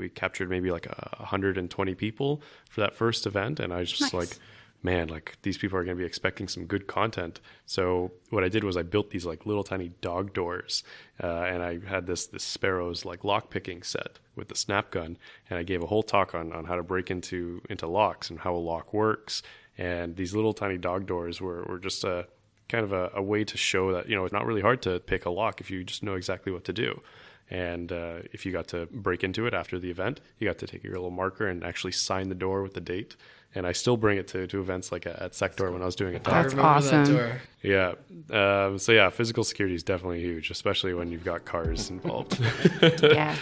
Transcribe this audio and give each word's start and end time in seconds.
we 0.00 0.08
captured 0.08 0.50
maybe 0.50 0.70
like 0.70 0.86
a 0.86 1.14
120 1.18 1.94
people 1.94 2.42
for 2.68 2.80
that 2.80 2.94
first 2.94 3.26
event, 3.26 3.60
and 3.60 3.72
I 3.72 3.80
was 3.80 3.90
just 3.90 4.12
Nice. 4.12 4.14
like, 4.14 4.38
man, 4.82 5.08
like 5.08 5.36
these 5.42 5.58
people 5.58 5.76
are 5.78 5.84
going 5.84 5.96
to 5.96 6.00
be 6.00 6.06
expecting 6.06 6.48
some 6.48 6.64
good 6.66 6.86
content. 6.86 7.40
So 7.66 8.12
what 8.30 8.44
I 8.44 8.48
did 8.48 8.64
was 8.64 8.76
I 8.76 8.82
built 8.82 9.10
these 9.10 9.26
like 9.26 9.46
little 9.46 9.64
tiny 9.64 9.90
dog 10.00 10.32
doors, 10.32 10.82
uh, 11.22 11.26
and 11.52 11.62
I 11.62 11.78
had 11.86 12.06
this 12.06 12.26
this 12.26 12.42
Sparrows 12.44 13.04
like 13.04 13.24
lock 13.24 13.50
picking 13.50 13.82
set 13.82 14.18
with 14.36 14.48
the 14.48 14.56
snap 14.56 14.90
gun, 14.90 15.18
and 15.48 15.58
I 15.58 15.62
gave 15.62 15.82
a 15.82 15.86
whole 15.86 16.02
talk 16.02 16.34
on 16.34 16.52
on 16.52 16.64
how 16.64 16.76
to 16.76 16.82
break 16.82 17.10
into 17.10 17.60
into 17.68 17.86
locks 17.86 18.30
and 18.30 18.40
how 18.40 18.54
a 18.54 18.58
lock 18.58 18.92
works. 18.94 19.42
And 19.78 20.16
these 20.16 20.34
little 20.34 20.52
tiny 20.52 20.78
dog 20.78 21.06
doors 21.06 21.40
were 21.40 21.62
were 21.64 21.78
just 21.78 22.04
a 22.04 22.26
kind 22.68 22.84
of 22.84 22.92
a, 22.92 23.10
a 23.14 23.22
way 23.22 23.42
to 23.44 23.56
show 23.56 23.92
that 23.92 24.08
you 24.08 24.16
know 24.16 24.24
it's 24.24 24.32
not 24.32 24.46
really 24.46 24.60
hard 24.62 24.80
to 24.82 25.00
pick 25.00 25.26
a 25.26 25.30
lock 25.30 25.60
if 25.60 25.70
you 25.70 25.84
just 25.84 26.02
know 26.02 26.14
exactly 26.14 26.52
what 26.52 26.64
to 26.64 26.72
do. 26.72 27.02
And 27.50 27.90
uh, 27.90 28.18
if 28.32 28.46
you 28.46 28.52
got 28.52 28.68
to 28.68 28.86
break 28.92 29.24
into 29.24 29.46
it 29.46 29.54
after 29.54 29.78
the 29.78 29.90
event, 29.90 30.20
you 30.38 30.48
got 30.48 30.58
to 30.58 30.66
take 30.66 30.84
your 30.84 30.94
little 30.94 31.10
marker 31.10 31.48
and 31.48 31.64
actually 31.64 31.92
sign 31.92 32.28
the 32.28 32.34
door 32.34 32.62
with 32.62 32.74
the 32.74 32.80
date. 32.80 33.16
And 33.56 33.66
I 33.66 33.72
still 33.72 33.96
bring 33.96 34.16
it 34.18 34.28
to, 34.28 34.46
to 34.46 34.60
events 34.60 34.92
like 34.92 35.06
at 35.06 35.34
Sector 35.34 35.72
when 35.72 35.82
I 35.82 35.84
was 35.84 35.96
doing 35.96 36.14
a 36.14 36.18
I 36.18 36.20
talk. 36.20 36.44
That's 36.44 36.54
awesome. 36.54 37.04
that 37.04 37.10
door. 37.10 37.40
Yeah. 37.62 37.94
Um, 38.30 38.78
so 38.78 38.92
yeah, 38.92 39.10
physical 39.10 39.42
security 39.42 39.74
is 39.74 39.82
definitely 39.82 40.20
huge, 40.20 40.52
especially 40.52 40.94
when 40.94 41.10
you've 41.10 41.24
got 41.24 41.44
cars 41.44 41.90
involved. 41.90 42.38
yeah. 43.02 43.36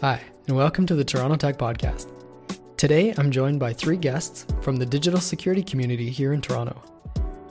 Hi, 0.00 0.22
and 0.46 0.56
welcome 0.56 0.86
to 0.86 0.94
the 0.94 1.04
Toronto 1.04 1.36
Tech 1.36 1.58
Podcast. 1.58 2.10
Today, 2.78 3.12
I'm 3.18 3.30
joined 3.30 3.58
by 3.60 3.72
three 3.72 3.96
guests 3.96 4.46
from 4.62 4.76
the 4.76 4.86
digital 4.86 5.20
security 5.20 5.62
community 5.62 6.08
here 6.08 6.32
in 6.32 6.40
Toronto. 6.40 6.80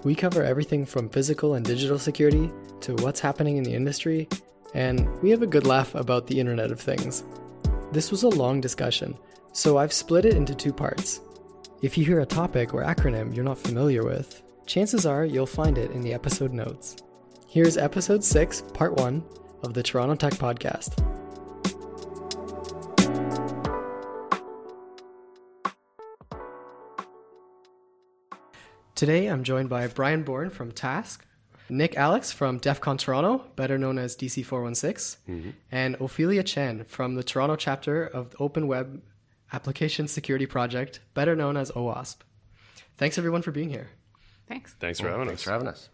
We 0.07 0.15
cover 0.15 0.41
everything 0.41 0.85
from 0.85 1.09
physical 1.09 1.55
and 1.55 1.65
digital 1.65 1.99
security 1.99 2.49
to 2.79 2.95
what's 3.03 3.19
happening 3.19 3.57
in 3.57 3.63
the 3.65 3.73
industry, 3.73 4.29
and 4.73 5.05
we 5.21 5.29
have 5.31 5.41
a 5.41 5.45
good 5.45 5.67
laugh 5.67 5.95
about 5.95 6.27
the 6.27 6.39
Internet 6.39 6.71
of 6.71 6.79
Things. 6.79 7.25
This 7.91 8.09
was 8.09 8.23
a 8.23 8.29
long 8.29 8.61
discussion, 8.61 9.17
so 9.51 9.77
I've 9.77 9.91
split 9.91 10.23
it 10.23 10.35
into 10.35 10.55
two 10.55 10.71
parts. 10.71 11.19
If 11.81 11.97
you 11.97 12.05
hear 12.05 12.21
a 12.21 12.25
topic 12.25 12.73
or 12.73 12.85
acronym 12.85 13.35
you're 13.35 13.43
not 13.43 13.57
familiar 13.57 14.05
with, 14.05 14.43
chances 14.65 15.05
are 15.05 15.25
you'll 15.25 15.45
find 15.45 15.77
it 15.77 15.91
in 15.91 15.99
the 15.99 16.13
episode 16.13 16.53
notes. 16.53 16.95
Here's 17.49 17.75
episode 17.75 18.23
6, 18.23 18.61
part 18.73 18.93
1 18.93 19.21
of 19.63 19.73
the 19.73 19.83
Toronto 19.83 20.15
Tech 20.15 20.39
Podcast. 20.39 21.03
Today, 28.97 29.27
I'm 29.27 29.43
joined 29.43 29.69
by 29.69 29.85
Brian 29.85 30.23
Bourne 30.23 30.49
from 30.49 30.71
Task, 30.71 31.23
Nick 31.69 31.95
Alex 31.95 32.31
from 32.31 32.57
DEF 32.57 32.81
CON 32.81 32.97
Toronto, 32.97 33.45
better 33.55 33.77
known 33.77 33.99
as 33.99 34.17
DC416, 34.17 35.17
mm-hmm. 35.29 35.49
and 35.71 35.95
Ophelia 36.01 36.41
Chen 36.41 36.83
from 36.85 37.13
the 37.13 37.21
Toronto 37.21 37.55
chapter 37.55 38.03
of 38.03 38.31
the 38.31 38.37
Open 38.39 38.67
Web 38.67 39.03
Application 39.53 40.07
Security 40.07 40.47
Project, 40.47 40.99
better 41.13 41.35
known 41.35 41.57
as 41.57 41.69
OWASP. 41.73 42.21
Thanks 42.97 43.19
everyone 43.19 43.43
for 43.43 43.51
being 43.51 43.69
here. 43.69 43.89
Thanks. 44.47 44.73
Thanks 44.79 44.99
for 44.99 45.09
having 45.09 45.27
Thanks 45.27 45.41
us. 45.41 45.43
for 45.43 45.51
having 45.51 45.67
us. 45.67 45.89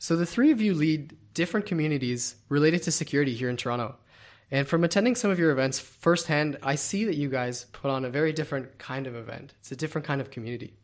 So, 0.00 0.16
the 0.16 0.26
three 0.26 0.50
of 0.50 0.60
you 0.60 0.74
lead 0.74 1.16
different 1.34 1.66
communities 1.66 2.34
related 2.48 2.82
to 2.82 2.90
security 2.90 3.32
here 3.32 3.48
in 3.48 3.58
Toronto. 3.58 3.94
And 4.50 4.66
from 4.66 4.82
attending 4.82 5.14
some 5.14 5.30
of 5.30 5.38
your 5.38 5.52
events 5.52 5.78
firsthand, 5.78 6.58
I 6.64 6.74
see 6.74 7.04
that 7.04 7.14
you 7.14 7.28
guys 7.28 7.66
put 7.66 7.92
on 7.92 8.04
a 8.04 8.10
very 8.10 8.32
different 8.32 8.76
kind 8.78 9.06
of 9.06 9.14
event. 9.14 9.54
It's 9.60 9.70
a 9.70 9.76
different 9.76 10.04
kind 10.04 10.20
of 10.20 10.32
community. 10.32 10.74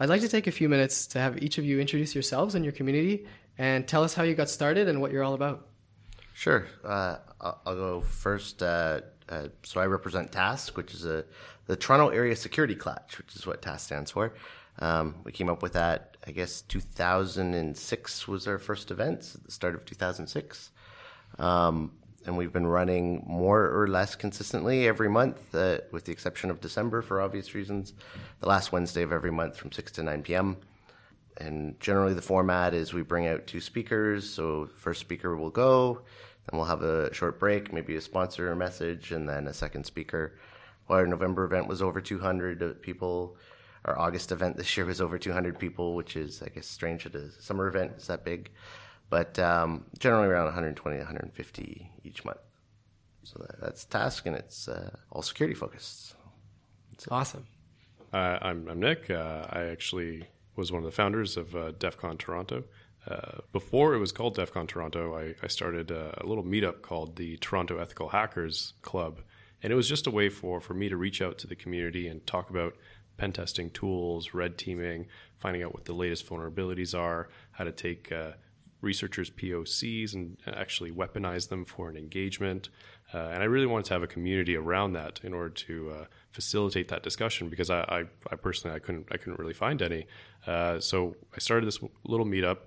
I'd 0.00 0.08
like 0.08 0.22
to 0.22 0.28
take 0.28 0.46
a 0.46 0.50
few 0.50 0.70
minutes 0.70 1.06
to 1.08 1.20
have 1.20 1.42
each 1.42 1.58
of 1.58 1.64
you 1.66 1.78
introduce 1.78 2.14
yourselves 2.14 2.54
and 2.54 2.64
your 2.64 2.72
community 2.72 3.26
and 3.58 3.86
tell 3.86 4.02
us 4.02 4.14
how 4.14 4.22
you 4.22 4.34
got 4.34 4.48
started 4.48 4.88
and 4.88 5.02
what 5.02 5.12
you're 5.12 5.22
all 5.22 5.34
about. 5.34 5.68
Sure. 6.32 6.66
Uh, 6.82 7.16
I'll, 7.38 7.74
go 7.74 8.00
first. 8.00 8.62
Uh, 8.62 9.02
uh, 9.28 9.48
so 9.62 9.78
I 9.78 9.84
represent 9.84 10.32
TASK, 10.32 10.74
which 10.78 10.94
is 10.94 11.04
a 11.04 11.26
the 11.66 11.76
Toronto 11.76 12.08
Area 12.08 12.34
Security 12.34 12.74
Klatch, 12.74 13.18
which 13.18 13.36
is 13.36 13.46
what 13.46 13.60
TASK 13.60 13.84
stands 13.84 14.10
for. 14.10 14.32
Um, 14.78 15.16
we 15.22 15.32
came 15.32 15.50
up 15.50 15.62
with 15.62 15.74
that. 15.74 16.16
I 16.26 16.30
guess 16.30 16.62
2006 16.62 18.26
was 18.26 18.48
our 18.48 18.58
first 18.58 18.90
event. 18.90 19.32
At 19.34 19.44
the 19.44 19.52
start 19.52 19.74
of 19.74 19.84
2006. 19.84 20.70
Um, 21.38 21.92
and 22.26 22.36
we've 22.36 22.52
been 22.52 22.66
running 22.66 23.24
more 23.26 23.70
or 23.70 23.88
less 23.88 24.14
consistently 24.14 24.86
every 24.86 25.08
month, 25.08 25.54
uh, 25.54 25.78
with 25.90 26.04
the 26.04 26.12
exception 26.12 26.50
of 26.50 26.60
December 26.60 27.02
for 27.02 27.20
obvious 27.20 27.54
reasons. 27.54 27.94
The 28.40 28.48
last 28.48 28.72
Wednesday 28.72 29.02
of 29.02 29.12
every 29.12 29.32
month 29.32 29.56
from 29.56 29.72
6 29.72 29.92
to 29.92 30.02
9 30.02 30.22
p.m. 30.22 30.56
And 31.38 31.80
generally, 31.80 32.12
the 32.12 32.22
format 32.22 32.74
is 32.74 32.92
we 32.92 33.02
bring 33.02 33.26
out 33.26 33.46
two 33.46 33.60
speakers. 33.60 34.28
So, 34.28 34.68
first 34.76 35.00
speaker 35.00 35.36
will 35.36 35.50
go, 35.50 36.02
then 36.50 36.58
we'll 36.58 36.68
have 36.68 36.82
a 36.82 37.12
short 37.14 37.38
break, 37.38 37.72
maybe 37.72 37.96
a 37.96 38.00
sponsor 38.00 38.54
message, 38.54 39.12
and 39.12 39.28
then 39.28 39.46
a 39.46 39.54
second 39.54 39.84
speaker. 39.84 40.38
Our 40.88 41.06
November 41.06 41.44
event 41.44 41.68
was 41.68 41.80
over 41.80 42.00
200 42.00 42.82
people. 42.82 43.36
Our 43.86 43.98
August 43.98 44.30
event 44.32 44.58
this 44.58 44.76
year 44.76 44.84
was 44.84 45.00
over 45.00 45.18
200 45.18 45.58
people, 45.58 45.94
which 45.94 46.16
is, 46.16 46.42
I 46.42 46.48
guess, 46.48 46.66
strange 46.66 47.06
at 47.06 47.14
a 47.14 47.30
summer 47.40 47.66
event. 47.66 47.92
It's 47.96 48.08
that 48.08 48.24
big. 48.24 48.50
But 49.10 49.38
um, 49.38 49.84
generally 49.98 50.28
around 50.28 50.46
120 50.46 50.96
to 50.96 51.02
150 51.02 51.90
each 52.04 52.24
month. 52.24 52.38
So 53.24 53.44
that, 53.46 53.60
that's 53.60 53.84
task, 53.84 54.26
and 54.26 54.36
it's 54.36 54.68
uh, 54.68 54.90
all 55.10 55.22
security 55.22 55.54
focused. 55.54 56.14
It's 56.92 57.06
awesome. 57.10 57.46
Uh, 58.12 58.38
I'm, 58.40 58.68
I'm 58.68 58.80
Nick. 58.80 59.10
Uh, 59.10 59.46
I 59.50 59.64
actually 59.64 60.24
was 60.56 60.72
one 60.72 60.80
of 60.80 60.84
the 60.84 60.94
founders 60.94 61.36
of 61.36 61.54
uh, 61.54 61.72
DEF 61.72 61.96
CON 61.96 62.16
Toronto. 62.18 62.64
Uh, 63.06 63.38
before 63.52 63.94
it 63.94 63.98
was 63.98 64.12
called 64.12 64.34
DEF 64.34 64.52
CON 64.52 64.66
Toronto, 64.66 65.16
I, 65.16 65.34
I 65.42 65.46
started 65.46 65.90
a, 65.90 66.22
a 66.22 66.26
little 66.26 66.44
meetup 66.44 66.82
called 66.82 67.16
the 67.16 67.36
Toronto 67.38 67.78
Ethical 67.78 68.10
Hackers 68.10 68.74
Club. 68.82 69.20
And 69.62 69.72
it 69.72 69.76
was 69.76 69.88
just 69.88 70.06
a 70.06 70.10
way 70.10 70.28
for, 70.28 70.60
for 70.60 70.74
me 70.74 70.88
to 70.88 70.96
reach 70.96 71.20
out 71.22 71.38
to 71.38 71.46
the 71.46 71.54
community 71.54 72.08
and 72.08 72.26
talk 72.26 72.50
about 72.50 72.74
pen 73.16 73.32
testing 73.32 73.70
tools, 73.70 74.32
red 74.32 74.56
teaming, 74.56 75.06
finding 75.38 75.62
out 75.62 75.74
what 75.74 75.84
the 75.84 75.92
latest 75.92 76.28
vulnerabilities 76.28 76.98
are, 76.98 77.28
how 77.52 77.64
to 77.64 77.72
take 77.72 78.10
uh, 78.10 78.32
researchers' 78.80 79.30
POCs 79.30 80.14
and 80.14 80.36
actually 80.46 80.90
weaponize 80.90 81.48
them 81.48 81.64
for 81.64 81.88
an 81.88 81.96
engagement. 81.96 82.68
Uh, 83.12 83.18
and 83.32 83.42
I 83.42 83.46
really 83.46 83.66
wanted 83.66 83.86
to 83.86 83.94
have 83.94 84.02
a 84.02 84.06
community 84.06 84.56
around 84.56 84.92
that 84.92 85.20
in 85.22 85.34
order 85.34 85.50
to 85.50 85.90
uh, 85.90 86.04
facilitate 86.32 86.88
that 86.88 87.02
discussion 87.02 87.48
because 87.48 87.68
I, 87.68 87.80
I, 87.80 88.04
I 88.30 88.36
personally 88.36 88.76
I 88.76 88.78
couldn't 88.78 89.08
I 89.10 89.16
couldn't 89.16 89.38
really 89.38 89.52
find 89.52 89.82
any. 89.82 90.06
Uh, 90.46 90.78
so 90.78 91.16
I 91.34 91.38
started 91.40 91.66
this 91.66 91.80
little 92.04 92.26
meetup, 92.26 92.58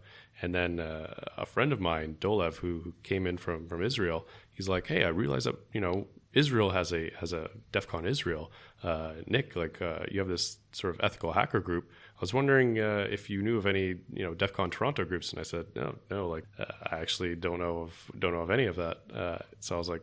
and 0.41 0.53
then 0.53 0.79
uh, 0.79 1.13
a 1.37 1.45
friend 1.45 1.71
of 1.71 1.79
mine, 1.79 2.17
Dolev, 2.19 2.55
who, 2.57 2.81
who 2.83 2.93
came 3.03 3.25
in 3.25 3.37
from 3.37 3.67
from 3.67 3.81
Israel, 3.81 4.27
he's 4.51 4.67
like, 4.67 4.87
"Hey, 4.87 5.05
I 5.05 5.09
realize 5.09 5.45
that 5.45 5.55
you 5.71 5.79
know 5.79 6.07
Israel 6.33 6.71
has 6.71 6.91
a 6.91 7.11
has 7.19 7.31
a 7.31 7.49
DEF 7.71 7.87
CON 7.87 8.05
Israel. 8.05 8.51
Uh, 8.83 9.13
Nick, 9.27 9.55
like 9.55 9.81
uh, 9.81 9.99
you 10.11 10.19
have 10.19 10.27
this 10.27 10.57
sort 10.71 10.93
of 10.95 11.01
ethical 11.03 11.31
hacker 11.31 11.59
group. 11.59 11.89
I 12.23 12.31
was 12.31 12.33
wondering 12.33 12.79
uh, 12.79 13.05
if 13.11 13.29
you 13.29 13.41
knew 13.41 13.57
of 13.57 13.65
any 13.65 13.95
you 14.13 14.23
know 14.23 14.33
DEF 14.33 14.53
CON 14.53 14.69
Toronto 14.69 15.03
groups, 15.03 15.31
and 15.31 15.41
I 15.41 15.43
said 15.43 15.65
no, 15.75 15.95
no. 16.09 16.29
Like 16.29 16.45
uh, 16.57 16.63
I 16.89 16.99
actually 16.99 17.35
don't 17.35 17.59
know 17.59 17.79
of 17.79 18.11
don't 18.17 18.31
know 18.31 18.39
of 18.39 18.49
any 18.49 18.65
of 18.65 18.77
that. 18.77 18.99
Uh, 19.13 19.39
so 19.59 19.75
I 19.75 19.77
was 19.77 19.89
like, 19.89 20.01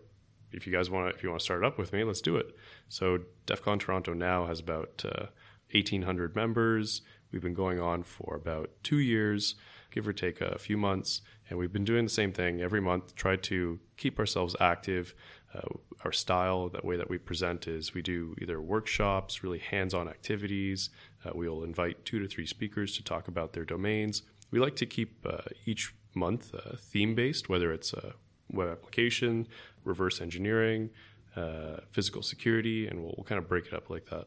if 0.53 0.67
you 0.67 0.73
guys 0.73 0.91
want 0.91 1.09
to 1.09 1.17
if 1.17 1.23
you 1.23 1.31
want 1.31 1.41
to 1.41 1.45
start 1.45 1.63
it 1.63 1.67
up 1.67 1.79
with 1.79 1.95
me, 1.95 2.05
let's 2.05 2.21
do 2.21 2.37
it. 2.37 2.55
So 2.91 3.21
DEF 3.47 3.63
CON 3.63 3.79
Toronto 3.79 4.13
now 4.13 4.45
has 4.45 4.61
about 4.61 5.03
uh, 5.07 5.29
1,800 5.73 6.37
members. 6.37 7.01
We've 7.33 7.41
been 7.41 7.55
going 7.55 7.81
on 7.81 8.03
for 8.03 8.35
about 8.35 8.69
two 8.83 8.99
years, 8.99 9.55
give 9.91 10.07
or 10.07 10.13
take 10.13 10.43
a 10.43 10.59
few 10.59 10.77
months, 10.77 11.23
and 11.49 11.59
we've 11.59 11.73
been 11.73 11.87
doing 11.87 12.05
the 12.05 12.11
same 12.11 12.33
thing 12.33 12.61
every 12.61 12.83
month. 12.83 13.15
Try 13.15 13.37
to 13.37 13.81
keep 13.97 14.19
ourselves 14.19 14.55
active. 14.61 15.15
Uh, 15.55 15.63
our 16.05 16.13
style, 16.13 16.69
that 16.69 16.85
way 16.85 16.97
that 16.97 17.09
we 17.09 17.17
present, 17.17 17.67
is 17.67 17.95
we 17.95 18.03
do 18.03 18.37
either 18.43 18.61
workshops, 18.61 19.43
really 19.43 19.59
hands-on 19.59 20.07
activities. 20.07 20.91
Uh, 21.25 21.31
we 21.35 21.49
will 21.49 21.65
invite 21.65 22.05
two 22.05 22.19
to 22.19 22.27
three 22.27 22.47
speakers 22.47 22.97
to 22.97 23.05
talk 23.05 23.29
about 23.29 23.53
their 23.53 23.65
domains. 23.65 24.23
We 24.51 24.59
like 24.59 24.77
to 24.77 24.87
keep 24.87 25.27
uh, 25.27 25.43
each 25.67 25.95
month 26.15 26.55
uh, 26.55 26.77
theme-based, 26.77 27.49
whether 27.49 27.73
it's 27.73 27.93
a 27.93 28.15
web 28.51 28.69
application, 28.69 29.47
reverse 29.85 30.21
engineering, 30.21 30.91
uh, 31.37 31.81
physical 31.91 32.23
security, 32.23 32.87
and 32.87 33.01
we'll, 33.01 33.15
we'll 33.17 33.25
kind 33.25 33.39
of 33.39 33.49
break 33.49 33.67
it 33.67 33.75
up 33.75 33.91
like 33.91 34.07
that. 34.07 34.27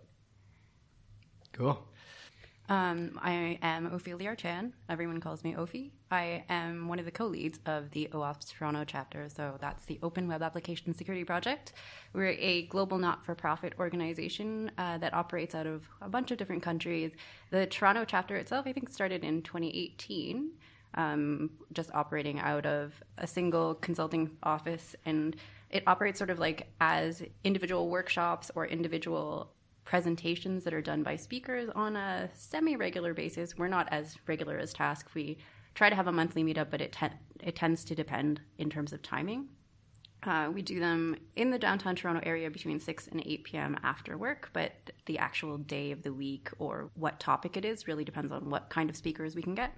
Cool. 1.51 1.85
Um, 2.69 3.19
I 3.21 3.59
am 3.61 3.87
Ophelia 3.87 4.35
Chan. 4.37 4.73
Everyone 4.87 5.19
calls 5.19 5.43
me 5.43 5.53
Ophi. 5.53 5.91
I 6.09 6.45
am 6.47 6.87
one 6.87 6.97
of 6.97 7.03
the 7.03 7.11
co-leads 7.11 7.59
of 7.65 7.91
the 7.91 8.07
OWASP 8.13 8.53
Toronto 8.53 8.85
chapter. 8.85 9.27
So 9.27 9.57
that's 9.59 9.83
the 9.85 9.99
Open 10.01 10.29
Web 10.29 10.41
Application 10.41 10.93
Security 10.93 11.25
Project. 11.25 11.73
We're 12.13 12.37
a 12.39 12.67
global 12.67 12.97
not-for-profit 12.97 13.73
organization 13.79 14.71
uh, 14.77 14.97
that 14.99 15.13
operates 15.13 15.53
out 15.55 15.67
of 15.67 15.89
a 16.01 16.07
bunch 16.07 16.31
of 16.31 16.37
different 16.37 16.63
countries. 16.63 17.11
The 17.51 17.65
Toronto 17.65 18.05
chapter 18.05 18.37
itself, 18.37 18.65
I 18.65 18.71
think, 18.71 18.89
started 18.89 19.25
in 19.25 19.41
2018, 19.41 20.51
um, 20.93 21.49
just 21.73 21.91
operating 21.93 22.39
out 22.39 22.65
of 22.65 22.93
a 23.17 23.27
single 23.27 23.75
consulting 23.75 24.29
office, 24.41 24.95
and 25.05 25.35
it 25.69 25.83
operates 25.85 26.19
sort 26.19 26.29
of 26.29 26.39
like 26.39 26.67
as 26.79 27.23
individual 27.43 27.89
workshops 27.89 28.51
or 28.55 28.67
individual 28.67 29.52
presentations 29.85 30.63
that 30.63 30.73
are 30.73 30.81
done 30.81 31.03
by 31.03 31.15
speakers 31.15 31.69
on 31.75 31.95
a 31.95 32.29
semi 32.33 32.75
regular 32.75 33.13
basis. 33.13 33.57
We're 33.57 33.67
not 33.67 33.87
as 33.91 34.17
regular 34.27 34.57
as 34.57 34.73
Task. 34.73 35.09
We 35.13 35.37
try 35.75 35.89
to 35.89 35.95
have 35.95 36.07
a 36.07 36.11
monthly 36.11 36.43
meetup, 36.43 36.69
but 36.69 36.81
it 36.81 36.91
te- 36.91 37.17
it 37.41 37.55
tends 37.55 37.83
to 37.85 37.95
depend 37.95 38.41
in 38.57 38.69
terms 38.69 38.93
of 38.93 39.01
timing. 39.01 39.49
Uh, 40.25 40.49
we 40.53 40.61
do 40.61 40.79
them 40.79 41.17
in 41.35 41.49
the 41.49 41.59
downtown 41.59 41.95
Toronto 41.95 42.21
area 42.23 42.49
between 42.49 42.79
6 42.79 43.07
and 43.07 43.21
8 43.25 43.43
p.m. 43.43 43.77
after 43.83 44.17
work, 44.17 44.49
but 44.53 44.71
the 45.05 45.17
actual 45.17 45.57
day 45.57 45.91
of 45.91 46.01
the 46.01 46.13
week 46.13 46.49
or 46.59 46.89
what 46.95 47.19
topic 47.19 47.57
it 47.57 47.65
is 47.65 47.87
really 47.87 48.05
depends 48.05 48.31
on 48.31 48.49
what 48.49 48.69
kind 48.69 48.89
of 48.89 48.95
speakers 48.95 49.35
we 49.35 49.41
can 49.41 49.53
get. 49.53 49.73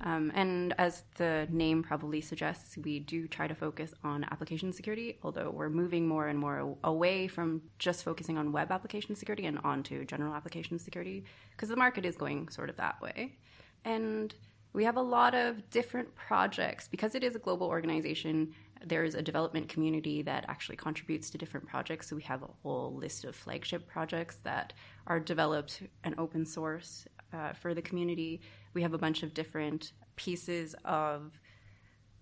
Um, 0.00 0.30
and 0.34 0.74
as 0.78 1.02
the 1.16 1.48
name 1.50 1.82
probably 1.82 2.20
suggests, 2.20 2.76
we 2.76 3.00
do 3.00 3.26
try 3.26 3.48
to 3.48 3.54
focus 3.54 3.92
on 4.04 4.24
application 4.30 4.72
security, 4.72 5.18
although 5.22 5.50
we're 5.50 5.70
moving 5.70 6.06
more 6.06 6.28
and 6.28 6.38
more 6.38 6.76
away 6.84 7.26
from 7.26 7.62
just 7.78 8.04
focusing 8.04 8.38
on 8.38 8.52
web 8.52 8.70
application 8.70 9.16
security 9.16 9.46
and 9.46 9.58
onto 9.64 10.04
general 10.04 10.34
application 10.34 10.78
security, 10.78 11.24
because 11.50 11.68
the 11.68 11.76
market 11.76 12.04
is 12.04 12.16
going 12.16 12.48
sort 12.48 12.70
of 12.70 12.76
that 12.76 13.00
way. 13.00 13.36
And 13.84 14.34
we 14.72 14.84
have 14.84 14.96
a 14.96 15.02
lot 15.02 15.34
of 15.34 15.68
different 15.70 16.14
projects. 16.14 16.86
Because 16.88 17.14
it 17.14 17.24
is 17.24 17.34
a 17.34 17.38
global 17.38 17.66
organization, 17.66 18.54
there's 18.84 19.14
a 19.14 19.22
development 19.22 19.68
community 19.68 20.22
that 20.22 20.44
actually 20.48 20.76
contributes 20.76 21.30
to 21.30 21.38
different 21.38 21.66
projects. 21.66 22.08
So 22.08 22.14
we 22.14 22.22
have 22.22 22.42
a 22.42 22.48
whole 22.62 22.94
list 22.94 23.24
of 23.24 23.34
flagship 23.34 23.88
projects 23.88 24.36
that 24.44 24.74
are 25.06 25.18
developed 25.18 25.82
and 26.04 26.14
open 26.18 26.44
source 26.46 27.06
uh, 27.32 27.52
for 27.52 27.74
the 27.74 27.82
community. 27.82 28.40
We 28.74 28.82
have 28.82 28.94
a 28.94 28.98
bunch 28.98 29.22
of 29.22 29.34
different 29.34 29.92
pieces 30.16 30.74
of 30.84 31.38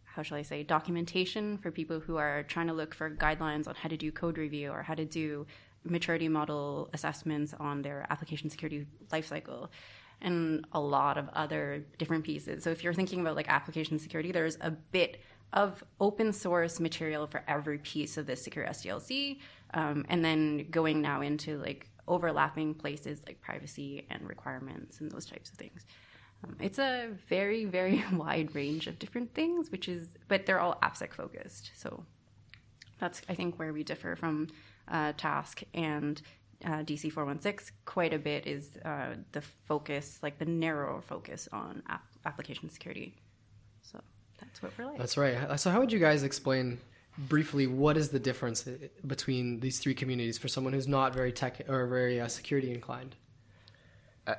how 0.04 0.22
shall 0.22 0.38
I 0.38 0.42
say 0.42 0.62
documentation 0.62 1.58
for 1.58 1.70
people 1.70 2.00
who 2.00 2.16
are 2.16 2.42
trying 2.44 2.68
to 2.68 2.72
look 2.72 2.94
for 2.94 3.10
guidelines 3.10 3.68
on 3.68 3.74
how 3.74 3.88
to 3.88 3.96
do 3.96 4.10
code 4.10 4.38
review 4.38 4.70
or 4.70 4.82
how 4.82 4.94
to 4.94 5.04
do 5.04 5.46
maturity 5.84 6.28
model 6.28 6.88
assessments 6.94 7.54
on 7.60 7.82
their 7.82 8.06
application 8.10 8.50
security 8.50 8.86
lifecycle 9.10 9.68
and 10.22 10.66
a 10.72 10.80
lot 10.80 11.18
of 11.18 11.28
other 11.34 11.84
different 11.98 12.24
pieces. 12.24 12.64
So 12.64 12.70
if 12.70 12.82
you're 12.82 12.94
thinking 12.94 13.20
about 13.20 13.36
like 13.36 13.48
application 13.48 13.98
security, 13.98 14.32
there's 14.32 14.56
a 14.60 14.70
bit 14.70 15.20
of 15.52 15.84
open 16.00 16.32
source 16.32 16.80
material 16.80 17.26
for 17.26 17.42
every 17.46 17.78
piece 17.78 18.16
of 18.16 18.26
this 18.26 18.42
secure 18.42 18.64
SDLC, 18.66 19.38
um, 19.74 20.04
and 20.08 20.24
then 20.24 20.66
going 20.70 21.00
now 21.00 21.20
into 21.20 21.58
like 21.58 21.88
overlapping 22.08 22.74
places 22.74 23.22
like 23.26 23.40
privacy 23.40 24.06
and 24.10 24.26
requirements 24.28 25.00
and 25.00 25.10
those 25.10 25.26
types 25.26 25.50
of 25.50 25.56
things. 25.56 25.84
Um, 26.44 26.56
it's 26.60 26.78
a 26.78 27.08
very, 27.28 27.64
very 27.64 28.04
wide 28.12 28.54
range 28.54 28.86
of 28.86 28.98
different 28.98 29.34
things, 29.34 29.70
which 29.70 29.88
is, 29.88 30.08
but 30.28 30.46
they're 30.46 30.60
all 30.60 30.78
AppSec 30.82 31.14
focused. 31.14 31.70
So 31.76 32.04
that's, 32.98 33.22
I 33.28 33.34
think, 33.34 33.58
where 33.58 33.72
we 33.72 33.82
differ 33.82 34.16
from 34.16 34.48
uh, 34.88 35.12
Task 35.16 35.62
and 35.74 36.20
uh, 36.64 36.82
DC 36.82 37.12
416. 37.12 37.74
Quite 37.84 38.14
a 38.14 38.18
bit 38.18 38.46
is 38.46 38.70
uh, 38.84 39.14
the 39.32 39.40
focus, 39.40 40.18
like 40.22 40.38
the 40.38 40.44
narrow 40.44 41.02
focus 41.06 41.48
on 41.52 41.82
ap- 41.88 42.06
application 42.24 42.70
security. 42.70 43.14
So 43.82 44.00
that's 44.40 44.62
what 44.62 44.72
we're 44.78 44.86
like. 44.86 44.98
That's 44.98 45.16
right. 45.16 45.58
So, 45.58 45.70
how 45.70 45.80
would 45.80 45.92
you 45.92 45.98
guys 45.98 46.22
explain 46.22 46.78
briefly 47.18 47.66
what 47.66 47.96
is 47.96 48.10
the 48.10 48.18
difference 48.18 48.68
between 49.06 49.60
these 49.60 49.78
three 49.78 49.94
communities 49.94 50.38
for 50.38 50.48
someone 50.48 50.72
who's 50.72 50.88
not 50.88 51.14
very 51.14 51.32
tech 51.32 51.62
or 51.68 51.86
very 51.86 52.20
uh, 52.20 52.28
security 52.28 52.72
inclined? 52.72 53.16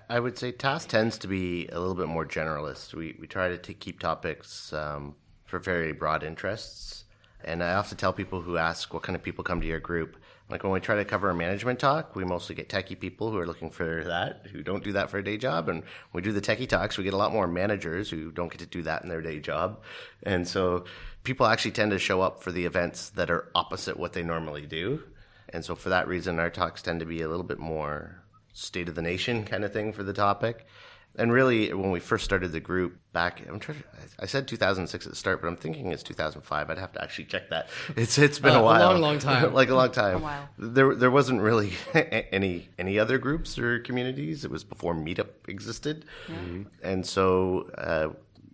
I 0.09 0.19
would 0.19 0.38
say 0.38 0.51
Task 0.51 0.89
tends 0.89 1.18
to 1.19 1.27
be 1.27 1.68
a 1.68 1.79
little 1.79 1.95
bit 1.95 2.07
more 2.07 2.25
generalist. 2.25 2.94
We 2.94 3.15
we 3.19 3.27
try 3.27 3.47
to 3.47 3.57
take, 3.57 3.79
keep 3.79 4.00
topics 4.00 4.74
um, 4.74 5.15
for 5.45 5.59
very 5.59 5.94
broad 5.94 6.24
interests, 6.24 7.06
and 7.44 7.63
I 7.63 7.74
often 7.75 7.97
tell 7.97 8.12
people 8.12 8.41
who 8.41 8.57
ask 8.57 8.94
what 8.94 9.03
kind 9.03 9.15
of 9.15 9.24
people 9.24 9.45
come 9.45 9.62
to 9.62 9.68
your 9.68 9.79
group. 9.79 10.18
Like 10.50 10.64
when 10.64 10.72
we 10.72 10.80
try 10.80 10.96
to 10.96 11.04
cover 11.04 11.30
a 11.30 11.36
management 11.36 11.78
talk, 11.80 12.16
we 12.16 12.24
mostly 12.24 12.56
get 12.56 12.70
techie 12.70 12.98
people 12.98 13.32
who 13.32 13.38
are 13.38 13.46
looking 13.46 13.70
for 13.70 14.04
that, 14.06 14.48
who 14.52 14.64
don't 14.64 14.84
do 14.84 14.94
that 14.94 15.10
for 15.10 15.18
a 15.18 15.24
day 15.24 15.38
job. 15.38 15.68
And 15.68 15.84
we 16.14 16.22
do 16.22 16.32
the 16.32 16.42
techie 16.42 16.70
talks, 16.70 16.98
we 16.98 17.04
get 17.04 17.14
a 17.14 17.18
lot 17.18 17.34
more 17.34 17.48
managers 17.48 18.10
who 18.10 18.32
don't 18.32 18.50
get 18.50 18.60
to 18.60 18.66
do 18.66 18.82
that 18.84 19.04
in 19.04 19.10
their 19.10 19.22
day 19.22 19.40
job. 19.40 19.82
And 20.24 20.48
so 20.48 20.86
people 21.24 21.48
actually 21.48 21.72
tend 21.72 21.92
to 21.92 22.00
show 22.00 22.22
up 22.22 22.42
for 22.42 22.54
the 22.54 22.66
events 22.66 23.10
that 23.12 23.30
are 23.30 23.50
opposite 23.56 23.98
what 23.98 24.14
they 24.14 24.24
normally 24.24 24.66
do. 24.66 25.04
And 25.50 25.66
so 25.66 25.76
for 25.76 25.90
that 25.90 26.08
reason, 26.08 26.40
our 26.40 26.50
talks 26.50 26.82
tend 26.82 27.02
to 27.02 27.06
be 27.06 27.22
a 27.22 27.28
little 27.28 27.44
bit 27.44 27.60
more 27.60 28.24
state 28.54 28.88
of 28.88 28.96
the 28.96 29.02
nation 29.02 29.44
kind 29.44 29.66
of 29.66 29.74
thing 29.74 29.92
for 29.92 30.04
the 30.04 30.14
topic. 30.14 30.66
And 31.15 31.31
really, 31.31 31.74
when 31.74 31.89
we 31.89 32.00
first 32.00 32.24
started 32.24 32.51
the 32.51 32.59
group 32.59 33.00
back, 33.12 33.42
I'm 33.48 33.59
trying. 33.59 33.80
To, 33.80 33.86
I 34.19 34.27
said 34.27 34.48
2006 34.48 35.06
at 35.06 35.12
the 35.12 35.15
start, 35.15 35.42
but 35.42 35.48
I'm 35.48 35.57
thinking 35.57 35.92
it's 35.92 36.04
2005. 36.04 36.69
I'd 36.69 36.77
have 36.77 36.92
to 36.92 37.04
actually 37.04 37.25
check 37.25 37.50
that. 37.50 37.69
It's 37.95 38.19
it's 38.19 38.38
been 38.38 38.56
uh, 38.56 38.59
a 38.59 38.63
while, 38.63 38.92
a 38.92 38.94
long, 38.94 39.01
long 39.01 39.19
time, 39.31 39.54
like 39.54 39.69
a 39.69 39.75
long 39.75 39.92
time. 39.92 40.18
A 40.18 40.19
while. 40.19 40.50
There 40.59 40.94
there 40.94 41.09
wasn't 41.09 41.42
really 41.42 41.71
any 41.95 42.69
any 42.77 43.00
other 43.00 43.18
groups 43.18 43.57
or 43.57 43.80
communities. 43.80 44.45
It 44.45 44.51
was 44.51 44.63
before 44.63 44.94
Meetup 44.94 45.30
existed, 45.48 46.06
mm-hmm. 46.27 46.63
and 46.83 47.04
so 47.04 47.69
uh, 47.77 48.10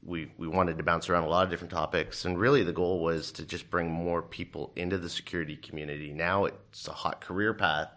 we 0.06 0.32
we 0.38 0.48
wanted 0.48 0.78
to 0.78 0.84
bounce 0.84 1.10
around 1.10 1.24
a 1.24 1.30
lot 1.30 1.44
of 1.44 1.50
different 1.50 1.72
topics. 1.72 2.26
And 2.26 2.40
really, 2.40 2.64
the 2.64 2.74
goal 2.74 3.04
was 3.04 3.32
to 3.34 3.46
just 3.46 3.70
bring 3.70 3.92
more 3.92 4.22
people 4.22 4.72
into 4.76 4.98
the 4.98 5.10
security 5.10 5.56
community. 5.56 6.12
Now 6.12 6.46
it's 6.46 6.88
a 6.88 6.94
hot 6.94 7.22
career 7.22 7.54
path. 7.54 7.90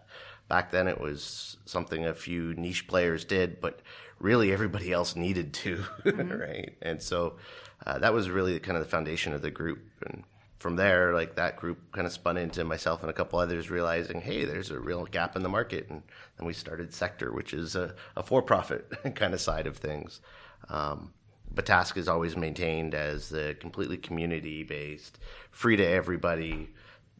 Back 0.47 0.71
then, 0.71 0.87
it 0.87 1.01
was 1.01 1.57
something 1.65 2.05
a 2.05 2.13
few 2.13 2.53
niche 2.53 2.87
players 2.87 3.25
did, 3.25 3.59
but 3.59 3.81
really 4.19 4.51
everybody 4.51 4.91
else 4.91 5.15
needed 5.15 5.53
to, 5.53 5.77
mm-hmm. 6.03 6.31
right? 6.41 6.75
And 6.81 7.01
so 7.01 7.37
uh, 7.85 7.99
that 7.99 8.13
was 8.13 8.29
really 8.29 8.59
kind 8.59 8.77
of 8.77 8.83
the 8.83 8.89
foundation 8.89 9.33
of 9.33 9.41
the 9.41 9.51
group. 9.51 9.79
And 10.05 10.23
from 10.59 10.75
there, 10.75 11.13
like 11.13 11.35
that 11.35 11.57
group 11.57 11.91
kind 11.91 12.07
of 12.07 12.13
spun 12.13 12.37
into 12.37 12.63
myself 12.63 13.01
and 13.01 13.09
a 13.09 13.13
couple 13.13 13.39
others 13.39 13.69
realizing, 13.69 14.21
hey, 14.21 14.45
there's 14.45 14.71
a 14.71 14.79
real 14.79 15.05
gap 15.05 15.35
in 15.35 15.43
the 15.43 15.49
market. 15.49 15.87
And 15.89 16.01
then 16.37 16.47
we 16.47 16.53
started 16.53 16.93
Sector, 16.93 17.31
which 17.31 17.53
is 17.53 17.75
a, 17.75 17.93
a 18.15 18.23
for 18.23 18.41
profit 18.41 18.91
kind 19.15 19.33
of 19.33 19.41
side 19.41 19.67
of 19.67 19.77
things. 19.77 20.21
Um, 20.69 21.13
but 21.53 21.65
Task 21.65 21.97
is 21.97 22.07
always 22.07 22.35
maintained 22.35 22.93
as 22.93 23.29
the 23.29 23.55
completely 23.59 23.97
community 23.97 24.63
based, 24.63 25.17
free 25.51 25.75
to 25.75 25.85
everybody. 25.85 26.69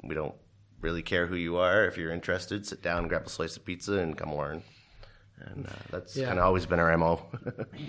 We 0.04 0.16
don't 0.16 0.36
really 0.82 1.02
care 1.02 1.28
who 1.28 1.36
you 1.36 1.58
are. 1.58 1.86
If 1.86 1.98
you're 1.98 2.12
interested, 2.12 2.66
sit 2.66 2.82
down, 2.82 3.08
grab 3.08 3.26
a 3.26 3.30
slice 3.30 3.56
of 3.56 3.66
pizza, 3.66 3.94
and 3.94 4.18
come 4.18 4.36
learn 4.36 4.64
and 5.40 5.68
uh, 5.68 5.72
that's 5.92 6.16
yeah. 6.16 6.28
kind 6.28 6.40
of 6.40 6.46
always 6.46 6.66
been 6.66 6.80
our 6.80 6.98
mo. 6.98 7.22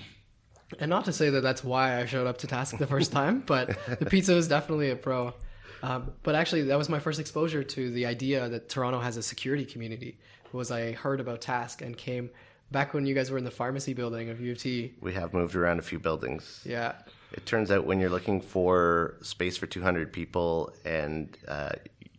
and 0.78 0.90
not 0.90 1.04
to 1.06 1.12
say 1.12 1.30
that 1.30 1.42
that's 1.42 1.64
why 1.64 2.00
I 2.00 2.06
showed 2.06 2.26
up 2.26 2.38
to 2.38 2.46
Task 2.46 2.76
the 2.76 2.86
first 2.86 3.12
time, 3.12 3.42
but 3.46 3.76
the 3.98 4.06
pizza 4.10 4.34
was 4.34 4.48
definitely 4.48 4.90
a 4.90 4.96
pro. 4.96 5.34
Um, 5.82 6.12
but 6.22 6.34
actually, 6.34 6.62
that 6.62 6.78
was 6.78 6.88
my 6.88 6.98
first 6.98 7.20
exposure 7.20 7.62
to 7.62 7.90
the 7.90 8.06
idea 8.06 8.48
that 8.48 8.68
Toronto 8.68 9.00
has 9.00 9.16
a 9.16 9.22
security 9.22 9.64
community. 9.64 10.18
Was 10.52 10.70
I 10.70 10.92
heard 10.92 11.20
about 11.20 11.40
Task 11.40 11.82
and 11.82 11.96
came 11.96 12.30
back 12.70 12.94
when 12.94 13.06
you 13.06 13.14
guys 13.14 13.30
were 13.30 13.38
in 13.38 13.44
the 13.44 13.50
pharmacy 13.50 13.94
building 13.94 14.30
of 14.30 14.40
U 14.40 14.52
of 14.52 14.58
T. 14.58 14.94
We 15.00 15.12
have 15.14 15.32
moved 15.32 15.54
around 15.54 15.78
a 15.78 15.82
few 15.82 15.98
buildings. 15.98 16.62
Yeah. 16.64 16.94
It 17.32 17.44
turns 17.44 17.70
out 17.70 17.84
when 17.84 18.00
you're 18.00 18.10
looking 18.10 18.40
for 18.40 19.16
space 19.20 19.56
for 19.56 19.66
200 19.66 20.12
people 20.12 20.72
and 20.84 21.36
uh, 21.46 21.72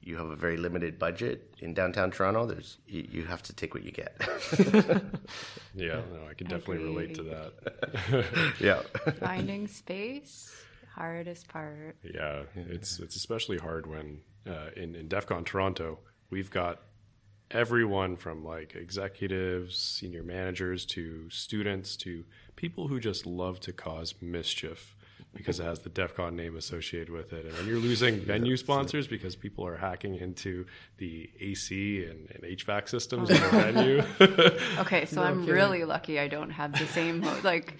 you 0.10 0.18
have 0.18 0.30
a 0.30 0.36
very 0.36 0.58
limited 0.58 0.98
budget 0.98 1.56
in 1.60 1.74
downtown 1.74 2.12
Toronto, 2.12 2.46
there's 2.46 2.78
you, 2.88 3.08
you 3.12 3.26
have 3.26 3.44
to 3.44 3.54
take 3.54 3.74
what 3.74 3.84
you 3.84 3.92
get. 3.92 4.16
yeah, 5.76 6.02
no, 6.12 6.28
I 6.30 6.34
can 6.34 6.48
definitely 6.48 6.84
relate 6.84 7.16
to 7.16 7.24
that. 7.24 8.56
yeah, 8.60 8.82
finding 9.20 9.68
space 9.68 10.52
hardest 10.96 11.48
part. 11.48 11.96
Yeah, 12.04 12.44
it's 12.56 13.00
it's 13.00 13.16
especially 13.16 13.58
hard 13.58 13.88
when 13.88 14.22
uh, 14.48 14.70
in 14.76 14.96
in 14.96 15.08
DEF 15.08 15.28
CON 15.28 15.44
Toronto 15.46 16.00
we've 16.30 16.50
got 16.50 16.82
everyone 17.52 18.16
from 18.16 18.44
like 18.44 18.76
executives, 18.76 19.78
senior 19.78 20.24
managers 20.24 20.86
to 20.86 21.30
students 21.30 21.96
to 21.98 22.26
people 22.56 22.88
who 22.88 23.00
just 23.00 23.26
love 23.26 23.60
to 23.62 23.72
cause 23.72 24.16
mischief 24.22 24.96
because 25.34 25.60
it 25.60 25.64
has 25.64 25.80
the 25.80 25.90
DEF 25.90 26.16
CON 26.16 26.36
name 26.36 26.58
associated 26.58 27.10
with 27.10 27.34
it. 27.34 27.46
And 27.46 27.54
then 27.54 27.68
you're 27.68 27.78
losing 27.78 28.20
venue 28.20 28.58
sponsors 28.58 29.08
because 29.08 29.36
people 29.36 29.66
are 29.66 29.78
hacking 29.78 30.16
into 30.16 30.66
the 30.98 31.30
AC 31.40 32.06
and, 32.06 32.30
and 32.32 32.44
HVAC 32.44 32.90
systems 32.90 33.30
oh. 33.32 33.36
in 33.36 33.42
the 33.42 33.50
venue. 33.50 34.04
okay, 34.80 35.06
so 35.06 35.18
no 35.18 35.24
I'm 35.24 35.42
kidding. 35.42 35.56
really 35.56 35.86
lucky 35.86 36.20
I 36.20 36.28
don't 36.28 36.50
have 36.50 36.74
the 36.74 36.88
same 36.88 37.22
like 37.44 37.76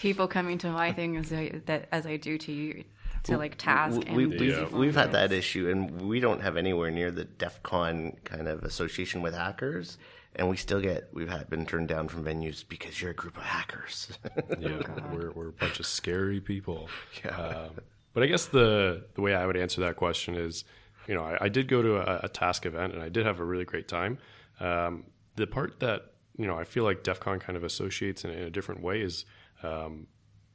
people 0.00 0.26
coming 0.26 0.58
to 0.58 0.70
my 0.70 0.92
thing 0.92 1.16
as 1.16 1.32
I, 1.32 1.60
that 1.66 1.88
as 1.92 2.06
I 2.06 2.16
do 2.16 2.36
to 2.38 2.52
you 2.52 2.84
to 3.24 3.36
like 3.36 3.56
task. 3.56 4.00
We, 4.10 4.22
have 4.22 4.40
we, 4.40 4.50
yeah. 4.50 4.68
we've 4.68 4.94
had 4.94 5.12
that 5.12 5.32
issue, 5.32 5.68
and 5.68 6.02
we 6.02 6.20
don't 6.20 6.40
have 6.40 6.56
anywhere 6.56 6.90
near 6.90 7.10
the 7.10 7.24
DEF 7.24 7.62
CON 7.62 8.16
kind 8.24 8.48
of 8.48 8.62
association 8.64 9.22
with 9.22 9.34
hackers 9.34 9.98
and 10.38 10.48
we 10.48 10.56
still 10.56 10.80
get 10.80 11.08
we've 11.12 11.28
had 11.28 11.50
been 11.50 11.66
turned 11.66 11.88
down 11.88 12.08
from 12.08 12.24
venues 12.24 12.66
because 12.66 13.02
you're 13.02 13.10
a 13.10 13.14
group 13.14 13.36
of 13.36 13.42
hackers. 13.42 14.08
yeah, 14.58 14.80
we're 15.12 15.32
we're 15.32 15.48
a 15.48 15.52
bunch 15.52 15.80
of 15.80 15.86
scary 15.86 16.40
people. 16.40 16.88
Yeah. 17.24 17.36
Um, 17.36 17.70
but 18.14 18.22
I 18.22 18.26
guess 18.26 18.46
the 18.46 19.04
the 19.14 19.20
way 19.20 19.34
I 19.34 19.44
would 19.46 19.56
answer 19.56 19.80
that 19.82 19.96
question 19.96 20.34
is, 20.34 20.64
you 21.06 21.14
know, 21.14 21.22
I, 21.22 21.38
I 21.42 21.48
did 21.48 21.68
go 21.68 21.82
to 21.82 21.96
a, 21.96 22.20
a, 22.24 22.28
task 22.28 22.66
event 22.66 22.94
and 22.94 23.02
I 23.02 23.08
did 23.08 23.26
have 23.26 23.40
a 23.40 23.44
really 23.44 23.64
great 23.64 23.88
time. 23.88 24.18
Um, 24.60 25.04
the 25.36 25.46
part 25.46 25.80
that 25.80 26.12
you 26.36 26.46
know 26.46 26.56
I 26.56 26.64
feel 26.64 26.84
like 26.84 27.02
DEF 27.02 27.20
CON 27.20 27.40
kind 27.40 27.56
of 27.56 27.64
associates 27.64 28.24
in, 28.24 28.30
in 28.30 28.42
a 28.42 28.50
different 28.50 28.82
way 28.82 29.02
is 29.02 29.24
um, 29.62 30.06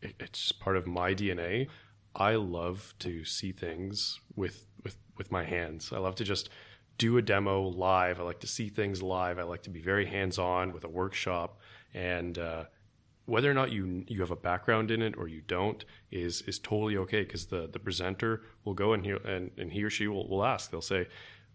it, 0.02 0.16
it's 0.20 0.52
part 0.52 0.78
of 0.78 0.88
my 0.88 1.13
DNA. 1.13 1.68
I 2.16 2.36
love 2.36 2.94
to 3.00 3.25
see 3.25 3.52
things 3.52 4.20
with 4.36 4.66
with 4.84 4.98
with 5.18 5.32
my 5.32 5.44
hands. 5.44 5.92
I 5.92 6.00
love 6.00 6.16
to 6.16 6.24
just 6.24 6.50
do 6.98 7.18
a 7.18 7.22
demo 7.22 7.64
live. 7.64 8.20
I 8.20 8.24
like 8.24 8.40
to 8.42 8.48
see 8.48 8.70
things 8.70 9.02
live. 9.02 9.40
I 9.40 9.44
like 9.44 9.64
to 9.64 9.70
be 9.70 9.82
very 9.82 10.06
hands 10.06 10.38
on 10.38 10.74
with 10.74 10.84
a 10.84 10.90
workshop. 10.90 11.60
And 11.94 12.38
uh, 12.38 12.66
whether 13.26 13.50
or 13.50 13.54
not 13.54 13.72
you 13.72 14.04
you 14.08 14.20
have 14.20 14.32
a 14.32 14.36
background 14.36 14.92
in 14.92 15.02
it 15.02 15.16
or 15.18 15.28
you 15.28 15.42
don't 15.48 15.86
is 16.12 16.42
is 16.44 16.60
totally 16.60 16.98
okay 16.98 17.24
because 17.24 17.48
the 17.48 17.70
the 17.72 17.80
presenter 17.80 18.42
will 18.66 18.74
go 18.74 18.94
and 18.94 19.06
he 19.06 19.12
and, 19.12 19.52
and 19.58 19.72
he 19.72 19.84
or 19.84 19.90
she 19.90 20.08
will, 20.08 20.28
will 20.28 20.44
ask 20.44 20.72
they'll 20.72 20.82
say 20.82 21.08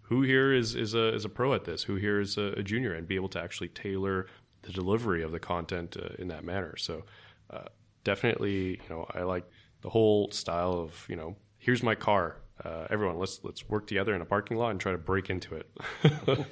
who 0.03 0.23
here 0.23 0.53
is 0.53 0.75
is 0.75 0.95
a 0.95 1.15
is 1.15 1.25
a 1.25 1.29
pro 1.29 1.53
at 1.53 1.65
this 1.65 1.83
who 1.83 1.97
here 1.97 2.21
is 2.21 2.39
a, 2.39 2.53
a 2.57 2.63
junior 2.63 2.95
and 2.95 3.07
be 3.07 3.17
able 3.17 3.29
to 3.29 3.41
actually 3.41 3.69
tailor 3.69 4.27
the 4.63 4.73
delivery 4.73 5.23
of 5.23 5.31
the 5.31 5.39
content 5.39 5.97
uh, 6.03 6.09
in 6.19 6.29
that 6.29 6.45
manner 6.45 6.77
so 6.77 7.05
uh, 7.51 7.65
definitely 8.05 8.71
you 8.71 8.89
know 8.89 9.07
I 9.15 9.23
like 9.23 9.45
the 9.83 9.91
whole 9.91 10.31
style 10.31 10.73
of 10.73 11.05
you 11.09 11.17
know 11.17 11.37
here's 11.59 11.83
my 11.83 11.95
car 11.95 12.39
uh, 12.65 12.87
everyone 12.91 13.19
let's 13.19 13.41
let's 13.45 13.69
work 13.69 13.87
together 13.87 14.15
in 14.15 14.21
a 14.21 14.25
parking 14.25 14.57
lot 14.57 14.71
and 14.71 14.81
try 14.81 14.93
to 14.93 14.99
break 14.99 15.31
into 15.31 15.55
it 15.55 15.67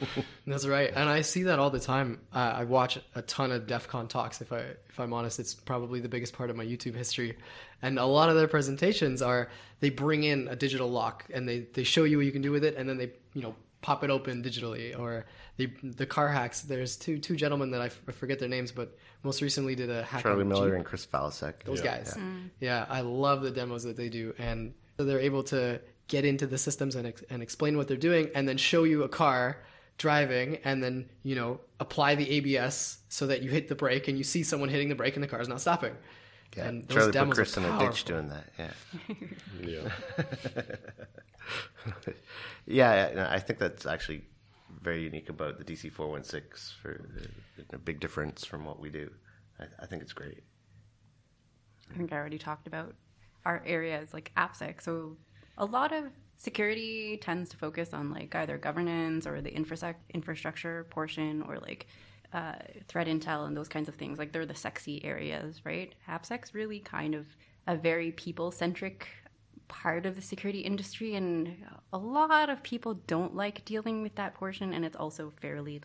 That's 0.47 0.67
right, 0.67 0.93
and 0.95 1.09
I 1.09 1.23
see 1.23 1.45
that 1.45 1.59
all 1.59 1.71
the 1.71 1.81
time. 1.81 2.21
Uh, 2.33 2.55
I 2.59 2.65
watch 2.65 2.99
a 3.15 3.23
ton 3.23 3.51
of 3.51 3.67
DEF 3.67 3.89
CON 3.89 4.07
talks. 4.09 4.41
If 4.41 4.53
I 4.53 4.59
if 4.89 5.01
I'm 5.01 5.13
honest, 5.13 5.41
it's 5.41 5.55
probably 5.55 6.01
the 6.01 6.09
biggest 6.09 6.33
part 6.33 6.51
of 6.51 6.57
my 6.57 6.65
YouTube 6.65 6.95
history. 6.95 7.37
And 7.83 7.99
a 7.99 8.05
lot 8.07 8.29
of 8.31 8.37
their 8.37 8.49
presentations 8.49 9.21
are 9.23 9.49
they 9.81 9.91
bring 9.91 10.23
in 10.25 10.49
a 10.49 10.57
digital 10.57 10.89
lock 10.89 11.25
and 11.35 11.49
they 11.49 11.61
they 11.75 11.83
show 11.85 12.05
you 12.05 12.19
what 12.19 12.27
you 12.27 12.33
can 12.33 12.43
do 12.43 12.53
with 12.53 12.65
it, 12.65 12.77
and 12.77 12.89
then 12.89 12.97
they 12.97 13.13
you 13.35 13.43
know 13.43 13.55
pop 13.83 14.03
it 14.05 14.11
open 14.11 14.43
digitally. 14.43 14.99
Or 14.99 15.27
they, 15.57 15.67
the 15.83 16.07
car 16.07 16.29
hacks. 16.29 16.63
There's 16.63 16.97
two 16.97 17.19
two 17.19 17.37
gentlemen 17.37 17.73
that 17.73 17.81
I, 17.81 17.87
f- 17.87 18.01
I 18.09 18.13
forget 18.13 18.39
their 18.39 18.49
names, 18.49 18.71
but 18.73 18.97
most 19.23 19.43
recently 19.43 19.75
did 19.75 19.91
a 19.91 20.03
hack. 20.05 20.23
Charlie 20.23 20.45
Miller 20.45 20.69
Jeep. 20.71 20.77
and 20.77 20.85
Chris 20.85 21.07
Valasek. 21.07 21.65
those 21.65 21.81
guys. 21.81 22.17
Yeah. 22.61 22.87
I 22.89 23.01
love 23.01 23.43
the 23.43 23.51
demos 23.51 23.83
that 23.85 23.97
they 23.97 24.09
do, 24.09 24.35
and 24.39 24.75
they're 24.97 25.21
able 25.21 25.43
to 25.45 25.81
get 26.09 26.25
into 26.25 26.47
the 26.47 26.59
systems 26.59 26.95
and 26.95 27.09
ex- 27.09 27.25
and 27.31 27.43
explain 27.43 27.77
what 27.77 27.89
they're 27.89 27.97
doing, 27.97 28.31
and 28.35 28.49
then 28.49 28.57
show 28.57 28.85
you 28.85 29.03
a 29.03 29.09
car 29.09 29.65
driving, 29.99 30.59
and 30.65 30.83
then 30.83 31.09
you 31.23 31.35
know 31.35 31.61
apply 31.81 32.15
the 32.15 32.31
ABS 32.31 32.99
so 33.09 33.27
that 33.27 33.43
you 33.43 33.51
hit 33.51 33.69
the 33.69 33.75
brake 33.75 34.09
and 34.09 34.19
you 34.19 34.25
see 34.25 34.43
someone 34.43 34.69
hitting 34.69 34.89
the 34.89 34.95
brake 34.95 35.15
and 35.15 35.23
the 35.23 35.29
car's 35.29 35.49
not 35.49 35.61
stopping. 35.61 35.95
Yeah, 36.57 36.69
And 36.69 36.85
those 36.89 36.97
Charlie 36.97 37.13
demos 37.13 37.33
are 37.33 37.35
Chris 37.35 37.57
in 37.57 37.65
a 37.65 37.79
ditch 37.79 38.05
doing 38.05 38.29
that. 38.29 38.47
Yeah. 38.59 38.71
yeah 39.63 39.89
Yeah, 42.67 43.13
yeah, 43.15 43.29
I 43.31 43.39
think 43.39 43.59
that's 43.59 43.87
actually 43.87 44.25
very 44.83 45.03
unique 45.03 45.29
about 45.29 45.59
the 45.59 45.65
DC 45.65 45.93
four 45.93 46.11
one 46.11 46.25
six 46.25 46.75
for 46.83 47.09
a 47.73 47.79
big 47.79 48.01
difference 48.01 48.45
from 48.45 48.65
what 48.65 48.81
we 48.81 48.91
do. 48.91 49.11
I, 49.61 49.65
I 49.83 49.87
think 49.87 50.03
it's 50.03 50.13
great. 50.13 50.43
I 51.93 51.97
think 51.97 52.13
I 52.13 52.17
already 52.17 52.39
talked 52.39 52.67
about 52.67 52.95
our 53.45 53.63
area 53.65 54.01
is 54.01 54.13
like 54.13 54.33
AppSec. 54.37 54.83
So 54.83 55.17
a 55.59 55.65
lot 55.65 55.93
of 55.93 56.05
security 56.37 57.19
tends 57.23 57.49
to 57.51 57.57
focus 57.57 57.95
on 57.95 58.13
like 58.13 58.35
either 58.35 58.59
governance 58.59 59.27
or 59.27 59.41
the 59.41 59.51
infrasec- 59.51 59.95
infrastructure 60.13 60.85
portion 60.91 61.43
or 61.43 61.59
like 61.59 61.87
uh, 62.33 62.57
threat 62.89 63.07
intel 63.07 63.47
and 63.47 63.57
those 63.57 63.69
kinds 63.69 63.89
of 63.89 63.95
things. 63.95 64.19
Like 64.19 64.33
they're 64.33 64.47
the 64.47 64.55
sexy 64.55 65.05
areas, 65.05 65.65
right? 65.65 65.95
AppSec's 66.09 66.55
really 66.55 66.81
kind 66.81 67.15
of 67.15 67.27
a 67.67 67.77
very 67.77 68.13
people 68.13 68.51
centric 68.51 69.09
part 69.69 70.07
of 70.07 70.15
the 70.15 70.23
security 70.23 70.61
industry, 70.61 71.15
and 71.15 71.57
a 71.93 71.99
lot 71.99 72.49
of 72.49 72.63
people 72.63 72.95
don't 73.07 73.35
like 73.35 73.65
dealing 73.65 74.03
with 74.03 74.15
that 74.15 74.35
portion, 74.35 74.73
and 74.73 74.85
it's 74.85 74.97
also 74.97 75.33
fairly 75.41 75.81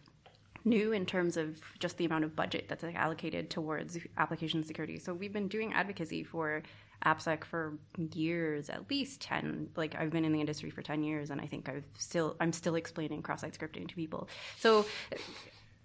new 0.63 0.91
in 0.91 1.05
terms 1.05 1.37
of 1.37 1.59
just 1.79 1.97
the 1.97 2.05
amount 2.05 2.23
of 2.23 2.35
budget 2.35 2.65
that's 2.69 2.83
allocated 2.83 3.49
towards 3.49 3.97
application 4.17 4.63
security. 4.63 4.99
So 4.99 5.13
we've 5.13 5.33
been 5.33 5.47
doing 5.47 5.73
advocacy 5.73 6.23
for 6.23 6.61
AppSec 7.05 7.43
for 7.43 7.77
years, 8.13 8.70
at 8.70 8.89
least 8.89 9.22
10. 9.22 9.70
Like 9.75 9.96
I've 9.96 10.12
been 10.12 10.25
in 10.25 10.34
the 10.34 10.39
industry 10.39 10.70
for 10.70 10.81
10 10.81 11.03
years 11.03 11.29
and 11.29 11.41
I 11.41 11.48
think 11.48 11.70
I've 11.70 11.86
still 11.98 12.36
I'm 12.39 12.53
still 12.53 12.75
explaining 12.75 13.22
cross-site 13.22 13.58
scripting 13.58 13.88
to 13.88 13.96
people. 13.96 14.29
So 14.58 14.86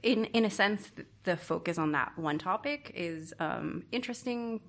in 0.03 0.27
in 0.27 0.45
a 0.45 0.51
sense 0.51 0.91
the 1.25 1.37
focus 1.37 1.79
on 1.79 1.93
that 1.93 2.13
one 2.17 2.39
topic 2.39 2.93
is 2.95 3.35
um, 3.41 3.85
interesting 3.93 4.61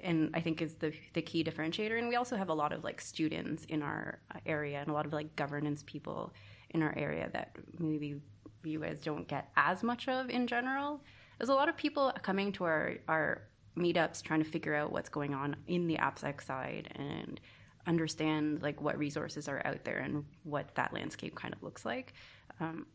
and 0.00 0.30
I 0.34 0.40
think 0.40 0.60
is 0.60 0.74
the 0.74 0.92
the 1.14 1.22
key 1.22 1.44
differentiator. 1.44 1.98
And 1.98 2.08
we 2.08 2.16
also 2.16 2.36
have 2.36 2.48
a 2.48 2.54
lot 2.54 2.72
of 2.72 2.84
like 2.84 3.00
students 3.00 3.64
in 3.66 3.82
our 3.82 4.20
area 4.46 4.80
and 4.80 4.88
a 4.88 4.92
lot 4.92 5.06
of 5.06 5.12
like 5.12 5.34
governance 5.36 5.82
people 5.86 6.34
in 6.70 6.82
our 6.82 6.94
area 6.96 7.28
that 7.32 7.56
maybe 7.78 8.20
you 8.64 8.80
guys 8.80 9.00
don't 9.00 9.26
get 9.28 9.50
as 9.56 9.82
much 9.82 10.08
of 10.08 10.30
in 10.30 10.46
general. 10.46 11.00
There's 11.38 11.48
a 11.48 11.54
lot 11.54 11.68
of 11.68 11.76
people 11.76 12.12
coming 12.22 12.52
to 12.52 12.64
our 12.64 12.94
our 13.08 13.42
meetups 13.76 14.22
trying 14.22 14.42
to 14.42 14.48
figure 14.48 14.74
out 14.74 14.92
what's 14.92 15.08
going 15.08 15.34
on 15.34 15.56
in 15.66 15.86
the 15.86 15.96
AppSec 15.96 16.42
side 16.42 16.92
and 16.96 17.40
understand 17.86 18.62
like 18.62 18.80
what 18.80 18.98
resources 18.98 19.48
are 19.48 19.62
out 19.64 19.84
there 19.84 19.98
and 19.98 20.24
what 20.44 20.74
that 20.74 20.92
landscape 20.92 21.34
kind 21.34 21.54
of 21.54 21.62
looks 21.62 21.84
like. 21.84 22.12
Um, 22.60 22.86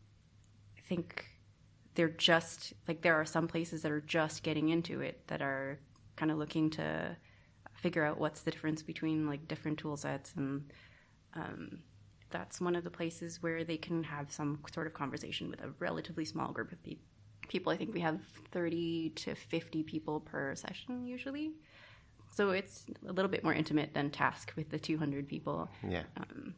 I 0.76 0.80
think 0.80 1.26
they're 1.94 2.08
just 2.08 2.72
like 2.86 3.02
there 3.02 3.16
are 3.16 3.24
some 3.24 3.48
places 3.48 3.82
that 3.82 3.92
are 3.92 4.00
just 4.00 4.42
getting 4.42 4.68
into 4.68 5.00
it 5.00 5.26
that 5.26 5.42
are 5.42 5.78
kind 6.16 6.30
of 6.30 6.38
looking 6.38 6.70
to 6.70 7.16
figure 7.74 8.04
out 8.04 8.18
what's 8.18 8.42
the 8.42 8.50
difference 8.50 8.82
between 8.82 9.26
like 9.26 9.46
different 9.48 9.78
tool 9.78 9.96
sets 9.96 10.32
and 10.36 10.72
um, 11.34 11.78
that's 12.30 12.60
one 12.60 12.76
of 12.76 12.84
the 12.84 12.90
places 12.90 13.42
where 13.42 13.64
they 13.64 13.76
can 13.76 14.02
have 14.02 14.30
some 14.30 14.58
sort 14.72 14.86
of 14.86 14.94
conversation 14.94 15.50
with 15.50 15.60
a 15.60 15.70
relatively 15.78 16.24
small 16.24 16.52
group 16.52 16.72
of 16.72 16.82
pe- 16.82 16.96
people 17.48 17.72
i 17.72 17.76
think 17.76 17.92
we 17.92 18.00
have 18.00 18.20
30 18.52 19.10
to 19.10 19.34
50 19.34 19.82
people 19.82 20.20
per 20.20 20.54
session 20.54 21.06
usually. 21.06 21.52
So 22.34 22.50
it's 22.50 22.86
a 23.06 23.12
little 23.12 23.30
bit 23.30 23.42
more 23.42 23.52
intimate 23.52 23.94
than 23.94 24.10
task 24.10 24.52
with 24.56 24.70
the 24.70 24.78
200 24.78 25.26
people. 25.26 25.68
Yeah. 25.86 26.04
Um, 26.16 26.54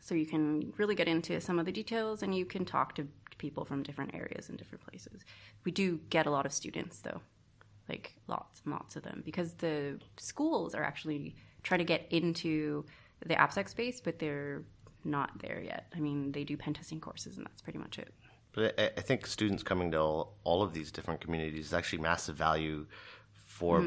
so 0.00 0.14
you 0.14 0.26
can 0.26 0.72
really 0.78 0.94
get 0.94 1.08
into 1.08 1.40
some 1.40 1.58
of 1.58 1.66
the 1.66 1.72
details 1.72 2.22
and 2.22 2.34
you 2.34 2.46
can 2.46 2.64
talk 2.64 2.94
to 2.94 3.06
people 3.36 3.64
from 3.64 3.82
different 3.82 4.14
areas 4.14 4.48
and 4.48 4.56
different 4.56 4.84
places. 4.86 5.24
We 5.64 5.72
do 5.72 6.00
get 6.10 6.26
a 6.26 6.30
lot 6.30 6.46
of 6.46 6.52
students 6.52 7.00
though. 7.00 7.20
Like 7.88 8.14
lots 8.26 8.62
and 8.64 8.72
lots 8.72 8.96
of 8.96 9.02
them. 9.02 9.22
Because 9.24 9.54
the 9.54 9.98
schools 10.16 10.74
are 10.74 10.82
actually 10.82 11.36
trying 11.62 11.78
to 11.78 11.84
get 11.84 12.06
into 12.10 12.84
the 13.26 13.34
AppSec 13.34 13.68
space 13.68 14.00
but 14.00 14.18
they're 14.18 14.62
not 15.04 15.38
there 15.40 15.60
yet. 15.60 15.92
I 15.94 16.00
mean 16.00 16.32
they 16.32 16.44
do 16.44 16.56
pen 16.56 16.74
testing 16.74 17.00
courses 17.00 17.36
and 17.36 17.46
that's 17.46 17.62
pretty 17.62 17.78
much 17.78 17.98
it 17.98 18.12
But 18.58 18.74
I, 18.78 18.90
I 18.96 19.00
think 19.02 19.24
students 19.26 19.62
coming 19.62 19.92
to 19.92 19.98
all, 20.00 20.36
all 20.42 20.62
of 20.62 20.72
these 20.72 20.90
different 20.90 21.20
communities 21.20 21.66
is 21.66 21.72
actually 21.72 22.00
massive 22.00 22.34
value 22.34 22.86
for 23.46 23.80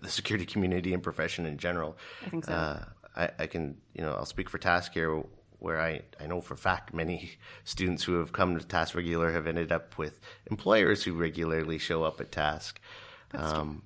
the 0.00 0.08
security 0.08 0.44
community 0.44 0.92
and 0.92 1.00
profession 1.00 1.46
in 1.46 1.56
general. 1.56 1.96
I 2.26 2.28
think 2.28 2.44
so. 2.46 2.52
Uh, 2.52 2.84
I, 3.14 3.30
I 3.38 3.46
can, 3.46 3.76
you 3.94 4.02
know, 4.02 4.12
I'll 4.14 4.26
speak 4.26 4.50
for 4.50 4.58
Task 4.58 4.92
here, 4.92 5.22
where 5.60 5.80
I, 5.80 6.02
I 6.20 6.26
know 6.26 6.40
for 6.40 6.54
a 6.54 6.56
fact 6.56 6.92
many 6.92 7.32
students 7.64 8.02
who 8.02 8.14
have 8.14 8.32
come 8.32 8.58
to 8.58 8.66
Task 8.66 8.96
regular 8.96 9.30
have 9.30 9.46
ended 9.46 9.70
up 9.70 9.96
with 9.98 10.20
employers 10.50 11.04
who 11.04 11.14
regularly 11.14 11.78
show 11.78 12.02
up 12.02 12.20
at 12.20 12.32
Task. 12.32 12.80
Um, 13.34 13.82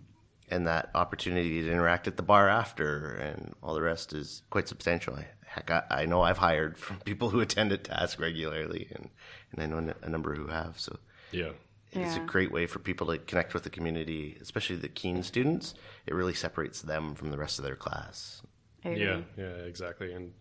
and 0.49 0.67
that 0.67 0.91
opportunity 0.95 1.63
to 1.63 1.71
interact 1.71 2.07
at 2.07 2.17
the 2.17 2.23
bar 2.23 2.49
after 2.49 3.15
and 3.17 3.55
all 3.63 3.75
the 3.75 3.83
rest 3.83 4.13
is 4.13 4.43
quite 4.49 4.69
substantial. 4.69 5.15
I, 5.15 5.27
heck, 5.45 5.71
I, 5.71 5.83
I 5.91 6.07
know 6.07 6.23
I've 6.23 6.39
hired 6.39 6.79
from 6.79 6.99
people 7.01 7.31
who 7.31 7.41
attend 7.41 7.73
at 7.73 7.85
Task 7.85 8.21
regularly, 8.21 8.89
and, 8.95 9.11
and 9.57 9.75
I 9.75 9.81
know 9.81 9.95
a 10.03 10.09
number 10.09 10.35
who 10.35 10.47
have. 10.47 10.79
So 10.79 10.99
yeah 11.33 11.51
it's 11.93 12.17
a 12.17 12.21
great 12.21 12.53
way 12.53 12.67
for 12.67 12.79
people 12.79 13.07
to 13.09 13.19
connect 13.19 13.55
with 13.55 13.63
the 13.63 13.71
community, 13.71 14.39
especially 14.41 14.77
the 14.77 14.89
keen 14.89 15.23
students. 15.23 15.75
It 16.07 16.15
really 16.15 16.35
separates 16.35 16.83
them 16.83 17.15
from 17.15 17.31
the 17.31 17.39
rest 17.39 17.59
of 17.59 17.65
their 17.65 17.77
class. 17.77 18.43
Yeah, 18.85 19.21
yeah, 19.37 19.45
exactly. 19.45 20.13
And 20.13 20.33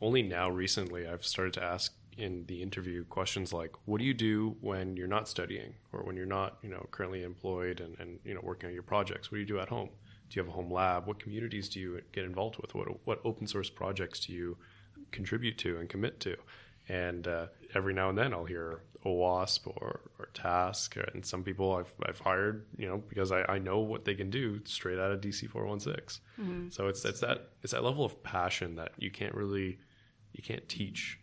only 0.00 0.22
now 0.22 0.50
recently 0.50 1.06
I've 1.06 1.24
started 1.24 1.54
to 1.54 1.62
ask 1.62 1.92
in 2.16 2.44
the 2.46 2.62
interview 2.62 3.04
questions 3.04 3.52
like, 3.52 3.72
what 3.86 3.98
do 3.98 4.04
you 4.04 4.14
do 4.14 4.56
when 4.60 4.96
you're 4.96 5.08
not 5.08 5.28
studying 5.28 5.74
or 5.92 6.02
when 6.02 6.16
you're 6.16 6.26
not, 6.26 6.58
you 6.62 6.68
know, 6.68 6.86
currently 6.90 7.22
employed 7.22 7.80
and, 7.80 7.98
and 7.98 8.18
you 8.24 8.34
know, 8.34 8.40
working 8.42 8.68
on 8.68 8.74
your 8.74 8.82
projects? 8.82 9.30
What 9.30 9.36
do 9.36 9.40
you 9.40 9.46
do 9.46 9.58
at 9.58 9.68
home? 9.68 9.88
Do 10.28 10.38
you 10.38 10.42
have 10.42 10.48
a 10.48 10.56
home 10.56 10.72
lab? 10.72 11.06
What 11.06 11.18
communities 11.18 11.68
do 11.68 11.80
you 11.80 12.00
get 12.12 12.24
involved 12.24 12.56
with? 12.60 12.74
What, 12.74 12.88
what 13.04 13.20
open 13.24 13.46
source 13.46 13.70
projects 13.70 14.20
do 14.20 14.32
you 14.32 14.56
contribute 15.10 15.58
to 15.58 15.78
and 15.78 15.88
commit 15.88 16.20
to? 16.20 16.36
And 16.88 17.26
uh, 17.26 17.46
every 17.74 17.94
now 17.94 18.10
and 18.10 18.18
then 18.18 18.32
I'll 18.34 18.44
hear 18.44 18.82
OWASP 19.06 19.66
or, 19.66 20.00
or 20.18 20.28
Task, 20.34 20.96
and 21.12 21.24
some 21.24 21.42
people 21.42 21.74
I've, 21.76 21.92
I've 22.06 22.18
hired, 22.18 22.66
you 22.76 22.86
know, 22.88 22.98
because 23.08 23.32
I, 23.32 23.44
I 23.48 23.58
know 23.58 23.78
what 23.78 24.04
they 24.04 24.14
can 24.14 24.30
do 24.30 24.60
straight 24.64 24.98
out 24.98 25.10
of 25.12 25.20
DC 25.20 25.48
four 25.48 25.66
one 25.66 25.80
six. 25.80 26.20
So 26.70 26.88
it's 26.88 27.04
it's 27.04 27.20
that 27.20 27.48
it's 27.62 27.72
that 27.72 27.84
level 27.84 28.04
of 28.04 28.22
passion 28.22 28.76
that 28.76 28.92
you 28.98 29.10
can't 29.10 29.34
really 29.34 29.78
you 30.32 30.42
can't 30.42 30.66
teach. 30.68 31.18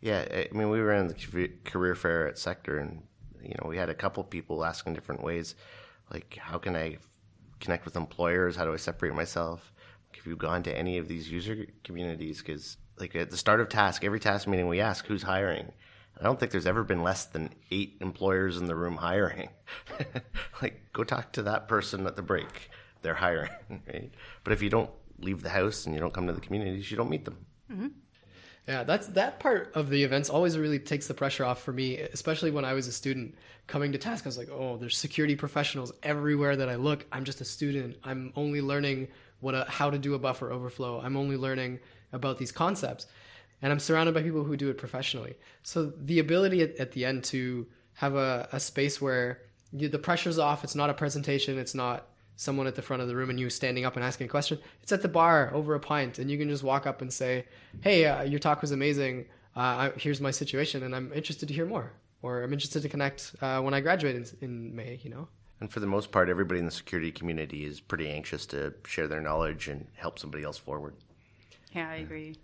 Yeah, 0.00 0.26
I 0.30 0.48
I 0.50 0.56
mean, 0.56 0.70
we 0.70 0.80
ran 0.80 1.08
the 1.08 1.14
career- 1.14 1.54
career 1.64 1.94
fair 1.94 2.28
at 2.28 2.38
Sector, 2.38 2.78
and 2.78 3.02
you 3.42 3.54
know, 3.60 3.68
we 3.68 3.76
had 3.76 3.88
a 3.90 3.94
couple 3.94 4.22
people 4.24 4.64
asking 4.64 4.94
different 4.94 5.22
ways, 5.22 5.54
like, 6.12 6.36
how 6.40 6.58
can 6.58 6.74
I 6.76 6.96
connect 7.60 7.84
with 7.84 7.96
employers? 7.96 8.56
How 8.56 8.64
do 8.64 8.72
I 8.72 8.76
separate 8.76 9.14
myself? 9.14 9.72
Have 10.16 10.26
you 10.26 10.36
gone 10.36 10.62
to 10.62 10.76
any 10.76 10.98
of 10.98 11.08
these 11.08 11.30
user 11.30 11.66
communities? 11.82 12.38
Because, 12.38 12.76
like, 12.98 13.14
at 13.16 13.30
the 13.30 13.36
start 13.36 13.60
of 13.60 13.68
task, 13.68 14.04
every 14.04 14.20
task 14.20 14.46
meeting, 14.46 14.68
we 14.68 14.80
ask 14.80 15.06
who's 15.06 15.22
hiring. 15.22 15.72
I 16.18 16.22
don't 16.22 16.38
think 16.38 16.52
there's 16.52 16.66
ever 16.66 16.84
been 16.84 17.02
less 17.02 17.26
than 17.26 17.50
eight 17.70 17.96
employers 18.00 18.56
in 18.56 18.66
the 18.66 18.76
room 18.76 18.96
hiring. 18.96 19.48
like, 20.62 20.80
go 20.92 21.02
talk 21.02 21.32
to 21.32 21.42
that 21.42 21.66
person 21.66 22.06
at 22.06 22.16
the 22.16 22.22
break. 22.22 22.70
They're 23.02 23.14
hiring, 23.14 23.50
right? 23.88 24.10
But 24.44 24.52
if 24.52 24.62
you 24.62 24.70
don't 24.70 24.90
leave 25.18 25.42
the 25.42 25.50
house 25.50 25.86
and 25.86 25.94
you 25.94 26.00
don't 26.00 26.14
come 26.14 26.26
to 26.26 26.32
the 26.32 26.40
communities, 26.40 26.90
you 26.90 26.96
don't 26.96 27.10
meet 27.10 27.24
them. 27.24 27.44
Mm-hmm. 27.70 27.88
Yeah, 28.68 28.84
that's 28.84 29.08
that 29.08 29.40
part 29.40 29.72
of 29.74 29.90
the 29.90 30.04
events 30.04 30.30
always 30.30 30.56
really 30.56 30.78
takes 30.78 31.06
the 31.06 31.12
pressure 31.12 31.44
off 31.44 31.62
for 31.62 31.72
me, 31.72 31.98
especially 31.98 32.50
when 32.50 32.64
I 32.64 32.72
was 32.72 32.86
a 32.86 32.92
student 32.92 33.34
coming 33.66 33.92
to 33.92 33.98
task. 33.98 34.24
I 34.24 34.28
was 34.28 34.38
like, 34.38 34.48
oh, 34.50 34.78
there's 34.78 34.96
security 34.96 35.36
professionals 35.36 35.92
everywhere 36.02 36.56
that 36.56 36.70
I 36.70 36.76
look. 36.76 37.04
I'm 37.12 37.24
just 37.24 37.42
a 37.42 37.44
student. 37.44 37.96
I'm 38.04 38.32
only 38.36 38.62
learning 38.62 39.08
what 39.40 39.54
a, 39.54 39.66
how 39.68 39.90
to 39.90 39.98
do 39.98 40.14
a 40.14 40.18
buffer 40.18 40.50
overflow. 40.50 40.98
I'm 40.98 41.18
only 41.18 41.36
learning 41.36 41.80
about 42.14 42.38
these 42.38 42.52
concepts, 42.52 43.06
and 43.60 43.72
I'm 43.72 43.80
surrounded 43.80 44.14
by 44.14 44.22
people 44.22 44.44
who 44.44 44.56
do 44.56 44.70
it 44.70 44.78
professionally. 44.78 45.34
So 45.62 45.92
the 46.10 46.18
ability 46.18 46.62
at, 46.62 46.76
at 46.76 46.92
the 46.92 47.04
end 47.04 47.24
to 47.24 47.66
have 47.94 48.14
a, 48.14 48.48
a 48.52 48.60
space 48.60 49.00
where 49.00 49.40
you, 49.72 49.88
the 49.88 49.98
pressure's 49.98 50.38
off. 50.38 50.64
It's 50.64 50.74
not 50.74 50.90
a 50.90 50.94
presentation. 50.94 51.58
It's 51.58 51.74
not 51.74 52.06
someone 52.36 52.66
at 52.66 52.74
the 52.74 52.82
front 52.82 53.02
of 53.02 53.08
the 53.08 53.14
room 53.14 53.30
and 53.30 53.38
you 53.38 53.48
standing 53.50 53.84
up 53.84 53.96
and 53.96 54.04
asking 54.04 54.26
a 54.26 54.30
question. 54.30 54.58
It's 54.82 54.92
at 54.92 55.02
the 55.02 55.08
bar 55.08 55.50
over 55.52 55.74
a 55.74 55.80
pint, 55.80 56.18
and 56.18 56.30
you 56.30 56.38
can 56.38 56.48
just 56.48 56.62
walk 56.62 56.86
up 56.86 57.02
and 57.02 57.12
say, 57.12 57.44
"Hey, 57.80 58.06
uh, 58.06 58.22
your 58.22 58.40
talk 58.40 58.60
was 58.60 58.72
amazing. 58.72 59.26
Uh, 59.56 59.60
I, 59.60 59.92
here's 59.96 60.20
my 60.20 60.30
situation, 60.30 60.82
and 60.82 60.94
I'm 60.94 61.12
interested 61.12 61.46
to 61.48 61.54
hear 61.54 61.66
more, 61.66 61.92
or 62.22 62.42
I'm 62.42 62.52
interested 62.52 62.82
to 62.82 62.88
connect 62.88 63.34
uh, 63.40 63.60
when 63.60 63.74
I 63.74 63.80
graduate 63.80 64.16
in, 64.16 64.26
in 64.40 64.76
May." 64.76 65.00
You 65.02 65.10
know. 65.10 65.28
And 65.60 65.72
for 65.72 65.80
the 65.80 65.86
most 65.86 66.10
part, 66.10 66.28
everybody 66.28 66.58
in 66.58 66.66
the 66.66 66.72
security 66.72 67.12
community 67.12 67.64
is 67.64 67.80
pretty 67.80 68.10
anxious 68.10 68.44
to 68.46 68.74
share 68.86 69.06
their 69.06 69.20
knowledge 69.20 69.68
and 69.68 69.86
help 69.94 70.18
somebody 70.18 70.42
else 70.44 70.58
forward. 70.58 70.94
Yeah, 71.74 71.88
I 71.90 71.96
agree. 71.96 72.36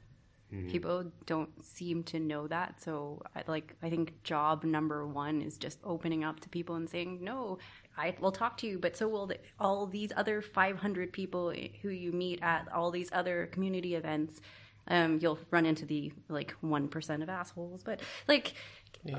People 0.68 1.04
don't 1.26 1.64
seem 1.64 2.02
to 2.04 2.18
know 2.18 2.48
that, 2.48 2.82
so 2.82 3.22
I, 3.36 3.44
like 3.46 3.72
I 3.84 3.88
think 3.88 4.20
job 4.24 4.64
number 4.64 5.06
one 5.06 5.42
is 5.42 5.56
just 5.56 5.78
opening 5.84 6.24
up 6.24 6.40
to 6.40 6.48
people 6.48 6.74
and 6.74 6.90
saying, 6.90 7.22
"No, 7.22 7.58
I 7.96 8.16
will 8.20 8.32
talk 8.32 8.56
to 8.58 8.66
you, 8.66 8.78
but 8.80 8.96
so 8.96 9.06
will 9.08 9.26
the, 9.28 9.38
all 9.60 9.86
these 9.86 10.10
other 10.16 10.42
500 10.42 11.12
people 11.12 11.52
who 11.82 11.90
you 11.90 12.10
meet 12.10 12.40
at 12.42 12.66
all 12.74 12.90
these 12.90 13.10
other 13.12 13.46
community 13.52 13.94
events." 13.94 14.40
Um, 14.88 15.20
you'll 15.22 15.38
run 15.52 15.66
into 15.66 15.86
the 15.86 16.12
like 16.28 16.50
one 16.62 16.88
percent 16.88 17.22
of 17.22 17.28
assholes, 17.28 17.84
but 17.84 18.00
like 18.26 18.54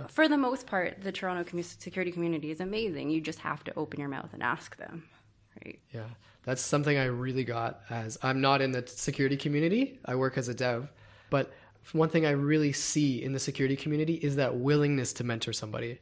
for 0.09 0.27
the 0.27 0.37
most 0.37 0.67
part, 0.67 1.01
the 1.01 1.13
Toronto 1.13 1.49
commu- 1.49 1.63
security 1.81 2.11
community 2.11 2.51
is 2.51 2.59
amazing. 2.59 3.09
You 3.09 3.21
just 3.21 3.39
have 3.39 3.63
to 3.63 3.73
open 3.77 4.01
your 4.01 4.09
mouth 4.09 4.31
and 4.33 4.43
ask 4.43 4.75
them, 4.75 5.03
right? 5.63 5.79
Yeah, 5.93 6.09
that's 6.43 6.61
something 6.61 6.97
I 6.97 7.05
really 7.05 7.43
got 7.43 7.81
as 7.89 8.17
I'm 8.21 8.41
not 8.41 8.61
in 8.61 8.71
the 8.71 8.83
security 8.87 9.37
community. 9.37 9.99
I 10.05 10.15
work 10.15 10.37
as 10.37 10.47
a 10.47 10.53
dev, 10.53 10.89
but 11.29 11.51
one 11.93 12.09
thing 12.09 12.25
I 12.25 12.31
really 12.31 12.71
see 12.71 13.23
in 13.23 13.33
the 13.33 13.39
security 13.39 13.75
community 13.75 14.15
is 14.15 14.35
that 14.37 14.55
willingness 14.55 15.13
to 15.13 15.23
mentor 15.23 15.53
somebody, 15.53 15.99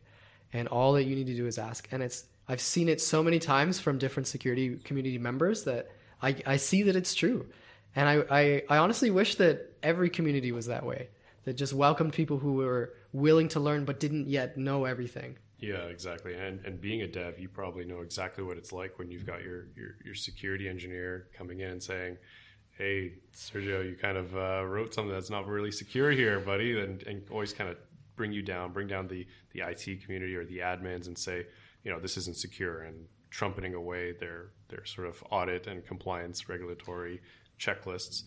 and 0.53 0.67
all 0.67 0.93
that 0.93 1.03
you 1.03 1.15
need 1.15 1.27
to 1.27 1.35
do 1.35 1.45
is 1.45 1.57
ask. 1.57 1.87
And 1.91 2.03
it's 2.03 2.25
I've 2.47 2.61
seen 2.61 2.89
it 2.89 3.01
so 3.01 3.21
many 3.21 3.39
times 3.39 3.79
from 3.79 3.97
different 3.97 4.27
security 4.27 4.77
community 4.77 5.17
members 5.17 5.63
that 5.65 5.89
I, 6.21 6.35
I 6.45 6.57
see 6.57 6.83
that 6.83 6.95
it's 6.95 7.13
true, 7.13 7.47
and 7.95 8.07
I, 8.09 8.23
I 8.29 8.63
I 8.69 8.77
honestly 8.77 9.11
wish 9.11 9.35
that 9.35 9.73
every 9.83 10.09
community 10.09 10.51
was 10.51 10.67
that 10.67 10.85
way, 10.85 11.09
that 11.45 11.53
just 11.53 11.73
welcomed 11.73 12.13
people 12.13 12.37
who 12.37 12.53
were 12.53 12.93
willing 13.13 13.47
to 13.49 13.59
learn 13.59 13.85
but 13.85 13.99
didn't 13.99 14.27
yet 14.27 14.57
know 14.57 14.85
everything. 14.85 15.37
Yeah, 15.59 15.83
exactly. 15.87 16.35
And 16.35 16.65
and 16.65 16.79
being 16.79 17.01
a 17.01 17.07
dev, 17.07 17.37
you 17.37 17.49
probably 17.49 17.85
know 17.85 17.99
exactly 18.01 18.43
what 18.43 18.57
it's 18.57 18.71
like 18.71 18.97
when 18.97 19.11
you've 19.11 19.25
got 19.25 19.43
your 19.43 19.67
your, 19.75 19.95
your 20.05 20.15
security 20.15 20.69
engineer 20.69 21.27
coming 21.37 21.59
in 21.59 21.71
and 21.71 21.83
saying, 21.83 22.17
"Hey, 22.71 23.13
Sergio, 23.35 23.87
you 23.87 23.95
kind 23.95 24.17
of 24.17 24.35
uh, 24.35 24.65
wrote 24.65 24.93
something 24.93 25.11
that's 25.13 25.29
not 25.29 25.47
really 25.47 25.71
secure 25.71 26.11
here, 26.11 26.39
buddy," 26.39 26.79
and 26.79 27.03
and 27.03 27.23
always 27.29 27.51
kind 27.51 27.69
of 27.69 27.77
bring 28.15 28.31
you 28.31 28.41
down, 28.41 28.71
bring 28.71 28.87
down 28.87 29.07
the 29.07 29.27
the 29.51 29.61
IT 29.61 30.01
community 30.03 30.33
or 30.35 30.45
the 30.45 30.59
admins, 30.59 31.07
and 31.07 31.17
say, 31.17 31.45
you 31.83 31.91
know, 31.91 31.99
this 31.99 32.15
isn't 32.15 32.37
secure, 32.37 32.83
and 32.83 33.05
trumpeting 33.29 33.73
away 33.73 34.13
their 34.13 34.51
their 34.69 34.85
sort 34.85 35.07
of 35.07 35.21
audit 35.29 35.67
and 35.67 35.85
compliance 35.85 36.47
regulatory 36.47 37.21
checklists. 37.59 38.23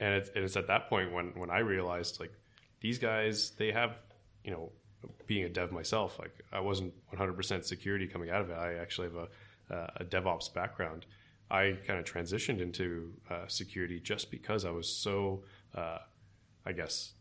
And 0.00 0.14
it's, 0.14 0.30
and 0.34 0.44
it's 0.44 0.56
at 0.56 0.66
that 0.66 0.88
point 0.88 1.12
when 1.12 1.26
when 1.36 1.50
I 1.50 1.60
realized 1.60 2.18
like 2.18 2.32
these 2.80 2.98
guys 2.98 3.50
they 3.52 3.70
have 3.70 3.98
you 4.42 4.50
know 4.50 4.72
being 5.26 5.44
a 5.44 5.48
dev 5.48 5.72
myself 5.72 6.18
like 6.18 6.32
I 6.52 6.60
wasn't 6.60 6.92
100% 7.12 7.64
security 7.64 8.06
coming 8.06 8.30
out 8.30 8.42
of 8.42 8.50
it. 8.50 8.54
I 8.54 8.74
actually 8.74 9.08
have 9.08 9.16
a 9.16 9.28
uh, 9.70 9.86
a 9.96 10.04
DevOps 10.04 10.52
background. 10.52 11.06
I 11.50 11.78
kind 11.86 11.98
of 11.98 12.04
transitioned 12.04 12.60
into 12.60 13.12
uh, 13.30 13.46
security 13.46 14.00
just 14.00 14.30
because 14.30 14.64
I 14.64 14.70
was 14.70 14.88
so 14.88 15.44
uh, 15.74 15.98
I 16.64 16.72
guess 16.72 17.12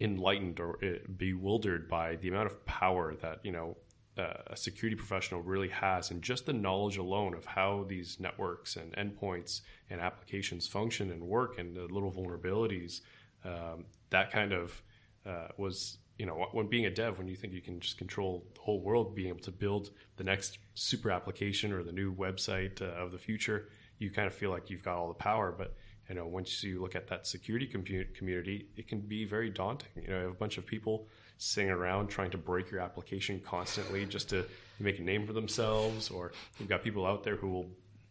enlightened 0.00 0.60
or 0.60 0.78
uh, 0.84 0.98
bewildered 1.16 1.88
by 1.88 2.16
the 2.16 2.28
amount 2.28 2.46
of 2.46 2.64
power 2.66 3.14
that 3.16 3.40
you 3.44 3.52
know 3.52 3.76
uh, 4.18 4.34
a 4.48 4.56
security 4.56 4.96
professional 4.96 5.40
really 5.42 5.68
has 5.68 6.10
and 6.10 6.22
just 6.22 6.46
the 6.46 6.52
knowledge 6.52 6.98
alone 6.98 7.34
of 7.34 7.44
how 7.44 7.84
these 7.88 8.20
networks 8.20 8.76
and 8.76 8.92
endpoints 8.94 9.62
and 9.90 10.00
applications 10.00 10.68
function 10.68 11.10
and 11.10 11.22
work 11.22 11.58
and 11.58 11.74
the 11.74 11.82
little 11.92 12.12
vulnerabilities 12.12 13.00
um, 13.44 13.84
that 14.10 14.30
kind 14.30 14.52
of 14.52 14.82
uh, 15.26 15.48
was 15.56 15.98
you 16.18 16.26
know 16.26 16.46
when 16.52 16.68
being 16.68 16.86
a 16.86 16.90
dev 16.90 17.18
when 17.18 17.26
you 17.26 17.34
think 17.34 17.52
you 17.52 17.60
can 17.60 17.80
just 17.80 17.98
control 17.98 18.44
the 18.54 18.60
whole 18.60 18.80
world 18.80 19.14
being 19.14 19.28
able 19.28 19.40
to 19.40 19.50
build 19.50 19.90
the 20.16 20.24
next 20.24 20.58
super 20.74 21.10
application 21.10 21.72
or 21.72 21.82
the 21.82 21.92
new 21.92 22.14
website 22.14 22.80
uh, 22.80 23.02
of 23.02 23.10
the 23.10 23.18
future 23.18 23.68
you 23.98 24.10
kind 24.10 24.26
of 24.26 24.34
feel 24.34 24.50
like 24.50 24.70
you've 24.70 24.82
got 24.82 24.96
all 24.96 25.08
the 25.08 25.14
power. 25.14 25.54
But 25.56 25.74
you 26.08 26.14
know 26.14 26.26
once 26.26 26.62
you 26.62 26.80
look 26.80 26.94
at 26.94 27.08
that 27.08 27.26
security 27.26 27.66
community 27.66 28.66
it 28.76 28.88
can 28.88 29.00
be 29.00 29.24
very 29.24 29.50
daunting. 29.50 29.88
You 29.96 30.08
know 30.08 30.16
you 30.16 30.22
have 30.24 30.32
a 30.32 30.34
bunch 30.34 30.58
of 30.58 30.66
people 30.66 31.06
sitting 31.38 31.70
around 31.70 32.08
trying 32.08 32.30
to 32.30 32.38
break 32.38 32.70
your 32.70 32.80
application 32.80 33.40
constantly 33.40 34.06
just 34.06 34.28
to 34.30 34.44
make 34.78 34.98
a 34.98 35.02
name 35.02 35.26
for 35.26 35.32
themselves 35.32 36.10
or 36.10 36.32
you've 36.58 36.68
got 36.68 36.82
people 36.82 37.06
out 37.06 37.24
there 37.24 37.36
who 37.36 37.48
will 37.48 37.66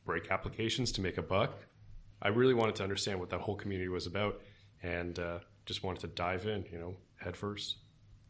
break 0.06 0.30
applications 0.32 0.92
to 0.92 1.02
make 1.02 1.18
a 1.18 1.22
buck. 1.22 1.54
I 2.22 2.30
really 2.30 2.54
wanted 2.54 2.76
to 2.76 2.84
understand 2.84 3.20
what 3.20 3.30
that 3.30 3.42
whole 3.42 3.56
community 3.56 3.90
was 3.90 4.08
about 4.08 4.42
and 4.82 5.18
uh, 5.20 5.40
just 5.66 5.84
wanted 5.84 6.02
to 6.02 6.08
dive 6.08 6.48
in 6.48 6.66
you 6.72 6.80
know 6.80 6.96
head 7.18 7.38
first 7.38 7.78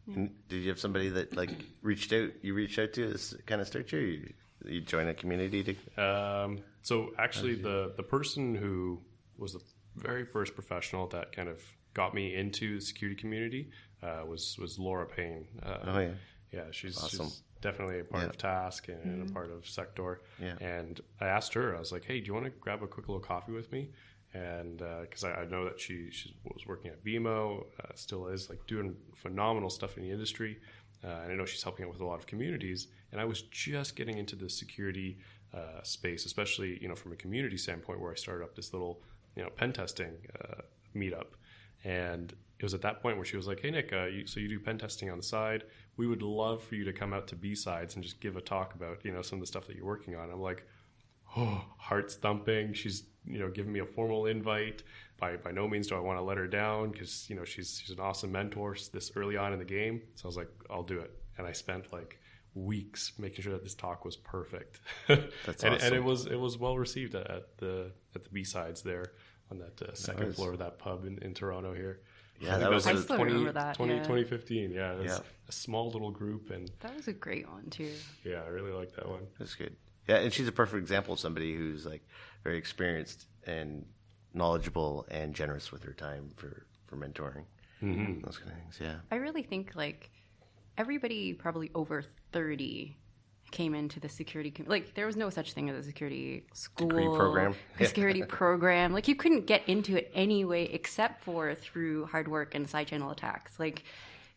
And 0.07 0.31
did 0.49 0.63
you 0.63 0.69
have 0.69 0.79
somebody 0.79 1.09
that 1.09 1.35
like 1.35 1.51
reached 1.81 2.11
out? 2.13 2.31
You 2.41 2.53
reached 2.53 2.77
out 2.79 2.93
to 2.93 3.07
this 3.11 3.33
kind 3.45 3.61
of 3.61 3.67
start 3.67 3.91
you? 3.91 3.99
You, 3.99 4.33
you 4.65 4.81
join 4.81 5.07
a 5.07 5.13
community 5.13 5.63
to. 5.95 6.03
Um, 6.03 6.59
so 6.81 7.11
actually, 7.17 7.55
the 7.55 7.93
the 7.95 8.03
person 8.03 8.55
who 8.55 9.01
was 9.37 9.53
the 9.53 9.61
very 9.95 10.25
first 10.25 10.55
professional 10.55 11.07
that 11.07 11.31
kind 11.35 11.47
of 11.49 11.61
got 11.93 12.13
me 12.13 12.33
into 12.35 12.75
the 12.75 12.81
security 12.81 13.15
community 13.19 13.69
uh, 14.01 14.23
was 14.27 14.57
was 14.59 14.77
Laura 14.79 15.05
Payne. 15.05 15.47
Uh, 15.61 15.77
Oh 15.85 15.99
yeah. 15.99 16.09
yeah, 16.51 16.63
she's, 16.71 16.97
Awesome. 16.97 17.27
she's 17.27 17.41
definitely 17.61 17.99
a 17.99 18.03
part 18.03 18.23
Yeah. 18.23 18.29
of 18.29 18.37
Task 18.37 18.87
and 18.89 19.29
a 19.29 19.31
part 19.33 19.51
of 19.51 19.67
Sector. 19.67 20.21
Yeah. 20.41 20.55
And 20.59 20.99
I 21.21 21.27
asked 21.27 21.53
her, 21.53 21.75
I 21.75 21.79
was 21.79 21.91
like, 21.93 22.03
"Hey, 22.05 22.19
do 22.19 22.25
you 22.27 22.33
want 22.33 22.45
to 22.45 22.51
grab 22.51 22.83
a 22.83 22.87
quick 22.87 23.07
little 23.07 23.21
coffee 23.23 23.51
with 23.53 23.71
me?" 23.71 23.91
And 24.34 24.82
because 25.02 25.24
I, 25.24 25.41
I 25.41 25.46
know 25.46 25.63
that 25.65 25.80
she 25.80 26.10
she 26.12 26.36
was 26.43 26.65
working 26.65 26.89
at 26.89 27.04
BMO, 27.04 27.65
uh, 27.80 27.93
still 27.93 28.28
is 28.28 28.50
like 28.50 28.65
doing 28.65 28.96
phenomenal 29.15 29.69
stuff 29.69 29.96
in 29.98 30.04
the 30.04 30.12
industry, 30.12 30.58
uh, 31.04 31.22
and 31.24 31.32
I 31.32 31.36
know 31.36 31.46
she's 31.46 31.62
helping 31.62 31.86
out 31.86 31.91
with 31.91 32.02
a 32.02 32.06
lot 32.06 32.19
of 32.19 32.26
communities. 32.26 32.88
And 33.12 33.22
I 33.22 33.26
was 33.26 33.43
just 33.43 33.96
getting 33.96 34.17
into 34.17 34.36
the 34.36 34.50
security 34.50 35.19
uh, 35.54 35.84
space, 35.84 36.26
especially 36.26 36.80
you 36.82 36.88
know 36.88 36.96
from 36.96 37.12
a 37.12 37.15
community 37.15 37.58
standpoint, 37.58 38.00
where 38.00 38.12
I 38.12 38.15
started 38.15 38.43
up 38.43 38.56
this 38.56 38.74
little 38.74 39.02
you 39.36 39.43
know 39.43 39.50
pen 39.50 39.74
testing 39.74 40.13
uh, 40.41 40.62
meetup. 40.96 41.36
And 41.84 42.34
it 42.58 42.63
was 42.63 42.74
at 42.74 42.82
that 42.82 43.02
point 43.02 43.17
where 43.17 43.26
she 43.26 43.38
was 43.38 43.46
like, 43.46 43.60
"Hey 43.60 43.69
Nick, 43.69 43.93
uh, 43.93 44.06
you, 44.06 44.26
so 44.26 44.39
you 44.39 44.48
do 44.48 44.60
pen 44.60 44.78
testing 44.78 45.12
on 45.12 45.17
the 45.17 45.24
side? 45.24 45.65
We 45.98 46.08
would 46.08 46.24
love 46.24 46.63
for 46.63 46.74
you 46.76 46.86
to 46.86 46.93
come 46.93 47.13
out 47.13 47.28
to 47.28 47.36
BSides 47.36 47.96
and 47.96 48.04
just 48.04 48.19
give 48.19 48.36
a 48.36 48.41
talk 48.41 48.74
about 48.74 49.04
you 49.06 49.12
know 49.12 49.22
some 49.22 49.38
of 49.38 49.41
the 49.41 49.48
stuff 49.48 49.67
that 49.67 49.76
you're 49.76 49.86
working 49.86 50.15
on." 50.15 50.32
I'm 50.32 50.41
like, 50.41 50.65
"Oh, 51.38 51.65
heart's 51.78 52.15
thumping." 52.15 52.74
She's 52.74 53.04
you 53.25 53.39
know 53.39 53.49
giving 53.49 53.71
me 53.73 53.79
a 53.79 53.86
formal 53.86 54.25
invite. 54.27 54.83
By 55.19 55.38
by 55.38 55.51
no 55.51 55.67
means 55.67 55.88
do 55.88 55.95
I 55.95 55.99
want 55.99 56.17
to 56.19 56.23
let 56.23 56.38
her 56.38 56.47
down 56.47 56.91
because 56.91 57.29
you 57.29 57.36
know 57.36 57.45
she's 57.45 57.79
she's 57.79 57.91
an 57.95 57.99
awesome 57.99 58.31
mentor 58.31 58.75
this 58.91 59.12
early 59.15 59.38
on 59.38 59.53
in 59.53 59.59
the 59.59 59.65
game. 59.65 60.01
So 60.15 60.25
I 60.25 60.27
was 60.27 60.38
like, 60.38 60.49
"I'll 60.69 60.83
do 60.83 60.99
it," 60.99 61.12
and 61.38 61.47
I 61.47 61.51
spent 61.53 61.91
like 61.93 62.19
weeks 62.55 63.13
making 63.17 63.41
sure 63.43 63.53
that 63.53 63.63
this 63.63 63.73
talk 63.75 64.05
was 64.05 64.15
perfect. 64.17 64.79
That's 65.07 65.63
and, 65.63 65.75
and 65.75 65.95
it 65.95 66.03
was 66.03 66.25
it 66.27 66.36
was 66.39 66.57
well 66.57 66.77
received 66.77 67.15
at, 67.15 67.29
at 67.29 67.57
the 67.57 67.91
at 68.15 68.23
the 68.23 68.29
BSides 68.41 68.83
there 68.83 69.13
on 69.51 69.59
that 69.59 69.81
uh, 69.81 69.93
second 69.93 70.27
Nice. 70.27 70.36
floor 70.36 70.51
of 70.53 70.59
that 70.59 70.77
pub 70.79 71.05
in, 71.05 71.17
in 71.19 71.33
Toronto 71.33 71.73
here. 71.73 72.01
Yeah, 72.39 72.49
I 72.49 72.51
think 72.53 72.62
that 72.63 72.71
was 72.71 72.88
I 72.88 72.91
a- 72.91 72.97
still 72.97 73.23
remember 73.23 73.51
that, 73.53 73.75
20, 73.75 73.93
yeah. 73.93 73.99
2015. 73.99 74.71
Yeah, 74.71 75.01
Yeah. 75.01 75.19
a 75.47 75.51
small 75.51 75.89
little 75.91 76.12
group, 76.12 76.49
and 76.49 76.69
That 76.81 76.95
was 76.95 77.07
a 77.07 77.13
great 77.13 77.47
one 77.49 77.69
too. 77.69 77.91
yeah, 78.25 78.41
I 78.43 78.47
really 78.49 78.71
like 78.71 78.93
that 78.95 79.07
one. 79.07 79.21
That's 79.39 79.55
good. 79.55 79.75
Yeah, 80.09 80.17
and 80.17 80.33
she's 80.33 80.47
a 80.47 80.51
perfect 80.51 80.81
example 80.81 81.13
of 81.13 81.19
somebody 81.19 81.55
who's 81.55 81.86
like 81.86 82.05
very 82.43 82.58
experienced 82.58 83.27
and 83.45 83.86
knowledgeable 84.34 85.06
and 85.10 85.34
generous 85.34 85.71
with 85.71 85.84
her 85.84 85.93
time 85.93 86.29
for 86.36 86.65
for 86.88 86.97
mentoring. 86.97 87.45
Mm-hmm. 87.82 88.21
Those 88.21 88.38
kind 88.38 88.51
of 88.51 88.58
things. 88.58 88.79
Yeah. 88.82 88.95
I 89.12 89.15
really 89.15 89.43
think 89.43 89.75
like 89.75 90.10
everybody 90.77 91.34
probably 91.34 91.71
over 91.75 92.03
30 92.32 92.97
came 93.51 93.75
into 93.75 93.99
the 93.99 94.10
security 94.10 94.49
com- 94.49 94.65
like 94.65 94.95
there 94.95 95.06
was 95.06 95.15
no 95.15 95.29
such 95.29 95.53
thing 95.53 95.69
as 95.69 95.77
a 95.77 95.84
security 95.84 96.43
school 96.53 97.15
program. 97.15 97.53
a 97.79 97.86
security 97.86 98.23
program 98.23 98.91
like 98.91 99.08
you 99.08 99.13
couldn't 99.13 99.45
get 99.45 99.62
into 99.69 99.95
it 99.95 100.12
anyway 100.15 100.63
except 100.73 101.23
for 101.23 101.53
through 101.53 102.06
hard 102.08 102.27
work 102.27 102.56
and 102.56 102.67
side 102.67 102.88
channel 102.88 103.12
attacks 103.12 103.60
like 103.60 103.84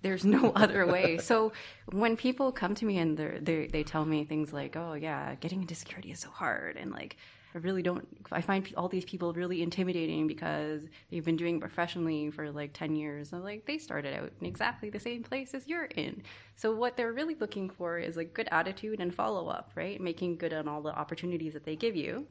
there's 0.06 0.24
no 0.24 0.52
other 0.56 0.86
way 0.86 1.18
so 1.18 1.52
when 1.92 2.16
people 2.16 2.52
come 2.52 2.74
to 2.74 2.84
me 2.84 2.98
and 2.98 3.18
they 3.18 3.66
they 3.66 3.82
tell 3.82 4.04
me 4.04 4.24
things 4.24 4.52
like 4.52 4.76
oh 4.76 4.94
yeah 4.94 5.34
getting 5.36 5.60
into 5.62 5.74
security 5.74 6.10
is 6.10 6.20
so 6.20 6.30
hard 6.30 6.76
and 6.76 6.92
like 6.92 7.16
I 7.56 7.58
really 7.60 7.82
don't. 7.82 8.06
I 8.30 8.42
find 8.42 8.70
all 8.76 8.86
these 8.86 9.06
people 9.06 9.32
really 9.32 9.62
intimidating 9.62 10.26
because 10.26 10.82
they've 11.10 11.24
been 11.24 11.38
doing 11.38 11.58
professionally 11.58 12.30
for 12.30 12.50
like 12.50 12.74
ten 12.74 12.94
years. 12.94 13.32
And 13.32 13.42
like 13.42 13.64
they 13.64 13.78
started 13.78 14.14
out 14.14 14.30
in 14.38 14.46
exactly 14.46 14.90
the 14.90 15.00
same 15.00 15.22
place 15.22 15.54
as 15.54 15.66
you're 15.66 15.86
in. 15.86 16.22
So 16.56 16.74
what 16.74 16.98
they're 16.98 17.14
really 17.14 17.34
looking 17.34 17.70
for 17.70 17.98
is 17.98 18.14
like 18.14 18.34
good 18.34 18.48
attitude 18.52 19.00
and 19.00 19.14
follow 19.14 19.48
up, 19.48 19.70
right? 19.74 19.98
Making 19.98 20.36
good 20.36 20.52
on 20.52 20.68
all 20.68 20.82
the 20.82 20.94
opportunities 20.94 21.54
that 21.54 21.64
they 21.64 21.76
give 21.76 21.96
you, 21.96 22.26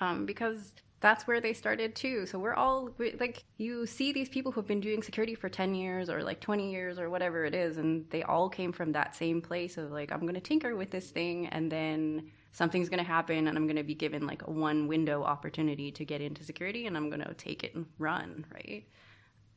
um, 0.00 0.26
because 0.26 0.72
that's 1.04 1.26
where 1.26 1.38
they 1.38 1.52
started 1.52 1.94
too. 1.94 2.24
So 2.24 2.38
we're 2.38 2.54
all 2.54 2.88
like, 3.20 3.44
you 3.58 3.84
see 3.84 4.10
these 4.10 4.30
people 4.30 4.50
who've 4.50 4.66
been 4.66 4.80
doing 4.80 5.02
security 5.02 5.34
for 5.34 5.50
10 5.50 5.74
years 5.74 6.08
or 6.08 6.22
like 6.22 6.40
20 6.40 6.72
years 6.72 6.98
or 6.98 7.10
whatever 7.10 7.44
it 7.44 7.54
is, 7.54 7.76
and 7.76 8.08
they 8.08 8.22
all 8.22 8.48
came 8.48 8.72
from 8.72 8.90
that 8.92 9.14
same 9.14 9.42
place 9.42 9.76
of 9.76 9.92
like, 9.92 10.10
I'm 10.10 10.22
going 10.22 10.32
to 10.32 10.40
tinker 10.40 10.74
with 10.76 10.90
this 10.90 11.10
thing, 11.10 11.46
and 11.48 11.70
then 11.70 12.30
something's 12.52 12.88
going 12.88 13.04
to 13.04 13.04
happen, 13.04 13.48
and 13.48 13.58
I'm 13.58 13.66
going 13.66 13.76
to 13.76 13.82
be 13.82 13.94
given 13.94 14.26
like 14.26 14.46
a 14.46 14.50
one 14.50 14.88
window 14.88 15.22
opportunity 15.22 15.92
to 15.92 16.06
get 16.06 16.22
into 16.22 16.42
security, 16.42 16.86
and 16.86 16.96
I'm 16.96 17.10
going 17.10 17.22
to 17.22 17.34
take 17.34 17.64
it 17.64 17.74
and 17.74 17.84
run, 17.98 18.46
right? 18.54 18.86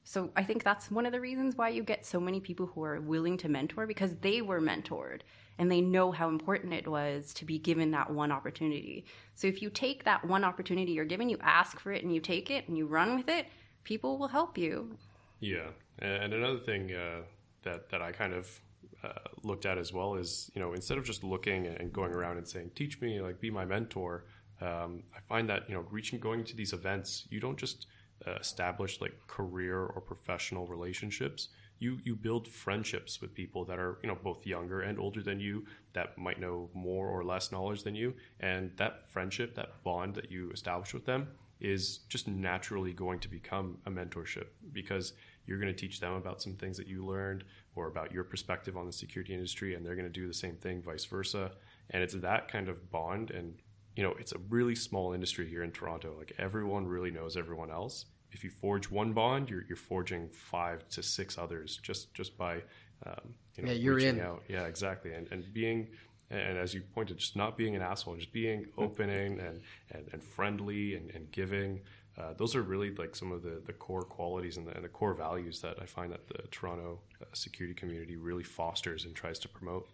So 0.03 0.31
I 0.35 0.43
think 0.43 0.65
that's 0.65 0.91
one 0.91 1.05
of 1.05 1.13
the 1.13 1.21
reasons 1.21 1.55
why 1.55 1.69
you 1.69 1.81
get 1.81 2.05
so 2.05 2.19
many 2.19 2.41
people 2.41 2.65
who 2.65 2.83
are 2.83 2.99
willing 2.99 3.37
to 3.37 3.47
mentor 3.47 3.87
because 3.87 4.15
they 4.17 4.41
were 4.41 4.59
mentored 4.59 5.21
and 5.59 5.71
they 5.71 5.81
know 5.81 6.11
how 6.11 6.29
important 6.29 6.73
it 6.73 6.87
was 6.87 7.33
to 7.33 7.45
be 7.45 7.57
given 7.57 7.91
that 7.91 8.11
one 8.11 8.31
opportunity. 8.31 9.05
So 9.35 9.47
if 9.47 9.61
you 9.61 9.69
take 9.69 10.03
that 10.03 10.25
one 10.25 10.43
opportunity 10.43 10.91
you're 10.91 11.05
given, 11.05 11.29
you 11.29 11.37
ask 11.41 11.79
for 11.79 11.91
it 11.91 12.03
and 12.03 12.13
you 12.13 12.21
take 12.21 12.51
it 12.51 12.67
and 12.67 12.77
you 12.77 12.85
run 12.85 13.17
with 13.17 13.29
it, 13.29 13.47
people 13.83 14.17
will 14.17 14.27
help 14.27 14.57
you. 14.57 14.97
Yeah, 15.39 15.69
and 15.99 16.33
another 16.33 16.59
thing 16.59 16.91
uh, 16.93 17.21
that 17.63 17.89
that 17.89 18.01
I 18.01 18.11
kind 18.11 18.33
of 18.33 18.59
uh, 19.03 19.09
looked 19.43 19.65
at 19.65 19.77
as 19.77 19.93
well 19.93 20.15
is 20.15 20.49
you 20.55 20.61
know 20.61 20.73
instead 20.73 20.97
of 20.97 21.05
just 21.05 21.23
looking 21.23 21.67
and 21.67 21.93
going 21.93 22.11
around 22.11 22.37
and 22.37 22.47
saying 22.47 22.71
teach 22.75 22.99
me 23.01 23.21
like 23.21 23.39
be 23.39 23.51
my 23.51 23.65
mentor, 23.65 24.25
um, 24.61 25.03
I 25.15 25.19
find 25.27 25.49
that 25.49 25.69
you 25.69 25.75
know 25.75 25.85
reaching 25.91 26.19
going 26.19 26.43
to 26.45 26.55
these 26.55 26.73
events 26.73 27.27
you 27.29 27.39
don't 27.39 27.57
just 27.57 27.87
uh, 28.25 28.35
establish 28.41 28.99
like 28.99 29.13
career 29.27 29.79
or 29.85 30.01
professional 30.01 30.65
relationships 30.65 31.49
you 31.79 31.99
you 32.03 32.15
build 32.15 32.47
friendships 32.47 33.21
with 33.21 33.33
people 33.33 33.65
that 33.65 33.79
are 33.79 33.97
you 34.01 34.09
know 34.09 34.17
both 34.23 34.45
younger 34.45 34.81
and 34.81 34.99
older 34.99 35.21
than 35.21 35.39
you 35.39 35.65
that 35.93 36.17
might 36.17 36.39
know 36.39 36.69
more 36.73 37.07
or 37.07 37.23
less 37.23 37.51
knowledge 37.51 37.83
than 37.83 37.95
you. 37.95 38.13
And 38.39 38.71
that 38.77 39.07
friendship 39.09 39.55
that 39.55 39.83
bond 39.83 40.15
that 40.15 40.31
you 40.31 40.51
establish 40.51 40.93
with 40.93 41.05
them 41.05 41.27
is 41.59 41.99
just 42.09 42.27
naturally 42.27 42.93
going 42.93 43.19
to 43.19 43.27
become 43.27 43.77
a 43.85 43.89
mentorship 43.89 44.45
because 44.73 45.13
you're 45.45 45.59
going 45.59 45.73
to 45.73 45.79
teach 45.79 45.99
them 45.99 46.13
about 46.13 46.41
some 46.41 46.53
things 46.53 46.77
that 46.77 46.87
you 46.87 47.03
learned 47.05 47.43
or 47.75 47.87
about 47.87 48.11
your 48.11 48.23
perspective 48.23 48.77
on 48.77 48.85
the 48.85 48.91
security 48.91 49.33
industry 49.33 49.73
and 49.73 49.83
they're 49.83 49.95
going 49.95 50.05
to 50.05 50.11
do 50.11 50.27
the 50.27 50.33
same 50.33 50.55
thing 50.55 50.81
vice 50.81 51.05
versa. 51.05 51.51
And 51.91 52.03
it's 52.03 52.13
that 52.15 52.51
kind 52.51 52.69
of 52.69 52.91
bond 52.91 53.31
and 53.31 53.55
you 53.95 54.03
know 54.03 54.13
it's 54.19 54.33
a 54.33 54.37
really 54.49 54.75
small 54.75 55.13
industry 55.13 55.47
here 55.47 55.63
in 55.63 55.71
Toronto. 55.71 56.15
Like 56.17 56.33
everyone 56.37 56.85
really 56.85 57.11
knows 57.11 57.37
everyone 57.37 57.71
else 57.71 58.05
if 58.37 58.43
you 58.43 58.51
forge 58.51 58.89
one 58.89 59.13
bond, 59.13 59.49
you're, 59.49 59.65
you're 59.67 59.75
forging 59.75 60.29
five 60.29 60.87
to 60.89 61.01
six 61.01 61.37
others 61.37 61.79
just 61.81 62.13
just 62.13 62.37
by 62.37 62.61
um, 63.05 63.33
you 63.55 63.63
know, 63.63 63.71
yeah, 63.71 63.77
you're 63.77 63.95
reaching 63.95 64.19
in. 64.19 64.21
out. 64.21 64.43
Yeah, 64.47 64.65
exactly. 64.65 65.13
And 65.13 65.27
and 65.31 65.51
being 65.51 65.87
and 66.29 66.57
as 66.57 66.73
you 66.73 66.81
pointed, 66.93 67.17
just 67.17 67.35
not 67.35 67.57
being 67.57 67.75
an 67.75 67.81
asshole, 67.81 68.15
just 68.15 68.31
being 68.31 68.67
opening 68.77 69.39
and, 69.39 69.61
and, 69.91 70.07
and 70.11 70.23
friendly 70.23 70.95
and, 70.95 71.09
and 71.11 71.31
giving. 71.31 71.81
Uh, 72.17 72.33
those 72.35 72.55
are 72.55 72.63
really 72.63 72.93
like 72.95 73.15
some 73.15 73.31
of 73.31 73.43
the, 73.43 73.61
the 73.65 73.73
core 73.73 74.03
qualities 74.03 74.57
and 74.57 74.67
the, 74.67 74.75
and 74.75 74.83
the 74.83 74.89
core 74.89 75.13
values 75.13 75.61
that 75.61 75.77
I 75.81 75.85
find 75.85 76.11
that 76.11 76.27
the 76.27 76.47
Toronto 76.49 76.99
uh, 77.21 77.25
security 77.33 77.75
community 77.75 78.17
really 78.17 78.43
fosters 78.43 79.05
and 79.05 79.15
tries 79.15 79.39
to 79.39 79.47
promote. 79.47 79.87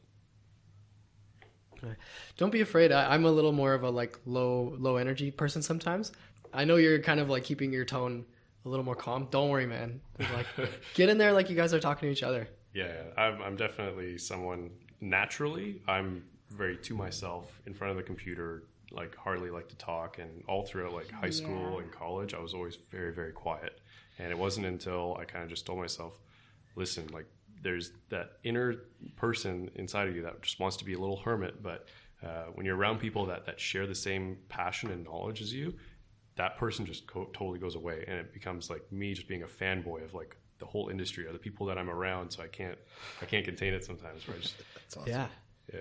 Don't 2.37 2.51
be 2.51 2.61
afraid. 2.61 2.93
I, 2.93 3.13
I'm 3.13 3.25
a 3.25 3.31
little 3.31 3.51
more 3.51 3.73
of 3.73 3.83
a 3.83 3.89
like 3.89 4.17
low 4.25 4.73
low 4.79 4.95
energy 4.95 5.31
person 5.31 5.61
sometimes. 5.61 6.13
I 6.53 6.65
know 6.65 6.77
you're 6.77 6.99
kind 6.99 7.19
of 7.19 7.29
like 7.29 7.43
keeping 7.43 7.73
your 7.73 7.83
tone 7.83 8.25
a 8.65 8.69
little 8.69 8.85
more 8.85 8.95
calm. 8.95 9.27
Don't 9.31 9.49
worry, 9.49 9.65
man. 9.65 9.99
Like, 10.19 10.47
get 10.93 11.09
in 11.09 11.17
there 11.17 11.33
like 11.33 11.49
you 11.49 11.55
guys 11.55 11.73
are 11.73 11.79
talking 11.79 12.07
to 12.07 12.11
each 12.13 12.23
other. 12.23 12.47
Yeah, 12.73 12.91
I'm, 13.17 13.41
I'm 13.41 13.55
definitely 13.55 14.17
someone 14.17 14.71
naturally. 15.01 15.81
I'm 15.87 16.23
very 16.49 16.77
to 16.77 16.95
myself 16.95 17.59
in 17.65 17.73
front 17.73 17.91
of 17.91 17.97
the 17.97 18.03
computer. 18.03 18.63
Like 18.91 19.15
hardly 19.15 19.49
like 19.49 19.69
to 19.69 19.75
talk, 19.77 20.19
and 20.19 20.43
all 20.47 20.63
throughout 20.65 20.93
like 20.93 21.09
high 21.09 21.31
school 21.31 21.73
Yeah. 21.77 21.81
and 21.83 21.91
college, 21.91 22.35
I 22.35 22.39
was 22.39 22.53
always 22.53 22.75
very 22.91 23.11
very 23.11 23.31
quiet. 23.31 23.79
And 24.19 24.29
it 24.31 24.37
wasn't 24.37 24.67
until 24.67 25.17
I 25.19 25.25
kind 25.25 25.43
of 25.43 25.49
just 25.49 25.65
told 25.65 25.79
myself, 25.79 26.19
listen, 26.75 27.07
like 27.11 27.25
there's 27.63 27.91
that 28.09 28.33
inner 28.43 28.75
person 29.15 29.71
inside 29.75 30.09
of 30.09 30.15
you 30.15 30.21
that 30.23 30.39
just 30.43 30.59
wants 30.59 30.77
to 30.77 30.85
be 30.85 30.93
a 30.93 30.99
little 30.99 31.17
hermit, 31.17 31.63
but 31.63 31.87
uh, 32.23 32.43
when 32.53 32.65
you're 32.67 32.75
around 32.75 32.99
people 32.99 33.25
that 33.25 33.47
that 33.47 33.59
share 33.59 33.87
the 33.87 33.95
same 33.95 34.37
passion 34.47 34.91
and 34.91 35.03
knowledge 35.05 35.41
as 35.41 35.51
you, 35.51 35.73
that 36.35 36.57
person 36.57 36.85
just 36.85 37.05
co- 37.07 37.29
totally 37.33 37.59
goes 37.59 37.75
away 37.75 38.03
and 38.07 38.17
it 38.17 38.33
becomes 38.33 38.69
like 38.69 38.89
me 38.91 39.13
just 39.13 39.27
being 39.27 39.43
a 39.43 39.47
fanboy 39.47 40.03
of 40.03 40.13
like 40.13 40.35
the 40.59 40.65
whole 40.65 40.89
industry 40.89 41.25
or 41.27 41.33
the 41.33 41.39
people 41.39 41.65
that 41.67 41.77
I'm 41.77 41.89
around 41.89 42.31
so 42.31 42.41
I 42.43 42.47
can't 42.47 42.77
I 43.21 43.25
can't 43.25 43.45
contain 43.45 43.73
it 43.73 43.83
sometimes 43.85 44.27
right 44.27 44.41
just, 44.41 44.55
Yeah. 45.07 45.27
yeah 45.73 45.79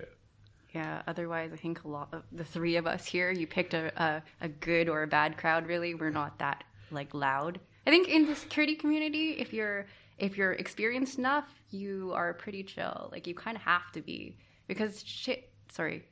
Yeah, 0.75 1.03
otherwise, 1.07 1.51
I 1.53 1.57
think 1.57 1.85
a 1.85 1.89
lot 1.89 2.09
of 2.13 2.23
the 2.33 2.45
three 2.45 2.77
of 2.77 2.87
us 2.87 3.05
here, 3.05 3.31
you 3.31 3.47
picked 3.47 3.75
a, 3.75 3.93
a, 4.03 4.23
a 4.41 4.49
good 4.49 4.89
or 4.89 5.03
a 5.03 5.07
bad 5.07 5.37
crowd, 5.37 5.67
really. 5.67 5.95
We're 5.95 6.11
not 6.11 6.39
that 6.39 6.65
like 6.91 7.13
loud. 7.15 7.61
I 7.87 7.91
think 7.91 8.09
in 8.09 8.27
the 8.27 8.35
security 8.35 8.75
community, 8.77 9.33
if 9.33 9.53
you're 9.53 9.87
if 10.19 10.37
you're 10.39 10.53
experienced 10.53 11.19
enough, 11.19 11.49
you 11.71 12.13
are 12.15 12.33
pretty 12.35 12.63
chill. 12.63 13.09
Like 13.13 13.27
you 13.27 13.35
kind 13.35 13.57
of 13.57 13.63
have 13.63 13.91
to 13.93 14.01
be 14.01 14.37
because 14.67 15.03
shit. 15.05 15.51
Sorry, 15.71 16.05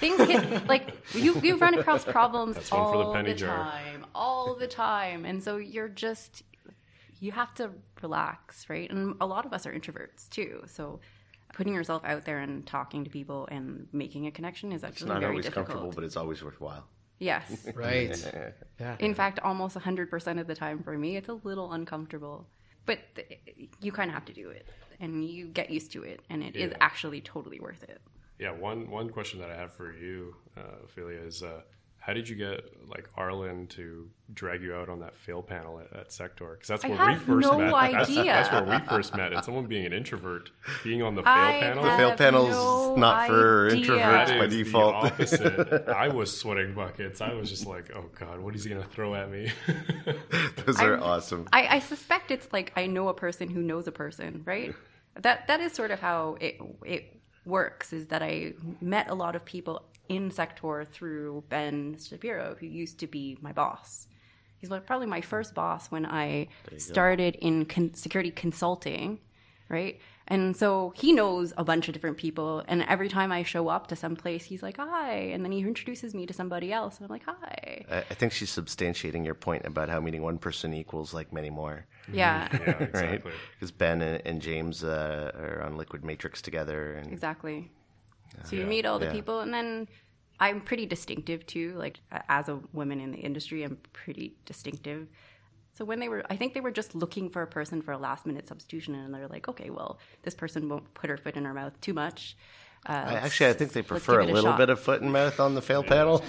things 0.00 0.18
get 0.26 0.66
like 0.68 0.96
you 1.14 1.38
you 1.40 1.56
run 1.56 1.74
across 1.78 2.04
problems 2.18 2.56
That's 2.56 2.72
all 2.72 3.12
the 3.12 3.22
the, 3.22 3.34
time, 3.34 4.06
all 4.14 4.54
the 4.54 4.66
time, 4.66 5.24
and 5.24 5.42
so 5.42 5.56
you're 5.56 5.88
just 5.88 6.42
you 7.20 7.32
have 7.32 7.54
to 7.54 7.70
relax, 8.02 8.68
right? 8.68 8.90
And 8.90 9.14
a 9.20 9.26
lot 9.26 9.46
of 9.46 9.52
us 9.52 9.66
are 9.66 9.72
introverts 9.72 10.28
too, 10.28 10.62
so 10.66 11.00
putting 11.54 11.72
yourself 11.72 12.02
out 12.04 12.24
there 12.24 12.40
and 12.40 12.66
talking 12.66 13.04
to 13.04 13.10
people 13.10 13.46
and 13.50 13.86
making 13.92 14.26
a 14.26 14.30
connection 14.30 14.72
is 14.72 14.82
It's 14.82 14.90
actually 14.90 15.08
not 15.10 15.20
very 15.20 15.30
always 15.32 15.44
difficult. 15.44 15.66
comfortable, 15.68 15.92
but 15.94 16.02
it's 16.04 16.16
always 16.16 16.42
worthwhile. 16.42 16.84
Yes. 17.20 17.68
Right. 17.74 18.52
Yeah. 18.80 18.96
In 18.98 19.14
fact, 19.14 19.38
almost 19.38 19.76
100% 19.78 20.40
of 20.40 20.46
the 20.48 20.54
time 20.56 20.82
for 20.82 20.98
me, 20.98 21.16
it's 21.16 21.28
a 21.28 21.34
little 21.44 21.72
uncomfortable. 21.72 22.48
But 22.86 22.98
th- 23.14 23.40
you 23.80 23.92
kind 23.92 24.10
of 24.10 24.14
have 24.14 24.24
to 24.26 24.32
do 24.32 24.50
it 24.50 24.66
and 25.00 25.24
you 25.24 25.46
get 25.46 25.70
used 25.70 25.92
to 25.92 26.02
it 26.02 26.20
and 26.28 26.42
it 26.42 26.56
is 26.56 26.72
Yeah. 26.72 26.76
actually 26.80 27.20
totally 27.20 27.60
worth 27.60 27.84
it. 27.84 28.00
Yeah 28.38 28.50
one 28.50 28.90
one 28.90 29.08
question 29.10 29.40
that 29.40 29.50
I 29.50 29.56
have 29.56 29.72
for 29.72 29.92
you 29.92 30.34
uh, 30.56 30.84
Ophelia 30.84 31.20
is 31.20 31.42
uh, 31.42 31.62
how 31.98 32.12
did 32.12 32.28
you 32.28 32.36
get 32.36 32.60
like 32.86 33.08
Arlen 33.16 33.66
to 33.68 34.10
drag 34.34 34.62
you 34.62 34.74
out 34.74 34.90
on 34.90 35.00
that 35.00 35.16
fail 35.16 35.42
panel 35.42 35.80
at, 35.80 35.90
at 35.98 36.12
Sector 36.12 36.50
because 36.52 36.68
that's 36.68 36.84
I 36.84 36.88
where 36.88 37.08
we 37.12 37.14
first 37.14 37.48
no 37.50 37.58
met 37.58 37.70
That's- 37.92 38.08
idea. 38.10 38.24
That's, 38.24 38.52
where 38.52 38.62
we 38.78 38.86
first 38.86 39.16
met 39.16 39.32
and 39.32 39.42
someone 39.44 39.66
being 39.66 39.86
an 39.86 39.92
introvert 39.94 40.50
being 40.82 41.02
on 41.02 41.14
the 41.14 41.22
fail 41.22 41.32
I 41.32 41.60
panel 41.60 41.84
have 41.84 41.98
Fail 41.98 42.16
panel's 42.16 42.50
no 42.50 42.96
not 42.96 43.26
for 43.26 43.68
idea. 43.68 43.84
introverts 43.86 44.26
That 44.26 44.38
by 44.38 44.44
is 44.44 44.50
the 44.50 44.64
default. 44.64 44.94
opposite. 45.06 45.88
I 45.88 46.08
was 46.08 46.36
sweating 46.38 46.74
buckets. 46.74 47.20
I 47.22 47.32
was 47.32 47.48
just 47.48 47.66
like, 47.66 47.90
"Oh 47.96 48.04
God, 48.18 48.38
what 48.40 48.54
is 48.54 48.64
he 48.64 48.70
gonna 48.70 48.84
throw 48.84 49.14
at 49.14 49.30
me?" 49.30 49.50
Those 50.66 50.80
are 50.80 50.94
I'm- 50.94 51.02
awesome. 51.02 51.48
I, 51.52 51.76
I 51.76 51.78
suspect 51.78 52.30
it's 52.30 52.52
like 52.52 52.72
I 52.76 52.86
know 52.86 53.08
a 53.08 53.14
person 53.14 53.48
who 53.48 53.60
knows 53.62 53.86
a 53.86 53.92
person, 53.92 54.42
right? 54.44 54.74
That 55.20 55.46
that 55.48 55.60
is 55.60 55.72
sort 55.72 55.90
of 55.90 56.00
how 56.00 56.36
it 56.40 56.58
it 56.84 57.20
works. 57.44 57.92
Is 57.92 58.06
that 58.06 58.22
I 58.22 58.54
met 58.80 59.10
a 59.10 59.14
lot 59.14 59.36
of 59.36 59.44
people 59.44 59.82
in 60.08 60.30
Sector 60.30 60.86
through 60.92 61.44
Ben 61.48 61.96
Sapiro, 61.98 62.56
who 62.58 62.66
used 62.66 62.98
to 63.00 63.06
be 63.06 63.38
my 63.40 63.52
boss. 63.52 64.06
He's 64.58 64.70
like 64.70 64.86
probably 64.86 65.06
my 65.06 65.20
first 65.20 65.54
boss 65.54 65.90
when 65.90 66.06
I 66.06 66.48
started 66.78 67.36
in 67.36 67.66
con- 67.66 67.94
security 67.94 68.30
consulting, 68.30 69.20
right? 69.68 70.00
And 70.26 70.56
so 70.56 70.94
he 70.96 71.12
knows 71.12 71.52
a 71.58 71.64
bunch 71.64 71.86
of 71.86 71.92
different 71.92 72.16
people, 72.16 72.64
and 72.66 72.82
every 72.84 73.10
time 73.10 73.30
I 73.30 73.42
show 73.42 73.68
up 73.68 73.88
to 73.88 73.96
some 73.96 74.16
place, 74.16 74.44
he's 74.44 74.62
like, 74.62 74.78
"Hi," 74.78 75.16
and 75.16 75.44
then 75.44 75.52
he 75.52 75.60
introduces 75.60 76.14
me 76.14 76.24
to 76.24 76.32
somebody 76.32 76.72
else, 76.72 76.96
and 76.96 77.04
I'm 77.04 77.10
like, 77.10 77.24
"Hi." 77.26 77.84
I, 77.90 77.96
I 77.98 78.14
think 78.14 78.32
she's 78.32 78.50
substantiating 78.50 79.26
your 79.26 79.34
point 79.34 79.66
about 79.66 79.90
how 79.90 80.00
meeting 80.00 80.22
one 80.22 80.38
person 80.38 80.72
equals 80.72 81.12
like 81.12 81.30
many 81.30 81.50
more, 81.50 81.84
Yeah, 82.12 82.48
yeah, 82.52 82.58
right? 82.78 82.88
exactly. 82.88 83.32
Because 83.54 83.70
Ben 83.70 84.02
and, 84.02 84.22
and 84.26 84.42
James 84.42 84.84
uh, 84.84 85.30
are 85.34 85.62
on 85.62 85.76
Liquid 85.76 86.04
Matrix 86.04 86.42
together, 86.42 86.94
and 86.94 87.12
Exactly. 87.12 87.70
So 88.44 88.56
you 88.56 88.62
Yeah. 88.62 88.68
meet 88.68 88.86
all 88.86 88.98
the 88.98 89.06
Yeah. 89.06 89.12
people, 89.12 89.40
and 89.40 89.52
then 89.52 89.88
I'm 90.40 90.60
pretty 90.60 90.86
distinctive 90.86 91.46
too. 91.46 91.74
Like 91.76 92.00
as 92.28 92.48
a 92.48 92.60
woman 92.72 93.00
in 93.00 93.12
the 93.12 93.18
industry, 93.18 93.62
I'm 93.62 93.78
pretty 93.92 94.36
distinctive. 94.44 95.08
So 95.74 95.84
when 95.84 95.98
they 95.98 96.08
were, 96.08 96.24
I 96.30 96.36
think 96.36 96.54
they 96.54 96.60
were 96.60 96.70
just 96.70 96.94
looking 96.94 97.28
for 97.30 97.42
a 97.42 97.46
person 97.48 97.82
for 97.82 97.92
a 97.92 97.98
last 97.98 98.26
minute 98.26 98.46
substitution, 98.46 98.94
and 98.94 99.12
they're 99.12 99.26
like, 99.28 99.48
okay, 99.48 99.70
well, 99.70 99.98
this 100.22 100.34
person 100.34 100.68
won't 100.68 100.92
put 100.94 101.10
her 101.10 101.16
foot 101.16 101.36
in 101.36 101.44
her 101.44 101.54
mouth 101.54 101.80
too 101.80 101.94
much. 101.94 102.36
Uh, 102.86 102.92
I, 102.92 103.14
actually, 103.14 103.48
I 103.50 103.52
think 103.54 103.72
they 103.72 103.80
prefer 103.82 104.20
a 104.20 104.24
give 104.26 104.30
a 104.30 104.34
little 104.34 104.50
shot. 104.52 104.58
bit 104.58 104.68
of 104.70 104.78
foot 104.78 105.00
and 105.00 105.10
mouth 105.10 105.40
on 105.40 105.54
the 105.54 105.62
fail 105.62 105.82
panel. 105.82 106.22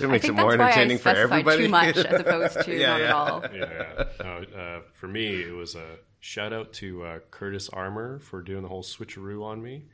it 0.00 0.08
makes 0.08 0.24
it 0.28 0.34
more 0.34 0.56
that's 0.56 0.58
why 0.58 0.64
I 0.66 0.70
entertaining 0.72 0.98
for 0.98 1.08
everybody. 1.10 1.64
too 1.64 1.68
much 1.68 1.96
as 1.96 2.04
opposed 2.20 2.60
to 2.62 2.76
Yeah, 2.76 2.86
not 2.88 3.00
at 3.00 3.06
yeah. 3.06 3.12
all. 3.14 3.44
yeah. 3.54 4.04
No, 4.20 4.58
uh, 4.58 4.80
for 4.94 5.06
me, 5.08 5.42
it 5.42 5.54
was 5.54 5.74
a 5.74 5.96
shout 6.20 6.52
out 6.52 6.72
to 6.74 7.04
uh, 7.04 7.18
Curtis 7.30 7.68
Armour 7.68 8.18
for 8.18 8.42
doing 8.42 8.62
the 8.62 8.68
whole 8.68 8.82
switcheroo 8.82 9.44
on 9.44 9.62
me. 9.62 9.84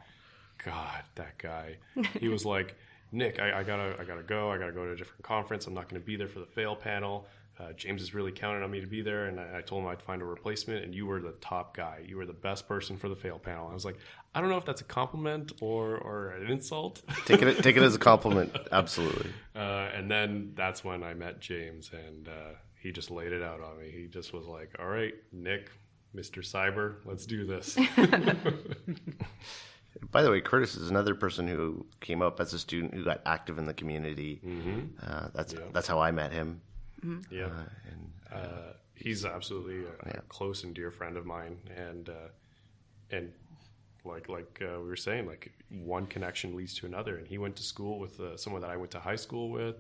God, 0.64 1.02
that 1.16 1.38
guy. 1.38 1.76
He 2.18 2.28
was 2.28 2.44
like, 2.44 2.74
Nick, 3.12 3.38
I, 3.38 3.60
I 3.60 3.62
gotta 3.62 3.96
I 4.00 4.04
gotta 4.04 4.22
go. 4.22 4.50
I 4.50 4.58
gotta 4.58 4.72
go 4.72 4.84
to 4.86 4.92
a 4.92 4.96
different 4.96 5.22
conference. 5.22 5.66
I'm 5.66 5.74
not 5.74 5.88
going 5.88 6.00
to 6.00 6.06
be 6.06 6.16
there 6.16 6.26
for 6.28 6.40
the 6.40 6.46
fail 6.46 6.74
panel. 6.74 7.26
Uh, 7.58 7.72
James 7.72 8.02
is 8.02 8.12
really 8.12 8.32
counting 8.32 8.62
on 8.62 8.70
me 8.70 8.80
to 8.82 8.86
be 8.86 9.00
there, 9.00 9.26
and 9.26 9.40
I, 9.40 9.58
I, 9.58 9.60
told 9.62 9.82
him 9.82 9.88
I'd 9.88 10.02
find 10.02 10.20
a 10.20 10.26
replacement. 10.26 10.84
And 10.84 10.94
you 10.94 11.06
were 11.06 11.20
the 11.20 11.32
top 11.40 11.74
guy. 11.74 12.02
You 12.06 12.18
were 12.18 12.26
the 12.26 12.34
best 12.34 12.68
person 12.68 12.98
for 12.98 13.08
the 13.08 13.16
fail 13.16 13.38
panel. 13.38 13.68
I 13.70 13.74
was 13.74 13.86
like, 13.86 13.96
I 14.34 14.42
don't 14.42 14.50
know 14.50 14.58
if 14.58 14.66
that's 14.66 14.82
a 14.82 14.84
compliment 14.84 15.52
or 15.62 15.96
or 15.96 16.32
an 16.32 16.50
insult. 16.50 17.00
take 17.24 17.40
it 17.40 17.62
take 17.62 17.78
it 17.78 17.82
as 17.82 17.94
a 17.94 17.98
compliment, 18.10 18.54
absolutely. 18.70 19.30
Uh, 19.54 19.88
and 19.94 20.10
then 20.10 20.52
that's 20.54 20.84
when 20.84 21.02
I 21.02 21.14
met 21.14 21.40
James, 21.40 21.90
and 21.92 22.28
uh, 22.28 22.52
he 22.78 22.92
just 22.92 23.10
laid 23.10 23.32
it 23.32 23.42
out 23.42 23.62
on 23.62 23.78
me. 23.78 23.90
He 23.90 24.06
just 24.08 24.34
was 24.34 24.44
like, 24.46 24.76
"All 24.78 24.88
right, 24.88 25.14
Nick, 25.32 25.70
Mister 26.12 26.42
Cyber, 26.42 26.96
let's 27.06 27.24
do 27.24 27.46
this." 27.46 27.78
By 30.10 30.22
the 30.22 30.30
way, 30.30 30.42
Curtis 30.42 30.76
is 30.76 30.90
another 30.90 31.14
person 31.14 31.48
who 31.48 31.86
came 32.00 32.20
up 32.20 32.38
as 32.38 32.52
a 32.52 32.58
student 32.58 32.92
who 32.92 33.02
got 33.02 33.22
active 33.24 33.56
in 33.56 33.64
the 33.64 33.72
community. 33.72 34.42
Mm-hmm. 34.44 34.80
Uh, 35.02 35.28
that's 35.32 35.54
yeah. 35.54 35.60
that's 35.72 35.88
how 35.88 35.98
I 35.98 36.10
met 36.10 36.32
him. 36.32 36.60
Mm-hmm. 37.04 37.34
Yeah, 37.34 37.46
uh, 37.46 37.64
and, 37.90 38.12
uh, 38.32 38.72
he's 38.94 39.24
absolutely 39.24 39.80
a, 39.80 40.06
yeah. 40.06 40.18
a, 40.18 40.20
close 40.22 40.64
and 40.64 40.74
dear 40.74 40.90
friend 40.90 41.16
of 41.16 41.26
mine, 41.26 41.58
and 41.76 42.08
uh, 42.08 42.28
and 43.10 43.32
like 44.04 44.28
like 44.28 44.62
uh, 44.62 44.80
we 44.80 44.88
were 44.88 44.96
saying, 44.96 45.26
like 45.26 45.52
one 45.68 46.06
connection 46.06 46.56
leads 46.56 46.74
to 46.74 46.86
another. 46.86 47.16
And 47.16 47.26
he 47.26 47.38
went 47.38 47.56
to 47.56 47.62
school 47.62 47.98
with 47.98 48.18
uh, 48.20 48.36
someone 48.36 48.62
that 48.62 48.70
I 48.70 48.76
went 48.76 48.90
to 48.92 49.00
high 49.00 49.16
school 49.16 49.50
with, 49.50 49.76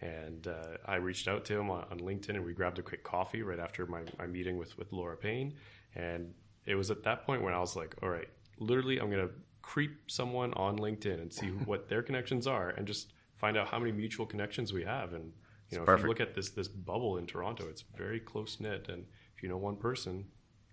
and 0.00 0.48
I 0.86 0.96
reached 0.96 1.28
out 1.28 1.44
to 1.46 1.58
him 1.58 1.70
on, 1.70 1.84
on, 1.90 2.00
LinkedIn, 2.00 2.30
and 2.30 2.44
we 2.44 2.52
grabbed 2.52 2.78
a 2.78 2.82
quick 2.82 3.04
coffee 3.04 3.42
right 3.42 3.60
after 3.60 3.86
my, 3.86 4.02
my 4.18 4.26
meeting 4.26 4.56
with 4.56 4.76
with 4.78 4.92
Laura 4.92 5.16
Payne, 5.16 5.54
and 5.94 6.32
it 6.66 6.74
was 6.74 6.90
at 6.90 7.02
that 7.04 7.24
point 7.24 7.42
when 7.42 7.54
I 7.54 7.60
was 7.60 7.76
like, 7.76 7.94
all 8.02 8.08
right, 8.08 8.28
literally, 8.58 8.98
I'm 8.98 9.10
gonna 9.10 9.30
creep 9.62 10.10
someone 10.10 10.52
on 10.54 10.78
LinkedIn 10.78 11.20
and 11.20 11.32
see 11.32 11.48
what 11.64 11.88
their 11.88 12.02
connections 12.02 12.46
are, 12.46 12.70
and 12.70 12.86
just 12.86 13.12
find 13.36 13.56
out 13.56 13.68
how 13.68 13.78
many 13.78 13.92
mutual 13.92 14.26
connections 14.26 14.72
we 14.72 14.82
have, 14.84 15.12
and 15.12 15.32
you 15.70 15.78
know, 15.78 15.92
if 15.92 16.00
you 16.00 16.06
look 16.06 16.20
at 16.20 16.34
this 16.34 16.50
this 16.50 16.68
bubble 16.68 17.18
in 17.18 17.26
Toronto, 17.26 17.66
it's 17.68 17.82
very 17.96 18.20
close 18.20 18.60
knit, 18.60 18.88
and 18.88 19.04
if 19.36 19.42
you 19.42 19.48
know 19.48 19.56
one 19.56 19.76
person, 19.76 20.26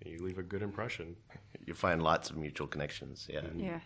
you 0.06 0.24
leave 0.24 0.38
a 0.38 0.44
good 0.44 0.62
impression. 0.62 1.16
You 1.66 1.74
find 1.74 2.02
lots 2.04 2.30
of 2.30 2.38
mutual 2.38 2.68
connections. 2.68 3.28
Yeah. 3.32 3.42
Yes. 3.56 3.82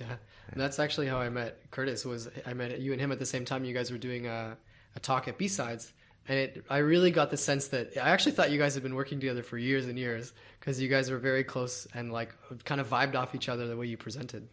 Yeah, 0.00 0.16
and 0.50 0.58
that's 0.60 0.78
actually 0.78 1.08
how 1.08 1.18
I 1.18 1.28
met 1.28 1.70
Curtis. 1.70 2.06
Was 2.06 2.30
I 2.46 2.54
met 2.54 2.80
you 2.80 2.92
and 2.92 3.00
him 3.00 3.12
at 3.12 3.18
the 3.18 3.26
same 3.26 3.44
time? 3.44 3.64
You 3.64 3.74
guys 3.74 3.92
were 3.92 3.98
doing 3.98 4.26
a, 4.26 4.56
a 4.96 5.00
talk 5.00 5.28
at 5.28 5.38
BSides, 5.38 5.92
and 6.26 6.38
it, 6.38 6.64
I 6.70 6.78
really 6.78 7.10
got 7.10 7.30
the 7.30 7.36
sense 7.36 7.68
that 7.68 7.96
I 7.98 8.08
actually 8.08 8.32
thought 8.32 8.50
you 8.50 8.58
guys 8.58 8.72
had 8.72 8.82
been 8.82 8.94
working 8.94 9.20
together 9.20 9.42
for 9.42 9.58
years 9.58 9.86
and 9.86 9.98
years 9.98 10.32
because 10.58 10.80
you 10.80 10.88
guys 10.88 11.10
were 11.10 11.18
very 11.18 11.44
close 11.44 11.86
and 11.94 12.10
like 12.12 12.34
kind 12.64 12.80
of 12.80 12.88
vibed 12.88 13.14
off 13.14 13.34
each 13.34 13.50
other 13.50 13.66
the 13.66 13.76
way 13.76 13.86
you 13.86 13.98
presented. 13.98 14.48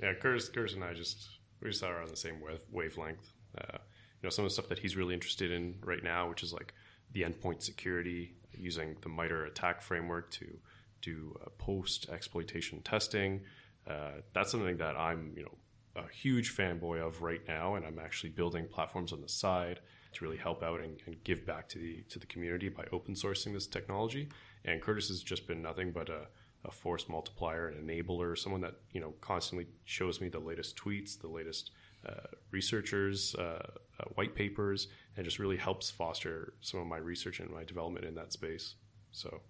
Yeah, 0.00 0.14
Curtis, 0.14 0.48
Curtis 0.48 0.74
and 0.74 0.82
I 0.82 0.94
just 0.94 1.28
we 1.60 1.68
just 1.68 1.82
are 1.82 2.00
on 2.00 2.08
the 2.08 2.16
same 2.16 2.40
wave, 2.40 2.64
wavelength. 2.70 3.30
Uh, 3.58 3.76
you 3.76 3.78
know 4.26 4.30
some 4.30 4.44
of 4.44 4.50
the 4.50 4.54
stuff 4.54 4.68
that 4.68 4.78
he's 4.78 4.96
really 4.96 5.14
interested 5.14 5.50
in 5.50 5.76
right 5.82 6.02
now, 6.02 6.28
which 6.28 6.42
is 6.42 6.52
like 6.52 6.74
the 7.12 7.22
endpoint 7.22 7.62
security 7.62 8.34
using 8.52 8.96
the 9.02 9.08
MITRE 9.08 9.46
ATT&CK 9.46 9.80
framework 9.80 10.30
to 10.32 10.58
do 11.00 11.38
uh, 11.44 11.48
post 11.58 12.08
exploitation 12.10 12.80
testing. 12.82 13.40
Uh, 13.86 14.20
that's 14.34 14.50
something 14.50 14.76
that 14.78 14.96
I'm 14.96 15.32
you 15.36 15.44
know 15.44 15.58
a 15.96 16.08
huge 16.08 16.56
fanboy 16.56 17.04
of 17.04 17.22
right 17.22 17.40
now, 17.48 17.74
and 17.74 17.84
I'm 17.84 17.98
actually 17.98 18.30
building 18.30 18.66
platforms 18.68 19.12
on 19.12 19.20
the 19.20 19.28
side 19.28 19.80
to 20.14 20.24
really 20.24 20.36
help 20.36 20.62
out 20.62 20.80
and, 20.80 21.00
and 21.06 21.22
give 21.24 21.44
back 21.46 21.68
to 21.70 21.78
the 21.78 22.04
to 22.08 22.18
the 22.18 22.26
community 22.26 22.68
by 22.68 22.84
open 22.92 23.14
sourcing 23.14 23.52
this 23.52 23.66
technology. 23.66 24.28
And 24.64 24.82
Curtis 24.82 25.08
has 25.08 25.22
just 25.22 25.46
been 25.46 25.62
nothing 25.62 25.92
but 25.92 26.08
a 26.08 26.26
a 26.64 26.70
force 26.70 27.08
multiplier, 27.08 27.68
an 27.68 27.86
enabler, 27.86 28.36
someone 28.36 28.60
that 28.62 28.74
you 28.92 29.00
know 29.00 29.14
constantly 29.20 29.66
shows 29.84 30.20
me 30.20 30.28
the 30.28 30.38
latest 30.38 30.76
tweets, 30.76 31.18
the 31.18 31.28
latest 31.28 31.70
uh, 32.06 32.26
researchers, 32.50 33.34
uh, 33.36 33.70
uh, 34.00 34.04
white 34.14 34.34
papers, 34.34 34.88
and 35.16 35.24
just 35.24 35.38
really 35.38 35.56
helps 35.56 35.90
foster 35.90 36.54
some 36.60 36.80
of 36.80 36.86
my 36.86 36.98
research 36.98 37.40
and 37.40 37.50
my 37.50 37.64
development 37.64 38.04
in 38.04 38.14
that 38.14 38.32
space. 38.32 38.74
So 39.12 39.40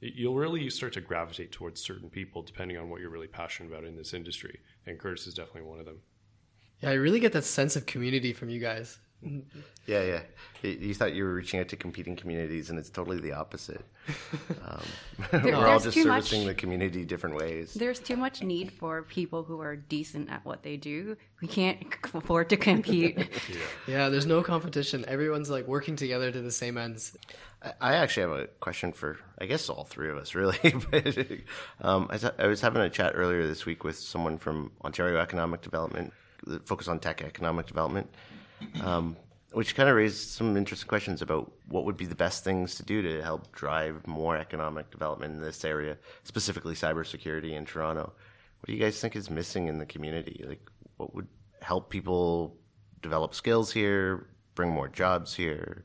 you'll 0.00 0.34
really 0.34 0.70
start 0.70 0.92
to 0.94 1.00
gravitate 1.00 1.52
towards 1.52 1.80
certain 1.80 2.08
people 2.10 2.42
depending 2.42 2.76
on 2.76 2.88
what 2.88 3.00
you're 3.00 3.10
really 3.10 3.26
passionate 3.26 3.70
about 3.70 3.84
in 3.84 3.96
this 3.96 4.14
industry. 4.14 4.60
And 4.86 4.98
Curtis 4.98 5.26
is 5.26 5.34
definitely 5.34 5.62
one 5.62 5.80
of 5.80 5.86
them. 5.86 6.00
Yeah, 6.80 6.90
I 6.90 6.94
really 6.94 7.20
get 7.20 7.32
that 7.32 7.44
sense 7.44 7.74
of 7.74 7.86
community 7.86 8.32
from 8.32 8.50
you 8.50 8.60
guys. 8.60 8.98
Yeah, 9.22 10.02
yeah. 10.02 10.20
You 10.62 10.94
thought 10.94 11.14
you 11.14 11.24
were 11.24 11.34
reaching 11.34 11.60
out 11.60 11.68
to 11.68 11.76
competing 11.76 12.14
communities, 12.14 12.70
and 12.70 12.78
it's 12.78 12.90
totally 12.90 13.18
the 13.20 13.32
opposite. 13.32 13.84
Um, 14.64 14.82
there, 15.42 15.56
we're 15.56 15.66
all 15.66 15.78
just 15.78 15.94
servicing 15.94 16.40
much, 16.40 16.48
the 16.48 16.54
community 16.54 17.04
different 17.04 17.36
ways. 17.36 17.74
There's 17.74 17.98
too 17.98 18.16
much 18.16 18.42
need 18.42 18.72
for 18.72 19.02
people 19.02 19.42
who 19.42 19.60
are 19.60 19.76
decent 19.76 20.30
at 20.30 20.44
what 20.46 20.62
they 20.62 20.78
do. 20.78 21.16
We 21.42 21.48
can't 21.48 21.78
afford 22.14 22.48
to 22.50 22.56
compete. 22.56 23.18
yeah. 23.18 23.56
yeah, 23.86 24.08
there's 24.08 24.24
no 24.24 24.42
competition. 24.42 25.04
Everyone's 25.06 25.50
like 25.50 25.66
working 25.66 25.96
together 25.96 26.32
to 26.32 26.40
the 26.40 26.50
same 26.50 26.78
ends. 26.78 27.16
I 27.80 27.94
actually 27.96 28.30
have 28.30 28.40
a 28.44 28.46
question 28.60 28.92
for, 28.92 29.18
I 29.38 29.44
guess, 29.46 29.68
all 29.68 29.84
three 29.84 30.10
of 30.10 30.16
us, 30.16 30.34
really. 30.34 30.58
but, 30.90 31.18
um, 31.82 32.08
I, 32.10 32.44
I 32.44 32.46
was 32.46 32.62
having 32.62 32.80
a 32.80 32.90
chat 32.90 33.12
earlier 33.14 33.46
this 33.46 33.66
week 33.66 33.84
with 33.84 33.98
someone 33.98 34.38
from 34.38 34.72
Ontario 34.84 35.18
Economic 35.18 35.60
Development, 35.60 36.12
focus 36.64 36.88
on 36.88 36.98
tech 36.98 37.20
economic 37.22 37.66
development 37.66 38.08
um, 38.82 39.16
which 39.52 39.74
kind 39.74 39.88
of 39.88 39.96
raised 39.96 40.28
some 40.28 40.56
interesting 40.56 40.88
questions 40.88 41.22
about 41.22 41.50
what 41.68 41.84
would 41.84 41.96
be 41.96 42.06
the 42.06 42.14
best 42.14 42.44
things 42.44 42.74
to 42.76 42.82
do 42.82 43.02
to 43.02 43.22
help 43.22 43.50
drive 43.52 44.06
more 44.06 44.36
economic 44.36 44.90
development 44.90 45.34
in 45.34 45.40
this 45.40 45.64
area, 45.64 45.96
specifically 46.24 46.74
cybersecurity 46.74 47.52
in 47.52 47.64
Toronto. 47.64 48.12
What 48.60 48.66
do 48.66 48.72
you 48.72 48.78
guys 48.78 49.00
think 49.00 49.16
is 49.16 49.30
missing 49.30 49.68
in 49.68 49.78
the 49.78 49.86
community? 49.86 50.44
Like, 50.46 50.68
what 50.96 51.14
would 51.14 51.28
help 51.62 51.90
people 51.90 52.56
develop 53.00 53.34
skills 53.34 53.72
here, 53.72 54.28
bring 54.54 54.70
more 54.70 54.88
jobs 54.88 55.34
here, 55.34 55.84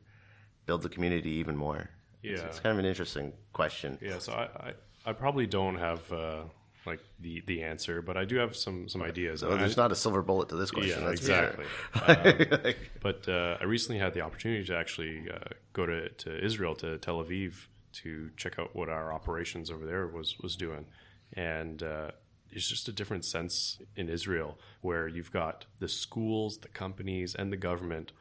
build 0.65 0.81
the 0.81 0.89
community 0.89 1.31
even 1.31 1.55
more? 1.55 1.89
Yeah, 2.21 2.33
it's, 2.33 2.41
it's 2.43 2.59
kind 2.59 2.73
of 2.73 2.79
an 2.79 2.85
interesting 2.85 3.33
question. 3.53 3.97
Yeah, 4.01 4.19
so 4.19 4.33
I, 4.33 4.43
I, 4.69 4.73
I 5.05 5.13
probably 5.13 5.47
don't 5.47 5.77
have. 5.77 6.11
Uh 6.11 6.43
like 6.85 6.99
the 7.19 7.41
the 7.45 7.63
answer, 7.63 8.01
but 8.01 8.17
I 8.17 8.25
do 8.25 8.37
have 8.37 8.55
some 8.55 8.87
some 8.89 9.01
ideas. 9.01 9.41
So 9.41 9.55
there's 9.55 9.77
I, 9.77 9.83
not 9.83 9.91
a 9.91 9.95
silver 9.95 10.21
bullet 10.21 10.49
to 10.49 10.55
this 10.55 10.71
question. 10.71 11.03
Yeah, 11.03 11.09
exactly. 11.09 11.65
Sure. 11.95 12.57
um, 12.67 12.73
but 13.01 13.27
uh, 13.27 13.57
I 13.59 13.65
recently 13.65 13.99
had 13.99 14.13
the 14.13 14.21
opportunity 14.21 14.65
to 14.65 14.77
actually 14.77 15.25
uh, 15.29 15.53
go 15.73 15.85
to, 15.85 16.09
to 16.09 16.43
Israel 16.43 16.75
to 16.75 16.97
Tel 16.97 17.23
Aviv 17.23 17.67
to 17.93 18.31
check 18.37 18.59
out 18.59 18.75
what 18.75 18.89
our 18.89 19.13
operations 19.13 19.69
over 19.69 19.85
there 19.85 20.07
was 20.07 20.37
was 20.39 20.55
doing, 20.55 20.85
and 21.33 21.83
uh, 21.83 22.11
it's 22.51 22.67
just 22.67 22.87
a 22.87 22.91
different 22.91 23.25
sense 23.25 23.79
in 23.95 24.09
Israel 24.09 24.59
where 24.81 25.07
you've 25.07 25.31
got 25.31 25.65
the 25.79 25.87
schools, 25.87 26.57
the 26.57 26.67
companies, 26.67 27.35
and 27.35 27.51
the 27.51 27.57
government 27.57 28.11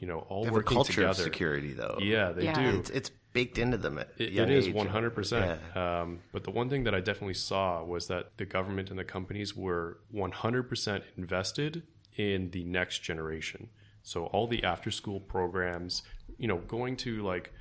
you 0.00 0.06
know, 0.06 0.20
all 0.30 0.44
they 0.44 0.50
working 0.50 0.76
culture 0.76 0.92
together. 0.94 1.10
Of 1.10 1.16
security, 1.16 1.74
though. 1.74 1.98
Yeah, 2.00 2.32
they 2.32 2.44
yeah. 2.44 2.54
do. 2.54 2.78
It's, 2.78 2.90
it's, 2.90 3.10
baked 3.32 3.58
into 3.58 3.76
them. 3.76 3.98
It, 3.98 4.08
it 4.18 4.50
is 4.50 4.68
one 4.68 4.88
hundred 4.88 5.14
percent. 5.14 5.60
Um, 5.76 6.18
but 6.32 6.44
the 6.44 6.50
one 6.50 6.68
thing 6.68 6.84
that 6.84 6.94
I 6.94 7.00
definitely 7.00 7.34
saw 7.34 7.84
was 7.84 8.06
that 8.08 8.36
the 8.36 8.44
government 8.44 8.90
and 8.90 8.98
the 8.98 9.04
companies 9.04 9.56
were 9.56 9.98
one 10.10 10.32
hundred 10.32 10.64
percent 10.68 11.04
invested 11.16 11.82
in 12.16 12.50
the 12.50 12.64
next 12.64 13.02
generation. 13.02 13.68
So 14.02 14.26
all 14.26 14.46
the 14.46 14.64
after-school 14.64 15.20
programs, 15.20 16.02
you 16.38 16.48
know, 16.48 16.58
going 16.58 16.96
to 16.98 17.22
like, 17.22 17.52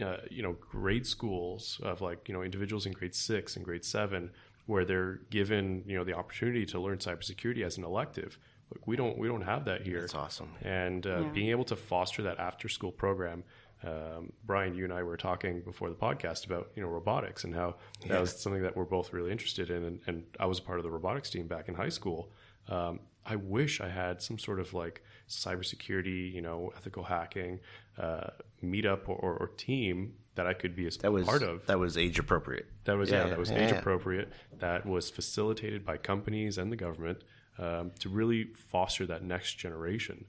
uh, 0.00 0.18
you 0.30 0.42
know, 0.42 0.54
grade 0.70 1.06
schools 1.06 1.80
of 1.82 2.00
like, 2.00 2.28
you 2.28 2.34
know, 2.34 2.42
individuals 2.42 2.86
in 2.86 2.92
grade 2.92 3.14
six 3.14 3.56
and 3.56 3.64
grade 3.64 3.84
seven, 3.84 4.30
where 4.66 4.84
they're 4.84 5.20
given, 5.30 5.82
you 5.86 5.96
know, 5.96 6.04
the 6.04 6.12
opportunity 6.12 6.66
to 6.66 6.78
learn 6.78 6.98
cybersecurity 6.98 7.64
as 7.64 7.78
an 7.78 7.84
elective 7.84 8.38
Look, 8.72 8.86
we 8.86 8.96
don't 8.96 9.16
we 9.16 9.28
don't 9.28 9.42
have 9.42 9.64
that 9.64 9.82
here. 9.82 10.00
That's 10.00 10.14
awesome. 10.14 10.50
And 10.62 11.06
uh, 11.06 11.20
yeah. 11.20 11.28
being 11.28 11.50
able 11.50 11.64
to 11.64 11.76
foster 11.76 12.22
that 12.22 12.38
after 12.38 12.68
school 12.68 12.92
program. 12.92 13.44
Um, 13.84 14.32
Brian, 14.44 14.74
you 14.74 14.84
and 14.84 14.92
I 14.92 15.02
were 15.02 15.16
talking 15.16 15.60
before 15.60 15.88
the 15.88 15.94
podcast 15.94 16.46
about 16.46 16.70
you 16.74 16.82
know 16.82 16.88
robotics 16.88 17.44
and 17.44 17.54
how 17.54 17.76
yeah. 18.00 18.12
that 18.12 18.20
was 18.20 18.40
something 18.40 18.62
that 18.62 18.76
we're 18.76 18.84
both 18.84 19.12
really 19.12 19.30
interested 19.30 19.70
in. 19.70 19.84
And, 19.84 20.00
and, 20.06 20.24
I 20.40 20.46
was 20.46 20.58
a 20.58 20.62
part 20.62 20.78
of 20.78 20.84
the 20.84 20.90
robotics 20.90 21.30
team 21.30 21.46
back 21.46 21.68
in 21.68 21.74
high 21.74 21.88
school. 21.88 22.30
Um, 22.68 23.00
I 23.24 23.36
wish 23.36 23.80
I 23.80 23.88
had 23.88 24.20
some 24.20 24.38
sort 24.38 24.58
of 24.58 24.74
like 24.74 25.02
cybersecurity, 25.28 26.32
you 26.32 26.40
know, 26.40 26.72
ethical 26.76 27.04
hacking 27.04 27.60
uh, 27.98 28.30
meetup 28.64 29.08
or, 29.08 29.16
or, 29.16 29.36
or, 29.36 29.48
team 29.56 30.14
that 30.34 30.46
I 30.46 30.54
could 30.54 30.74
be 30.74 30.86
a 30.86 30.90
that 30.90 31.12
was, 31.12 31.26
part 31.26 31.42
of. 31.42 31.66
That 31.66 31.78
was 31.78 31.96
age 31.96 32.18
appropriate. 32.18 32.66
That 32.84 32.96
was 32.96 33.10
yeah, 33.10 33.24
yeah 33.24 33.30
that 33.30 33.38
was 33.38 33.50
age 33.50 33.70
appropriate. 33.70 34.32
That 34.58 34.86
was 34.86 35.10
facilitated 35.10 35.84
by 35.84 35.98
companies 35.98 36.58
and 36.58 36.72
the 36.72 36.76
government 36.76 37.22
um, 37.58 37.92
to 38.00 38.08
really 38.08 38.48
foster 38.54 39.06
that 39.06 39.22
next 39.22 39.54
generation. 39.54 40.24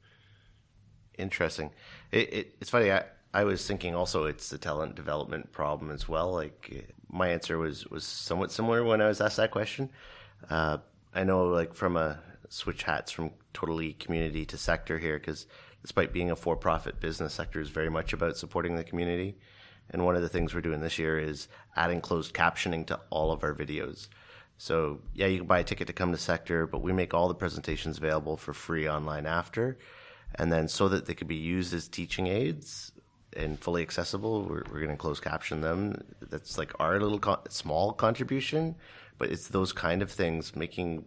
Interesting. 1.17 1.71
It, 2.11 2.33
it, 2.33 2.55
it's 2.59 2.69
funny. 2.69 2.91
I, 2.91 3.03
I 3.33 3.43
was 3.43 3.65
thinking 3.65 3.95
also 3.95 4.25
it's 4.25 4.49
the 4.49 4.57
talent 4.57 4.95
development 4.95 5.51
problem 5.51 5.91
as 5.91 6.07
well. 6.09 6.31
Like 6.33 6.87
my 7.09 7.29
answer 7.29 7.57
was 7.57 7.85
was 7.87 8.05
somewhat 8.05 8.51
similar 8.51 8.83
when 8.83 9.01
I 9.01 9.07
was 9.07 9.21
asked 9.21 9.37
that 9.37 9.51
question. 9.51 9.91
Uh, 10.49 10.77
I 11.13 11.23
know, 11.23 11.45
like 11.45 11.73
from 11.73 11.97
a 11.97 12.19
switch 12.49 12.83
hats 12.83 13.11
from 13.11 13.31
totally 13.53 13.93
community 13.93 14.45
to 14.45 14.57
sector 14.57 14.97
here, 14.99 15.19
because 15.19 15.47
despite 15.81 16.13
being 16.13 16.31
a 16.31 16.35
for-profit 16.35 16.99
business, 16.99 17.33
sector 17.33 17.61
is 17.61 17.69
very 17.69 17.89
much 17.89 18.13
about 18.13 18.37
supporting 18.37 18.75
the 18.75 18.83
community. 18.83 19.37
And 19.91 20.05
one 20.05 20.15
of 20.15 20.21
the 20.21 20.29
things 20.29 20.53
we're 20.53 20.61
doing 20.61 20.81
this 20.81 20.99
year 20.99 21.17
is 21.19 21.47
adding 21.75 22.01
closed 22.01 22.33
captioning 22.33 22.85
to 22.87 22.99
all 23.09 23.31
of 23.31 23.43
our 23.43 23.55
videos 23.55 24.07
So 24.57 24.99
yeah, 25.13 25.27
you 25.27 25.39
can 25.39 25.47
buy 25.47 25.59
a 25.59 25.63
ticket 25.63 25.87
to 25.87 25.93
come 25.93 26.11
to 26.11 26.17
Sector, 26.17 26.67
but 26.67 26.81
we 26.81 26.91
make 26.91 27.13
all 27.13 27.27
the 27.29 27.33
presentations 27.33 27.97
available 27.97 28.37
for 28.37 28.53
free 28.53 28.89
online 28.89 29.25
after, 29.25 29.77
and 30.35 30.51
then 30.51 30.67
so 30.67 30.89
that 30.89 31.05
they 31.05 31.15
could 31.15 31.29
be 31.29 31.35
used 31.35 31.73
as 31.73 31.87
teaching 31.87 32.27
aids 32.27 32.91
and 33.35 33.59
fully 33.59 33.81
accessible, 33.81 34.43
we're, 34.43 34.63
we're 34.71 34.79
going 34.79 34.89
to 34.89 34.97
close 34.97 35.19
caption 35.19 35.61
them. 35.61 36.01
That's 36.21 36.57
like 36.57 36.71
our 36.79 36.99
little 36.99 37.19
con- 37.19 37.49
small 37.49 37.93
contribution, 37.93 38.75
but 39.17 39.29
it's 39.29 39.47
those 39.49 39.71
kind 39.71 40.01
of 40.01 40.11
things 40.11 40.55
making 40.55 41.05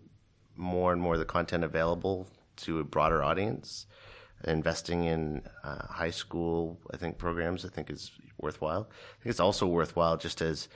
more 0.57 0.93
and 0.93 1.01
more 1.01 1.19
the 1.19 1.25
content 1.25 1.65
available 1.65 2.29
to 2.57 2.79
a 2.79 2.85
broader 2.85 3.23
audience. 3.23 3.87
Investing 4.45 5.05
in 5.05 5.43
uh, 5.63 5.87
high 5.87 6.11
school, 6.11 6.81
I 6.93 6.97
think 6.97 7.17
programs, 7.17 7.65
I 7.65 7.69
think 7.69 7.91
is 7.91 8.11
worthwhile. 8.39 8.89
I 8.91 9.23
think 9.23 9.31
it's 9.31 9.41
also 9.41 9.67
worthwhile 9.67 10.17
just 10.17 10.43
as 10.43 10.69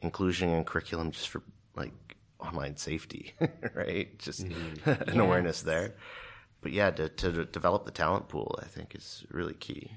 inclusion 0.00 0.50
in 0.50 0.64
curriculum, 0.64 1.12
just 1.12 1.28
for 1.28 1.42
like 1.76 1.92
online 2.40 2.76
safety, 2.76 3.34
right? 3.74 4.18
Just 4.18 4.44
mm-hmm. 4.44 4.90
an 4.90 5.04
yes. 5.06 5.16
awareness 5.16 5.62
there. 5.62 5.94
But 6.60 6.72
yeah, 6.72 6.90
to, 6.90 7.08
to 7.08 7.44
develop 7.44 7.84
the 7.84 7.90
talent 7.90 8.28
pool, 8.28 8.58
I 8.62 8.66
think 8.66 8.94
is 8.94 9.24
really 9.30 9.54
key. 9.54 9.90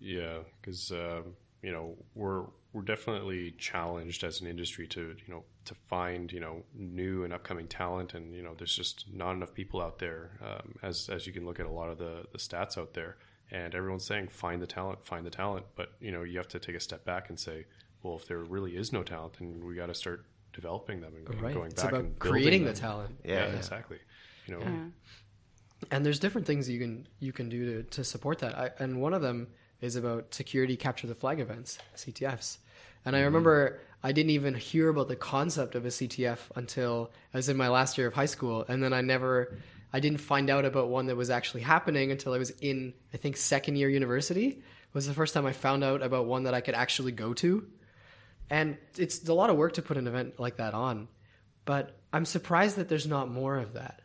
Yeah, 0.00 0.38
because 0.60 0.92
uh, 0.92 1.22
you 1.62 1.72
know 1.72 1.96
we're 2.14 2.44
we're 2.72 2.82
definitely 2.82 3.52
challenged 3.58 4.22
as 4.22 4.40
an 4.40 4.46
industry 4.46 4.86
to 4.88 5.16
you 5.26 5.32
know 5.32 5.44
to 5.64 5.74
find 5.74 6.30
you 6.30 6.40
know 6.40 6.62
new 6.74 7.24
and 7.24 7.32
upcoming 7.32 7.66
talent, 7.66 8.14
and 8.14 8.34
you 8.34 8.42
know 8.42 8.54
there's 8.56 8.76
just 8.76 9.06
not 9.12 9.32
enough 9.32 9.54
people 9.54 9.80
out 9.80 9.98
there. 9.98 10.38
Um, 10.44 10.74
as 10.82 11.08
as 11.08 11.26
you 11.26 11.32
can 11.32 11.46
look 11.46 11.60
at 11.60 11.66
a 11.66 11.70
lot 11.70 11.88
of 11.88 11.98
the 11.98 12.24
the 12.32 12.38
stats 12.38 12.76
out 12.76 12.94
there, 12.94 13.16
and 13.50 13.74
everyone's 13.74 14.04
saying 14.04 14.28
find 14.28 14.60
the 14.60 14.66
talent, 14.66 15.04
find 15.04 15.24
the 15.24 15.30
talent, 15.30 15.66
but 15.74 15.92
you 16.00 16.12
know 16.12 16.22
you 16.22 16.36
have 16.38 16.48
to 16.48 16.58
take 16.58 16.76
a 16.76 16.80
step 16.80 17.04
back 17.04 17.30
and 17.30 17.40
say, 17.40 17.64
well, 18.02 18.16
if 18.16 18.26
there 18.26 18.38
really 18.38 18.76
is 18.76 18.92
no 18.92 19.02
talent, 19.02 19.34
then 19.38 19.64
we 19.66 19.74
got 19.74 19.86
to 19.86 19.94
start 19.94 20.26
developing 20.52 21.00
them 21.00 21.12
and, 21.16 21.40
right. 21.40 21.54
going 21.54 21.70
it's 21.70 21.82
back 21.82 21.92
and 21.92 22.18
creating 22.18 22.64
them. 22.64 22.74
the 22.74 22.80
talent. 22.80 23.16
Yeah, 23.24 23.34
yeah, 23.34 23.46
yeah, 23.46 23.56
exactly. 23.56 23.98
You 24.46 24.54
know, 24.54 24.60
yeah. 24.60 25.86
and 25.90 26.04
there's 26.04 26.18
different 26.18 26.46
things 26.46 26.68
you 26.68 26.78
can 26.78 27.08
you 27.20 27.32
can 27.32 27.48
do 27.48 27.82
to, 27.82 27.90
to 27.90 28.04
support 28.04 28.38
that. 28.40 28.58
I, 28.58 28.70
and 28.78 29.00
one 29.00 29.14
of 29.14 29.22
them 29.22 29.48
is 29.80 29.96
about 29.96 30.34
security 30.34 30.76
capture 30.76 31.06
the 31.06 31.14
flag 31.14 31.40
events, 31.40 31.78
CTFs. 31.96 32.58
And 33.04 33.14
I 33.14 33.20
mm-hmm. 33.20 33.26
remember 33.26 33.80
I 34.02 34.12
didn't 34.12 34.30
even 34.30 34.54
hear 34.54 34.88
about 34.88 35.08
the 35.08 35.16
concept 35.16 35.74
of 35.74 35.84
a 35.84 35.88
CTF 35.88 36.38
until 36.54 37.10
I 37.34 37.38
was 37.38 37.48
in 37.48 37.56
my 37.56 37.68
last 37.68 37.98
year 37.98 38.06
of 38.06 38.14
high 38.14 38.26
school, 38.26 38.64
and 38.68 38.82
then 38.82 38.92
I 38.92 39.00
never, 39.00 39.56
I 39.92 40.00
didn't 40.00 40.20
find 40.20 40.50
out 40.50 40.64
about 40.64 40.88
one 40.88 41.06
that 41.06 41.16
was 41.16 41.30
actually 41.30 41.62
happening 41.62 42.10
until 42.10 42.32
I 42.32 42.38
was 42.38 42.50
in, 42.60 42.94
I 43.12 43.16
think, 43.16 43.36
second 43.36 43.76
year 43.76 43.88
university. 43.88 44.48
It 44.48 44.94
was 44.94 45.06
the 45.06 45.14
first 45.14 45.34
time 45.34 45.46
I 45.46 45.52
found 45.52 45.82
out 45.82 46.02
about 46.02 46.26
one 46.26 46.44
that 46.44 46.54
I 46.54 46.60
could 46.60 46.74
actually 46.74 47.12
go 47.12 47.34
to, 47.34 47.66
and 48.48 48.76
it's 48.96 49.26
a 49.28 49.34
lot 49.34 49.50
of 49.50 49.56
work 49.56 49.74
to 49.74 49.82
put 49.82 49.96
an 49.96 50.06
event 50.06 50.38
like 50.38 50.58
that 50.58 50.74
on. 50.74 51.08
But 51.64 51.98
I'm 52.12 52.24
surprised 52.24 52.76
that 52.76 52.88
there's 52.88 53.08
not 53.08 53.28
more 53.28 53.56
of 53.56 53.72
that. 53.72 54.02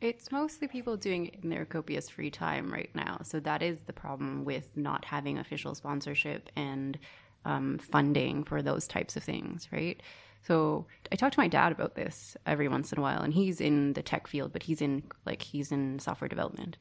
It's 0.00 0.30
mostly 0.30 0.68
people 0.68 0.96
doing 0.96 1.26
it 1.26 1.38
in 1.42 1.50
their 1.50 1.64
copious 1.64 2.08
free 2.08 2.30
time 2.30 2.70
right 2.72 2.90
now. 2.94 3.20
So 3.22 3.40
that 3.40 3.62
is 3.62 3.80
the 3.82 3.92
problem 3.92 4.44
with 4.44 4.70
not 4.76 5.04
having 5.04 5.38
official 5.38 5.74
sponsorship 5.74 6.50
and 6.56 6.98
um, 7.44 7.78
funding 7.78 8.44
for 8.44 8.62
those 8.62 8.86
types 8.86 9.16
of 9.16 9.22
things, 9.22 9.68
right? 9.72 10.02
So 10.46 10.86
I 11.10 11.16
talk 11.16 11.32
to 11.32 11.40
my 11.40 11.48
dad 11.48 11.72
about 11.72 11.94
this 11.94 12.36
every 12.46 12.68
once 12.68 12.92
in 12.92 12.98
a 12.98 13.02
while, 13.02 13.22
and 13.22 13.32
he's 13.32 13.60
in 13.60 13.94
the 13.94 14.02
tech 14.02 14.26
field, 14.26 14.52
but 14.52 14.62
he's 14.62 14.82
in 14.82 15.02
like 15.24 15.42
he's 15.42 15.72
in 15.72 15.98
software 15.98 16.28
development, 16.28 16.76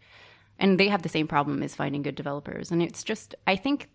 and 0.59 0.79
they 0.79 0.89
have 0.89 1.01
the 1.01 1.09
same 1.09 1.27
problem 1.27 1.63
as 1.63 1.75
finding 1.75 2.01
good 2.01 2.15
developers. 2.15 2.71
And 2.71 2.81
it's 2.81 3.03
just 3.03 3.35
I 3.47 3.55
think 3.55 3.89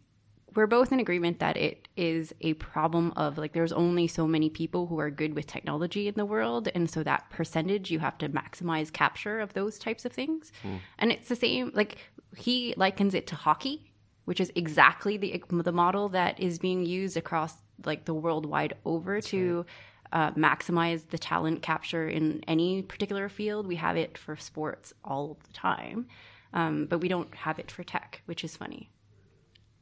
we're 0.54 0.66
both 0.66 0.92
in 0.92 1.00
agreement 1.00 1.40
that 1.40 1.56
it 1.56 1.88
is 1.96 2.34
a 2.40 2.54
problem 2.54 3.12
of 3.16 3.38
like 3.38 3.52
there's 3.52 3.72
only 3.72 4.06
so 4.06 4.26
many 4.26 4.48
people 4.48 4.86
who 4.86 4.98
are 4.98 5.10
good 5.10 5.34
with 5.34 5.46
technology 5.46 6.08
in 6.08 6.14
the 6.14 6.24
world 6.24 6.68
and 6.74 6.90
so 6.90 7.02
that 7.02 7.28
percentage 7.30 7.90
you 7.90 7.98
have 7.98 8.16
to 8.18 8.28
maximize 8.28 8.92
capture 8.92 9.40
of 9.40 9.52
those 9.54 9.78
types 9.78 10.04
of 10.04 10.12
things 10.12 10.52
mm. 10.64 10.78
and 10.98 11.12
it's 11.12 11.28
the 11.28 11.36
same 11.36 11.70
like 11.74 11.98
he 12.36 12.74
likens 12.76 13.14
it 13.14 13.26
to 13.26 13.34
hockey 13.34 13.92
which 14.24 14.40
is 14.40 14.52
exactly 14.54 15.16
the 15.16 15.42
the 15.48 15.72
model 15.72 16.08
that 16.08 16.38
is 16.38 16.58
being 16.58 16.84
used 16.84 17.16
across 17.16 17.54
like 17.84 18.04
the 18.04 18.14
worldwide 18.14 18.74
over 18.84 19.16
That's 19.16 19.28
to 19.28 19.64
right. 20.12 20.30
uh, 20.30 20.32
maximize 20.32 21.08
the 21.08 21.18
talent 21.18 21.62
capture 21.62 22.08
in 22.08 22.42
any 22.46 22.82
particular 22.82 23.28
field 23.28 23.66
we 23.66 23.76
have 23.76 23.96
it 23.96 24.16
for 24.16 24.36
sports 24.36 24.92
all 25.04 25.38
the 25.46 25.52
time 25.52 26.06
um, 26.54 26.86
but 26.86 27.00
we 27.00 27.08
don't 27.08 27.34
have 27.34 27.58
it 27.58 27.70
for 27.70 27.84
tech 27.84 28.22
which 28.26 28.44
is 28.44 28.56
funny 28.56 28.90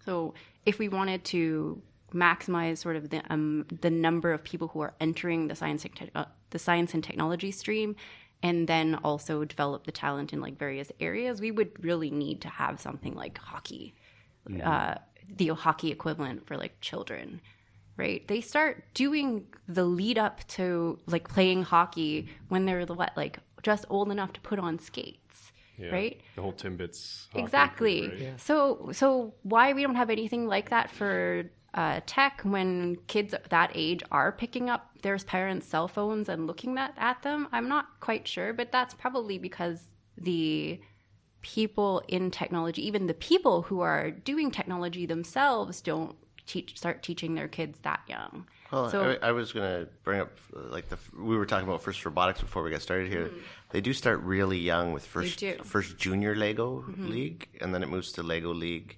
so 0.04 0.34
if 0.66 0.78
we 0.78 0.88
wanted 0.88 1.24
to 1.24 1.80
maximize 2.12 2.78
sort 2.78 2.96
of 2.96 3.10
the 3.10 3.22
um, 3.30 3.66
the 3.80 3.90
number 3.90 4.32
of 4.32 4.42
people 4.44 4.68
who 4.68 4.80
are 4.80 4.94
entering 5.00 5.48
the 5.48 5.54
science 5.54 5.84
and 5.84 5.94
te- 5.94 6.10
uh, 6.14 6.24
the 6.50 6.58
science 6.58 6.94
and 6.94 7.02
technology 7.02 7.50
stream 7.50 7.96
and 8.42 8.68
then 8.68 8.94
also 8.96 9.44
develop 9.44 9.86
the 9.86 9.92
talent 9.92 10.32
in 10.32 10.40
like 10.40 10.58
various 10.58 10.92
areas 11.00 11.40
we 11.40 11.50
would 11.50 11.72
really 11.84 12.10
need 12.10 12.40
to 12.40 12.48
have 12.48 12.80
something 12.80 13.14
like 13.14 13.38
hockey 13.38 13.94
mm-hmm. 14.48 14.66
uh, 14.66 14.94
the 15.36 15.48
hockey 15.48 15.90
equivalent 15.90 16.46
for 16.46 16.56
like 16.56 16.80
children 16.80 17.40
right 17.96 18.26
they 18.28 18.40
start 18.40 18.84
doing 18.94 19.44
the 19.68 19.84
lead 19.84 20.18
up 20.18 20.46
to 20.46 20.98
like 21.06 21.28
playing 21.28 21.62
hockey 21.62 22.28
when 22.48 22.66
they're 22.66 22.84
what 22.86 23.12
like 23.16 23.38
just 23.62 23.84
old 23.90 24.10
enough 24.12 24.32
to 24.32 24.40
put 24.40 24.58
on 24.58 24.78
skates 24.78 25.25
yeah, 25.78 25.90
right? 25.90 26.20
The 26.34 26.42
whole 26.42 26.52
Timbits. 26.52 27.26
Exactly. 27.34 28.08
right? 28.08 28.18
yeah. 28.18 28.36
So 28.36 28.90
so 28.92 29.34
why 29.42 29.72
we 29.72 29.82
don't 29.82 29.96
have 29.96 30.10
anything 30.10 30.46
like 30.46 30.70
that 30.70 30.90
for 30.90 31.44
uh, 31.74 32.00
tech 32.06 32.40
when 32.42 32.96
kids 33.06 33.34
that 33.50 33.70
age 33.74 34.02
are 34.10 34.32
picking 34.32 34.70
up 34.70 34.90
their 35.02 35.18
parents' 35.18 35.66
cell 35.66 35.88
phones 35.88 36.28
and 36.28 36.46
looking 36.46 36.78
at, 36.78 36.94
at 36.96 37.22
them? 37.22 37.48
I'm 37.52 37.68
not 37.68 38.00
quite 38.00 38.26
sure, 38.26 38.52
but 38.52 38.72
that's 38.72 38.94
probably 38.94 39.38
because 39.38 39.88
the 40.16 40.80
people 41.42 42.02
in 42.08 42.30
technology, 42.30 42.84
even 42.86 43.06
the 43.06 43.14
people 43.14 43.62
who 43.62 43.80
are 43.80 44.10
doing 44.10 44.50
technology 44.50 45.06
themselves, 45.06 45.80
don't 45.80 46.16
teach 46.46 46.76
start 46.76 47.02
teaching 47.02 47.34
their 47.34 47.48
kids 47.48 47.78
that 47.80 48.00
young. 48.08 48.46
Well, 48.72 48.90
so, 48.90 49.16
I, 49.22 49.28
I, 49.28 49.32
was 49.32 49.52
going 49.52 49.84
to 49.84 49.88
bring 50.02 50.20
up 50.20 50.30
like 50.52 50.88
the 50.88 50.98
we 51.16 51.36
were 51.36 51.46
talking 51.46 51.68
about 51.68 51.82
first 51.82 52.04
robotics 52.04 52.40
before 52.40 52.62
we 52.62 52.70
got 52.70 52.82
started 52.82 53.08
here. 53.08 53.26
Mm-hmm. 53.26 53.38
They 53.70 53.80
do 53.80 53.92
start 53.92 54.20
really 54.22 54.58
young 54.58 54.92
with 54.92 55.06
first 55.06 55.42
first 55.64 55.98
junior 55.98 56.34
Lego 56.34 56.80
mm-hmm. 56.80 57.08
league, 57.08 57.48
and 57.60 57.74
then 57.74 57.82
it 57.82 57.88
moves 57.88 58.12
to 58.12 58.22
Lego 58.22 58.52
League, 58.52 58.96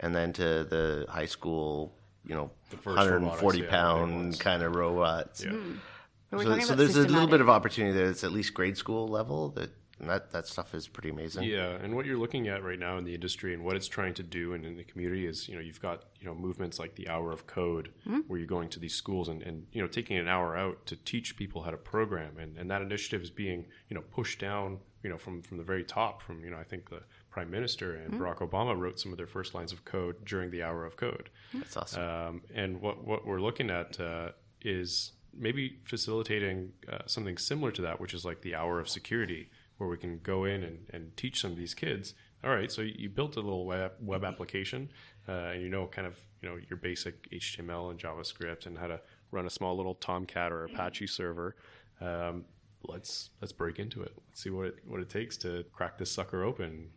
and 0.00 0.14
then 0.14 0.32
to 0.34 0.64
the 0.64 1.06
high 1.08 1.26
school. 1.26 1.94
You 2.26 2.34
know, 2.34 2.50
140 2.82 3.60
robotics, 3.60 3.70
pound 3.70 4.32
yeah, 4.32 4.38
kind 4.38 4.62
of 4.62 4.74
robots. 4.74 5.44
Yeah. 5.44 5.50
Mm-hmm. 5.50 6.40
So, 6.40 6.58
so 6.60 6.74
there's 6.74 6.96
a 6.96 7.06
little 7.06 7.28
bit 7.28 7.42
of 7.42 7.50
opportunity 7.50 7.94
there. 7.96 8.08
It's 8.08 8.24
at 8.24 8.32
least 8.32 8.54
grade 8.54 8.78
school 8.78 9.06
level 9.06 9.50
that 9.50 9.70
and 10.00 10.10
that, 10.10 10.32
that 10.32 10.46
stuff 10.46 10.74
is 10.74 10.88
pretty 10.88 11.10
amazing. 11.10 11.44
Yeah, 11.44 11.76
and 11.82 11.94
what 11.94 12.04
you're 12.04 12.18
looking 12.18 12.48
at 12.48 12.64
right 12.64 12.78
now 12.78 12.98
in 12.98 13.04
the 13.04 13.14
industry 13.14 13.54
and 13.54 13.64
what 13.64 13.76
it's 13.76 13.86
trying 13.86 14.14
to 14.14 14.22
do 14.22 14.52
and 14.52 14.64
in 14.64 14.76
the 14.76 14.84
community 14.84 15.26
is, 15.26 15.48
you 15.48 15.54
know, 15.54 15.60
you've 15.60 15.80
got, 15.80 16.04
you 16.20 16.26
know, 16.26 16.34
movements 16.34 16.78
like 16.78 16.96
the 16.96 17.08
Hour 17.08 17.30
of 17.30 17.46
Code, 17.46 17.90
mm-hmm. 18.00 18.20
where 18.26 18.38
you're 18.38 18.48
going 18.48 18.68
to 18.70 18.80
these 18.80 18.94
schools 18.94 19.28
and, 19.28 19.42
and, 19.42 19.66
you 19.72 19.80
know, 19.80 19.88
taking 19.88 20.16
an 20.16 20.26
hour 20.26 20.56
out 20.56 20.84
to 20.86 20.96
teach 20.96 21.36
people 21.36 21.62
how 21.62 21.70
to 21.70 21.76
program. 21.76 22.38
And, 22.38 22.58
and 22.58 22.70
that 22.70 22.82
initiative 22.82 23.22
is 23.22 23.30
being, 23.30 23.66
you 23.88 23.94
know, 23.94 24.02
pushed 24.02 24.40
down, 24.40 24.78
you 25.02 25.10
know, 25.10 25.16
from, 25.18 25.42
from 25.42 25.58
the 25.58 25.64
very 25.64 25.84
top 25.84 26.22
from, 26.22 26.44
you 26.44 26.50
know, 26.50 26.58
I 26.58 26.64
think 26.64 26.90
the 26.90 27.02
Prime 27.30 27.50
Minister 27.50 27.94
and 27.94 28.14
mm-hmm. 28.14 28.22
Barack 28.22 28.38
Obama 28.38 28.76
wrote 28.76 28.98
some 28.98 29.12
of 29.12 29.18
their 29.18 29.26
first 29.26 29.54
lines 29.54 29.72
of 29.72 29.84
code 29.84 30.24
during 30.24 30.50
the 30.50 30.62
Hour 30.62 30.84
of 30.84 30.96
Code. 30.96 31.30
That's 31.52 31.76
awesome. 31.76 32.02
Um, 32.02 32.42
and 32.52 32.80
what, 32.80 33.04
what 33.06 33.26
we're 33.26 33.40
looking 33.40 33.70
at 33.70 34.00
uh, 34.00 34.30
is 34.62 35.12
maybe 35.36 35.78
facilitating 35.84 36.72
uh, 36.90 36.98
something 37.06 37.38
similar 37.38 37.70
to 37.72 37.82
that, 37.82 38.00
which 38.00 38.14
is 38.14 38.24
like 38.24 38.42
the 38.42 38.54
Hour 38.54 38.80
of 38.80 38.88
Security 38.88 39.50
where 39.78 39.88
we 39.88 39.96
can 39.96 40.18
go 40.22 40.44
in 40.44 40.62
and, 40.62 40.78
and 40.90 41.16
teach 41.16 41.40
some 41.40 41.52
of 41.52 41.56
these 41.56 41.74
kids. 41.74 42.14
All 42.42 42.50
right, 42.50 42.70
so 42.70 42.82
you 42.82 43.08
built 43.08 43.36
a 43.36 43.40
little 43.40 43.64
web 43.64 43.92
web 44.00 44.24
application, 44.24 44.90
uh, 45.28 45.52
and 45.52 45.62
you 45.62 45.68
know 45.68 45.86
kind 45.86 46.06
of 46.06 46.18
you 46.42 46.48
know 46.48 46.56
your 46.68 46.76
basic 46.76 47.30
HTML 47.30 47.90
and 47.90 47.98
JavaScript 47.98 48.66
and 48.66 48.76
how 48.78 48.86
to 48.86 49.00
run 49.30 49.46
a 49.46 49.50
small 49.50 49.76
little 49.76 49.94
Tomcat 49.94 50.52
or 50.52 50.66
Apache 50.66 51.06
server. 51.06 51.56
Um, 52.00 52.44
let's 52.86 53.30
let's 53.40 53.52
break 53.52 53.78
into 53.78 54.02
it. 54.02 54.12
Let's 54.28 54.42
see 54.42 54.50
what 54.50 54.66
it, 54.66 54.78
what 54.86 55.00
it 55.00 55.08
takes 55.08 55.36
to 55.38 55.64
crack 55.72 55.98
this 55.98 56.10
sucker 56.10 56.44
open. 56.44 56.90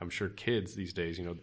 I'm 0.00 0.10
sure 0.10 0.28
kids 0.28 0.74
these 0.74 0.92
days, 0.92 1.18
you 1.18 1.24
know, 1.24 1.36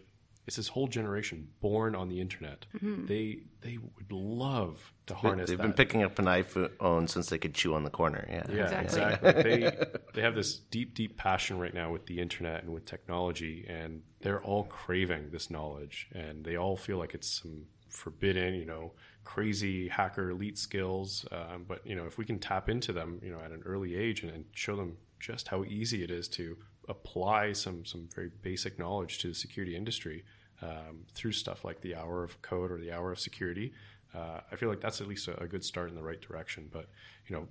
it's 0.46 0.56
this 0.56 0.68
whole 0.68 0.88
generation 0.88 1.48
born 1.60 1.94
on 1.94 2.08
the 2.08 2.20
internet. 2.20 2.66
Mm-hmm. 2.74 3.06
They 3.06 3.38
they 3.60 3.78
would 3.78 4.10
love 4.10 4.92
to 5.06 5.14
harness. 5.14 5.48
They've 5.48 5.56
that. 5.56 5.62
been 5.62 5.72
picking 5.72 6.02
up 6.02 6.18
an 6.18 6.24
iPhone 6.24 7.08
since 7.08 7.28
they 7.28 7.38
could 7.38 7.54
chew 7.54 7.74
on 7.74 7.84
the 7.84 7.90
corner. 7.90 8.26
Yeah, 8.28 8.42
yeah, 8.52 8.80
exactly. 8.80 9.02
exactly. 9.02 9.42
they 9.42 9.86
they 10.14 10.22
have 10.22 10.34
this 10.34 10.56
deep, 10.56 10.94
deep 10.94 11.16
passion 11.16 11.58
right 11.58 11.72
now 11.72 11.92
with 11.92 12.06
the 12.06 12.18
internet 12.18 12.64
and 12.64 12.72
with 12.72 12.84
technology, 12.86 13.66
and 13.68 14.02
they're 14.20 14.42
all 14.42 14.64
craving 14.64 15.30
this 15.30 15.50
knowledge, 15.50 16.08
and 16.12 16.44
they 16.44 16.56
all 16.56 16.76
feel 16.76 16.98
like 16.98 17.14
it's 17.14 17.40
some 17.42 17.66
forbidden, 17.88 18.54
you 18.54 18.64
know, 18.64 18.92
crazy 19.22 19.88
hacker 19.88 20.30
elite 20.30 20.58
skills. 20.58 21.24
Um, 21.30 21.66
but 21.68 21.86
you 21.86 21.94
know, 21.94 22.06
if 22.06 22.18
we 22.18 22.24
can 22.24 22.40
tap 22.40 22.68
into 22.68 22.92
them, 22.92 23.20
you 23.22 23.30
know, 23.30 23.38
at 23.38 23.52
an 23.52 23.62
early 23.64 23.94
age 23.94 24.22
and, 24.22 24.32
and 24.32 24.44
show 24.52 24.74
them 24.74 24.96
just 25.20 25.48
how 25.48 25.62
easy 25.64 26.02
it 26.02 26.10
is 26.10 26.26
to 26.26 26.56
apply 26.88 27.52
some 27.52 27.84
some 27.84 28.08
very 28.14 28.30
basic 28.42 28.78
knowledge 28.78 29.18
to 29.18 29.28
the 29.28 29.34
security 29.34 29.76
industry 29.76 30.24
um, 30.62 31.04
through 31.14 31.32
stuff 31.32 31.64
like 31.64 31.80
the 31.80 31.94
hour 31.94 32.22
of 32.22 32.40
code 32.42 32.70
or 32.70 32.78
the 32.78 32.92
hour 32.92 33.12
of 33.12 33.18
security. 33.18 33.72
uh, 34.14 34.40
I 34.50 34.56
feel 34.56 34.68
like 34.68 34.80
that's 34.80 35.00
at 35.00 35.08
least 35.08 35.28
a, 35.28 35.40
a 35.42 35.46
good 35.46 35.64
start 35.64 35.88
in 35.88 35.94
the 35.94 36.02
right 36.02 36.20
direction. 36.20 36.68
But 36.72 36.88
you 37.26 37.36
know, 37.36 37.48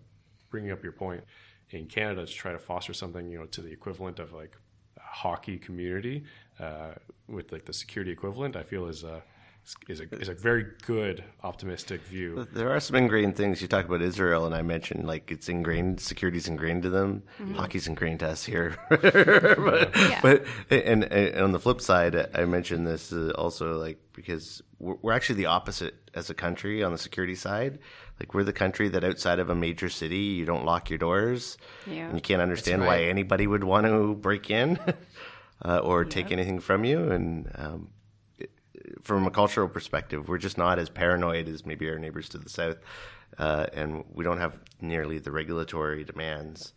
bringing 0.50 0.72
up 0.72 0.84
your 0.84 0.92
point 0.92 1.24
in 1.72 1.88
Canada 1.88 2.26
to 2.26 2.34
try 2.34 2.52
to 2.52 2.60
foster 2.60 2.94
something 2.94 3.30
you 3.30 3.40
know 3.40 3.46
to 3.48 3.62
the 3.62 3.72
equivalent 3.72 4.20
of 4.20 4.34
like 4.34 4.56
a 4.98 5.02
hockey 5.02 5.58
community 5.58 6.24
uh, 6.60 6.94
with 7.28 7.52
like 7.52 7.66
the 7.66 7.74
security 7.74 8.12
equivalent, 8.12 8.56
I 8.56 8.64
feel 8.64 8.88
is 8.88 9.04
a 9.04 9.24
is 9.88 10.00
a, 10.00 10.04
is 10.16 10.30
a 10.30 10.34
very 10.34 10.66
good 10.86 11.24
optimistic 11.44 12.02
view. 12.02 12.48
There 12.52 12.72
are 12.72 12.80
some 12.80 12.96
ingrained 12.96 13.36
things. 13.36 13.62
You 13.62 13.68
talk 13.68 13.86
about 13.86 14.02
Israel, 14.02 14.46
and 14.46 14.56
I 14.56 14.62
mentioned 14.62 15.08
like 15.08 15.32
it's 15.32 15.50
ingrained, 15.50 16.00
security's 16.00 16.48
ingrained 16.48 16.84
to 16.84 16.90
them. 16.90 17.24
Hockey's 17.56 17.88
ingrained 17.88 18.20
to 18.20 18.30
us 18.30 18.44
here. 18.44 18.76
but, 18.90 19.94
but 20.22 20.46
and, 20.70 21.04
and 21.06 21.38
on 21.42 21.52
the 21.52 21.60
flip 21.60 21.82
side, 21.82 22.16
I 22.36 22.46
mentioned 22.46 22.88
this 22.88 23.14
uh, 23.14 23.32
also 23.38 23.78
like 23.78 24.00
because 24.14 24.62
we're, 24.80 24.96
we're 25.02 25.14
actually 25.14 25.36
the 25.36 25.46
opposite 25.48 25.96
as 26.14 26.30
a 26.30 26.34
country 26.34 26.84
on 26.84 26.92
the 26.92 26.98
security 26.98 27.36
side. 27.36 27.80
Like 28.20 28.34
we're 28.34 28.44
the 28.44 28.54
country 28.54 28.90
that 28.90 29.04
outside 29.04 29.40
of 29.40 29.50
a 29.50 29.56
major 29.56 29.90
city, 29.90 30.18
you 30.18 30.46
don't 30.46 30.66
lock 30.66 30.90
your 30.90 31.00
doors, 31.00 31.58
Yeah. 31.88 32.06
and 32.08 32.16
you 32.16 32.22
can't 32.22 32.42
understand 32.42 32.86
why 32.86 33.04
anybody 33.04 33.48
would 33.48 33.64
want 33.64 33.88
to 33.88 34.14
break 34.16 34.52
in 34.52 34.80
uh, 35.66 35.80
or 35.80 36.06
take 36.06 36.32
anything 36.32 36.60
from 36.60 36.84
you. 36.86 37.10
And 37.12 37.52
um, 37.56 37.90
from 39.02 39.26
a 39.28 39.32
cultural 39.32 39.68
perspective, 39.68 40.28
we're 40.28 40.38
just 40.38 40.58
not 40.58 40.80
as 40.80 40.90
paranoid 40.90 41.48
as 41.48 41.66
maybe 41.66 41.90
our 41.90 41.98
neighbors 42.00 42.30
to 42.30 42.38
the 42.38 42.50
south, 42.50 42.78
uh, 43.38 43.68
and 43.74 44.04
we 44.14 44.24
don't 44.24 44.38
have 44.40 44.58
nearly 44.82 45.20
the 45.20 45.32
regulatory 45.32 46.04
demands. 46.04 46.74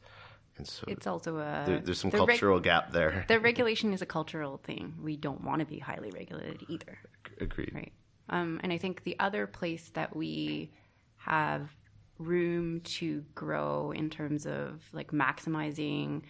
And 0.57 0.67
so 0.67 0.85
It's 0.87 1.07
also 1.07 1.37
a 1.39 1.65
there, 1.67 1.81
there's 1.81 1.99
some 1.99 2.11
the 2.11 2.19
reg- 2.19 2.29
cultural 2.29 2.61
gap 2.61 2.93
there. 2.93 3.25
the 3.29 3.41
regulation 3.41 3.93
is 3.93 4.03
a 4.03 4.07
cultural 4.07 4.59
thing. 4.59 4.95
We 5.03 5.17
don't 5.17 5.43
want 5.43 5.61
to 5.61 5.67
be 5.67 5.79
highly 5.81 6.11
regulated 6.11 6.65
either. 6.69 6.99
Agreed. 7.41 7.73
Right. 7.75 7.93
Um, 8.29 8.61
and 8.63 8.73
I 8.73 8.79
think 8.79 9.03
the 9.03 9.17
other 9.19 9.47
place 9.47 9.91
that 9.95 10.15
we 10.15 10.71
have 11.17 11.71
room 12.19 12.81
to 12.83 13.25
grow 13.35 13.91
in 13.91 14.09
terms 14.09 14.47
of 14.47 14.83
like 14.93 15.11
maximizing 15.11 16.23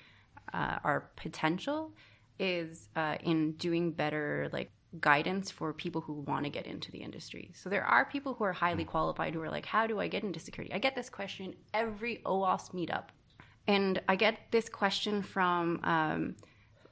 uh, 0.55 0.79
our 0.83 1.11
potential 1.17 1.93
is 2.39 2.89
uh, 2.97 3.17
in 3.23 3.53
doing 3.53 3.93
better 3.93 4.49
like 4.53 4.71
guidance 5.01 5.51
for 5.51 5.73
people 5.73 6.01
who 6.01 6.15
want 6.15 6.45
to 6.45 6.51
get 6.51 6.67
into 6.67 6.91
the 6.91 6.99
industry. 6.99 7.51
So 7.55 7.69
there 7.69 7.85
are 7.85 8.05
people 8.05 8.35
who 8.35 8.45
are 8.45 8.53
highly 8.53 8.85
qualified 8.85 9.35
who 9.35 9.43
are 9.43 9.51
like, 9.51 9.67
how 9.67 9.87
do 9.87 10.01
I 10.01 10.09
get 10.09 10.23
into 10.23 10.41
security? 10.41 10.73
I 10.73 10.79
get 10.79 10.95
this 10.95 11.11
question 11.11 11.55
every 11.73 12.23
OWASP 12.25 12.73
meetup. 12.75 13.05
And 13.67 14.01
I 14.09 14.17
get 14.17 14.39
this 14.51 14.69
question 14.69 15.23
from 15.23 15.81
um, 15.85 16.37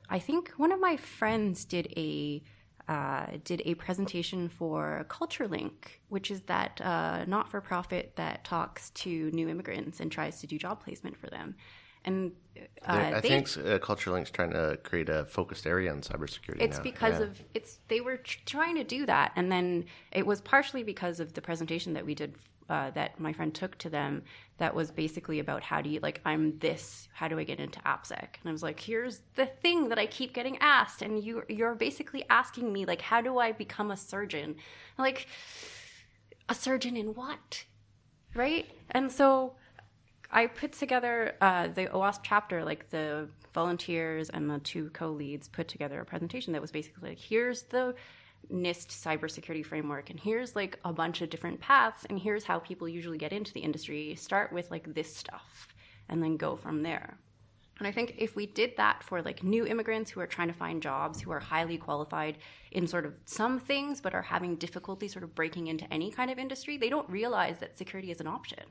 I 0.09 0.19
think 0.19 0.53
one 0.57 0.73
of 0.73 0.81
my 0.81 0.97
friends 0.97 1.65
did 1.65 1.93
a 1.97 2.43
uh, 2.89 3.27
did 3.45 3.63
a 3.65 3.75
presentation 3.75 4.49
for 4.49 5.07
CultureLink, 5.09 5.73
which 6.09 6.31
is 6.31 6.43
that 6.43 6.81
uh, 6.81 7.25
not 7.27 7.49
for 7.49 7.61
profit 7.61 8.13
that 8.17 8.43
talks 8.45 8.91
to 8.91 9.31
new 9.31 9.49
immigrants 9.49 10.01
and 10.01 10.11
tries 10.11 10.41
to 10.41 10.47
do 10.47 10.59
job 10.59 10.83
placement 10.83 11.17
for 11.17 11.31
them. 11.31 11.55
And 12.05 12.33
uh, 12.87 12.93
I 12.93 13.21
they, 13.21 13.29
think 13.29 13.47
uh, 13.57 13.79
CultureLink's 13.79 14.31
trying 14.31 14.51
to 14.51 14.79
create 14.83 15.09
a 15.09 15.25
focused 15.25 15.67
area 15.67 15.91
on 15.93 16.01
cybersecurity. 16.01 16.61
it's 16.61 16.79
now. 16.79 16.83
because 16.83 17.19
Yeah. 17.19 17.27
of 17.27 17.43
it's 17.55 17.79
they 17.89 18.01
were 18.01 18.19
tr- 18.19 18.39
trying 18.45 18.77
to 18.77 18.85
do 18.85 19.07
that, 19.07 19.33
and 19.37 19.51
then 19.51 19.85
it 20.11 20.27
was 20.27 20.41
partially 20.41 20.83
because 20.83 21.21
of 21.21 21.33
the 21.35 21.41
presentation 21.41 21.93
that 21.95 22.05
we 22.05 22.15
did 22.15 22.35
uh, 22.69 22.91
that 22.91 23.19
my 23.21 23.33
friend 23.33 23.55
took 23.55 23.77
to 23.79 23.91
them. 23.91 24.23
That 24.59 24.75
was 24.75 24.91
basically 24.91 25.41
about 25.41 25.63
how 25.63 25.81
do 25.81 25.91
you 25.91 26.01
like 26.01 26.21
I'm 26.25 26.59
this, 26.59 27.09
how 27.13 27.29
do 27.29 27.39
I 27.39 27.45
get 27.45 27.59
into 27.59 27.81
AppSec? 27.81 28.21
And 28.41 28.47
I 28.47 28.53
was 28.53 28.63
like, 28.63 28.79
here's 28.81 29.21
the 29.35 29.47
thing 29.47 29.89
that 29.89 29.99
I 29.99 30.07
keep 30.07 30.33
getting 30.35 30.57
asked, 30.59 31.03
and 31.03 31.23
you 31.23 31.45
you're 31.49 31.75
basically 31.75 32.25
asking 32.31 32.73
me 32.73 32.85
like, 32.85 33.01
how 33.01 33.21
do 33.21 33.39
I 33.39 33.53
become 33.53 33.91
a 33.91 33.97
surgeon? 33.97 34.57
I'm 34.99 35.03
like, 35.05 35.27
a 36.49 36.55
surgeon 36.55 36.97
in 36.97 37.15
what? 37.15 37.65
Right? 38.35 38.67
And 38.91 39.11
so 39.13 39.55
I 40.33 40.47
put 40.47 40.73
together 40.73 41.35
uh, 41.43 41.69
the 41.69 41.87
OWASP 41.87 42.21
chapter, 42.23 42.65
like 42.65 42.89
the 42.89 43.29
volunteers 43.53 44.31
and 44.31 44.49
the 44.49 44.59
two 44.61 44.89
co-leads 44.91 45.47
put 45.47 45.69
together 45.69 46.01
a 46.01 46.07
presentation 46.07 46.55
that 46.55 46.63
was 46.63 46.73
basically 46.73 47.11
like, 47.11 47.19
here's 47.19 47.63
the 47.65 47.95
NIST 48.51 48.89
cybersecurity 48.89 49.65
framework, 49.65 50.11
and 50.11 50.19
here's 50.19 50.57
like 50.57 50.79
a 50.85 50.93
bunch 50.93 51.21
of 51.21 51.31
different 51.31 51.61
paths, 51.61 52.07
and 52.09 52.19
here's 52.19 52.45
how 52.45 52.59
people 52.59 52.89
usually 52.89 53.19
get 53.19 53.33
into 53.33 53.53
the 53.53 53.61
industry. 53.61 54.15
Start 54.15 54.53
with 54.53 54.71
like 54.71 54.95
this 54.95 55.15
stuff, 55.15 55.69
and 56.09 56.23
then 56.23 56.37
go 56.37 56.57
from 56.57 56.83
there. 56.83 57.19
And 57.79 57.87
I 57.87 57.93
think 57.93 58.15
if 58.19 58.35
we 58.35 58.47
did 58.47 58.77
that 58.77 59.03
for 59.03 59.23
like 59.23 59.43
new 59.43 59.67
immigrants 59.67 60.11
who 60.11 60.21
are 60.21 60.27
trying 60.27 60.49
to 60.49 60.55
find 60.55 60.81
jobs, 60.83 61.21
who 61.21 61.31
are 61.31 61.41
highly 61.41 61.77
qualified 61.77 62.39
in 62.71 62.87
sort 62.87 63.07
of 63.07 63.15
some 63.27 63.59
things, 63.59 64.01
but 64.01 64.15
are 64.15 64.23
having 64.23 64.57
difficulty 64.57 65.09
sort 65.09 65.25
of 65.25 65.35
breaking 65.35 65.67
into 65.67 65.93
any 65.93 66.11
kind 66.11 66.31
of 66.31 66.39
industry, 66.39 66.77
they 66.77 66.89
don't 66.89 67.09
realize 67.11 67.59
that 67.59 67.77
security 67.77 68.11
is 68.11 68.21
an 68.21 68.27
option. 68.27 68.65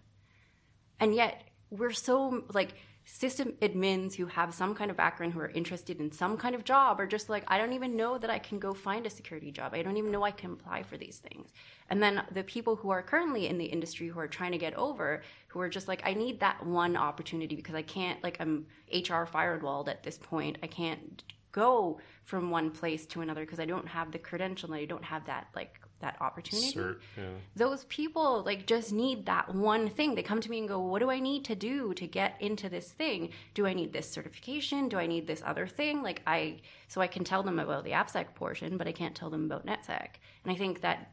And 1.00 1.16
yet 1.16 1.44
we're 1.72 1.92
so 1.92 2.44
like 2.54 2.76
system 3.06 3.54
admins 3.62 4.14
who 4.14 4.26
have 4.28 4.54
some 4.54 4.76
kind 4.76 4.92
of 4.92 4.98
background 4.98 5.34
who 5.34 5.40
are 5.40 5.50
interested 5.50 6.00
in 6.00 6.12
some 6.12 6.38
kind 6.38 6.54
of 6.54 6.64
job 6.64 7.00
are 7.00 7.08
just 7.08 7.30
like, 7.30 7.44
I 7.48 7.58
don't 7.58 7.74
even 7.74 7.96
know 7.96 8.18
that 8.18 8.30
I 8.30 8.40
can 8.40 8.60
go 8.60 8.74
find 8.74 9.06
a 9.06 9.10
security 9.10 9.52
job. 9.52 9.74
I 9.74 9.82
don't 9.82 9.98
even 9.98 10.12
know 10.12 10.24
I 10.24 10.32
can 10.32 10.54
apply 10.54 10.84
for 10.84 10.98
these 10.98 11.18
things. 11.18 11.50
And 11.90 12.02
then 12.02 12.24
the 12.32 12.44
people 12.44 12.76
who 12.76 12.90
are 12.90 13.02
currently 13.02 13.48
in 13.48 13.58
the 13.58 13.66
industry 13.66 14.08
who 14.08 14.20
are 14.20 14.28
trying 14.28 14.52
to 14.52 14.58
get 14.58 14.76
over, 14.76 15.24
who 15.48 15.60
are 15.60 15.70
just 15.70 15.88
like, 15.88 16.02
I 16.06 16.14
need 16.14 16.40
that 16.40 16.66
one 16.66 16.96
opportunity 16.96 17.56
because 17.56 17.76
I 17.76 17.82
can't, 17.82 18.24
like, 18.24 18.38
I'm 18.40 18.66
HR 18.94 19.26
firewalled 19.26 19.90
at 19.90 20.04
this 20.04 20.18
point. 20.18 20.58
I 20.64 20.68
can't 20.68 21.24
go 21.52 22.00
from 22.24 22.50
one 22.50 22.72
place 22.72 23.06
to 23.08 23.22
another 23.22 23.42
because 23.42 23.60
I 23.60 23.66
don't 23.66 23.88
have 23.88 24.12
the 24.12 24.20
credential 24.20 24.72
and 24.72 24.82
I 24.82 24.86
don't 24.86 25.04
have 25.04 25.26
that, 25.26 25.48
like, 25.54 25.81
that 26.02 26.18
opportunity. 26.22 26.78
Cert, 26.78 26.98
yeah. 27.18 27.24
those 27.56 27.86
people 27.86 28.44
like 28.44 28.66
just 28.66 28.92
need 28.92 29.26
that 29.26 29.54
one 29.54 29.90
thing. 29.90 30.16
They 30.16 30.24
come 30.24 30.42
to 30.42 30.50
me 30.50 30.60
and 30.60 30.68
go 30.68 30.80
what 30.80 31.00
do 31.00 31.10
i 31.10 31.20
need 31.20 31.46
to 31.46 31.56
do 31.56 31.94
to 31.94 32.06
get 32.08 32.36
into 32.40 32.70
this 32.70 32.92
thing? 32.92 33.30
Do 33.54 33.66
i 33.66 33.74
need 33.74 33.94
this 33.94 34.10
certification? 34.10 34.90
Do 34.90 34.98
i 34.98 35.08
need 35.08 35.28
this 35.28 35.42
other 35.46 35.68
thing? 35.68 36.04
Like 36.04 36.22
i 36.28 36.60
so 36.88 37.02
i 37.02 37.08
can 37.08 37.24
tell 37.24 37.44
them 37.44 37.60
about 37.60 37.84
the 37.84 37.92
appsec 37.92 38.36
portion 38.36 38.78
but 38.78 38.88
i 38.88 38.92
can't 38.92 39.16
tell 39.16 39.30
them 39.30 39.46
about 39.46 39.66
netsec. 39.66 40.08
And 40.44 40.54
i 40.54 40.56
think 40.56 40.82
that 40.82 41.12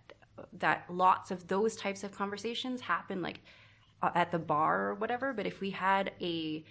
that 0.59 0.85
lots 0.89 1.31
of 1.31 1.47
those 1.49 1.77
types 1.77 2.05
of 2.05 2.13
conversations 2.13 2.81
happen 2.81 3.23
like 3.23 3.41
at 4.03 4.31
the 4.31 4.39
bar 4.39 4.89
or 4.89 4.95
whatever 4.95 5.33
but 5.33 5.47
if 5.47 5.61
we 5.61 5.71
had 5.71 6.13
a 6.21 6.65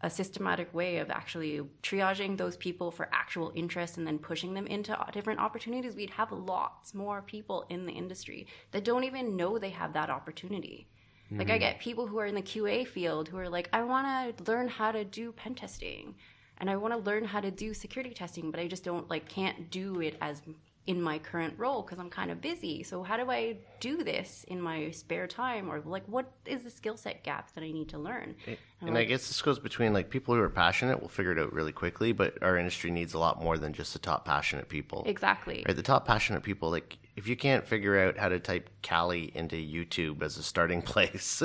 a 0.00 0.10
systematic 0.10 0.72
way 0.74 0.98
of 0.98 1.10
actually 1.10 1.62
triaging 1.82 2.36
those 2.36 2.56
people 2.56 2.90
for 2.90 3.08
actual 3.12 3.52
interest 3.54 3.96
and 3.96 4.06
then 4.06 4.18
pushing 4.18 4.52
them 4.52 4.66
into 4.66 4.96
different 5.12 5.40
opportunities, 5.40 5.94
we'd 5.94 6.10
have 6.10 6.30
lots 6.30 6.94
more 6.94 7.22
people 7.22 7.64
in 7.70 7.86
the 7.86 7.92
industry 7.92 8.46
that 8.72 8.84
don't 8.84 9.04
even 9.04 9.36
know 9.36 9.58
they 9.58 9.70
have 9.70 9.92
that 9.92 10.10
opportunity. 10.10 10.86
Like 11.30 11.48
I 11.48 11.54
mm-hmm. 11.54 11.60
get 11.60 11.80
people 11.80 12.06
who 12.06 12.18
are 12.18 12.26
in 12.26 12.34
the 12.34 12.42
QA 12.42 12.86
field 12.86 13.28
who 13.28 13.38
are 13.38 13.48
like, 13.48 13.68
I 13.72 13.82
want 13.82 14.36
to 14.36 14.52
learn 14.52 14.68
how 14.68 14.92
to 14.92 15.04
do 15.04 15.32
pen 15.32 15.54
testing, 15.54 16.14
and 16.58 16.70
I 16.70 16.76
want 16.76 16.94
to 16.94 17.00
learn 17.00 17.24
how 17.24 17.40
to 17.40 17.50
do 17.50 17.74
security 17.74 18.14
testing, 18.14 18.50
but 18.50 18.60
I 18.60 18.68
just 18.68 18.84
don't 18.84 19.08
like 19.10 19.28
can't 19.28 19.70
do 19.70 20.00
it 20.00 20.16
as 20.20 20.42
in 20.86 21.00
my 21.00 21.18
current 21.18 21.54
role 21.56 21.82
because 21.82 21.98
I'm 21.98 22.10
kind 22.10 22.30
of 22.30 22.40
busy. 22.40 22.82
So 22.82 23.02
how 23.02 23.16
do 23.16 23.30
I 23.30 23.56
do 23.80 24.04
this 24.04 24.44
in 24.48 24.60
my 24.60 24.90
spare 24.90 25.26
time, 25.26 25.70
or 25.70 25.80
like 25.80 26.04
what 26.06 26.30
is 26.44 26.62
the 26.62 26.70
skill 26.70 26.96
set 26.96 27.24
gap 27.24 27.54
that 27.54 27.64
I 27.64 27.70
need 27.70 27.88
to 27.90 27.98
learn? 27.98 28.34
And 28.80 28.98
I 28.98 29.04
guess 29.04 29.28
this 29.28 29.40
goes 29.40 29.58
between 29.58 29.94
like 29.94 30.10
people 30.10 30.34
who 30.34 30.40
are 30.42 30.50
passionate 30.50 31.00
will 31.00 31.08
figure 31.08 31.32
it 31.32 31.38
out 31.38 31.52
really 31.52 31.72
quickly, 31.72 32.12
but 32.12 32.42
our 32.42 32.58
industry 32.58 32.90
needs 32.90 33.14
a 33.14 33.18
lot 33.18 33.42
more 33.42 33.56
than 33.56 33.72
just 33.72 33.94
the 33.94 33.98
top 33.98 34.26
passionate 34.26 34.68
people. 34.68 35.04
Exactly. 35.06 35.64
Right, 35.66 35.74
the 35.74 35.82
top 35.82 36.06
passionate 36.06 36.42
people, 36.42 36.70
like 36.70 36.98
if 37.16 37.28
you 37.28 37.36
can't 37.36 37.66
figure 37.66 37.98
out 37.98 38.18
how 38.18 38.28
to 38.28 38.40
type 38.40 38.68
Kali 38.82 39.30
into 39.34 39.56
YouTube 39.56 40.22
as 40.22 40.36
a 40.36 40.42
starting 40.42 40.82
place, 40.94 41.42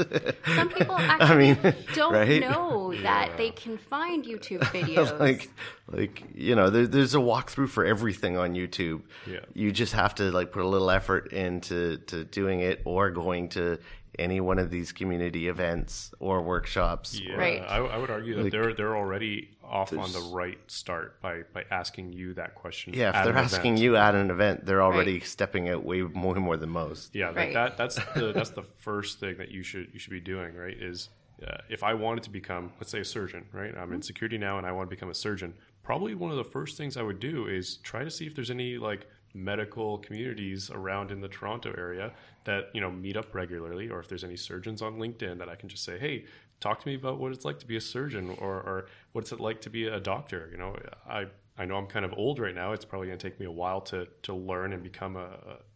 Some 0.56 0.70
people 0.70 0.96
actually 0.98 1.38
mean, 1.38 1.76
don't 1.94 2.14
right? 2.14 2.42
know 2.42 2.94
that 3.04 3.38
they 3.38 3.52
can 3.52 3.78
find 3.78 4.26
YouTube 4.26 4.60
videos. 4.74 5.18
like, 5.20 5.50
like 5.88 6.24
you 6.34 6.56
know, 6.56 6.70
there, 6.70 6.88
there's 6.88 7.14
a 7.16 7.20
walkthrough 7.20 7.70
for 7.70 7.86
everything 7.86 8.38
on 8.38 8.54
YouTube. 8.56 9.02
Yeah. 9.28 9.40
You 9.54 9.72
just 9.72 9.94
have 9.94 10.16
to 10.16 10.32
like 10.32 10.52
put 10.52 10.64
a 10.64 10.68
little 10.68 10.90
effort 10.90 11.32
into 11.34 11.98
to 12.08 12.24
doing 12.26 12.62
it, 12.62 12.82
or 12.86 13.12
going 13.12 13.50
to 13.50 13.78
any 14.18 14.40
one 14.42 14.58
of 14.60 14.70
these 14.72 14.92
community 14.92 15.48
events 15.48 16.12
or 16.20 16.42
workshops. 16.42 17.20
Yeah, 17.20 17.36
Right. 17.36 17.62
I, 17.62 17.78
I 17.78 17.98
would 17.98 18.10
argue 18.10 18.42
that 18.44 18.52
they're 18.52 18.74
they're 18.74 18.98
already 18.98 19.52
off 19.64 19.94
on 19.94 20.12
the 20.12 20.32
right 20.34 20.58
start 20.68 21.22
by 21.22 21.44
by 21.54 21.64
asking 21.70 22.12
you 22.14 22.34
that 22.34 22.56
question. 22.56 22.94
Yeah, 22.94 23.10
if 23.10 23.16
at 23.16 23.24
they're 23.26 23.34
an 23.34 23.40
asking 23.46 23.74
event. 23.74 23.84
you 23.84 23.96
at 23.98 24.16
an 24.16 24.32
event, 24.32 24.66
they're 24.66 24.82
already 24.82 25.14
Right. 25.14 25.24
stepping 25.26 25.70
out 25.70 25.84
way 25.84 26.02
more, 26.02 26.36
more 26.36 26.58
than 26.58 26.70
most. 26.70 27.16
Yeah, 27.16 27.30
like 27.30 27.54
that. 27.54 27.78
That's 27.78 27.96
the 28.16 28.32
that's 28.36 28.50
the 28.52 28.64
first 28.64 29.20
thing 29.20 29.38
that 29.38 29.52
you 29.52 29.62
should 29.64 29.90
you 29.94 30.00
should 30.00 30.12
be 30.12 30.20
doing. 30.22 30.56
Right? 30.56 30.76
Is 30.76 31.10
uh, 31.48 31.58
if 31.70 31.84
I 31.84 31.94
wanted 31.94 32.24
to 32.24 32.30
become, 32.32 32.74
let's 32.80 32.92
say, 32.92 33.00
a 33.00 33.06
surgeon. 33.06 33.46
Right? 33.54 33.74
I'm 33.78 33.94
in 33.94 34.02
security 34.02 34.38
now, 34.38 34.58
and 34.58 34.66
I 34.66 34.72
want 34.72 34.90
to 34.90 34.96
become 34.96 35.10
a 35.10 35.14
surgeon. 35.16 35.54
Probably 35.84 36.14
one 36.14 36.32
of 36.32 36.38
the 36.38 36.44
first 36.44 36.78
things 36.78 36.98
I 36.98 37.02
would 37.02 37.20
do 37.20 37.48
is 37.48 37.78
try 37.78 38.04
to 38.04 38.12
see 38.12 38.26
if 38.28 38.36
there's 38.36 38.52
any 38.52 38.78
like 38.78 39.08
medical 39.34 39.98
communities 40.00 40.70
around 40.70 41.12
in 41.12 41.22
the 41.22 41.28
Toronto 41.28 41.74
area 41.78 42.12
that 42.46 42.70
you 42.74 42.82
know 42.82 42.92
meet 42.92 43.18
up 43.18 43.34
regularly, 43.36 43.90
or 43.90 44.00
if 44.00 44.08
there's 44.08 44.24
any 44.24 44.38
surgeons 44.38 44.82
on 44.82 44.98
LinkedIn 44.98 45.38
that 45.40 45.50
I 45.50 45.56
can 45.56 45.70
just 45.70 45.84
say, 45.84 45.98
hey. 46.00 46.26
Talk 46.62 46.82
to 46.82 46.88
me 46.90 46.96
about 46.96 47.22
what 47.22 47.32
it's 47.32 47.46
like 47.46 47.58
to 47.60 47.66
be 47.66 47.78
a 47.78 47.80
surgeon, 47.82 48.36
or, 48.38 48.56
or 48.56 48.88
what's 49.14 49.32
it 49.32 49.40
like 49.40 49.62
to 49.62 49.70
be 49.70 49.88
a 49.88 49.98
doctor. 49.98 50.50
You 50.52 50.58
know, 50.58 50.76
I 51.10 51.28
I 51.58 51.64
know 51.64 51.78
I'm 51.78 51.88
kind 51.88 52.04
of 52.04 52.14
old 52.18 52.38
right 52.38 52.54
now. 52.54 52.74
It's 52.74 52.84
probably 52.84 53.08
going 53.08 53.18
to 53.18 53.30
take 53.30 53.40
me 53.40 53.46
a 53.46 53.52
while 53.52 53.80
to 53.82 54.08
to 54.24 54.34
learn 54.34 54.74
and 54.74 54.84
become 54.84 55.16
a, 55.16 55.30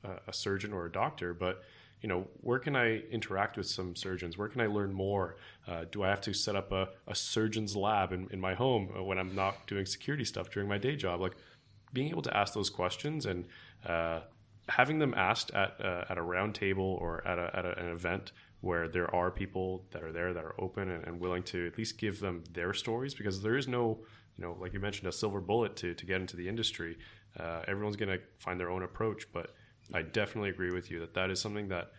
a, 0.04 0.10
a 0.28 0.34
surgeon 0.34 0.74
or 0.74 0.86
a 0.86 0.92
doctor. 0.92 1.34
But 1.34 1.64
you 2.02 2.10
know, 2.10 2.28
where 2.42 2.60
can 2.60 2.76
I 2.76 2.98
interact 3.12 3.56
with 3.56 3.68
some 3.68 3.96
surgeons? 3.96 4.38
Where 4.38 4.50
can 4.50 4.60
I 4.60 4.68
learn 4.68 4.92
more? 4.92 5.38
Uh, 5.66 5.86
do 5.90 6.04
I 6.04 6.10
have 6.10 6.20
to 6.22 6.34
set 6.34 6.54
up 6.54 6.74
a, 6.74 6.90
a 7.08 7.16
surgeon's 7.16 7.78
lab 7.78 8.12
in, 8.12 8.28
in 8.32 8.42
my 8.42 8.54
home 8.54 8.88
when 9.06 9.18
I'm 9.18 9.34
not 9.34 9.66
doing 9.68 9.86
security 9.86 10.26
stuff 10.26 10.50
during 10.50 10.68
my 10.68 10.78
day 10.78 10.98
job? 10.98 11.22
Like 11.22 11.38
being 11.94 12.10
able 12.10 12.22
to 12.24 12.36
ask 12.36 12.54
those 12.54 12.70
questions 12.70 13.26
and 13.26 13.46
uh, 13.86 14.22
having 14.70 15.00
them 15.00 15.14
asked 15.16 15.52
at, 15.52 15.80
uh, 15.84 16.06
at 16.10 16.18
a 16.18 16.22
round 16.22 16.56
table 16.56 16.98
or 17.02 17.26
at, 17.28 17.38
a, 17.38 17.52
at 17.56 17.66
a, 17.66 17.80
an 17.80 17.88
event 17.90 18.32
where 18.62 18.88
there 18.88 19.14
are 19.14 19.30
people 19.30 19.84
that 19.92 20.04
are 20.04 20.12
there 20.12 20.34
that 20.34 20.44
are 20.44 20.56
open 20.60 20.90
and, 20.90 21.06
and, 21.06 21.20
willing 21.20 21.44
to 21.44 21.68
at 21.68 21.78
least 21.78 21.98
give 21.98 22.22
them 22.22 22.44
their 22.54 22.74
stories 22.74 23.14
because 23.14 23.42
there 23.42 23.58
is 23.58 23.68
no, 23.68 24.00
you 24.38 24.44
know, 24.44 24.56
like 24.60 24.72
you 24.74 24.80
mentioned, 24.80 25.08
a 25.08 25.12
silver 25.12 25.42
bullet 25.42 25.76
to, 25.76 25.94
to 25.94 26.06
get 26.06 26.22
into 26.22 26.38
the 26.38 26.48
industry. 26.48 26.98
Uh, 27.38 27.62
everyone's 27.68 27.98
going 27.98 28.10
to 28.10 28.20
find 28.40 28.58
their 28.58 28.70
own 28.70 28.84
approach, 28.84 29.28
but 29.34 29.54
I 29.94 30.02
definitely 30.02 30.50
agree 30.50 30.72
with 30.72 30.90
you 30.90 31.00
that 31.02 31.14
that 31.14 31.30
is 31.30 31.42
something 31.42 31.68
that 31.68 31.92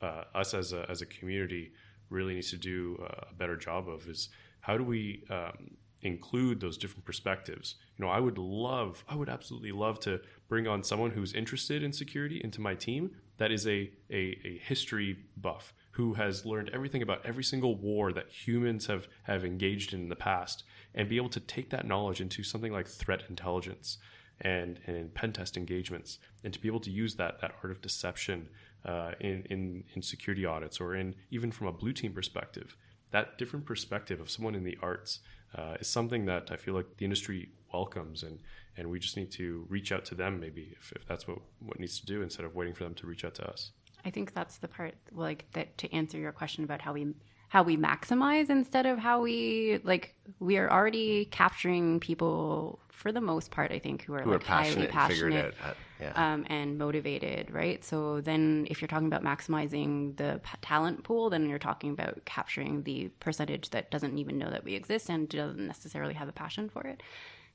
uh, 0.00 0.24
us 0.34 0.54
as 0.54 0.72
a, 0.72 0.86
as 0.88 1.02
a 1.02 1.06
community 1.06 1.72
really 2.08 2.34
needs 2.34 2.50
to 2.50 2.56
do 2.56 2.96
a 3.30 3.34
better 3.34 3.56
job 3.56 3.88
of 3.88 4.08
is 4.08 4.30
how 4.60 4.78
do 4.78 4.84
we 4.84 5.22
um, 5.28 5.76
include 6.06 6.60
those 6.60 6.78
different 6.78 7.04
perspectives 7.04 7.76
you 7.96 8.04
know 8.04 8.10
i 8.10 8.20
would 8.20 8.38
love 8.38 9.04
i 9.08 9.14
would 9.14 9.28
absolutely 9.28 9.72
love 9.72 9.98
to 9.98 10.20
bring 10.48 10.66
on 10.66 10.82
someone 10.82 11.10
who's 11.10 11.32
interested 11.32 11.82
in 11.82 11.92
security 11.92 12.40
into 12.42 12.60
my 12.60 12.74
team 12.74 13.10
that 13.38 13.52
is 13.52 13.66
a, 13.66 13.90
a, 14.10 14.38
a 14.44 14.60
history 14.64 15.18
buff 15.36 15.74
who 15.92 16.14
has 16.14 16.44
learned 16.44 16.70
everything 16.72 17.02
about 17.02 17.24
every 17.24 17.44
single 17.44 17.74
war 17.74 18.12
that 18.12 18.28
humans 18.28 18.86
have, 18.86 19.08
have 19.24 19.44
engaged 19.44 19.92
in, 19.92 20.00
in 20.00 20.08
the 20.08 20.16
past 20.16 20.62
and 20.94 21.08
be 21.08 21.16
able 21.16 21.28
to 21.28 21.40
take 21.40 21.70
that 21.70 21.86
knowledge 21.86 22.20
into 22.20 22.42
something 22.42 22.72
like 22.72 22.86
threat 22.86 23.22
intelligence 23.28 23.98
and, 24.40 24.78
and 24.86 25.14
pen 25.14 25.32
test 25.32 25.56
engagements 25.56 26.18
and 26.44 26.52
to 26.52 26.60
be 26.60 26.68
able 26.68 26.80
to 26.80 26.90
use 26.90 27.16
that, 27.16 27.40
that 27.40 27.52
art 27.62 27.70
of 27.70 27.80
deception 27.80 28.48
uh, 28.84 29.12
in, 29.20 29.44
in, 29.50 29.84
in 29.94 30.02
security 30.02 30.44
audits 30.44 30.80
or 30.80 30.94
in 30.94 31.14
even 31.30 31.50
from 31.50 31.66
a 31.66 31.72
blue 31.72 31.92
team 31.92 32.12
perspective. 32.12 32.76
That 33.10 33.38
different 33.38 33.64
perspective 33.64 34.20
of 34.20 34.30
someone 34.30 34.54
in 34.54 34.64
the 34.64 34.78
arts 34.82 35.20
uh, 35.56 35.76
is 35.80 35.88
something 35.88 36.26
that 36.26 36.50
I 36.50 36.56
feel 36.56 36.74
like 36.74 36.96
the 36.98 37.04
industry 37.04 37.50
welcomes 37.72 38.22
and, 38.22 38.38
and 38.76 38.90
we 38.90 38.98
just 38.98 39.16
need 39.16 39.30
to 39.32 39.66
reach 39.68 39.92
out 39.92 40.04
to 40.06 40.14
them 40.14 40.40
maybe 40.40 40.74
if, 40.78 40.92
if 40.94 41.06
that's 41.06 41.26
what, 41.26 41.38
what 41.60 41.80
needs 41.80 41.98
to 42.00 42.06
do 42.06 42.22
instead 42.22 42.44
of 42.46 42.54
waiting 42.54 42.74
for 42.74 42.84
them 42.84 42.94
to 42.94 43.06
reach 43.06 43.24
out 43.24 43.34
to 43.36 43.48
us. 43.48 43.72
I 44.04 44.10
think 44.10 44.34
that's 44.34 44.58
the 44.58 44.68
part 44.68 44.94
like 45.12 45.46
that 45.52 45.76
to 45.78 45.92
answer 45.92 46.16
your 46.18 46.32
question 46.32 46.62
about 46.62 46.80
how 46.80 46.92
we 46.92 47.12
how 47.48 47.62
we 47.62 47.76
maximize 47.76 48.50
instead 48.50 48.86
of 48.86 48.98
how 48.98 49.20
we 49.20 49.80
like 49.82 50.14
we 50.38 50.58
are 50.58 50.70
already 50.70 51.26
capturing 51.26 52.00
people 52.00 52.78
for 52.88 53.12
the 53.12 53.20
most 53.20 53.50
part 53.50 53.72
i 53.72 53.78
think 53.78 54.02
who 54.04 54.14
are 54.14 54.22
who 54.22 54.30
like 54.30 54.40
are 54.40 54.44
passionate, 54.44 54.90
highly 54.90 55.14
passionate 55.14 55.54
and, 55.64 55.74
yeah. 56.00 56.12
um, 56.14 56.46
and 56.48 56.78
motivated 56.78 57.50
right 57.50 57.84
so 57.84 58.20
then 58.20 58.66
if 58.70 58.80
you're 58.80 58.88
talking 58.88 59.06
about 59.06 59.22
maximizing 59.22 60.16
the 60.16 60.40
p- 60.42 60.58
talent 60.62 61.04
pool 61.04 61.30
then 61.30 61.48
you're 61.48 61.58
talking 61.58 61.90
about 61.90 62.24
capturing 62.24 62.82
the 62.82 63.08
percentage 63.20 63.70
that 63.70 63.90
doesn't 63.90 64.18
even 64.18 64.38
know 64.38 64.50
that 64.50 64.64
we 64.64 64.74
exist 64.74 65.08
and 65.08 65.28
doesn't 65.28 65.66
necessarily 65.66 66.14
have 66.14 66.28
a 66.28 66.32
passion 66.32 66.68
for 66.68 66.82
it 66.86 67.02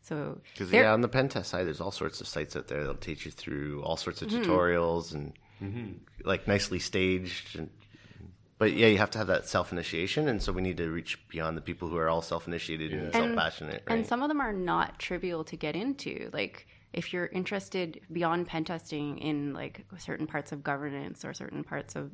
so 0.01 0.39
because 0.53 0.71
yeah 0.71 0.91
on 0.91 1.01
the 1.01 1.07
pen 1.07 1.29
test 1.29 1.49
side 1.49 1.65
there's 1.65 1.81
all 1.81 1.91
sorts 1.91 2.21
of 2.21 2.27
sites 2.27 2.55
out 2.55 2.67
there 2.67 2.79
that'll 2.79 2.95
teach 2.95 3.25
you 3.25 3.31
through 3.31 3.81
all 3.83 3.97
sorts 3.97 4.21
of 4.21 4.29
mm-hmm. 4.29 4.49
tutorials 4.49 5.13
and 5.13 5.33
mm-hmm. 5.61 5.91
like 6.23 6.47
nicely 6.47 6.79
staged 6.79 7.57
and 7.57 7.69
but 8.61 8.73
yeah, 8.73 8.85
you 8.85 8.99
have 8.99 9.09
to 9.09 9.17
have 9.17 9.25
that 9.25 9.49
self 9.49 9.71
initiation, 9.71 10.27
and 10.27 10.39
so 10.39 10.51
we 10.51 10.61
need 10.61 10.77
to 10.77 10.87
reach 10.87 11.17
beyond 11.29 11.57
the 11.57 11.61
people 11.61 11.87
who 11.87 11.97
are 11.97 12.07
all 12.07 12.21
self 12.21 12.47
initiated 12.47 12.91
yeah. 12.91 12.97
and, 12.99 13.11
self 13.11 13.35
passionate. 13.35 13.81
Right? 13.87 13.97
And 13.97 14.05
some 14.05 14.21
of 14.21 14.27
them 14.27 14.39
are 14.39 14.53
not 14.53 14.99
trivial 14.99 15.43
to 15.45 15.57
get 15.57 15.75
into. 15.75 16.29
Like 16.31 16.67
if 16.93 17.13
you're 17.13 17.27
interested 17.27 18.01
beyond 18.11 18.47
pen 18.47 18.65
testing 18.65 19.17
in 19.19 19.53
like 19.53 19.85
certain 19.97 20.27
parts 20.27 20.51
of 20.51 20.63
governance 20.63 21.23
or 21.23 21.33
certain 21.33 21.63
parts 21.63 21.95
of 21.95 22.11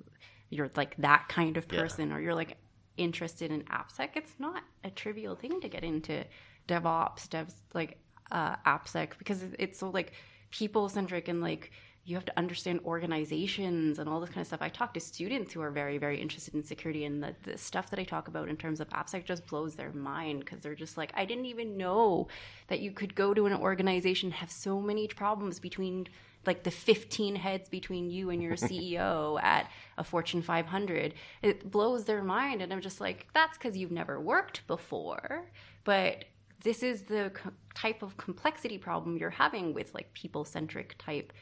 you're 0.50 0.70
like 0.76 0.96
that 0.98 1.28
kind 1.28 1.58
of 1.58 1.68
person, 1.68 2.10
yeah. 2.10 2.16
or 2.16 2.22
you're 2.22 2.36
like 2.36 2.58
interested 2.96 3.52
in 3.52 3.64
AppSec, 3.64 4.10
it's 4.16 4.34
not 4.40 4.64
a 4.84 4.90
trivial 4.90 5.36
thing 5.36 5.60
to 5.62 5.68
get 5.68 5.84
into 5.84 6.24
DevOps, 6.68 7.28
devs 7.28 7.54
like 7.74 7.98
uh, 8.32 8.56
AppSec 8.66 9.18
because 9.18 9.44
it's 9.60 9.80
so 9.80 9.90
like 9.90 10.14
people 10.52 10.90
centric 10.90 11.28
and 11.28 11.42
like 11.42 11.72
you 12.08 12.16
have 12.16 12.24
to 12.24 12.40
understand 12.40 12.80
organizations 12.86 14.00
and 14.00 14.08
all 14.08 14.22
this 14.22 14.30
kind 14.30 14.40
of 14.40 14.48
stuff. 14.48 14.62
I 14.62 14.70
talk 14.70 14.94
to 14.94 15.00
students 15.02 15.52
who 15.52 15.60
are 15.62 15.72
very, 15.72 15.98
very 15.98 16.18
interested 16.22 16.54
in 16.54 16.64
security, 16.64 17.04
and 17.04 17.22
the, 17.22 17.36
the 17.44 17.58
stuff 17.58 17.90
that 17.90 18.00
I 18.00 18.06
talk 18.06 18.30
about 18.30 18.48
in 18.48 18.56
terms 18.56 18.80
of 18.80 18.88
AppSec 18.92 19.26
just 19.26 19.46
blows 19.46 19.76
their 19.76 19.92
mind 19.92 20.40
because 20.40 20.62
they're 20.62 20.74
just 20.74 20.96
like, 20.96 21.12
I 21.18 21.26
didn't 21.26 21.48
even 21.48 21.76
know 21.76 22.30
that 22.70 22.80
you 22.80 22.92
could 22.92 23.14
go 23.14 23.34
to 23.34 23.46
an 23.46 23.54
organization 23.54 24.32
have 24.32 24.50
so 24.50 24.80
many 24.80 25.10
problems 25.10 25.60
between 25.60 26.08
like 26.46 26.64
the 26.64 26.72
15 26.72 27.36
heads 27.36 27.68
between 27.68 28.10
you 28.10 28.30
and 28.30 28.42
your 28.42 28.56
CEO 28.56 29.44
at 29.44 29.70
a 29.98 30.04
Fortune 30.06 30.42
500. 30.42 31.14
It 31.42 31.70
blows 31.70 32.06
their 32.06 32.24
mind, 32.24 32.62
and 32.62 32.72
I'm 32.72 32.80
just 32.80 33.02
like, 33.02 33.28
that's 33.34 33.58
because 33.58 33.76
you've 33.76 33.92
never 33.92 34.18
worked 34.18 34.66
before, 34.66 35.52
but 35.84 36.24
this 36.64 36.84
is 36.84 37.04
the 37.04 37.32
co- 37.34 37.52
type 37.76 38.02
of 38.02 38.18
complexity 38.18 38.78
problem 38.78 39.18
you're 39.18 39.30
having 39.30 39.74
with 39.74 39.94
like 39.94 40.12
people 40.14 40.44
centric 40.44 40.96
type 40.98 41.34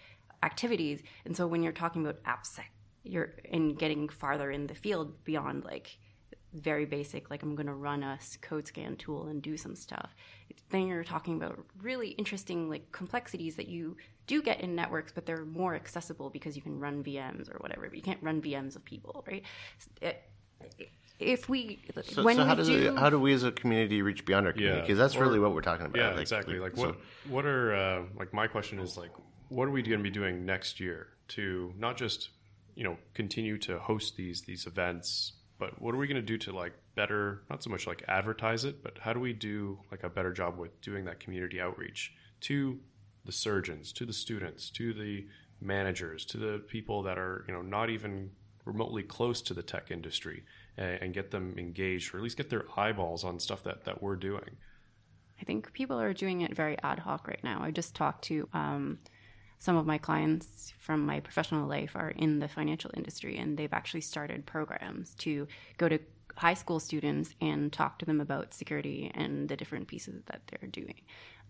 activities. 0.46 1.02
And 1.26 1.36
so 1.36 1.48
when 1.48 1.64
you're 1.64 1.74
talking 1.74 2.06
about 2.06 2.24
AppSec, 2.24 2.66
you're 3.04 3.34
in 3.43 3.76
getting 3.76 4.08
farther 4.10 4.52
in 4.52 4.68
the 4.68 4.76
field 4.76 5.24
beyond 5.24 5.66
like 5.66 5.98
very 6.54 6.86
basic, 6.86 7.30
like 7.30 7.43
I'm 7.43 7.56
going 7.56 7.68
to 7.68 7.74
run 7.74 8.02
a 8.04 8.18
code 8.41 8.68
scan 8.68 8.96
tool 8.96 9.28
and 9.28 9.41
do 9.41 9.58
some 9.58 9.76
stuff. 9.76 10.16
Then 10.70 10.88
you're 10.88 11.04
talking 11.04 11.36
about 11.36 11.60
really 11.82 12.10
interesting 12.10 12.70
like 12.70 12.91
complexities 12.91 13.56
that 13.58 13.68
you 13.68 13.98
do 14.28 14.41
get 14.41 14.62
in 14.62 14.76
networks, 14.76 15.12
but 15.12 15.26
they're 15.26 15.46
more 15.46 15.76
accessible 15.76 16.30
because 16.30 16.56
you 16.56 16.62
can 16.62 16.80
run 16.80 17.04
VMs 17.04 17.54
or 17.54 17.58
whatever. 17.60 17.88
But 17.89 17.96
you 17.96 18.02
can't 18.02 18.22
run 18.24 18.41
VMs 18.41 18.76
of 18.76 18.86
people, 18.86 19.24
right? 19.28 19.43
It, 20.02 20.24
if 21.20 21.48
we 21.48 21.80
so, 22.04 22.24
when 22.24 22.38
so 22.38 22.46
how 22.46 22.52
we 22.52 22.58
does 22.58 22.68
do, 22.68 22.88
it, 22.88 22.98
how 22.98 23.10
do 23.10 23.20
we 23.20 23.34
as 23.34 23.43
a 23.43 23.52
community 23.52 24.02
reach 24.02 24.26
beyond 24.26 24.48
our 24.48 24.54
community? 24.54 24.82
Because 24.82 24.98
that's 24.98 25.16
or, 25.16 25.22
really 25.22 25.39
what 25.39 25.54
we're 25.54 25.62
talking 25.62 25.86
about. 25.86 25.98
Yeah, 25.98 26.12
like, 26.12 26.22
exactly. 26.22 26.60
Like, 26.60 26.76
what 26.76 26.96
so. 26.96 26.98
what 27.30 27.46
are 27.46 27.76
uh, 27.76 28.02
like 28.18 28.34
my 28.34 28.48
question 28.48 28.80
is 28.80 28.98
like 28.98 29.12
what 29.50 29.68
are 29.68 29.72
we 29.72 29.82
going 29.82 30.00
to 30.00 30.04
be 30.04 30.10
doing 30.10 30.46
next 30.46 30.80
year 30.80 31.08
to 31.30 31.74
not 31.78 31.98
just 31.98 32.30
you 32.76 32.84
know 32.84 32.98
continue 33.14 33.58
to 33.58 33.80
host 33.80 34.16
these 34.16 34.41
these 34.41 34.66
events 34.66 35.34
but 35.58 35.82
what 35.82 35.96
are 35.96 35.98
we 35.98 36.08
going 36.08 36.16
to 36.16 36.22
do 36.22 36.38
to 36.38 36.52
like 36.52 36.74
better 36.96 37.41
not 37.50 37.64
so 37.64 37.70
much 37.70 37.88
like 37.88 38.04
advertise 38.08 38.66
it 38.66 38.84
but 38.84 38.98
how 39.00 39.14
do 39.14 39.20
we 39.20 39.34
do 39.34 39.80
like 39.91 40.04
a 40.04 40.10
better 40.10 40.32
job 40.32 40.58
with 40.58 40.80
doing 40.82 41.06
that 41.06 41.20
community 41.20 41.60
outreach 41.60 42.14
to 42.41 42.80
the 43.26 43.32
surgeons 43.32 43.91
to 43.91 44.06
the 44.06 44.14
students 44.14 44.70
to 44.70 44.93
the 44.93 45.26
managers 45.62 46.26
to 46.26 46.38
the 46.38 46.60
people 46.68 47.04
that 47.04 47.18
are 47.18 47.46
you 47.48 47.54
know 47.54 47.62
not 47.62 47.89
even 47.89 48.30
remotely 48.66 49.04
close 49.04 49.41
to 49.43 49.54
the 49.54 49.64
tech 49.64 49.91
industry 49.91 50.43
and, 50.78 51.02
and 51.02 51.14
get 51.14 51.32
them 51.32 51.56
engaged 51.58 52.14
or 52.14 52.18
at 52.18 52.24
least 52.24 52.38
get 52.38 52.50
their 52.50 52.66
eyeballs 52.78 53.24
on 53.24 53.39
stuff 53.39 53.64
that 53.64 53.86
that 53.86 54.02
we're 54.02 54.16
doing? 54.16 54.58
I 55.39 55.43
think 55.43 55.72
people 55.74 56.00
are 56.00 56.14
doing 56.14 56.41
it 56.41 56.56
very 56.56 56.78
ad 56.82 57.00
hoc 57.00 57.28
right 57.28 57.43
now. 57.43 57.62
I 57.62 57.72
just 57.72 57.93
talked 57.93 58.24
to 58.26 58.48
um, 58.54 59.00
some 59.66 59.78
of 59.78 59.88
my 59.88 59.97
clients 59.97 60.76
from 60.78 61.03
my 61.03 61.20
professional 61.20 61.68
life 61.68 61.93
are 61.95 62.11
in 62.11 62.38
the 62.38 62.47
financial 62.47 62.91
industry 62.93 63.36
and 63.38 63.57
they've 63.57 63.74
actually 63.74 64.01
started 64.01 64.45
programs 64.45 65.16
to 65.16 65.47
go 65.80 65.89
to 65.89 65.97
high 66.36 66.53
school 66.53 66.80
students 66.80 67.34
and 67.41 67.74
talk 67.74 67.97
to 67.97 68.05
them 68.05 68.22
about 68.22 68.53
security 68.53 69.11
and 69.16 69.49
the 69.49 69.57
different 69.57 69.88
pieces 69.88 70.22
that 70.28 70.41
they're 70.47 70.70
doing. 70.70 71.01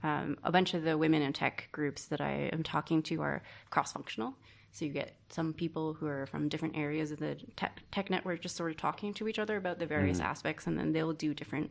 Um, 0.01 0.37
a 0.45 0.51
bunch 0.51 0.73
of 0.73 0.83
the 0.83 0.97
women 0.97 1.23
in 1.23 1.33
tech 1.33 1.67
groups 1.73 2.05
that 2.05 2.21
I 2.21 2.49
am 2.53 2.63
talking 2.63 3.03
to 3.03 3.21
are 3.21 3.43
cross 3.69 3.91
functional. 3.91 4.33
So 4.71 4.85
you 4.85 4.93
get 4.93 5.17
some 5.27 5.51
people 5.51 5.93
who 5.93 6.07
are 6.07 6.25
from 6.27 6.47
different 6.47 6.77
areas 6.77 7.11
of 7.11 7.19
the 7.19 7.35
tech, 7.57 7.81
tech 7.91 8.09
network 8.09 8.39
just 8.39 8.55
sort 8.55 8.71
of 8.71 8.77
talking 8.77 9.13
to 9.15 9.27
each 9.27 9.39
other 9.39 9.57
about 9.57 9.79
the 9.79 9.85
various 9.85 10.21
mm. 10.21 10.25
aspects, 10.25 10.67
and 10.67 10.79
then 10.79 10.93
they'll 10.93 11.11
do 11.11 11.33
different 11.33 11.69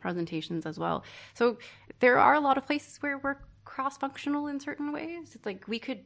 presentations 0.00 0.66
as 0.66 0.80
well. 0.80 1.04
So 1.34 1.58
there 2.00 2.18
are 2.18 2.34
a 2.34 2.40
lot 2.40 2.58
of 2.58 2.66
places 2.66 2.96
where 3.00 3.18
we're 3.18 3.36
cross 3.64 3.96
functional 3.96 4.46
in 4.46 4.60
certain 4.60 4.92
ways. 4.92 5.34
It's 5.34 5.46
like 5.46 5.66
we 5.68 5.78
could, 5.78 6.00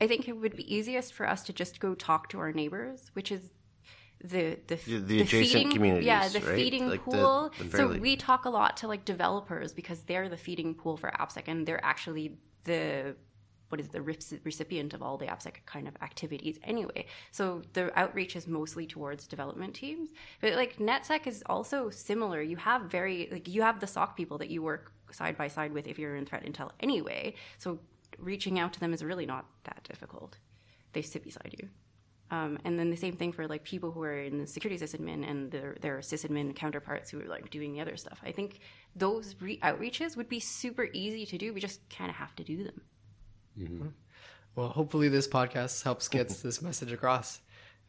I 0.00 0.06
think 0.06 0.28
it 0.28 0.32
would 0.32 0.56
be 0.56 0.74
easiest 0.74 1.14
for 1.14 1.28
us 1.28 1.42
to 1.44 1.52
just 1.52 1.80
go 1.80 1.94
talk 1.94 2.28
to 2.30 2.38
our 2.38 2.52
neighbors, 2.52 3.10
which 3.14 3.32
is 3.32 3.52
the 4.22 4.58
the, 4.66 4.76
the, 4.76 4.98
the 4.98 5.20
adjacent 5.20 5.52
feeding, 5.52 5.72
communities. 5.72 6.06
Yeah, 6.06 6.28
the 6.28 6.40
right? 6.40 6.54
feeding 6.54 6.88
like 6.88 7.02
pool. 7.02 7.52
The, 7.58 7.64
the 7.64 7.76
so 7.76 7.88
we 7.98 8.16
talk 8.16 8.44
a 8.44 8.50
lot 8.50 8.76
to 8.78 8.88
like 8.88 9.04
developers 9.04 9.72
because 9.72 10.00
they're 10.02 10.28
the 10.28 10.36
feeding 10.36 10.74
pool 10.74 10.96
for 10.96 11.10
AppSec, 11.10 11.44
and 11.46 11.66
they're 11.66 11.84
actually 11.84 12.36
the 12.64 13.14
what 13.68 13.80
is 13.80 13.88
the 13.88 14.00
recipient 14.00 14.94
of 14.94 15.02
all 15.02 15.18
the 15.18 15.26
AppSec 15.26 15.56
kind 15.66 15.86
of 15.86 15.94
activities 16.00 16.58
anyway. 16.64 17.06
So 17.32 17.62
the 17.74 17.96
outreach 17.98 18.34
is 18.34 18.46
mostly 18.46 18.86
towards 18.86 19.26
development 19.26 19.74
teams. 19.74 20.10
But 20.40 20.54
like 20.54 20.78
NetSec 20.78 21.26
is 21.26 21.42
also 21.46 21.90
similar. 21.90 22.40
You 22.40 22.56
have 22.56 22.82
very 22.82 23.28
like 23.30 23.46
you 23.46 23.62
have 23.62 23.80
the 23.80 23.86
SOC 23.86 24.16
people 24.16 24.38
that 24.38 24.48
you 24.50 24.62
work 24.62 24.92
side 25.12 25.36
by 25.36 25.48
side 25.48 25.72
with 25.72 25.86
if 25.86 25.98
you're 25.98 26.16
in 26.16 26.26
threat 26.26 26.44
intel 26.44 26.70
anyway. 26.80 27.34
So 27.58 27.78
reaching 28.18 28.58
out 28.58 28.72
to 28.74 28.80
them 28.80 28.92
is 28.92 29.02
really 29.04 29.26
not 29.26 29.46
that 29.64 29.84
difficult. 29.84 30.36
They 30.92 31.02
sit 31.02 31.24
beside 31.24 31.54
you. 31.58 31.68
Um, 32.30 32.58
and 32.64 32.78
then 32.78 32.90
the 32.90 32.96
same 32.96 33.16
thing 33.16 33.32
for 33.32 33.48
like 33.48 33.64
people 33.64 33.90
who 33.90 34.02
are 34.02 34.18
in 34.18 34.38
the 34.38 34.46
security 34.46 34.82
sysadmin 34.82 35.28
and 35.28 35.50
their, 35.50 35.76
their 35.80 35.98
sysadmin 35.98 36.54
counterparts 36.54 37.10
who 37.10 37.20
are 37.20 37.26
like 37.26 37.48
doing 37.48 37.72
the 37.72 37.80
other 37.80 37.96
stuff. 37.96 38.20
I 38.22 38.32
think 38.32 38.60
those 38.94 39.34
re- 39.40 39.58
outreaches 39.60 40.16
would 40.16 40.28
be 40.28 40.40
super 40.40 40.88
easy 40.92 41.24
to 41.26 41.38
do. 41.38 41.54
We 41.54 41.60
just 41.60 41.80
kind 41.88 42.10
of 42.10 42.16
have 42.16 42.36
to 42.36 42.44
do 42.44 42.64
them. 42.64 42.80
Mm-hmm. 43.58 43.86
Well, 44.56 44.68
hopefully 44.68 45.08
this 45.08 45.26
podcast 45.26 45.82
helps 45.82 46.08
get 46.08 46.28
this 46.42 46.60
message 46.60 46.92
across. 46.92 47.40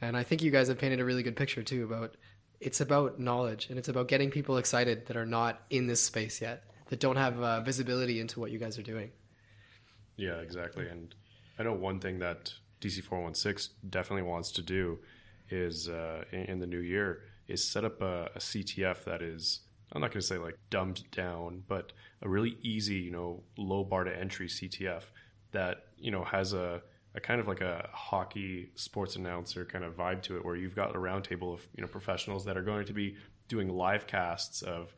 And 0.02 0.16
I 0.16 0.24
think 0.24 0.42
you 0.42 0.52
guys 0.52 0.70
have 0.70 0.78
painted 0.78 1.02
a 1.02 1.06
really 1.06 1.24
good 1.24 1.36
picture 1.36 1.64
too 1.64 1.84
about 1.84 2.16
it's 2.62 2.82
about 2.82 3.20
knowledge 3.20 3.70
and 3.70 3.80
it's 3.80 3.88
about 3.88 4.08
getting 4.08 4.32
people 4.32 4.58
excited 4.58 5.06
that 5.08 5.16
are 5.16 5.26
not 5.26 5.62
in 5.70 5.88
this 5.88 6.02
space 6.02 6.42
yet, 6.42 6.64
that 6.90 7.00
don't 7.00 7.16
have 7.16 7.40
uh, 7.40 7.62
visibility 7.62 8.20
into 8.20 8.40
what 8.40 8.52
you 8.52 8.60
guys 8.60 8.78
are 8.78 8.84
doing. 8.84 9.12
Yeah, 10.18 10.38
exactly. 10.38 10.88
And 10.88 11.16
I 11.58 11.64
know 11.64 11.74
one 11.74 12.00
thing 12.00 12.20
that 12.20 12.54
DC 12.82 13.04
416 13.04 13.76
definitely 13.90 14.24
wants 14.24 14.52
to 14.54 14.62
do 14.62 15.00
is 15.50 15.88
uh, 15.88 16.24
in, 16.32 16.42
in, 16.42 16.60
the 16.60 16.68
new 16.68 16.80
year 16.80 17.22
is 17.48 17.64
set 17.64 17.84
up 17.86 18.02
a, 18.02 18.30
a 18.36 18.40
CTF 18.40 19.04
that 19.06 19.22
is 19.22 19.62
I'm 19.92 20.02
not 20.02 20.12
going 20.12 20.22
to 20.22 20.28
say 20.28 20.38
like 20.38 20.56
dumbed 20.70 21.10
down, 21.12 21.64
but 21.68 21.94
a 22.22 22.30
really 22.30 22.58
easy, 22.62 22.96
you 22.96 23.12
know, 23.12 23.44
low 23.58 23.84
bar 23.84 24.04
to 24.04 24.16
entry 24.16 24.48
CTF 24.48 25.04
that 25.52 25.88
you 25.98 26.12
know 26.12 26.24
has 26.24 26.54
a, 26.54 26.82
a 27.16 27.20
kind 27.20 27.42
of 27.42 27.48
like 27.48 27.62
a 27.62 27.90
hockey 27.92 28.72
sports 28.76 29.16
announcer 29.16 29.66
kind 29.66 29.84
of 29.84 29.96
vibe 29.96 30.22
to 30.24 30.38
it, 30.38 30.46
where 30.46 30.56
you've 30.56 30.76
got 30.76 30.96
a 30.96 31.00
roundtable 31.00 31.54
of 31.54 31.68
you 31.76 31.82
know 31.82 31.88
professionals 31.88 32.46
that 32.46 32.58
are 32.58 32.62
going 32.62 32.86
to 32.86 32.94
be 32.94 33.16
doing 33.48 33.70
live 33.70 34.06
casts 34.06 34.62
of 34.62 34.94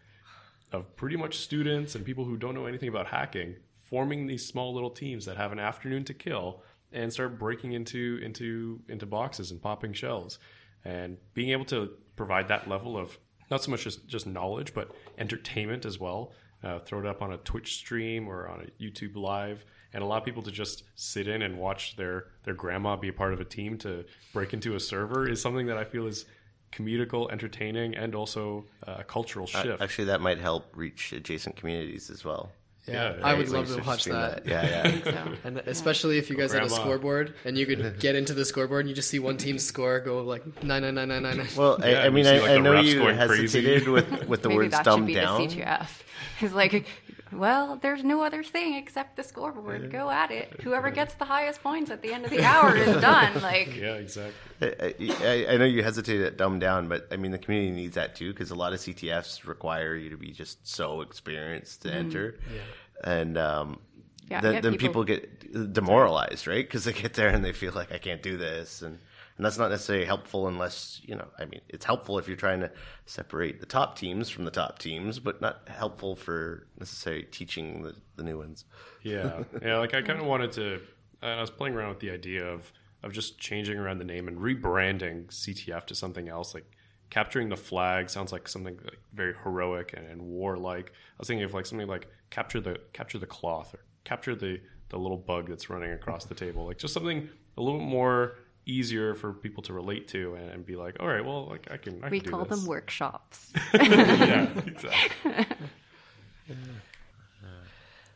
of 0.72 0.96
pretty 0.96 1.18
much 1.18 1.38
students 1.38 1.96
and 1.96 2.06
people 2.06 2.26
who 2.26 2.38
don't 2.38 2.56
know 2.56 2.66
anything 2.66 2.90
about 2.90 3.08
hacking, 3.08 3.56
forming 3.76 4.28
these 4.28 4.46
small 4.46 4.74
little 4.74 4.90
teams 4.90 5.26
that 5.26 5.38
have 5.38 5.52
an 5.52 5.60
afternoon 5.60 6.04
to 6.06 6.14
kill 6.14 6.64
and 6.94 7.12
start 7.12 7.40
breaking 7.40 7.74
into 7.74 8.20
into 8.24 8.82
into 8.90 9.06
boxes 9.06 9.52
and 9.52 9.62
popping 9.62 9.94
shells 9.94 10.40
and 10.84 11.18
being 11.34 11.52
able 11.52 11.66
to 11.66 11.92
provide 12.16 12.48
that 12.48 12.68
level 12.68 12.98
of 12.98 13.18
not 13.50 13.64
so 13.64 13.72
much 13.72 13.84
just, 13.84 14.08
just 14.08 14.26
knowledge, 14.26 14.74
but 14.74 14.92
entertainment 15.18 15.86
as 15.86 16.00
well. 16.00 16.32
Uh, 16.64 16.80
throw 16.80 17.00
it 17.00 17.06
up 17.06 17.22
on 17.22 17.34
a 17.34 17.38
Twitch 17.38 17.76
stream 17.76 18.28
or 18.28 18.48
on 18.48 18.62
a 18.62 18.84
YouTube 18.84 19.16
live, 19.16 19.66
and 19.94 20.04
allow 20.04 20.20
people 20.20 20.44
to 20.44 20.52
just 20.52 20.84
sit 20.96 21.28
in 21.28 21.42
and 21.42 21.58
watch 21.58 21.96
their 21.96 22.28
their 22.44 22.54
grandma 22.54 22.96
be 22.96 23.10
a 23.10 23.14
part 23.14 23.34
of 23.34 23.42
a 23.42 23.46
team 23.46 23.78
to 23.80 24.06
break 24.32 24.54
into 24.54 24.76
a 24.76 24.80
server 24.80 25.28
is 25.28 25.42
something 25.42 25.66
that 25.66 25.78
I 25.78 25.84
feel 25.84 26.06
is 26.08 26.26
comedical, 26.72 27.32
entertaining, 27.32 27.96
and 27.96 28.16
also 28.16 28.66
a 28.84 29.04
cultural 29.04 29.48
shift. 29.48 29.68
Uh, 29.68 29.78
actually, 29.80 30.06
that 30.06 30.22
might 30.22 30.40
help 30.40 30.66
reach 30.76 31.12
adjacent 31.12 31.56
communities 31.56 32.10
as 32.10 32.24
well. 32.24 32.52
Yeah, 32.88 33.16
yeah 33.16 33.26
I 33.26 33.34
would 33.36 33.50
love 33.50 33.68
to 33.68 33.84
watch 33.84 34.06
that. 34.06 34.44
that. 34.44 34.48
Yeah, 34.50 34.88
yeah. 34.88 35.04
so. 35.04 35.34
And 35.44 35.58
especially 35.60 36.18
if 36.18 36.30
you 36.30 36.36
guys 36.36 36.52
Grandma. 36.52 36.68
had 36.68 36.72
a 36.72 36.82
scoreboard 36.82 37.36
and 37.46 37.58
you 37.58 37.66
could 37.66 38.00
get 38.00 38.16
into 38.16 38.34
the 38.34 38.44
scoreboard 38.44 38.82
and 38.82 38.90
you 38.90 38.96
just 38.96 39.10
see 39.10 39.20
one 39.20 39.38
team's 39.38 39.64
score 39.64 40.00
go 40.00 40.24
like 40.24 40.64
nine 40.64 40.82
nine 40.82 40.96
nine 40.96 41.08
nine 41.08 41.22
nine. 41.22 41.48
Well, 41.56 41.78
I, 41.82 41.92
yeah, 41.92 42.02
I 42.02 42.10
mean, 42.10 42.26
I, 42.26 42.40
like 42.40 42.50
I 42.50 42.58
know 42.58 42.80
you 42.80 43.02
hesitated 43.02 43.88
with 43.88 44.28
with 44.28 44.42
the 44.42 44.50
Maybe 44.50 44.58
words 44.58 44.72
that 44.72 44.86
dumbed 44.86 45.02
should 45.02 45.08
be 45.08 45.14
down. 45.14 45.48
The 45.48 45.48
CTF. 45.48 45.90
It's 46.42 46.56
like, 46.56 46.88
well, 47.32 47.78
there's 47.82 48.04
no 48.04 48.22
other 48.22 48.44
thing 48.44 48.76
except 48.76 49.16
the 49.16 49.24
scoreboard. 49.24 49.92
Go 49.92 50.10
at 50.10 50.32
it. 50.32 50.62
Whoever 50.62 50.92
gets 50.92 51.14
the 51.16 51.26
highest 51.26 51.62
points 51.64 51.92
at 51.92 52.02
the 52.02 52.14
end 52.14 52.26
of 52.26 52.32
the 52.32 52.44
hour 52.44 52.76
is 52.76 53.00
done. 53.02 53.42
Like, 53.42 53.76
yeah, 53.76 53.96
exactly. 53.96 54.34
I, 54.62 54.96
I, 55.24 55.54
I 55.54 55.58
know 55.58 55.66
you 55.66 55.84
hesitate 55.84 56.22
at 56.22 56.38
dumb 56.38 56.60
down, 56.60 56.88
but 56.88 57.08
I 57.12 57.18
mean 57.18 57.32
the 57.32 57.38
community 57.38 57.72
needs 57.72 57.96
that 57.96 58.16
too 58.16 58.32
because 58.32 58.52
a 58.52 58.56
lot 58.56 58.74
of 58.74 58.80
CTFs 58.80 59.48
require 59.48 59.96
you 59.96 60.10
to 60.10 60.18
be 60.18 60.32
just 60.32 60.68
so 60.68 61.02
experienced 61.02 61.84
to 61.84 61.90
mm. 61.90 61.96
enter. 61.96 62.40
Yeah 62.54 62.62
and 63.04 63.38
um, 63.38 63.80
yeah, 64.30 64.42
then, 64.42 64.62
then 64.62 64.78
people, 64.78 65.04
people, 65.04 65.04
get 65.04 65.74
demoralized, 65.74 66.48
right? 66.48 66.66
Because 66.66 66.86
they 66.86 66.94
get 66.94 67.14
there 67.14 67.30
and 67.30 67.44
they 67.44 67.54
feel 67.54 67.74
like 67.74 67.92
I 67.92 67.98
can't 67.98 68.22
do 68.22 68.38
this, 68.38 68.82
and 68.82 69.00
and 69.38 69.46
that's 69.46 69.58
not 69.58 69.72
necessarily 69.72 70.06
helpful 70.06 70.48
unless 70.48 71.02
you 71.04 71.16
know. 71.16 71.28
I 71.40 71.46
mean, 71.46 71.62
it's 71.70 71.86
helpful 71.86 72.18
if 72.20 72.28
you're 72.28 72.38
trying 72.38 72.60
to 72.62 72.72
separate 73.06 73.60
the 73.60 73.66
top 73.66 73.98
teams 73.98 74.30
from 74.30 74.46
the 74.46 74.52
top 74.52 74.80
teams, 74.80 75.20
but 75.20 75.42
not 75.42 75.68
helpful 75.68 76.16
for 76.16 76.68
necessarily 76.80 77.24
teaching 77.24 77.84
the, 77.84 77.96
the 78.16 78.24
new 78.24 78.38
ones. 78.38 78.66
Yeah, 79.04 79.44
yeah. 79.62 79.78
Like 79.78 79.94
I 79.94 80.02
kind 80.02 80.20
of 80.20 80.26
wanted 80.26 80.52
to. 80.54 80.82
and 81.22 81.32
I 81.32 81.42
was 81.42 81.50
playing 81.50 81.76
around 81.76 81.90
with 81.90 82.00
the 82.00 82.12
idea 82.12 82.46
of 82.46 82.72
of 83.04 83.12
just 83.14 83.40
changing 83.40 83.78
around 83.78 83.98
the 83.98 84.06
name 84.06 84.28
and 84.28 84.38
rebranding 84.38 85.26
CTF 85.28 85.86
to 85.88 85.96
something 85.96 86.30
else, 86.30 86.54
like 86.54 86.66
capturing 87.10 87.50
the 87.50 87.58
flag 87.58 88.10
sounds 88.10 88.32
like 88.32 88.48
something 88.48 88.78
like 88.84 89.00
very 89.14 89.34
heroic 89.44 89.94
and, 89.96 90.08
and, 90.08 90.22
warlike. 90.22 90.92
I 90.92 91.16
was 91.20 91.28
thinking 91.28 91.44
of 91.44 91.54
like 91.54 91.66
something 91.66 91.88
like 91.88 92.08
capture 92.30 92.62
the 92.62 92.78
capture 92.94 93.20
the 93.20 93.28
cloth 93.28 93.74
or 93.74 93.80
capture 94.04 94.36
the 94.36 94.60
the 94.90 94.98
little 94.98 95.18
bug 95.18 95.48
that's 95.48 95.70
running 95.70 95.92
across 95.92 96.26
the 96.26 96.36
table. 96.36 96.66
Like 96.66 96.78
just 96.78 96.94
something 96.94 97.30
a 97.58 97.62
little 97.62 97.80
more 97.80 98.36
easier 98.66 99.16
for 99.16 99.34
people 99.34 99.64
to 99.64 99.74
relate 99.74 100.08
to 100.10 100.36
and, 100.36 100.50
and 100.50 100.66
be 100.66 100.76
like, 100.76 100.98
all 101.00 101.08
right, 101.08 101.24
well, 101.26 101.46
like 101.48 101.70
I 101.72 101.78
can. 101.78 102.04
I 102.04 102.10
we 102.10 102.20
can 102.20 102.32
call 102.32 102.46
them 102.46 102.66
workshops. 102.66 103.52
yeah, 103.74 104.50
exactly. 104.66 105.46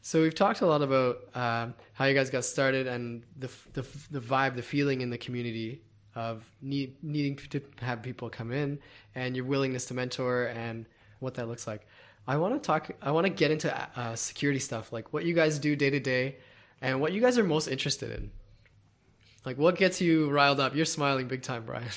So 0.02 0.22
we've 0.22 0.36
talked 0.36 0.62
a 0.62 0.68
lot 0.68 0.84
about 0.84 1.22
um, 1.34 1.74
how 1.94 2.06
you 2.06 2.14
guys 2.14 2.30
got 2.30 2.46
started 2.46 2.86
and 2.86 3.24
the, 3.40 3.50
the 3.74 3.84
the 4.12 4.20
vibe, 4.20 4.56
the 4.56 4.62
feeling 4.62 5.02
in 5.02 5.10
the 5.10 5.18
community 5.18 5.82
of 6.14 6.44
need, 6.62 6.96
needing 7.04 7.36
to 7.36 7.60
have 7.82 8.04
people 8.04 8.30
come 8.30 8.52
in 8.52 8.78
and 9.16 9.36
your 9.36 9.46
willingness 9.46 9.86
to 9.86 9.96
mentor 9.96 10.54
and 10.56 10.86
what 11.22 11.34
that 11.34 11.48
looks 11.48 11.66
like. 11.66 11.88
I 12.28 12.38
want 12.38 12.54
to 12.54 12.60
talk. 12.60 12.92
I 13.02 13.10
want 13.10 13.26
to 13.26 13.32
get 13.32 13.50
into 13.50 13.76
uh, 14.00 14.16
security 14.16 14.60
stuff, 14.60 14.94
like 14.94 15.12
what 15.12 15.26
you 15.26 15.34
guys 15.34 15.58
do 15.58 15.76
day 15.76 15.90
to 15.90 16.00
day, 16.00 16.36
and 16.82 17.02
what 17.02 17.12
you 17.12 17.20
guys 17.20 17.40
are 17.40 17.44
most 17.44 17.68
interested 17.68 18.12
in. 18.12 18.30
Like, 19.46 19.58
what 19.58 19.76
gets 19.78 20.02
you 20.02 20.30
riled 20.30 20.60
up? 20.60 20.76
You're 20.76 20.86
smiling 20.86 21.28
big 21.28 21.44
time, 21.44 21.66
Brian. 21.66 21.88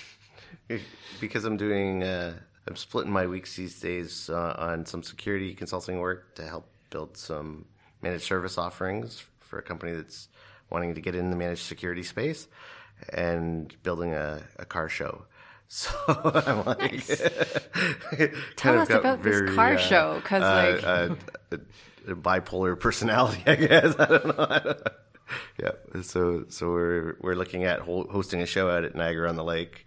because 1.20 1.44
I'm 1.44 1.57
doing. 1.57 2.03
Uh, 2.03 2.34
I'm 2.66 2.76
splitting 2.76 3.11
my 3.11 3.26
weeks 3.26 3.57
these 3.57 3.80
days 3.80 4.28
uh, 4.28 4.55
on 4.59 4.84
some 4.84 5.03
security 5.03 5.55
consulting 5.55 5.99
work 5.99 6.34
to 6.34 6.46
help 6.46 6.68
build 6.90 7.16
some 7.16 7.64
managed 8.03 8.24
service 8.24 8.59
offerings 8.59 9.24
for 9.40 9.59
a 9.59 9.62
company 9.62 9.92
that's 9.92 10.28
wanting 10.68 10.94
to 10.94 11.01
get 11.01 11.14
in 11.14 11.30
the 11.30 11.36
managed 11.36 11.62
security 11.62 12.03
space 12.03 12.46
and 13.12 13.74
building 13.82 14.12
a, 14.12 14.42
a 14.59 14.64
car 14.64 14.88
show. 14.88 15.24
So 15.70 15.90
I'm 16.07 16.64
like, 16.64 16.78
nice. 16.78 17.09
tell 18.57 18.78
us 18.78 18.88
about 18.88 19.18
very, 19.18 19.49
this 19.49 19.55
car 19.55 19.74
uh, 19.74 19.76
show 19.76 20.14
because 20.14 20.42
uh, 20.42 20.72
like 20.72 20.82
uh, 20.82 21.14
a, 22.07 22.12
a, 22.12 22.16
bipolar 22.16 22.80
personality, 22.80 23.42
I 23.46 23.55
guess. 23.55 23.94
I 23.99 24.07
don't 24.07 24.38
know. 24.38 24.74
yeah. 25.62 26.03
So 26.03 26.45
so 26.49 26.70
we're 26.70 27.16
we're 27.20 27.35
looking 27.35 27.64
at 27.64 27.81
hosting 27.81 28.43
a 28.43 28.47
show 28.47 28.70
out 28.70 28.85
at 28.85 28.95
Niagara 28.95 29.29
on 29.29 29.37
the 29.37 29.45
Lake. 29.45 29.85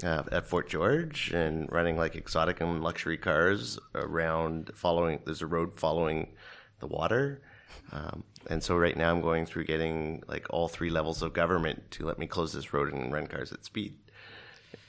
Uh, 0.00 0.22
at 0.30 0.46
Fort 0.46 0.68
George 0.68 1.32
and 1.32 1.68
running 1.72 1.96
like 1.96 2.14
exotic 2.14 2.60
and 2.60 2.84
luxury 2.84 3.16
cars 3.16 3.80
around 3.96 4.70
following 4.76 5.18
there's 5.24 5.42
a 5.42 5.46
road 5.48 5.72
following 5.74 6.28
the 6.78 6.86
water 6.86 7.42
um, 7.92 8.24
and 8.48 8.62
so 8.62 8.76
right 8.76 8.96
now 8.96 9.10
I'm 9.10 9.20
going 9.20 9.46
through 9.46 9.64
getting 9.64 10.22
like 10.28 10.46
all 10.50 10.68
three 10.68 10.90
levels 10.90 11.22
of 11.22 11.32
government 11.32 11.90
to 11.92 12.06
let 12.06 12.18
me 12.18 12.26
close 12.26 12.52
this 12.52 12.72
road 12.72 12.92
and 12.92 13.12
run 13.12 13.26
cars 13.26 13.52
at 13.52 13.64
speed. 13.64 13.96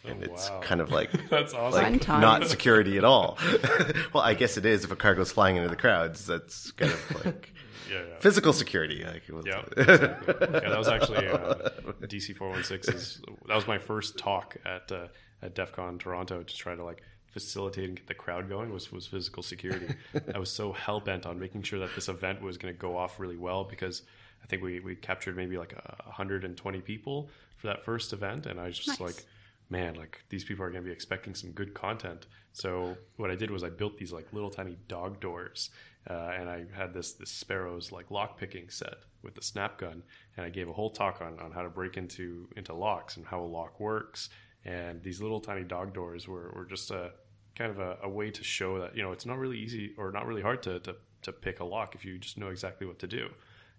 And 0.05 0.21
oh, 0.21 0.31
it's 0.31 0.49
wow. 0.49 0.59
kind 0.61 0.81
of 0.81 0.91
like 0.91 1.11
that's 1.29 1.53
awesome. 1.53 1.81
Like 1.81 2.07
not 2.07 2.47
security 2.47 2.97
at 2.97 3.03
all. 3.03 3.37
well, 4.13 4.23
I 4.23 4.33
guess 4.33 4.57
it 4.57 4.65
is 4.65 4.83
if 4.83 4.91
a 4.91 4.95
car 4.95 5.15
goes 5.15 5.31
flying 5.31 5.57
into 5.57 5.69
the 5.69 5.75
crowds. 5.75 6.25
That's 6.25 6.71
kind 6.71 6.91
of 6.91 7.25
like 7.25 7.53
yeah, 7.91 7.99
yeah. 7.99 8.19
physical 8.19 8.53
security. 8.53 9.03
Like 9.03 9.23
yeah, 9.45 9.61
exactly. 9.77 10.35
yeah, 10.41 10.69
that 10.69 10.77
was 10.77 10.87
actually 10.87 11.27
uh, 11.27 11.53
DC 12.01 12.35
four 12.35 12.49
one 12.49 12.63
six. 12.63 12.87
Is 12.87 13.21
that 13.47 13.55
was 13.55 13.67
my 13.67 13.77
first 13.77 14.17
talk 14.17 14.57
at 14.65 14.91
uh, 14.91 15.07
at 15.41 15.55
DEF 15.55 15.71
CON 15.73 15.97
Toronto 15.97 16.43
to 16.43 16.55
try 16.55 16.75
to 16.75 16.83
like 16.83 17.03
facilitate 17.27 17.87
and 17.87 17.97
get 17.97 18.07
the 18.07 18.13
crowd 18.13 18.49
going 18.49 18.71
was 18.71 18.91
was 18.91 19.07
physical 19.07 19.43
security. 19.43 19.93
I 20.33 20.39
was 20.39 20.51
so 20.51 20.71
hell 20.71 20.99
bent 20.99 21.25
on 21.25 21.39
making 21.39 21.63
sure 21.63 21.79
that 21.79 21.93
this 21.95 22.09
event 22.09 22.41
was 22.41 22.57
going 22.57 22.73
to 22.73 22.79
go 22.79 22.97
off 22.97 23.19
really 23.19 23.37
well 23.37 23.63
because 23.63 24.03
I 24.43 24.47
think 24.47 24.63
we 24.63 24.79
we 24.79 24.95
captured 24.95 25.35
maybe 25.35 25.57
like 25.57 25.73
a 25.73 25.95
120 26.05 26.81
people 26.81 27.29
for 27.57 27.67
that 27.67 27.83
first 27.83 28.13
event, 28.13 28.45
and 28.45 28.59
I 28.59 28.67
was 28.67 28.77
just 28.77 28.99
nice. 28.99 28.99
like, 28.99 29.25
man, 29.69 29.95
like 29.95 30.23
these 30.29 30.43
people 30.43 30.65
are 30.65 30.69
going 30.69 30.83
to 30.83 30.87
be 30.87 30.93
expecting 30.93 31.35
some 31.35 31.51
good 31.51 31.73
content. 31.73 32.27
So 32.53 32.97
what 33.17 33.29
I 33.29 33.35
did 33.35 33.51
was 33.51 33.63
I 33.63 33.69
built 33.69 33.97
these 33.97 34.11
like 34.11 34.31
little 34.33 34.49
tiny 34.49 34.77
dog 34.87 35.19
doors, 35.19 35.69
uh, 36.09 36.31
and 36.37 36.49
I 36.49 36.65
had 36.73 36.93
this 36.93 37.13
this 37.13 37.29
Sparrows 37.29 37.91
like 37.91 38.09
lock 38.09 38.37
picking 38.37 38.69
set 38.69 38.97
with 39.21 39.35
the 39.35 39.41
snap 39.41 39.77
gun, 39.77 40.03
and 40.35 40.45
I 40.45 40.49
gave 40.49 40.67
a 40.67 40.73
whole 40.73 40.89
talk 40.89 41.21
on 41.21 41.39
on 41.39 41.51
how 41.51 41.61
to 41.61 41.69
break 41.69 41.97
into 41.97 42.49
into 42.55 42.73
locks 42.73 43.17
and 43.17 43.25
how 43.25 43.41
a 43.41 43.45
lock 43.45 43.79
works. 43.79 44.29
And 44.65 45.01
these 45.03 45.21
little 45.21 45.39
tiny 45.39 45.63
dog 45.63 45.93
doors 45.93 46.27
were, 46.27 46.51
were 46.55 46.65
just 46.65 46.91
a 46.91 47.11
kind 47.55 47.71
of 47.71 47.79
a, 47.79 47.97
a, 48.03 48.09
way 48.09 48.29
to 48.29 48.43
show 48.43 48.79
that 48.79 48.95
you 48.95 49.03
know 49.03 49.11
it's 49.11 49.25
not 49.25 49.37
really 49.37 49.57
easy 49.57 49.93
or 49.97 50.11
not 50.11 50.25
really 50.25 50.41
hard 50.41 50.61
to, 50.63 50.79
to, 50.81 50.95
to 51.21 51.31
pick 51.31 51.59
a 51.59 51.63
lock 51.63 51.95
if 51.95 52.03
you 52.03 52.17
just 52.17 52.37
know 52.37 52.49
exactly 52.49 52.87
what 52.87 52.99
to 52.99 53.07
do. 53.07 53.29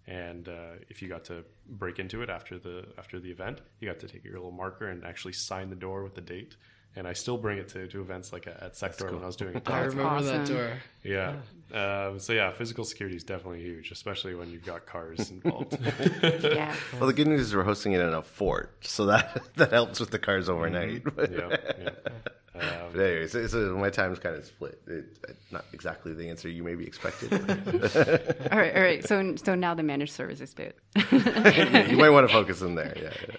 And 0.07 0.47
uh, 0.49 0.73
if 0.89 1.01
you 1.01 1.07
got 1.07 1.25
to 1.25 1.43
break 1.67 1.99
into 1.99 2.21
it 2.23 2.29
after 2.29 2.57
the 2.57 2.85
after 2.97 3.19
the 3.19 3.29
event 3.29 3.61
you 3.79 3.87
got 3.87 3.99
to 3.99 4.07
take 4.07 4.23
your 4.23 4.33
little 4.33 4.51
marker 4.51 4.87
and 4.87 5.05
actually 5.05 5.33
sign 5.33 5.69
the 5.69 5.75
door 5.75 6.03
with 6.03 6.15
the 6.15 6.21
date 6.21 6.55
and 6.95 7.07
I 7.07 7.13
still 7.13 7.37
bring 7.37 7.57
it 7.57 7.69
to, 7.69 7.87
to 7.87 8.01
events 8.01 8.33
like 8.33 8.47
at 8.47 8.75
Sector 8.75 9.05
cool. 9.05 9.15
when 9.15 9.23
I 9.23 9.27
was 9.27 9.35
doing 9.35 9.55
it. 9.55 9.69
I 9.69 9.79
remember 9.81 10.03
awesome. 10.03 10.45
that 10.45 10.47
door. 10.47 10.73
Yeah. 11.03 11.35
yeah. 11.73 12.07
Um, 12.07 12.19
so 12.19 12.33
yeah, 12.33 12.51
physical 12.51 12.83
security 12.83 13.15
is 13.15 13.23
definitely 13.23 13.61
huge, 13.61 13.91
especially 13.91 14.35
when 14.35 14.49
you've 14.49 14.65
got 14.65 14.85
cars 14.85 15.31
involved. 15.31 15.77
yeah. 15.81 16.75
Well, 16.93 17.07
the 17.07 17.13
good 17.13 17.27
news 17.27 17.41
is 17.41 17.55
we're 17.55 17.63
hosting 17.63 17.93
it 17.93 18.01
in 18.01 18.13
a 18.13 18.21
fort, 18.21 18.85
so 18.85 19.05
that 19.05 19.41
that 19.55 19.71
helps 19.71 19.99
with 19.99 20.11
the 20.11 20.19
cars 20.19 20.49
overnight. 20.49 21.03
Mm-hmm. 21.03 21.33
yeah. 21.33 21.57
yeah. 21.83 21.89
Um, 22.53 22.91
but 22.93 23.01
anyways, 23.01 23.31
so, 23.31 23.47
so 23.47 23.75
my 23.77 23.89
time's 23.89 24.19
kind 24.19 24.35
of 24.35 24.45
split. 24.45 24.79
It, 24.85 25.05
not 25.51 25.65
exactly 25.73 26.13
the 26.13 26.29
answer 26.29 26.47
you 26.47 26.63
maybe 26.63 26.85
expected. 26.85 27.31
all 27.33 28.57
right, 28.59 28.75
all 28.75 28.81
right. 28.83 29.03
So, 29.07 29.35
so 29.37 29.55
now 29.55 29.73
the 29.73 29.81
managed 29.81 30.11
services 30.11 30.53
bit. 30.53 30.77
you 31.11 31.97
might 31.97 32.09
want 32.09 32.27
to 32.27 32.31
focus 32.31 32.61
in 32.61 32.75
there. 32.75 32.93
Yeah. 32.95 33.13
yeah. 33.29 33.35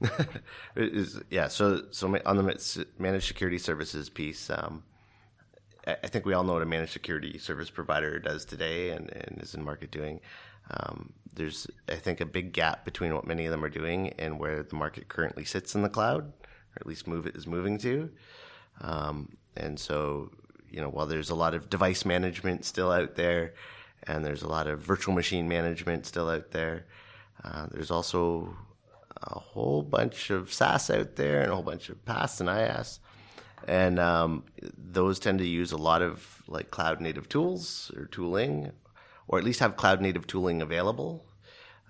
Is 0.76 1.20
yeah. 1.30 1.48
So 1.48 1.82
so 1.90 2.18
on 2.26 2.36
the 2.36 2.88
managed 2.98 3.26
security 3.26 3.58
services 3.58 4.10
piece, 4.10 4.50
um, 4.50 4.82
I 5.86 5.96
I 6.02 6.06
think 6.08 6.26
we 6.26 6.34
all 6.34 6.44
know 6.44 6.54
what 6.54 6.62
a 6.62 6.66
managed 6.66 6.92
security 6.92 7.38
service 7.38 7.70
provider 7.70 8.18
does 8.18 8.44
today 8.44 8.90
and, 8.90 9.10
and 9.10 9.40
is 9.42 9.54
in 9.54 9.62
market 9.62 9.90
doing. 9.90 10.20
Um, 10.70 11.12
there's, 11.34 11.66
I 11.88 11.96
think, 11.96 12.20
a 12.20 12.26
big 12.26 12.52
gap 12.52 12.84
between 12.84 13.14
what 13.14 13.26
many 13.26 13.44
of 13.44 13.50
them 13.50 13.64
are 13.64 13.68
doing 13.70 14.14
and 14.18 14.38
where 14.38 14.62
the 14.62 14.76
market 14.76 15.08
currently 15.08 15.44
sits 15.44 15.74
in 15.74 15.82
the 15.82 15.88
cloud, 15.88 16.22
or 16.22 16.76
at 16.80 16.86
least 16.86 17.06
move 17.06 17.26
it 17.26 17.36
is 17.36 17.46
moving 17.46 17.76
to. 17.78 18.10
Um, 18.80 19.36
and 19.56 19.78
so, 19.78 20.30
you 20.70 20.80
know, 20.80 20.88
while 20.88 21.06
there's 21.06 21.30
a 21.30 21.34
lot 21.34 21.54
of 21.54 21.68
device 21.68 22.04
management 22.04 22.64
still 22.64 22.90
out 22.90 23.14
there, 23.14 23.54
and 24.04 24.24
there's 24.24 24.42
a 24.42 24.48
lot 24.48 24.66
of 24.66 24.80
virtual 24.80 25.14
machine 25.14 25.48
management 25.48 26.06
still 26.06 26.28
out 26.28 26.50
there, 26.50 26.86
uh, 27.42 27.66
there's 27.70 27.90
also 27.90 28.56
a 29.26 29.38
whole 29.38 29.82
bunch 29.82 30.30
of 30.30 30.52
SaaS 30.52 30.90
out 30.90 31.16
there 31.16 31.42
and 31.42 31.50
a 31.50 31.54
whole 31.54 31.64
bunch 31.64 31.88
of 31.88 32.04
PaaS 32.04 32.40
and 32.40 32.48
IaaS 32.48 32.98
and 33.66 33.98
um, 33.98 34.44
those 34.76 35.18
tend 35.18 35.38
to 35.38 35.46
use 35.46 35.72
a 35.72 35.76
lot 35.76 36.02
of 36.02 36.42
like 36.46 36.70
cloud 36.70 37.00
native 37.00 37.28
tools 37.28 37.90
or 37.96 38.06
tooling, 38.06 38.72
or 39.28 39.38
at 39.38 39.44
least 39.44 39.60
have 39.60 39.76
cloud 39.76 40.00
native 40.00 40.26
tooling 40.26 40.62
available. 40.62 41.24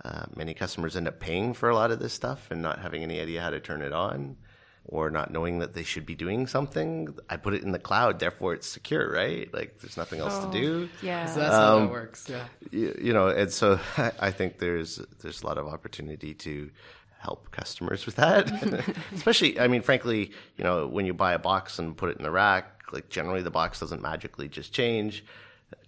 Uh, 0.04 0.24
many 0.36 0.54
customers 0.54 0.96
end 0.96 1.08
up 1.08 1.20
paying 1.20 1.54
for 1.54 1.68
a 1.68 1.74
lot 1.74 1.90
of 1.90 1.98
this 1.98 2.12
stuff 2.12 2.48
and 2.50 2.60
not 2.60 2.80
having 2.80 3.02
any 3.02 3.20
idea 3.20 3.40
how 3.40 3.50
to 3.50 3.60
turn 3.60 3.80
it 3.80 3.92
on, 3.92 4.36
or 4.84 5.10
not 5.10 5.30
knowing 5.30 5.60
that 5.60 5.74
they 5.74 5.82
should 5.82 6.04
be 6.04 6.14
doing 6.14 6.46
something. 6.46 7.16
I 7.28 7.36
put 7.36 7.54
it 7.54 7.62
in 7.62 7.72
the 7.72 7.78
cloud, 7.78 8.18
therefore 8.18 8.54
it's 8.54 8.68
secure, 8.68 9.10
right? 9.10 9.52
Like 9.52 9.78
there's 9.80 9.96
nothing 9.96 10.20
else 10.20 10.38
to 10.44 10.50
do. 10.52 10.88
Yeah. 11.02 11.26
So 11.26 11.40
that's 11.40 11.54
how 11.54 11.84
it 11.84 11.90
works. 11.90 12.28
Yeah. 12.28 12.44
You, 12.70 12.96
you 13.00 13.12
know, 13.12 13.28
and 13.28 13.50
so 13.50 13.80
I 13.96 14.30
think 14.30 14.58
there's 14.58 15.00
there's 15.20 15.42
a 15.42 15.46
lot 15.46 15.58
of 15.58 15.66
opportunity 15.66 16.34
to 16.34 16.70
help 17.24 17.50
customers 17.50 18.06
with 18.06 18.16
that. 18.16 18.50
Especially, 19.14 19.58
I 19.58 19.66
mean, 19.66 19.82
frankly, 19.82 20.30
you 20.56 20.64
know, 20.64 20.86
when 20.86 21.06
you 21.06 21.14
buy 21.14 21.32
a 21.32 21.38
box 21.38 21.78
and 21.78 21.96
put 21.96 22.10
it 22.10 22.16
in 22.18 22.22
the 22.22 22.30
rack, 22.30 22.82
like 22.92 23.08
generally 23.08 23.42
the 23.42 23.50
box 23.50 23.80
doesn't 23.80 24.02
magically 24.02 24.48
just 24.48 24.72
change. 24.72 25.24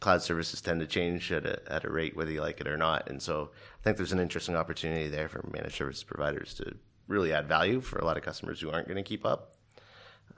Cloud 0.01 0.23
services 0.23 0.61
tend 0.61 0.81
to 0.81 0.87
change 0.87 1.31
at 1.31 1.45
a, 1.47 1.61
at 1.73 1.85
a 1.85 1.91
rate 1.91 2.17
whether 2.17 2.33
you 2.33 2.41
like 2.41 2.61
it 2.61 2.67
or 2.67 2.77
not. 2.77 3.09
And 3.09 3.23
so 3.23 3.51
I 3.81 3.83
think 3.85 3.97
there's 3.99 4.13
an 4.13 4.19
interesting 4.19 4.57
opportunity 4.57 5.09
there 5.09 5.29
for 5.29 5.49
managed 5.53 5.77
service 5.77 6.03
providers 6.03 6.55
to 6.55 6.75
really 7.07 7.33
add 7.33 7.47
value 7.47 7.81
for 7.81 7.99
a 7.99 8.05
lot 8.05 8.17
of 8.17 8.25
customers 8.25 8.61
who 8.61 8.71
aren't 8.71 8.89
going 8.89 8.97
to 8.97 9.03
keep 9.03 9.25
up. 9.25 9.55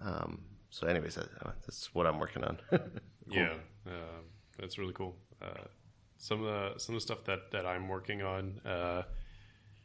Um, 0.03 0.43
so, 0.71 0.87
anyways, 0.87 1.15
that, 1.15 1.29
that's 1.65 1.95
what 1.95 2.07
I'm 2.07 2.19
working 2.19 2.45
on. 2.45 2.59
Yeah, 3.31 3.55
uh, 3.87 4.23
that's 4.59 4.79
really 4.79 4.95
cool. 4.95 5.15
Uh, 5.43 5.65
some 6.17 6.43
of 6.43 6.47
the 6.47 6.79
some 6.79 6.95
of 6.95 7.01
the 7.03 7.05
stuff 7.05 7.25
that, 7.25 7.51
that 7.53 7.67
I'm 7.67 7.87
working 7.89 8.23
on. 8.23 8.59
Uh, 8.65 8.71
w- 8.97 9.03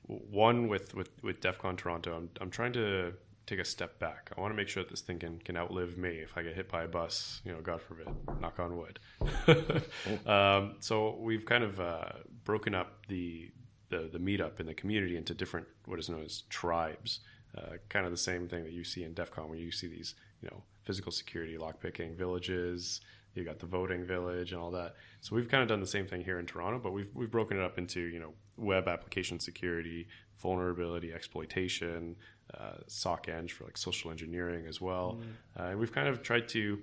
one 0.08 0.68
with 0.68 0.94
with 0.94 1.12
with 1.24 1.42
DefCon 1.42 1.78
Toronto, 1.78 2.16
I'm 2.16 2.30
I'm 2.42 2.50
trying 2.50 2.74
to 2.74 3.14
take 3.46 3.60
a 3.60 3.66
step 3.66 4.00
back. 4.00 4.32
I 4.36 4.42
want 4.42 4.54
to 4.54 4.56
make 4.56 4.70
sure 4.70 4.84
that 4.84 4.90
this 4.90 5.02
thing 5.02 5.20
can, 5.20 5.38
can 5.40 5.58
outlive 5.58 5.98
me 5.98 6.10
if 6.10 6.38
I 6.38 6.44
get 6.44 6.56
hit 6.56 6.70
by 6.70 6.84
a 6.84 6.88
bus. 6.88 7.42
You 7.44 7.52
know, 7.52 7.62
God 7.62 7.82
forbid. 7.82 8.08
Knock 8.40 8.60
on 8.60 8.78
wood. 8.78 9.00
um, 10.26 10.76
so 10.80 11.18
we've 11.20 11.46
kind 11.46 11.64
of 11.64 11.80
uh, 11.80 12.10
broken 12.46 12.74
up 12.74 13.06
the, 13.08 13.52
the 13.90 14.10
the 14.12 14.20
meetup 14.20 14.60
in 14.60 14.66
the 14.66 14.74
community 14.74 15.18
into 15.18 15.34
different 15.34 15.68
what 15.86 16.00
is 16.00 16.10
known 16.10 16.24
as 16.24 16.44
tribes. 16.50 17.20
Uh, 17.58 17.78
kind 17.90 18.06
of 18.06 18.12
the 18.12 18.18
same 18.18 18.48
thing 18.48 18.64
that 18.64 18.74
you 18.74 18.84
see 18.84 19.04
in 19.04 19.14
DEF 19.14 19.30
CON, 19.30 19.48
where 19.48 19.60
you 19.60 19.72
see 19.72 19.86
these, 19.86 20.16
you 20.42 20.50
know, 20.50 20.64
physical 20.82 21.12
security, 21.12 21.56
lockpicking 21.56 22.16
villages. 22.16 23.02
You 23.34 23.44
got 23.44 23.60
the 23.60 23.66
voting 23.66 24.06
village 24.06 24.52
and 24.52 24.62
all 24.62 24.72
that. 24.72 24.96
So 25.22 25.36
we've 25.36 25.50
kind 25.50 25.64
of 25.64 25.70
done 25.70 25.80
the 25.80 25.88
same 25.88 26.06
thing 26.06 26.22
here 26.24 26.40
in 26.40 26.46
Toronto, 26.46 26.80
but 26.80 26.92
we've 26.92 27.10
we've 27.14 27.32
broken 27.32 27.58
it 27.58 27.64
up 27.64 27.78
into 27.78 28.00
you 28.02 28.20
know 28.20 28.34
web 28.58 28.88
application 28.88 29.40
security, 29.40 30.08
vulnerability 30.38 31.12
exploitation, 31.14 32.16
uh, 32.58 32.78
SOC 32.88 33.30
eng 33.30 33.48
for 33.48 33.64
like 33.64 33.78
social 33.78 34.12
engineering 34.12 34.68
as 34.68 34.80
well. 34.80 35.20
Uh, 35.60 35.64
and 35.70 35.80
we've 35.80 35.92
kind 35.92 36.08
of 36.08 36.22
tried 36.22 36.48
to 36.50 36.80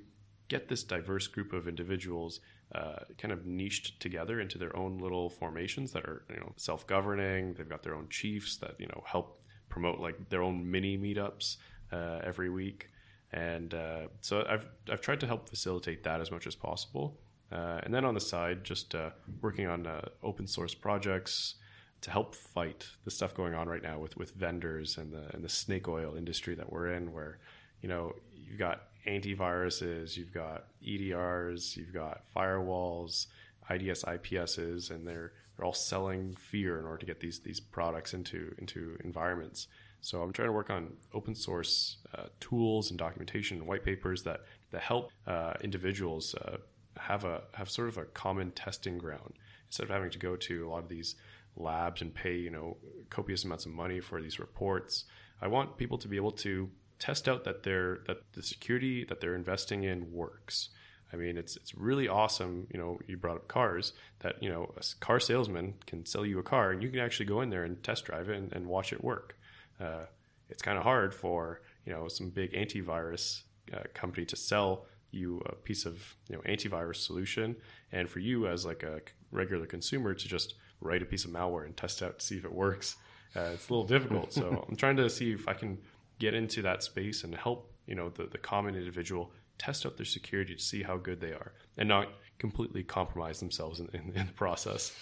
get 0.48 0.68
this 0.68 0.82
diverse 0.82 1.28
group 1.28 1.52
of 1.52 1.68
individuals 1.68 2.40
uh, 2.74 3.04
kind 3.18 3.32
of 3.32 3.46
niched 3.46 4.00
together 4.00 4.40
into 4.40 4.58
their 4.58 4.76
own 4.76 4.98
little 4.98 5.28
formations 5.28 5.92
that 5.92 6.04
are 6.04 6.24
you 6.28 6.36
know 6.36 6.52
self-governing. 6.56 7.54
They've 7.54 7.68
got 7.68 7.82
their 7.82 7.94
own 7.94 8.08
chiefs 8.08 8.56
that 8.58 8.74
you 8.78 8.86
know 8.86 9.02
help 9.06 9.40
promote 9.68 10.00
like 10.00 10.28
their 10.28 10.42
own 10.42 10.70
mini 10.70 10.98
meetups 10.98 11.56
uh, 11.92 12.20
every 12.22 12.50
week, 12.50 12.89
and 13.32 13.74
uh, 13.74 14.08
so 14.20 14.44
I've 14.48 14.66
I've 14.90 15.00
tried 15.00 15.20
to 15.20 15.26
help 15.26 15.48
facilitate 15.48 16.02
that 16.04 16.20
as 16.20 16.30
much 16.30 16.46
as 16.46 16.54
possible. 16.54 17.18
Uh, 17.52 17.80
and 17.82 17.92
then 17.92 18.04
on 18.04 18.14
the 18.14 18.20
side, 18.20 18.62
just 18.62 18.94
uh, 18.94 19.10
working 19.40 19.66
on 19.66 19.86
uh, 19.86 20.00
open 20.22 20.46
source 20.46 20.74
projects 20.74 21.56
to 22.00 22.10
help 22.10 22.34
fight 22.34 22.86
the 23.04 23.10
stuff 23.10 23.34
going 23.34 23.54
on 23.54 23.68
right 23.68 23.82
now 23.82 23.98
with, 23.98 24.16
with 24.16 24.32
vendors 24.34 24.96
and 24.96 25.12
the 25.12 25.28
and 25.34 25.44
the 25.44 25.48
snake 25.48 25.88
oil 25.88 26.16
industry 26.16 26.54
that 26.54 26.72
we're 26.72 26.92
in, 26.92 27.12
where 27.12 27.38
you 27.82 27.88
know 27.88 28.14
you've 28.32 28.58
got 28.58 28.82
antiviruses, 29.06 30.16
you've 30.16 30.32
got 30.32 30.66
EDRs, 30.86 31.76
you've 31.76 31.92
got 31.92 32.22
firewalls, 32.34 33.26
IDS, 33.70 34.04
IPSs, 34.04 34.90
and 34.90 35.06
they're 35.06 35.32
they're 35.56 35.66
all 35.66 35.72
selling 35.72 36.34
fear 36.34 36.78
in 36.78 36.84
order 36.84 36.98
to 36.98 37.06
get 37.06 37.20
these 37.20 37.40
these 37.40 37.60
products 37.60 38.14
into 38.14 38.54
into 38.58 38.96
environments. 39.04 39.68
So 40.00 40.22
I'm 40.22 40.32
trying 40.32 40.48
to 40.48 40.52
work 40.52 40.70
on 40.70 40.92
open 41.12 41.34
source 41.34 41.98
uh, 42.16 42.24
tools 42.40 42.90
and 42.90 42.98
documentation 42.98 43.58
and 43.58 43.66
white 43.66 43.84
papers 43.84 44.22
that 44.24 44.40
that 44.70 44.82
help 44.82 45.10
uh, 45.26 45.54
individuals 45.62 46.34
uh, 46.34 46.56
have 46.96 47.24
a 47.24 47.42
have 47.52 47.70
sort 47.70 47.88
of 47.88 47.98
a 47.98 48.04
common 48.04 48.50
testing 48.52 48.98
ground 48.98 49.34
instead 49.66 49.84
of 49.84 49.90
having 49.90 50.10
to 50.10 50.18
go 50.18 50.36
to 50.36 50.66
a 50.66 50.68
lot 50.68 50.82
of 50.82 50.88
these 50.88 51.16
labs 51.56 52.00
and 52.02 52.14
pay 52.14 52.36
you 52.36 52.50
know 52.50 52.76
copious 53.10 53.44
amounts 53.44 53.66
of 53.66 53.72
money 53.72 54.00
for 54.00 54.20
these 54.20 54.38
reports. 54.38 55.04
I 55.42 55.48
want 55.48 55.76
people 55.76 55.98
to 55.98 56.08
be 56.08 56.16
able 56.16 56.32
to 56.32 56.70
test 56.98 57.28
out 57.28 57.44
that 57.44 57.62
their 57.62 58.00
that 58.06 58.32
the 58.32 58.42
security 58.42 59.04
that 59.04 59.20
they're 59.20 59.34
investing 59.34 59.84
in 59.84 60.12
works. 60.12 60.68
I 61.12 61.16
mean, 61.16 61.36
it's 61.36 61.56
it's 61.56 61.74
really 61.74 62.08
awesome. 62.08 62.68
You 62.72 62.78
know, 62.78 63.00
you 63.06 63.16
brought 63.16 63.36
up 63.36 63.48
cars. 63.48 63.92
That 64.20 64.42
you 64.42 64.48
know, 64.48 64.72
a 64.76 64.82
car 65.04 65.18
salesman 65.18 65.74
can 65.86 66.06
sell 66.06 66.24
you 66.24 66.38
a 66.38 66.42
car, 66.42 66.70
and 66.70 66.82
you 66.82 66.90
can 66.90 67.00
actually 67.00 67.26
go 67.26 67.40
in 67.40 67.50
there 67.50 67.64
and 67.64 67.82
test 67.82 68.04
drive 68.04 68.28
it 68.28 68.36
and, 68.36 68.52
and 68.52 68.66
watch 68.66 68.92
it 68.92 69.02
work. 69.02 69.36
Uh, 69.80 70.06
it's 70.48 70.62
kind 70.62 70.76
of 70.76 70.84
hard 70.84 71.14
for 71.14 71.62
you 71.86 71.92
know 71.92 72.08
some 72.08 72.30
big 72.30 72.52
antivirus 72.52 73.42
uh, 73.72 73.82
company 73.94 74.26
to 74.26 74.36
sell 74.36 74.86
you 75.12 75.42
a 75.46 75.54
piece 75.54 75.86
of 75.86 76.16
you 76.28 76.36
know 76.36 76.42
antivirus 76.42 76.96
solution, 76.96 77.56
and 77.92 78.08
for 78.08 78.18
you 78.18 78.46
as 78.46 78.66
like 78.66 78.82
a 78.82 79.00
regular 79.30 79.66
consumer 79.66 80.14
to 80.14 80.28
just 80.28 80.54
write 80.80 81.02
a 81.02 81.06
piece 81.06 81.24
of 81.24 81.30
malware 81.30 81.66
and 81.66 81.76
test 81.76 82.02
out 82.02 82.18
to 82.18 82.24
see 82.24 82.36
if 82.36 82.44
it 82.44 82.52
works. 82.52 82.96
Uh, 83.36 83.50
it's 83.54 83.68
a 83.68 83.72
little 83.72 83.86
difficult. 83.86 84.32
So 84.32 84.64
I'm 84.68 84.76
trying 84.76 84.96
to 84.96 85.08
see 85.08 85.32
if 85.32 85.46
I 85.46 85.54
can 85.54 85.78
get 86.18 86.34
into 86.34 86.62
that 86.62 86.82
space 86.82 87.24
and 87.24 87.34
help 87.34 87.72
you 87.86 87.94
know 87.94 88.10
the, 88.10 88.24
the 88.24 88.38
common 88.38 88.74
individual 88.74 89.32
test 89.58 89.84
out 89.84 89.96
their 89.96 90.06
security 90.06 90.54
to 90.54 90.62
see 90.62 90.82
how 90.82 90.96
good 90.96 91.20
they 91.20 91.32
are 91.32 91.52
and 91.76 91.88
not 91.88 92.08
completely 92.38 92.82
compromise 92.82 93.40
themselves 93.40 93.78
in, 93.78 93.88
in, 93.92 94.12
in 94.14 94.26
the 94.26 94.32
process. 94.32 94.96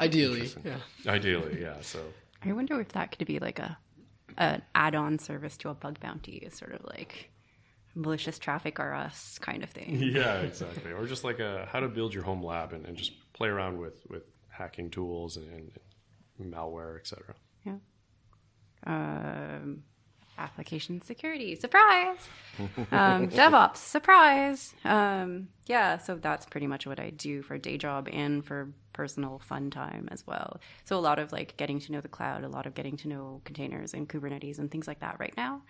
Ideally, 0.00 0.50
yeah. 0.64 0.78
Ideally, 1.06 1.60
yeah. 1.60 1.80
So 1.82 2.00
I 2.44 2.52
wonder 2.52 2.80
if 2.80 2.88
that 2.88 3.16
could 3.16 3.26
be 3.26 3.38
like 3.38 3.58
a 3.58 3.78
an 4.36 4.62
add-on 4.74 5.18
service 5.18 5.56
to 5.58 5.68
a 5.68 5.74
bug 5.74 6.00
bounty, 6.00 6.36
is 6.36 6.54
sort 6.54 6.72
of 6.72 6.84
like 6.84 7.30
malicious 7.94 8.38
traffic 8.38 8.78
or 8.78 8.94
us 8.94 9.38
kind 9.38 9.62
of 9.62 9.70
thing. 9.70 9.98
yeah, 10.02 10.36
exactly. 10.36 10.92
Or 10.92 11.06
just 11.06 11.24
like 11.24 11.40
a 11.40 11.66
how 11.70 11.80
to 11.80 11.88
build 11.88 12.14
your 12.14 12.22
home 12.22 12.44
lab 12.44 12.72
and, 12.72 12.84
and 12.86 12.96
just 12.96 13.12
play 13.32 13.48
around 13.48 13.78
with 13.78 14.06
with 14.08 14.24
hacking 14.48 14.90
tools 14.90 15.36
and, 15.36 15.72
and 16.38 16.52
malware, 16.52 16.98
etc. 16.98 17.34
Yeah. 17.64 17.76
Um, 18.86 19.82
application 20.38 21.02
security, 21.02 21.56
surprise. 21.56 22.18
um, 22.58 23.28
DevOps, 23.28 23.78
surprise. 23.78 24.74
Um, 24.84 25.48
yeah, 25.66 25.98
so 25.98 26.16
that's 26.16 26.46
pretty 26.46 26.66
much 26.66 26.86
what 26.86 27.00
I 27.00 27.10
do 27.10 27.42
for 27.42 27.58
day 27.58 27.78
job 27.78 28.08
and 28.12 28.44
for 28.44 28.72
personal 28.96 29.38
fun 29.38 29.70
time 29.70 30.08
as 30.10 30.26
well. 30.26 30.58
So 30.86 30.96
a 30.96 31.04
lot 31.08 31.18
of 31.18 31.30
like 31.32 31.56
getting 31.58 31.78
to 31.80 31.92
know 31.92 32.00
the 32.00 32.08
cloud, 32.08 32.44
a 32.44 32.48
lot 32.48 32.64
of 32.64 32.74
getting 32.74 32.96
to 32.98 33.08
know 33.08 33.42
containers 33.44 33.92
and 33.92 34.08
Kubernetes 34.08 34.58
and 34.58 34.70
things 34.70 34.88
like 34.88 35.00
that 35.00 35.20
right 35.20 35.34
now, 35.36 35.60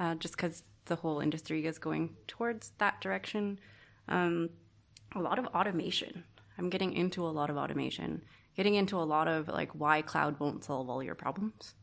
uh, 0.00 0.14
just 0.14 0.34
because 0.34 0.62
the 0.86 0.96
whole 0.96 1.20
industry 1.20 1.66
is 1.66 1.78
going 1.78 2.16
towards 2.26 2.72
that 2.78 2.98
direction. 3.02 3.60
Um, 4.08 4.48
a 5.14 5.20
lot 5.20 5.38
of 5.38 5.44
automation. 5.48 6.24
I'm 6.56 6.70
getting 6.70 6.94
into 6.94 7.22
a 7.26 7.28
lot 7.28 7.50
of 7.50 7.56
automation, 7.58 8.22
getting 8.56 8.76
into 8.76 8.96
a 8.96 9.04
lot 9.04 9.28
of 9.28 9.48
like 9.48 9.70
why 9.72 10.00
cloud 10.00 10.40
won't 10.40 10.64
solve 10.64 10.88
all 10.88 11.02
your 11.02 11.14
problems. 11.14 11.74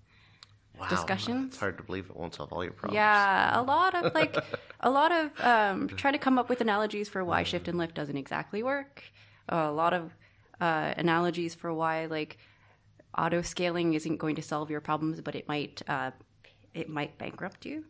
Wow, 0.80 0.88
Discussions? 0.90 1.54
It's 1.54 1.58
hard 1.60 1.78
to 1.78 1.84
believe 1.84 2.06
it 2.10 2.16
won't 2.16 2.34
solve 2.36 2.52
all 2.54 2.64
your 2.64 2.74
problems. 2.74 2.96
Yeah, 2.96 3.60
a 3.60 3.62
lot 3.62 3.94
of 3.96 4.14
like 4.16 4.36
a 4.80 4.90
lot 4.90 5.12
of 5.12 5.32
um, 5.42 5.88
trying 5.90 6.14
to 6.14 6.20
come 6.20 6.38
up 6.40 6.50
with 6.50 6.62
analogies 6.62 7.08
for 7.08 7.24
why 7.24 7.44
shift 7.44 7.68
and 7.68 7.78
lift 7.78 7.94
doesn't 7.94 8.18
exactly 8.18 8.64
work. 8.64 9.04
a 9.50 9.72
lot 9.72 9.94
of 9.94 10.14
uh, 10.60 10.94
analogies 10.98 11.56
for 11.56 11.74
why 11.74 12.06
like 12.06 12.38
auto 13.18 13.42
scaling 13.42 13.94
isn't 13.94 14.18
going 14.18 14.36
to 14.36 14.42
solve 14.42 14.70
your 14.70 14.82
problems, 14.82 15.22
but 15.22 15.36
it 15.36 15.48
might 15.48 15.82
uh, 15.88 16.12
it 16.74 16.90
might 16.90 17.18
bankrupt 17.18 17.66
you. 17.66 17.86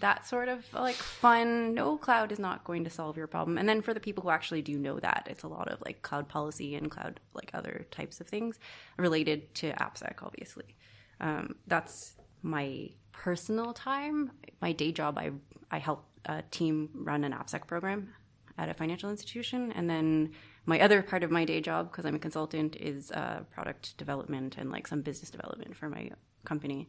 That 0.00 0.26
sort 0.26 0.48
of 0.48 0.72
like 0.74 0.94
fun. 0.94 1.74
No, 1.74 1.96
cloud 1.96 2.30
is 2.30 2.38
not 2.38 2.64
going 2.64 2.84
to 2.84 2.90
solve 2.90 3.16
your 3.16 3.26
problem. 3.26 3.56
And 3.56 3.68
then 3.68 3.80
for 3.80 3.94
the 3.94 4.00
people 4.00 4.22
who 4.22 4.30
actually 4.30 4.62
do 4.62 4.78
know 4.78 5.00
that, 5.00 5.26
it's 5.30 5.44
a 5.44 5.48
lot 5.48 5.68
of 5.68 5.80
like 5.84 6.02
cloud 6.02 6.28
policy 6.28 6.74
and 6.74 6.90
cloud 6.90 7.20
like 7.34 7.50
other 7.54 7.86
types 7.90 8.20
of 8.20 8.26
things 8.26 8.58
related 8.98 9.54
to 9.56 9.72
AppSec, 9.72 10.22
obviously. 10.22 10.76
Um, 11.20 11.56
that's 11.66 12.16
my 12.42 12.90
personal 13.12 13.72
time. 13.72 14.32
My 14.60 14.72
day 14.72 14.92
job, 14.92 15.18
I 15.18 15.30
I 15.70 15.78
help 15.78 16.04
a 16.26 16.42
team 16.50 16.90
run 16.94 17.24
an 17.24 17.32
AppSec 17.32 17.66
program 17.66 18.14
at 18.58 18.68
a 18.68 18.74
financial 18.74 19.10
institution, 19.10 19.72
and 19.72 19.88
then 19.88 20.32
my 20.64 20.80
other 20.80 21.02
part 21.02 21.24
of 21.24 21.30
my 21.30 21.44
day 21.44 21.60
job, 21.60 21.90
because 21.90 22.04
I'm 22.06 22.14
a 22.14 22.20
consultant, 22.20 22.76
is 22.76 23.10
uh, 23.10 23.40
product 23.50 23.96
development 23.96 24.56
and 24.58 24.70
like 24.70 24.86
some 24.86 25.02
business 25.02 25.30
development 25.30 25.76
for 25.76 25.88
my 25.88 26.10
company. 26.44 26.88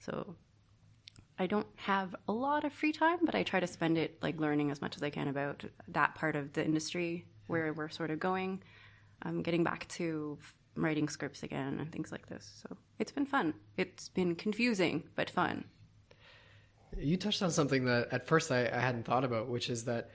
So 0.00 0.34
I 1.38 1.46
don't 1.46 1.66
have 1.76 2.14
a 2.28 2.32
lot 2.32 2.64
of 2.64 2.72
free 2.72 2.92
time, 2.92 3.18
but 3.24 3.34
I 3.34 3.42
try 3.42 3.60
to 3.60 3.66
spend 3.66 3.96
it 3.96 4.18
like 4.22 4.38
learning 4.38 4.70
as 4.70 4.80
much 4.80 4.96
as 4.96 5.02
I 5.02 5.10
can 5.10 5.28
about 5.28 5.64
that 5.88 6.14
part 6.14 6.36
of 6.36 6.52
the 6.52 6.64
industry 6.64 7.26
where 7.46 7.72
we're 7.72 7.88
sort 7.88 8.10
of 8.10 8.18
going. 8.18 8.62
I'm 9.22 9.42
getting 9.42 9.62
back 9.62 9.86
to 9.88 10.38
writing 10.74 11.08
scripts 11.08 11.42
again 11.42 11.78
and 11.78 11.92
things 11.92 12.10
like 12.10 12.26
this. 12.28 12.62
So 12.62 12.76
it's 12.98 13.12
been 13.12 13.26
fun. 13.26 13.54
It's 13.76 14.08
been 14.08 14.34
confusing, 14.34 15.04
but 15.14 15.30
fun. 15.30 15.64
You 16.98 17.16
touched 17.16 17.42
on 17.42 17.50
something 17.50 17.84
that 17.86 18.12
at 18.12 18.26
first 18.26 18.50
I, 18.50 18.68
I 18.72 18.78
hadn't 18.78 19.04
thought 19.04 19.24
about, 19.24 19.48
which 19.48 19.70
is 19.70 19.84
that 19.84 20.10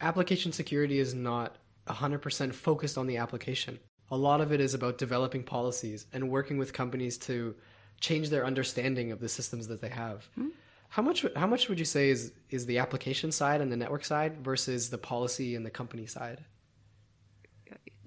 application 0.00 0.52
security 0.52 0.98
is 0.98 1.14
not 1.14 1.56
100% 1.88 2.54
focused 2.54 2.98
on 2.98 3.06
the 3.06 3.16
application. 3.16 3.78
A 4.10 4.16
lot 4.16 4.40
of 4.40 4.52
it 4.52 4.60
is 4.60 4.74
about 4.74 4.98
developing 4.98 5.42
policies 5.42 6.06
and 6.12 6.30
working 6.30 6.58
with 6.58 6.72
companies 6.72 7.16
to 7.18 7.54
change 8.00 8.28
their 8.28 8.44
understanding 8.44 9.10
of 9.12 9.20
the 9.20 9.28
systems 9.28 9.68
that 9.68 9.80
they 9.80 9.88
have. 9.88 10.28
Mm-hmm. 10.38 10.48
How 10.88 11.00
much 11.00 11.24
how 11.34 11.46
much 11.46 11.70
would 11.70 11.78
you 11.78 11.86
say 11.86 12.10
is 12.10 12.32
is 12.50 12.66
the 12.66 12.76
application 12.76 13.32
side 13.32 13.62
and 13.62 13.72
the 13.72 13.78
network 13.78 14.04
side 14.04 14.44
versus 14.44 14.90
the 14.90 14.98
policy 14.98 15.54
and 15.54 15.64
the 15.64 15.70
company 15.70 16.04
side? 16.04 16.44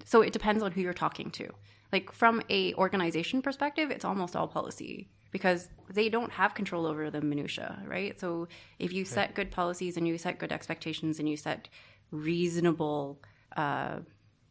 So 0.04 0.20
it 0.20 0.32
depends 0.32 0.62
on 0.62 0.70
who 0.70 0.80
you're 0.82 0.94
talking 0.94 1.32
to. 1.32 1.48
Like 1.92 2.12
from 2.12 2.42
a 2.48 2.74
organization 2.74 3.42
perspective, 3.42 3.90
it's 3.90 4.04
almost 4.04 4.36
all 4.36 4.46
policy 4.46 5.08
because 5.32 5.68
they 5.92 6.08
don't 6.08 6.30
have 6.30 6.54
control 6.54 6.86
over 6.86 7.10
the 7.10 7.20
minutia, 7.20 7.82
right? 7.86 8.18
So 8.20 8.46
if 8.78 8.92
you 8.92 9.04
set 9.04 9.34
good 9.34 9.50
policies 9.50 9.96
and 9.96 10.06
you 10.06 10.16
set 10.16 10.38
good 10.38 10.52
expectations 10.52 11.18
and 11.18 11.28
you 11.28 11.36
set 11.36 11.68
reasonable 12.12 13.20
uh, 13.56 13.98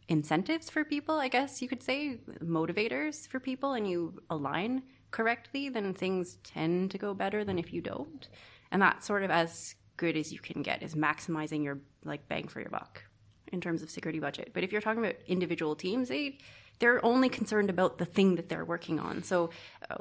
incentives 0.08 0.70
for 0.70 0.84
people, 0.84 1.16
I 1.16 1.28
guess 1.28 1.62
you 1.62 1.68
could 1.68 1.84
say, 1.84 2.20
motivators 2.44 3.28
for 3.28 3.40
people, 3.40 3.74
and 3.74 3.90
you 3.90 4.22
align 4.30 4.84
correctly, 5.12 5.70
then 5.70 5.94
things 5.94 6.38
tend 6.44 6.92
to 6.92 6.98
go 6.98 7.14
better 7.14 7.44
than 7.44 7.58
if 7.58 7.72
you 7.72 7.82
don't. 7.82 8.28
And 8.72 8.82
that's 8.82 9.06
sort 9.06 9.24
of 9.24 9.32
as 9.32 9.76
good 9.98 10.18
as 10.18 10.34
you 10.34 10.40
can 10.40 10.62
get 10.62 10.84
is 10.84 10.96
maximizing 10.96 11.64
your 11.64 11.80
like 12.04 12.28
bang 12.28 12.48
for 12.48 12.60
your 12.60 12.70
buck 12.70 13.02
in 13.52 13.62
terms 13.62 13.82
of 13.82 13.90
security 13.90 14.20
budget. 14.20 14.52
But 14.54 14.64
if 14.64 14.72
you're 14.72 14.82
talking 14.82 15.04
about 15.04 15.16
individual 15.28 15.76
teams, 15.76 16.10
they 16.10 16.40
they're 16.80 17.04
only 17.06 17.30
concerned 17.30 17.70
about 17.70 17.98
the 17.98 18.06
thing 18.06 18.36
that 18.36 18.50
they're 18.50 18.66
working 18.66 19.00
on. 19.00 19.24
So, 19.24 19.52
uh, 19.90 19.98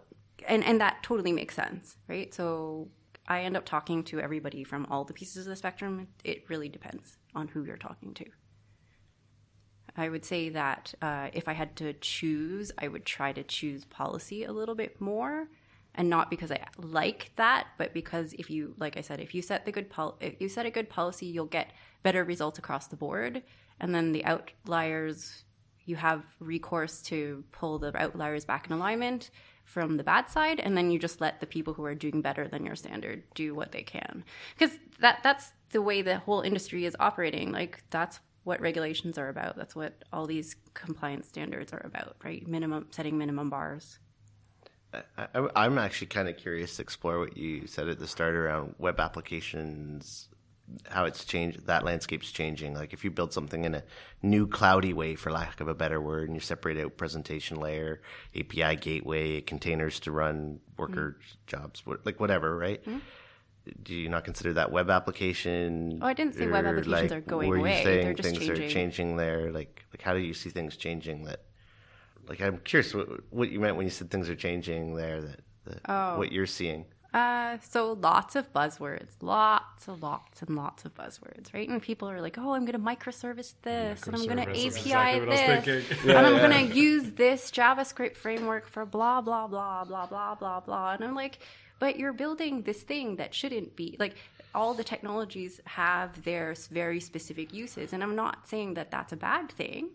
and 0.48 0.64
and 0.64 0.80
that 0.80 1.02
totally 1.02 1.32
makes 1.32 1.54
sense, 1.54 1.96
right? 2.08 2.34
So 2.34 2.88
I 3.28 3.42
end 3.42 3.56
up 3.56 3.64
talking 3.64 4.02
to 4.04 4.20
everybody 4.20 4.64
from 4.64 4.86
all 4.90 5.04
the 5.04 5.14
pieces 5.14 5.46
of 5.46 5.50
the 5.50 5.56
spectrum. 5.56 6.08
It 6.24 6.44
really 6.48 6.68
depends 6.68 7.16
on 7.34 7.48
who 7.48 7.64
you're 7.64 7.76
talking 7.76 8.14
to. 8.14 8.24
I 9.96 10.08
would 10.08 10.24
say 10.24 10.48
that 10.48 10.94
uh, 11.00 11.28
if 11.32 11.46
I 11.48 11.52
had 11.52 11.76
to 11.76 11.92
choose, 11.94 12.72
I 12.78 12.88
would 12.88 13.04
try 13.04 13.32
to 13.32 13.42
choose 13.42 13.84
policy 13.84 14.44
a 14.44 14.52
little 14.52 14.74
bit 14.74 15.00
more, 15.00 15.48
and 15.94 16.10
not 16.10 16.30
because 16.30 16.50
I 16.50 16.66
like 16.78 17.30
that, 17.36 17.68
but 17.78 17.94
because 17.94 18.32
if 18.32 18.50
you, 18.50 18.74
like 18.78 18.96
I 18.96 19.02
said, 19.02 19.20
if 19.20 19.34
you 19.34 19.42
set 19.42 19.64
the 19.64 19.72
good 19.72 19.88
pol- 19.90 20.18
if 20.20 20.40
you 20.40 20.48
set 20.48 20.66
a 20.66 20.70
good 20.70 20.88
policy, 20.88 21.26
you'll 21.26 21.46
get 21.46 21.72
better 22.02 22.24
results 22.24 22.58
across 22.58 22.88
the 22.88 22.96
board, 22.96 23.42
and 23.78 23.94
then 23.94 24.12
the 24.12 24.24
outliers, 24.24 25.44
you 25.84 25.96
have 25.96 26.24
recourse 26.40 27.00
to 27.02 27.44
pull 27.52 27.78
the 27.78 27.96
outliers 27.96 28.44
back 28.44 28.66
in 28.66 28.72
alignment 28.72 29.30
from 29.64 29.96
the 29.96 30.04
bad 30.04 30.28
side, 30.28 30.58
and 30.58 30.76
then 30.76 30.90
you 30.90 30.98
just 30.98 31.20
let 31.20 31.38
the 31.38 31.46
people 31.46 31.72
who 31.72 31.84
are 31.84 31.94
doing 31.94 32.20
better 32.20 32.48
than 32.48 32.66
your 32.66 32.76
standard 32.76 33.22
do 33.34 33.54
what 33.54 33.70
they 33.70 33.82
can, 33.82 34.24
because 34.58 34.76
that 34.98 35.20
that's 35.22 35.52
the 35.70 35.82
way 35.82 36.02
the 36.02 36.18
whole 36.18 36.40
industry 36.40 36.84
is 36.84 36.96
operating. 36.98 37.52
Like 37.52 37.84
that's 37.90 38.18
what 38.44 38.60
regulations 38.60 39.18
are 39.18 39.28
about. 39.28 39.56
That's 39.56 39.74
what 39.74 40.04
all 40.12 40.26
these 40.26 40.54
compliance 40.74 41.28
standards 41.28 41.72
are 41.72 41.82
about, 41.84 42.16
right? 42.22 42.46
Minimum 42.46 42.86
setting 42.90 43.18
minimum 43.18 43.50
bars. 43.50 43.98
I, 45.16 45.64
am 45.64 45.76
actually 45.78 46.06
kind 46.06 46.28
of 46.28 46.36
curious 46.36 46.76
to 46.76 46.82
explore 46.82 47.18
what 47.18 47.36
you 47.36 47.66
said 47.66 47.88
at 47.88 47.98
the 47.98 48.06
start 48.06 48.36
around 48.36 48.76
web 48.78 49.00
applications, 49.00 50.28
how 50.88 51.04
it's 51.04 51.24
changed. 51.24 51.66
That 51.66 51.84
landscape's 51.84 52.30
changing. 52.30 52.74
Like 52.74 52.92
if 52.92 53.02
you 53.02 53.10
build 53.10 53.32
something 53.32 53.64
in 53.64 53.74
a 53.74 53.82
new 54.22 54.46
cloudy 54.46 54.92
way, 54.92 55.16
for 55.16 55.32
lack 55.32 55.60
of 55.60 55.66
a 55.66 55.74
better 55.74 56.00
word, 56.00 56.28
and 56.28 56.36
you 56.36 56.40
separate 56.40 56.78
out 56.78 56.96
presentation 56.96 57.58
layer, 57.58 58.02
API 58.38 58.76
gateway, 58.76 59.40
containers 59.40 59.98
to 60.00 60.12
run 60.12 60.60
worker 60.76 61.16
mm-hmm. 61.18 61.46
jobs, 61.46 61.82
like 62.04 62.20
whatever, 62.20 62.56
right? 62.56 62.84
Mm-hmm 62.84 62.98
do 63.82 63.94
you 63.94 64.08
not 64.08 64.24
consider 64.24 64.52
that 64.54 64.70
web 64.70 64.90
application? 64.90 65.98
Oh, 66.02 66.06
I 66.06 66.12
didn't 66.12 66.34
say 66.34 66.46
web 66.46 66.66
applications 66.66 67.10
like, 67.10 67.12
are 67.12 67.20
going 67.20 67.48
were 67.48 67.56
away. 67.56 67.78
You 67.78 67.84
saying 67.84 68.04
They're 68.04 68.14
just 68.14 68.28
things 68.28 68.38
changing. 68.46 68.64
are 68.64 68.68
changing 68.68 69.16
there. 69.16 69.52
Like, 69.52 69.84
like 69.92 70.02
how 70.02 70.12
do 70.12 70.20
you 70.20 70.34
see 70.34 70.50
things 70.50 70.76
changing? 70.76 71.24
That, 71.24 71.40
like, 72.28 72.40
I'm 72.40 72.58
curious 72.58 72.94
what, 72.94 73.08
what 73.30 73.50
you 73.50 73.60
meant 73.60 73.76
when 73.76 73.86
you 73.86 73.90
said 73.90 74.10
things 74.10 74.28
are 74.28 74.36
changing 74.36 74.94
there. 74.94 75.20
That, 75.22 75.40
that 75.66 75.80
oh. 75.88 76.18
what 76.18 76.32
you're 76.32 76.46
seeing. 76.46 76.84
Uh, 77.14 77.58
so 77.70 77.92
lots 77.92 78.34
of 78.34 78.52
buzzwords, 78.52 79.12
lots 79.20 79.86
and 79.86 80.02
lots 80.02 80.42
and 80.42 80.56
lots 80.56 80.84
of 80.84 80.92
buzzwords, 80.96 81.54
right? 81.54 81.68
And 81.68 81.80
people 81.80 82.10
are 82.10 82.20
like, 82.20 82.36
"Oh, 82.38 82.54
I'm 82.54 82.64
going 82.64 82.72
to 82.72 82.78
microservice 82.78 83.54
this, 83.62 84.00
microservice, 84.00 84.06
and 84.08 84.16
I'm 84.16 84.26
going 84.26 84.36
to 84.38 84.50
API 84.50 84.66
exactly 84.66 85.80
this, 85.80 86.04
yeah, 86.04 86.18
and 86.18 86.26
I'm 86.26 86.34
yeah. 86.34 86.48
going 86.48 86.68
to 86.68 86.74
use 86.74 87.12
this 87.12 87.52
JavaScript 87.52 88.16
framework 88.16 88.66
for 88.66 88.84
blah 88.84 89.20
blah 89.20 89.46
blah 89.46 89.84
blah 89.84 90.06
blah 90.06 90.34
blah 90.34 90.58
blah." 90.58 90.94
And 90.94 91.04
I'm 91.04 91.14
like, 91.14 91.38
but 91.78 91.98
you're 91.98 92.12
building 92.12 92.62
this 92.62 92.82
thing 92.82 93.16
that 93.16 93.34
shouldn't 93.34 93.76
be 93.76 93.96
like 93.98 94.16
all 94.54 94.74
the 94.74 94.84
technologies 94.84 95.60
have 95.64 96.22
their 96.22 96.54
very 96.70 97.00
specific 97.00 97.52
uses 97.52 97.92
and 97.92 98.02
i'm 98.02 98.16
not 98.16 98.46
saying 98.48 98.74
that 98.74 98.90
that's 98.90 99.12
a 99.12 99.16
bad 99.16 99.50
thing 99.50 99.88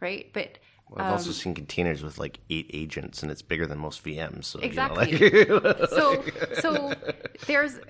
right 0.00 0.30
but 0.32 0.58
well, 0.88 1.04
I've 1.04 1.12
um, 1.12 1.18
also 1.18 1.30
seen 1.30 1.54
containers 1.54 2.02
with 2.02 2.18
like 2.18 2.40
eight 2.50 2.70
agents, 2.72 3.22
and 3.22 3.32
it's 3.32 3.42
bigger 3.42 3.66
than 3.66 3.78
most 3.78 4.04
VMs. 4.04 4.44
So, 4.44 4.60
exactly. 4.60 5.12
You 5.34 5.46
know, 5.46 5.56
like, 5.56 5.88
so, 5.88 6.22
so 6.60 6.94
there's 7.46 7.80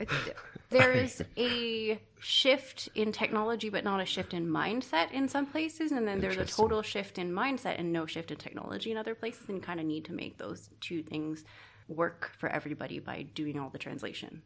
there's 0.70 1.20
a 1.36 2.00
shift 2.20 2.88
in 2.94 3.12
technology, 3.12 3.68
but 3.68 3.84
not 3.84 4.00
a 4.00 4.04
shift 4.04 4.32
in 4.32 4.46
mindset 4.46 5.12
in 5.12 5.28
some 5.28 5.46
places, 5.46 5.92
and 5.92 6.06
then 6.06 6.20
there's 6.20 6.36
a 6.36 6.44
total 6.44 6.82
shift 6.82 7.18
in 7.18 7.32
mindset 7.32 7.78
and 7.78 7.92
no 7.92 8.06
shift 8.06 8.30
in 8.30 8.36
technology 8.36 8.90
in 8.92 8.96
other 8.96 9.14
places. 9.14 9.48
And 9.48 9.58
you 9.58 9.62
kind 9.62 9.80
of 9.80 9.86
need 9.86 10.04
to 10.06 10.12
make 10.12 10.38
those 10.38 10.70
two 10.80 11.02
things 11.02 11.44
work 11.88 12.32
for 12.38 12.48
everybody 12.48 12.98
by 12.98 13.22
doing 13.34 13.58
all 13.58 13.70
the 13.70 13.78
translation, 13.78 14.42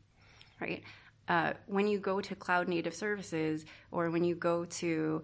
right? 0.61 0.83
Uh, 1.29 1.53
when 1.67 1.87
you 1.87 1.99
go 1.99 2.21
to 2.21 2.35
cloud 2.35 2.69
native 2.69 2.95
services 2.95 3.67
or 3.91 4.11
when 4.11 4.25
you 4.25 4.35
go 4.35 4.65
to 4.65 5.23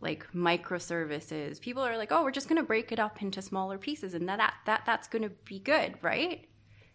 like 0.00 0.26
microservices, 0.32 1.60
people 1.60 1.82
are 1.82 1.96
like, 1.96 2.12
"Oh, 2.12 2.22
we're 2.22 2.30
just 2.30 2.48
going 2.48 2.60
to 2.60 2.66
break 2.66 2.92
it 2.92 2.98
up 2.98 3.20
into 3.20 3.42
smaller 3.42 3.78
pieces, 3.78 4.14
and 4.14 4.28
that 4.28 4.54
that 4.66 4.82
that's 4.86 5.08
going 5.08 5.22
to 5.22 5.30
be 5.44 5.58
good, 5.58 5.96
right?" 6.02 6.46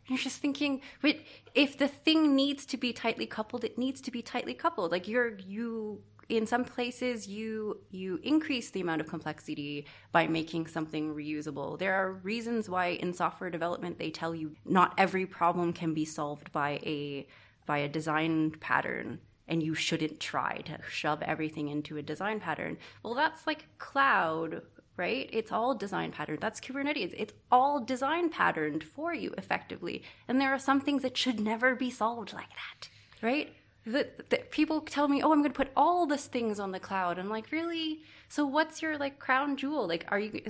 You're 0.07 0.17
just 0.17 0.41
thinking, 0.41 0.81
but 1.01 1.17
if 1.55 1.77
the 1.77 1.87
thing 1.87 2.35
needs 2.35 2.65
to 2.67 2.77
be 2.77 2.91
tightly 2.91 3.25
coupled, 3.25 3.63
it 3.63 3.77
needs 3.77 4.01
to 4.01 4.11
be 4.11 4.21
tightly 4.21 4.53
coupled. 4.53 4.91
Like 4.91 5.07
you're 5.07 5.37
you 5.37 6.01
in 6.29 6.45
some 6.45 6.63
places 6.63 7.27
you 7.27 7.79
you 7.91 8.19
increase 8.23 8.71
the 8.71 8.81
amount 8.81 9.01
of 9.01 9.07
complexity 9.07 9.85
by 10.11 10.27
making 10.27 10.67
something 10.67 11.13
reusable. 11.13 11.77
There 11.77 11.93
are 11.93 12.13
reasons 12.13 12.69
why 12.69 12.87
in 12.87 13.13
software 13.13 13.49
development 13.49 13.99
they 13.99 14.11
tell 14.11 14.33
you 14.33 14.55
not 14.65 14.93
every 14.97 15.25
problem 15.25 15.73
can 15.73 15.93
be 15.93 16.05
solved 16.05 16.51
by 16.51 16.79
a 16.83 17.27
by 17.65 17.79
a 17.79 17.89
design 17.89 18.51
pattern 18.59 19.19
and 19.47 19.61
you 19.61 19.75
shouldn't 19.75 20.19
try 20.19 20.61
to 20.65 20.77
shove 20.89 21.21
everything 21.21 21.67
into 21.67 21.97
a 21.97 22.01
design 22.01 22.39
pattern. 22.39 22.77
Well 23.03 23.15
that's 23.15 23.45
like 23.47 23.65
cloud 23.77 24.61
right? 24.95 25.27
It's 25.33 25.51
all 25.51 25.73
design 25.73 26.11
patterned 26.11 26.39
that's 26.39 26.59
kubernetes. 26.59 27.13
It's 27.17 27.33
all 27.51 27.83
design 27.83 28.29
patterned 28.29 28.83
for 28.83 29.13
you 29.13 29.33
effectively. 29.37 30.03
And 30.27 30.39
there 30.39 30.53
are 30.53 30.59
some 30.59 30.79
things 30.79 31.01
that 31.01 31.17
should 31.17 31.39
never 31.39 31.75
be 31.75 31.89
solved 31.89 32.33
like 32.33 32.49
that 32.49 32.89
right 33.23 33.53
that, 33.85 34.29
that 34.29 34.51
people 34.51 34.81
tell 34.81 35.07
me, 35.07 35.21
"Oh, 35.21 35.31
I'm 35.31 35.39
going 35.39 35.51
to 35.51 35.57
put 35.57 35.71
all 35.75 36.05
these 36.05 36.25
things 36.25 36.59
on 36.59 36.71
the 36.71 36.79
cloud." 36.79 37.19
I'm 37.19 37.29
like, 37.29 37.51
"Really? 37.51 38.01
So 38.29 38.45
what's 38.45 38.81
your 38.81 38.97
like 38.97 39.19
crown 39.19 39.57
jewel? 39.57 39.87
Like, 39.87 40.05
are 40.09 40.19
you? 40.19 40.41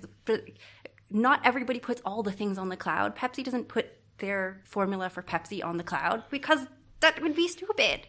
Not 1.09 1.41
everybody 1.45 1.79
puts 1.79 2.01
all 2.05 2.23
the 2.23 2.31
things 2.31 2.57
on 2.57 2.69
the 2.69 2.77
cloud. 2.77 3.15
Pepsi 3.15 3.43
doesn't 3.43 3.67
put 3.67 3.87
their 4.17 4.61
formula 4.65 5.09
for 5.09 5.21
Pepsi 5.21 5.63
on 5.63 5.77
the 5.77 5.83
cloud 5.83 6.23
because 6.29 6.67
that 7.01 7.21
would 7.21 7.35
be 7.35 7.47
stupid, 7.47 8.07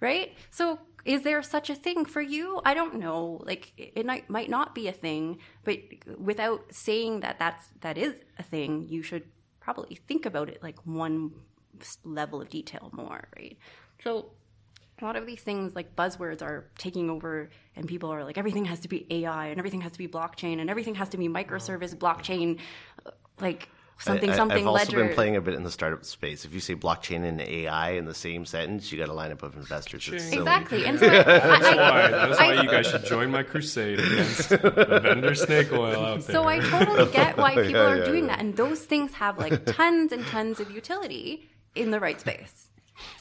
right? 0.00 0.34
So 0.50 0.78
is 1.04 1.22
there 1.22 1.42
such 1.42 1.70
a 1.70 1.74
thing 1.74 2.04
for 2.04 2.20
you? 2.20 2.60
I 2.64 2.74
don't 2.74 2.96
know. 2.96 3.40
Like 3.44 3.72
it 3.76 4.04
might, 4.04 4.28
might 4.28 4.50
not 4.50 4.74
be 4.74 4.88
a 4.88 4.92
thing, 4.92 5.38
but 5.64 5.78
without 6.18 6.64
saying 6.72 7.20
that 7.20 7.38
that's 7.38 7.68
that 7.80 7.96
is 7.96 8.14
a 8.38 8.42
thing, 8.42 8.86
you 8.88 9.02
should 9.02 9.24
probably 9.60 9.96
think 10.08 10.26
about 10.26 10.48
it 10.48 10.62
like 10.62 10.78
one 10.84 11.32
level 12.04 12.42
of 12.42 12.48
detail 12.50 12.90
more, 12.92 13.28
right? 13.36 13.56
So 14.02 14.32
a 15.00 15.04
lot 15.04 15.16
of 15.16 15.26
these 15.26 15.40
things 15.40 15.74
like 15.74 15.94
buzzwords 15.96 16.42
are 16.42 16.64
taking 16.78 17.10
over 17.10 17.50
and 17.76 17.86
people 17.86 18.10
are 18.12 18.24
like 18.24 18.38
everything 18.38 18.64
has 18.64 18.80
to 18.80 18.88
be 18.88 19.06
ai 19.10 19.48
and 19.48 19.58
everything 19.58 19.82
has 19.82 19.92
to 19.92 19.98
be 19.98 20.08
blockchain 20.08 20.60
and 20.60 20.70
everything 20.70 20.94
has 20.94 21.08
to 21.10 21.16
be 21.18 21.28
microservice 21.28 21.94
blockchain 21.94 22.58
like 23.40 23.68
something 23.98 24.30
I, 24.30 24.36
something 24.36 24.58
I've 24.62 24.66
also 24.66 24.84
ledger. 24.92 25.04
been 25.06 25.14
playing 25.14 25.36
a 25.36 25.40
bit 25.40 25.54
in 25.54 25.62
the 25.62 25.70
startup 25.70 26.04
space. 26.04 26.44
If 26.44 26.52
you 26.52 26.60
say 26.60 26.74
blockchain 26.74 27.24
and 27.24 27.40
AI 27.40 27.92
in 27.92 28.04
the 28.04 28.12
same 28.12 28.44
sentence, 28.44 28.92
you 28.92 28.98
got 28.98 29.08
a 29.08 29.12
lineup 29.12 29.42
of 29.42 29.56
investors. 29.56 30.06
It's 30.12 30.24
silly. 30.24 30.36
Exactly, 30.38 30.84
and 30.84 30.98
so 30.98 31.06
I, 31.06 31.10
That's 31.22 31.64
I- 31.66 31.76
why. 31.76 32.10
That's 32.10 32.38
why 32.38 32.62
you 32.62 32.68
guys 32.70 32.86
should 32.88 33.06
join 33.06 33.30
my 33.30 33.42
crusade 33.42 33.98
against 33.98 34.50
the 34.50 35.00
vendor 35.02 35.34
snake 35.34 35.72
oil 35.72 36.04
out 36.04 36.20
there. 36.20 36.34
So 36.34 36.44
I 36.44 36.58
totally 36.58 37.10
get 37.12 37.38
why 37.38 37.54
people 37.54 37.70
Yeah, 37.72 37.78
are 37.92 37.96
yeah, 38.00 38.04
doing 38.04 38.24
yeah. 38.26 38.36
that. 38.36 38.40
And 38.40 38.54
those 38.54 38.80
things 38.80 39.14
have 39.14 39.38
like 39.38 39.64
tons 39.64 40.12
and 40.12 40.26
tons 40.26 40.60
of 40.60 40.70
utility 40.70 41.48
in 41.74 41.90
the 41.90 41.98
right 41.98 42.20
space. 42.20 42.65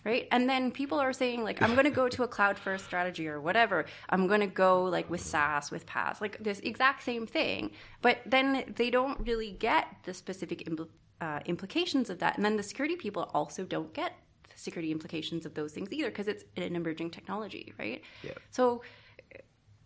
Right. 0.03 0.27
And 0.31 0.49
then 0.49 0.71
people 0.71 0.99
are 0.99 1.13
saying, 1.13 1.43
like, 1.43 1.61
I'm 1.61 1.73
going 1.73 1.85
to 1.85 1.91
go 1.91 2.07
to 2.09 2.23
a 2.23 2.27
cloud 2.27 2.57
first 2.57 2.85
strategy 2.85 3.27
or 3.27 3.39
whatever. 3.41 3.85
I'm 4.09 4.27
going 4.27 4.41
to 4.41 4.47
go 4.47 4.83
like 4.83 5.09
with 5.09 5.21
SaaS, 5.21 5.71
with 5.71 5.85
PaaS, 5.85 6.21
like 6.21 6.41
this 6.43 6.59
exact 6.59 7.03
same 7.03 7.27
thing. 7.27 7.71
But 8.01 8.19
then 8.25 8.73
they 8.75 8.89
don't 8.89 9.19
really 9.27 9.51
get 9.51 9.87
the 10.03 10.13
specific 10.13 10.65
impl- 10.69 10.89
uh, 11.21 11.39
implications 11.45 12.09
of 12.09 12.19
that. 12.19 12.35
And 12.37 12.45
then 12.45 12.57
the 12.57 12.63
security 12.63 12.95
people 12.95 13.29
also 13.33 13.63
don't 13.65 13.93
get 13.93 14.13
the 14.49 14.57
security 14.59 14.91
implications 14.91 15.45
of 15.45 15.53
those 15.53 15.73
things 15.73 15.89
either 15.91 16.09
because 16.09 16.27
it's 16.27 16.43
an 16.55 16.75
emerging 16.75 17.11
technology. 17.11 17.73
Right. 17.77 18.01
Yeah. 18.23 18.31
So 18.51 18.81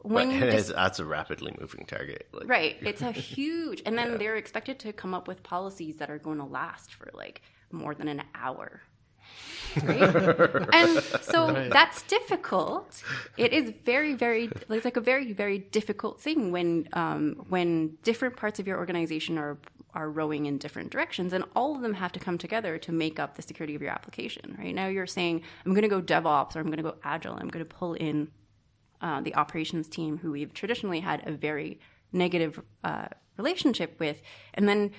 when 0.01 0.31
you 0.31 0.37
it's- 0.37 0.67
dis- 0.67 0.75
that's 0.75 0.99
a 0.99 1.05
rapidly 1.05 1.53
moving 1.59 1.85
target. 1.85 2.27
Like, 2.31 2.47
Right. 2.47 2.77
It's 2.81 3.01
a 3.01 3.11
huge, 3.11 3.81
and 3.85 3.97
then 3.97 4.17
they're 4.17 4.35
expected 4.37 4.79
to 4.79 4.93
come 4.93 5.13
up 5.13 5.27
with 5.27 5.43
policies 5.43 5.97
that 5.97 6.09
are 6.09 6.19
going 6.19 6.37
to 6.37 6.45
last 6.45 6.93
for 6.93 7.09
like 7.13 7.41
more 7.71 7.93
than 7.95 8.07
an 8.07 8.23
hour. 8.35 8.81
Right? 9.83 10.15
and 10.73 11.03
so 11.21 11.69
that's 11.71 12.01
difficult. 12.03 13.03
It 13.37 13.53
is 13.53 13.71
very, 13.83 14.13
very, 14.13 14.49
it's 14.69 14.85
like 14.85 14.97
a 14.97 15.01
very, 15.01 15.33
very 15.33 15.59
difficult 15.59 16.19
thing 16.19 16.51
when, 16.51 16.87
um, 16.93 17.45
when 17.49 17.97
different 18.03 18.35
parts 18.35 18.59
of 18.59 18.67
your 18.67 18.77
organization 18.77 19.37
are, 19.37 19.57
are 19.93 20.09
rowing 20.09 20.45
in 20.45 20.57
different 20.57 20.91
directions 20.91 21.33
and 21.33 21.43
all 21.55 21.75
of 21.75 21.81
them 21.81 21.93
have 21.93 22.11
to 22.13 22.19
come 22.19 22.37
together 22.37 22.77
to 22.77 22.91
make 22.91 23.19
up 23.19 23.35
the 23.35 23.41
security 23.41 23.75
of 23.75 23.81
your 23.81 23.91
application. 23.91 24.55
Right 24.57 24.73
now 24.73 24.87
you're 24.87 25.07
saying, 25.07 25.43
I'm 25.65 25.73
going 25.73 25.83
to 25.83 25.87
go 25.87 26.01
DevOps 26.01 26.55
or 26.55 26.59
I'm 26.59 26.67
going 26.67 26.77
to 26.77 26.83
go 26.83 26.95
Agile. 27.03 27.33
I'm 27.33 27.47
going 27.47 27.65
to 27.65 27.73
pull 27.73 27.93
in 27.93 28.29
uh, 29.01 29.21
the 29.21 29.35
operations 29.35 29.87
team, 29.87 30.17
who 30.17 30.31
we've 30.31 30.53
traditionally 30.53 30.99
had 30.99 31.27
a 31.27 31.31
very 31.31 31.79
negative 32.11 32.61
uh, 32.83 33.07
relationship 33.37 33.97
with, 33.99 34.21
and 34.53 34.67
then 34.67 34.91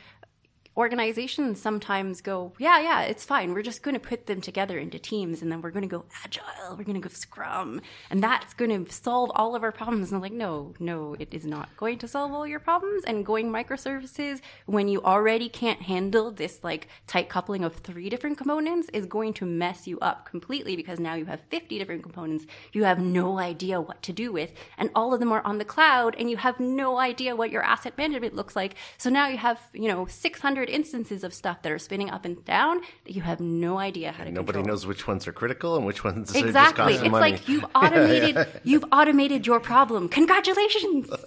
organizations 0.77 1.61
sometimes 1.61 2.21
go, 2.21 2.53
yeah, 2.59 2.81
yeah, 2.81 3.03
it's 3.03 3.25
fine. 3.25 3.53
We're 3.53 3.62
just 3.62 3.83
going 3.83 3.95
to 3.95 4.01
put 4.01 4.27
them 4.27 4.41
together 4.41 4.79
into 4.79 4.99
teams, 4.99 5.43
and 5.43 5.51
then 5.51 5.61
we're 5.62 5.71
going 5.71 5.83
to 5.83 5.89
go 5.89 6.05
agile. 6.25 6.77
We're 6.77 6.85
going 6.85 7.01
to 7.01 7.09
go 7.09 7.12
Scrum, 7.12 7.81
and 8.11 8.23
that's 8.23 8.55
going 8.55 8.85
to 8.85 8.93
solve 8.93 9.31
all 9.35 9.55
of 9.55 9.62
our 9.62 9.73
problems. 9.73 10.11
And 10.11 10.16
I'm 10.16 10.23
like, 10.23 10.33
no, 10.33 10.75
no, 10.79 11.16
it 11.18 11.33
is 11.33 11.45
not 11.45 11.77
going 11.77 11.99
to 11.99 12.09
solve 12.09 12.33
all 12.33 12.47
your 12.47 12.61
problems. 12.61 13.05
And 13.05 13.27
going 13.27 13.51
microservices 13.51 14.41
when 14.66 14.89
you 14.89 15.03
already 15.03 15.49
can't 15.49 15.83
handle 15.83 16.31
this 16.31 16.61
like 16.62 16.89
tight 17.07 17.29
coupling 17.29 17.64
of 17.64 17.77
three 17.77 18.09
different 18.09 18.39
components 18.39 18.89
is 18.93 19.07
going 19.07 19.33
to 19.35 19.47
mess 19.47 19.87
you 19.87 19.99
up 20.01 20.27
completely 20.29 20.77
because 20.77 21.01
now 21.01 21.14
you 21.14 21.25
have 21.27 21.41
50 21.41 21.79
different 21.79 22.03
components 22.03 22.47
you 22.73 22.85
have 22.85 22.99
no 22.99 23.39
idea 23.39 23.81
what 23.81 24.03
to 24.03 24.12
do 24.12 24.33
with 24.33 24.53
and 24.79 24.91
all 24.95 25.12
of 25.12 25.21
them 25.21 25.33
are 25.33 25.43
on 25.43 25.59
the 25.59 25.64
cloud 25.64 26.14
and 26.18 26.31
you 26.31 26.37
have 26.37 26.59
no 26.61 26.99
idea 26.99 27.37
what 27.37 27.51
your 27.51 27.62
asset 27.62 27.97
management 27.97 28.35
looks 28.35 28.57
like 28.57 28.75
so 28.99 29.11
now 29.11 29.29
you 29.29 29.37
have 29.37 29.61
you 29.73 29.89
know 29.89 30.07
600 30.07 30.60
instances 30.69 31.25
of 31.25 31.33
stuff 31.33 31.63
that 31.63 31.73
are 31.73 31.79
spinning 31.79 32.11
up 32.11 32.25
and 32.25 32.45
down 32.45 32.81
that 33.05 33.15
you 33.15 33.23
have 33.23 33.41
no 33.41 33.79
idea 33.79 34.13
how 34.13 34.25
to 34.25 34.31
Nobody 34.31 34.57
control. 34.59 34.67
knows 34.75 34.87
which 34.87 35.07
ones 35.07 35.27
are 35.27 35.33
critical 35.33 35.77
and 35.77 35.87
which 35.87 36.05
ones 36.05 36.31
are 36.31 36.35
just 36.35 36.45
Exactly. 36.45 36.93
costing 36.95 37.07
It's 37.07 37.13
money. 37.13 37.33
like 37.33 37.49
you've 37.49 37.65
automated 37.75 38.47
you've 38.65 38.85
automated 38.93 39.47
your 39.47 39.61
problem. 39.61 40.09
Congratulations. 40.09 41.09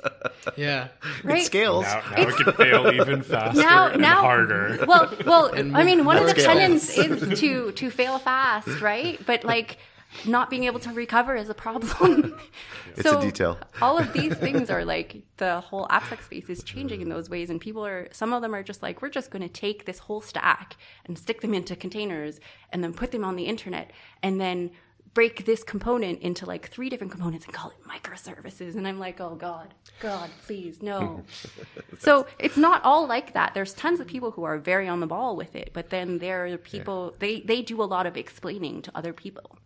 Yeah. 0.57 0.89
Right? 1.23 1.41
it 1.41 1.45
scales. 1.45 1.85
now, 1.85 2.01
now 2.11 2.21
it 2.21 2.35
can 2.35 2.53
fail 2.53 2.91
even 2.91 3.23
faster 3.23 3.61
now 3.61 3.87
and 3.87 4.01
now 4.01 4.19
harder. 4.21 4.83
Well, 4.85 5.15
well, 5.25 5.51
I 5.55 5.83
mean, 5.85 6.03
one 6.03 6.17
of 6.17 6.23
the 6.25 6.31
scales. 6.31 6.45
tenets 6.45 6.97
is 6.97 7.39
to 7.39 7.71
to 7.71 7.89
fail 7.89 8.19
fast, 8.19 8.81
right? 8.81 9.19
But 9.25 9.45
like 9.45 9.77
not 10.25 10.49
being 10.49 10.65
able 10.65 10.79
to 10.81 10.91
recover 10.91 11.35
is 11.35 11.49
a 11.49 11.53
problem. 11.53 12.39
It's 12.95 13.09
a 13.09 13.19
detail. 13.19 13.57
all 13.81 13.97
of 13.97 14.13
these 14.13 14.35
things 14.45 14.69
are 14.69 14.85
like 14.85 15.23
the 15.37 15.61
whole 15.61 15.87
AppSec 15.87 16.23
space 16.23 16.47
is 16.47 16.61
changing 16.63 17.01
in 17.01 17.09
those 17.09 17.27
ways, 17.27 17.49
and 17.49 17.59
people 17.59 17.83
are 17.83 18.07
some 18.11 18.33
of 18.33 18.43
them 18.43 18.53
are 18.53 18.61
just 18.61 18.83
like 18.83 19.01
we're 19.01 19.09
just 19.09 19.31
going 19.31 19.41
to 19.41 19.49
take 19.49 19.85
this 19.85 19.97
whole 19.97 20.21
stack 20.21 20.77
and 21.05 21.17
stick 21.17 21.41
them 21.41 21.55
into 21.55 21.75
containers 21.75 22.39
and 22.71 22.83
then 22.83 22.93
put 22.93 23.11
them 23.11 23.23
on 23.25 23.35
the 23.35 23.45
internet 23.45 23.89
and 24.21 24.39
then 24.39 24.69
break 25.15 25.45
this 25.45 25.63
component 25.63 26.19
into 26.21 26.45
like 26.45 26.69
three 26.69 26.89
different 26.89 27.11
components 27.11 27.45
and 27.45 27.53
call 27.53 27.71
it 27.71 27.77
microservices. 27.87 28.75
And 28.75 28.87
i'm 28.87 28.99
like 28.99 29.19
oh 29.19 29.35
god. 29.35 29.73
God 29.99 30.29
please 30.45 30.81
no. 30.83 31.23
So 31.99 32.27
it's 32.37 32.57
not 32.57 32.83
all 32.83 33.07
like 33.07 33.33
that. 33.33 33.53
There's 33.53 33.73
tons 33.73 33.99
of 33.99 34.07
people 34.07 34.31
who 34.31 34.43
are 34.43 34.57
very 34.57 34.87
on 34.87 34.99
the 34.99 35.07
ball 35.07 35.35
with 35.35 35.55
it 35.55 35.71
but 35.73 35.89
then 35.89 36.19
there 36.19 36.45
are 36.45 36.57
people 36.57 37.15
they 37.19 37.41
they 37.41 37.61
do 37.61 37.81
a 37.81 37.85
lot 37.85 38.05
of 38.05 38.17
explaining 38.17 38.81
to 38.83 38.91
other 38.95 39.13
people 39.13 39.57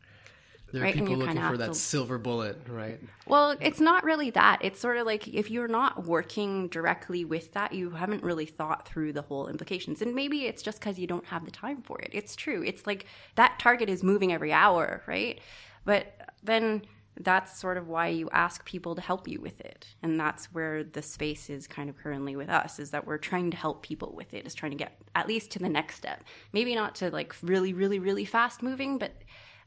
There 0.72 0.82
are 0.82 0.86
Right, 0.86 0.96
people 0.96 1.16
looking 1.16 1.42
for 1.42 1.58
that 1.58 1.68
to- 1.68 1.74
silver 1.76 2.18
bullet, 2.18 2.58
right? 2.68 3.00
Well, 3.26 3.56
it's 3.62 3.80
not 3.80 4.04
really 4.04 4.32
that. 4.32 4.60
It's 4.62 4.80
sort 4.80 4.98
of 4.98 5.06
like 5.06 5.28
if 5.28 5.50
you're 5.50 5.70
not 5.70 6.06
working 6.06 6.68
directly 6.68 7.24
with 7.24 7.54
that, 7.54 7.72
you 7.74 7.92
haven't 7.92 8.24
really 8.24 8.46
thought 8.46 8.86
through 8.88 9.14
the 9.14 9.22
whole 9.22 9.48
implications. 9.48 10.02
And 10.02 10.14
maybe 10.14 10.46
it's 10.46 10.62
just 10.62 10.80
because 10.80 11.00
you 11.00 11.08
don't 11.08 11.26
have 11.28 11.46
the 11.46 11.52
time 11.52 11.82
for 11.84 12.00
it. 12.02 12.10
It's 12.12 12.36
true. 12.36 12.64
It's 12.64 12.86
like 12.86 13.06
that 13.36 13.60
target 13.60 13.90
is 13.90 14.04
moving 14.04 14.34
every 14.34 14.52
hour, 14.52 15.04
right? 15.08 15.40
But 15.86 16.32
then 16.44 16.82
that's 17.20 17.58
sort 17.60 17.78
of 17.78 17.88
why 17.88 18.08
you 18.10 18.30
ask 18.32 18.64
people 18.66 18.94
to 18.94 19.02
help 19.02 19.28
you 19.28 19.40
with 19.42 19.60
it. 19.62 19.88
And 20.04 20.20
that's 20.20 20.54
where 20.54 20.84
the 20.84 21.02
space 21.02 21.50
is 21.50 21.66
kind 21.66 21.90
of 21.90 21.98
currently 21.98 22.36
with 22.36 22.50
us 22.50 22.78
is 22.78 22.92
that 22.92 23.08
we're 23.08 23.18
trying 23.18 23.52
to 23.52 23.58
help 23.58 23.82
people 23.84 24.14
with 24.16 24.34
it, 24.34 24.46
is 24.46 24.54
trying 24.54 24.72
to 24.74 24.78
get 24.78 25.02
at 25.16 25.28
least 25.28 25.50
to 25.52 25.60
the 25.60 25.70
next 25.70 25.96
step. 25.96 26.24
Maybe 26.54 26.76
not 26.76 26.94
to 26.96 27.10
like 27.10 27.34
really, 27.42 27.74
really, 27.74 28.00
really 28.00 28.26
fast 28.26 28.62
moving, 28.62 28.98
but 29.00 29.14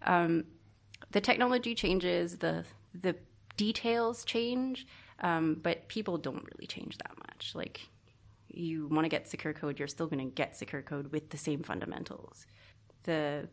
um, 0.07 0.45
the 1.11 1.21
technology 1.21 1.75
changes, 1.75 2.39
the 2.39 2.65
the 2.95 3.17
details 3.57 4.25
change, 4.25 4.87
um, 5.21 5.59
but 5.63 5.89
people 5.89 6.19
don't 6.19 6.45
really 6.55 6.67
change 6.67 6.99
that 6.99 7.17
much. 7.19 7.55
Like 7.55 7.81
you 8.49 8.89
want 8.89 9.05
to 9.05 9.09
get 9.09 9.29
secure 9.29 9.53
code, 9.53 9.79
you're 9.79 9.89
still 9.89 10.07
going 10.07 10.27
to 10.27 10.35
get 10.35 10.57
secure 10.57 10.83
code 10.83 11.13
with 11.13 11.31
the 11.31 11.39
same 11.39 11.63
fundamentals. 11.63 12.47
The 13.05 13.49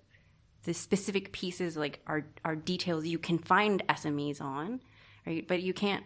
the 0.63 0.73
specific 0.73 1.31
pieces 1.31 1.77
like 1.77 2.01
are 2.07 2.25
are 2.43 2.55
details 2.55 3.05
you 3.05 3.19
can 3.19 3.37
find 3.37 3.85
SMEs 3.87 4.41
on, 4.41 4.81
right? 5.25 5.47
But 5.47 5.61
you 5.61 5.73
can't 5.73 6.03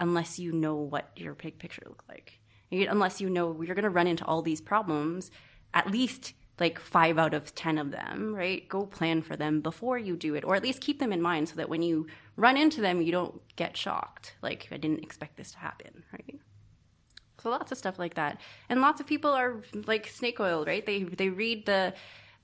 unless 0.00 0.38
you 0.38 0.52
know 0.52 0.76
what 0.76 1.10
your 1.16 1.34
big 1.34 1.58
picture 1.58 1.82
look 1.86 2.04
like. 2.08 2.38
Unless 2.70 3.20
you 3.20 3.28
know 3.28 3.60
you're 3.62 3.74
going 3.74 3.84
to 3.84 3.90
run 3.90 4.06
into 4.06 4.24
all 4.24 4.40
these 4.40 4.60
problems, 4.60 5.30
at 5.74 5.90
least 5.90 6.32
like 6.60 6.78
five 6.78 7.18
out 7.18 7.34
of 7.34 7.54
ten 7.54 7.78
of 7.78 7.90
them, 7.90 8.34
right? 8.34 8.68
Go 8.68 8.86
plan 8.86 9.22
for 9.22 9.36
them 9.36 9.60
before 9.60 9.98
you 9.98 10.16
do 10.16 10.34
it, 10.34 10.44
or 10.44 10.54
at 10.54 10.62
least 10.62 10.80
keep 10.80 10.98
them 10.98 11.12
in 11.12 11.22
mind 11.22 11.48
so 11.48 11.56
that 11.56 11.68
when 11.68 11.82
you 11.82 12.06
run 12.36 12.56
into 12.56 12.80
them, 12.80 13.02
you 13.02 13.12
don't 13.12 13.40
get 13.56 13.76
shocked. 13.76 14.36
Like 14.42 14.68
I 14.70 14.76
didn't 14.76 15.02
expect 15.02 15.36
this 15.36 15.52
to 15.52 15.58
happen, 15.58 16.04
right? 16.12 16.38
So 17.42 17.50
lots 17.50 17.72
of 17.72 17.78
stuff 17.78 17.98
like 17.98 18.14
that, 18.14 18.40
and 18.68 18.80
lots 18.80 19.00
of 19.00 19.06
people 19.06 19.32
are 19.32 19.62
like 19.86 20.06
snake 20.06 20.38
oil, 20.38 20.64
right? 20.64 20.84
They 20.84 21.02
they 21.02 21.28
read 21.28 21.66
the 21.66 21.94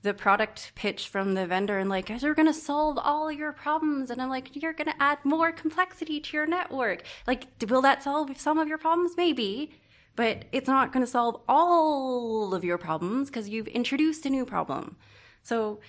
the 0.01 0.13
product 0.13 0.71
pitch 0.75 1.09
from 1.09 1.33
the 1.33 1.45
vendor 1.45 1.77
and 1.77 1.89
like, 1.89 2.09
you're 2.21 2.33
gonna 2.33 2.53
solve 2.53 2.97
all 2.97 3.31
your 3.31 3.51
problems, 3.51 4.09
and 4.09 4.21
I'm 4.21 4.29
like, 4.29 4.61
you're 4.61 4.73
gonna 4.73 4.95
add 4.99 5.19
more 5.23 5.51
complexity 5.51 6.19
to 6.21 6.37
your 6.37 6.47
network. 6.47 7.03
Like, 7.27 7.47
will 7.67 7.81
that 7.81 8.01
solve 8.03 8.37
some 8.37 8.57
of 8.57 8.67
your 8.67 8.77
problems? 8.77 9.11
Maybe, 9.17 9.73
but 10.19 10.43
it's 10.51 10.67
not 10.67 10.91
gonna 10.91 11.07
solve 11.07 11.39
all 11.47 12.53
of 12.53 12.65
your 12.65 12.77
problems 12.77 13.29
because 13.29 13.47
you've 13.47 13.69
introduced 13.69 14.25
a 14.25 14.29
new 14.29 14.45
problem. 14.45 14.97
So, 15.43 15.79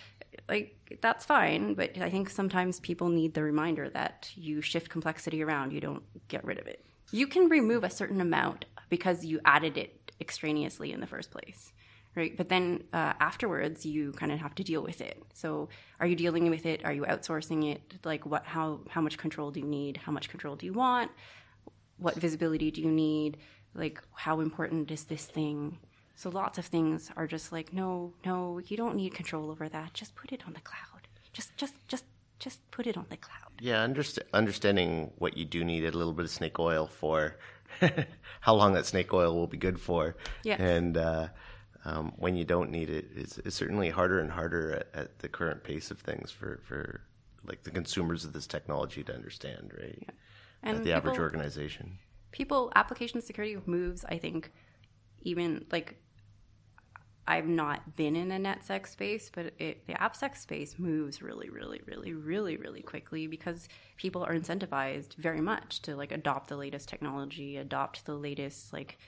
like, 0.49 0.77
that's 1.03 1.25
fine, 1.25 1.75
but 1.75 1.99
I 1.99 2.11
think 2.11 2.31
sometimes 2.31 2.79
people 2.79 3.09
need 3.09 3.35
the 3.35 3.43
reminder 3.43 3.91
that 3.91 4.31
you 4.37 4.63
shift 4.63 4.89
complexity 4.89 5.43
around, 5.43 5.73
you 5.73 5.81
don't 5.81 6.05
get 6.29 6.45
rid 6.45 6.61
of 6.61 6.69
it. 6.69 6.85
You 7.11 7.27
can 7.27 7.49
remove 7.49 7.83
a 7.83 7.91
certain 7.91 8.21
amount 8.21 8.67
because 8.89 9.25
you 9.25 9.41
added 9.45 9.77
it 9.77 10.13
extraneously 10.21 10.93
in 10.93 11.01
the 11.01 11.09
first 11.09 11.33
place, 11.33 11.73
right? 12.15 12.37
But 12.37 12.49
then 12.49 12.85
uh, 12.93 13.15
afterwards, 13.19 13.85
you 13.85 14.13
kind 14.13 14.31
of 14.31 14.39
have 14.39 14.55
to 14.55 14.63
deal 14.63 14.85
with 14.85 15.01
it. 15.01 15.21
So, 15.35 15.71
are 15.99 16.07
you 16.07 16.15
dealing 16.15 16.49
with 16.51 16.67
it? 16.67 16.85
Are 16.85 16.93
you 16.93 17.03
outsourcing 17.03 17.69
it? 17.73 17.95
Like, 18.05 18.25
what? 18.27 18.45
How? 18.45 18.83
How 18.91 19.01
much 19.01 19.19
control 19.19 19.51
do 19.51 19.59
you 19.59 19.67
need? 19.67 19.97
How 19.97 20.13
much 20.13 20.29
control 20.29 20.55
do 20.55 20.67
you 20.67 20.73
want? 20.73 21.11
What 21.97 22.15
visibility 22.15 22.71
do 22.71 22.81
you 22.81 22.93
need? 22.93 23.39
Like, 23.75 24.03
how 24.15 24.41
important 24.41 24.91
is 24.91 25.05
this 25.05 25.25
thing? 25.25 25.79
So, 26.17 26.29
lots 26.29 26.59
of 26.59 26.67
things 26.67 27.11
are 27.17 27.27
just 27.27 27.51
like, 27.53 27.73
no, 27.73 28.13
no, 28.27 28.59
you 28.67 28.77
don't 28.77 28.97
need 28.97 29.15
control 29.15 29.51
over 29.51 29.69
that. 29.69 29.95
Just 29.95 30.15
put 30.15 30.33
it 30.33 30.43
on 30.47 30.53
the 30.53 30.61
cloud. 30.61 31.09
Just, 31.33 31.57
just, 31.57 31.75
just, 31.89 32.05
just 32.39 32.71
put 32.71 32.87
it 32.87 32.97
on 32.97 33.07
the 33.09 33.17
cloud. 33.17 33.53
Yeah, 33.61 33.87
underst- 33.87 34.19
understanding 34.35 35.13
what 35.19 35.37
you 35.37 35.45
do 35.45 35.65
need 35.65 35.85
a 35.85 35.91
little 35.93 36.13
bit 36.13 36.25
of 36.25 36.31
snake 36.31 36.59
oil 36.59 36.87
for, 36.87 37.37
how 38.41 38.55
long 38.55 38.73
that 38.75 38.87
snake 38.87 39.13
oil 39.15 39.35
will 39.35 39.47
be 39.47 39.57
good 39.57 39.81
for, 39.81 40.17
Yes. 40.43 40.61
and 40.61 40.97
uh, 40.97 41.29
um, 41.85 42.13
when 42.17 42.37
you 42.37 42.45
don't 42.45 42.71
need 42.71 42.91
it 42.91 43.07
it 43.15 43.19
is, 43.25 43.39
is 43.39 43.55
certainly 43.55 43.91
harder 43.91 44.19
and 44.21 44.31
harder 44.31 44.73
at, 44.73 45.01
at 45.01 45.19
the 45.21 45.29
current 45.29 45.63
pace 45.63 45.91
of 45.91 45.99
things 46.01 46.31
for, 46.31 46.61
for 46.65 47.03
like 47.45 47.63
the 47.63 47.71
consumers 47.71 48.25
of 48.25 48.33
this 48.33 48.47
technology 48.47 49.03
to 49.05 49.15
understand, 49.15 49.73
right? 49.79 49.99
yeah. 50.03 50.11
And 50.63 50.79
At 50.79 50.85
the 50.85 50.93
average 50.93 51.19
organization. 51.19 51.99
People 52.33 52.73
application 52.77 53.21
security 53.21 53.57
moves 53.67 54.05
i 54.09 54.19
think 54.19 54.53
even 55.23 55.65
like 55.71 55.97
I've 57.31 57.47
not 57.47 57.95
been 57.95 58.17
in 58.17 58.33
a 58.33 58.39
NetSec 58.39 58.89
space, 58.89 59.31
but 59.33 59.53
it, 59.61 59.87
the 59.87 59.93
AppSec 59.93 60.37
space 60.37 60.81
moves 60.81 61.23
really, 61.23 61.49
really, 61.49 61.81
really, 61.87 62.13
really, 62.13 62.57
really 62.57 62.83
quickly 62.83 63.29
because 63.29 63.69
people 63.97 64.25
are 64.25 64.35
incentivized 64.35 65.15
very 65.15 65.41
much 65.41 65.81
to 65.83 65.95
like 65.95 66.11
adopt 66.11 66.49
the 66.49 66.57
latest 66.57 66.89
technology, 66.89 67.57
adopt 67.57 68.05
the 68.05 68.17
latest 68.17 68.73
like 68.73 68.99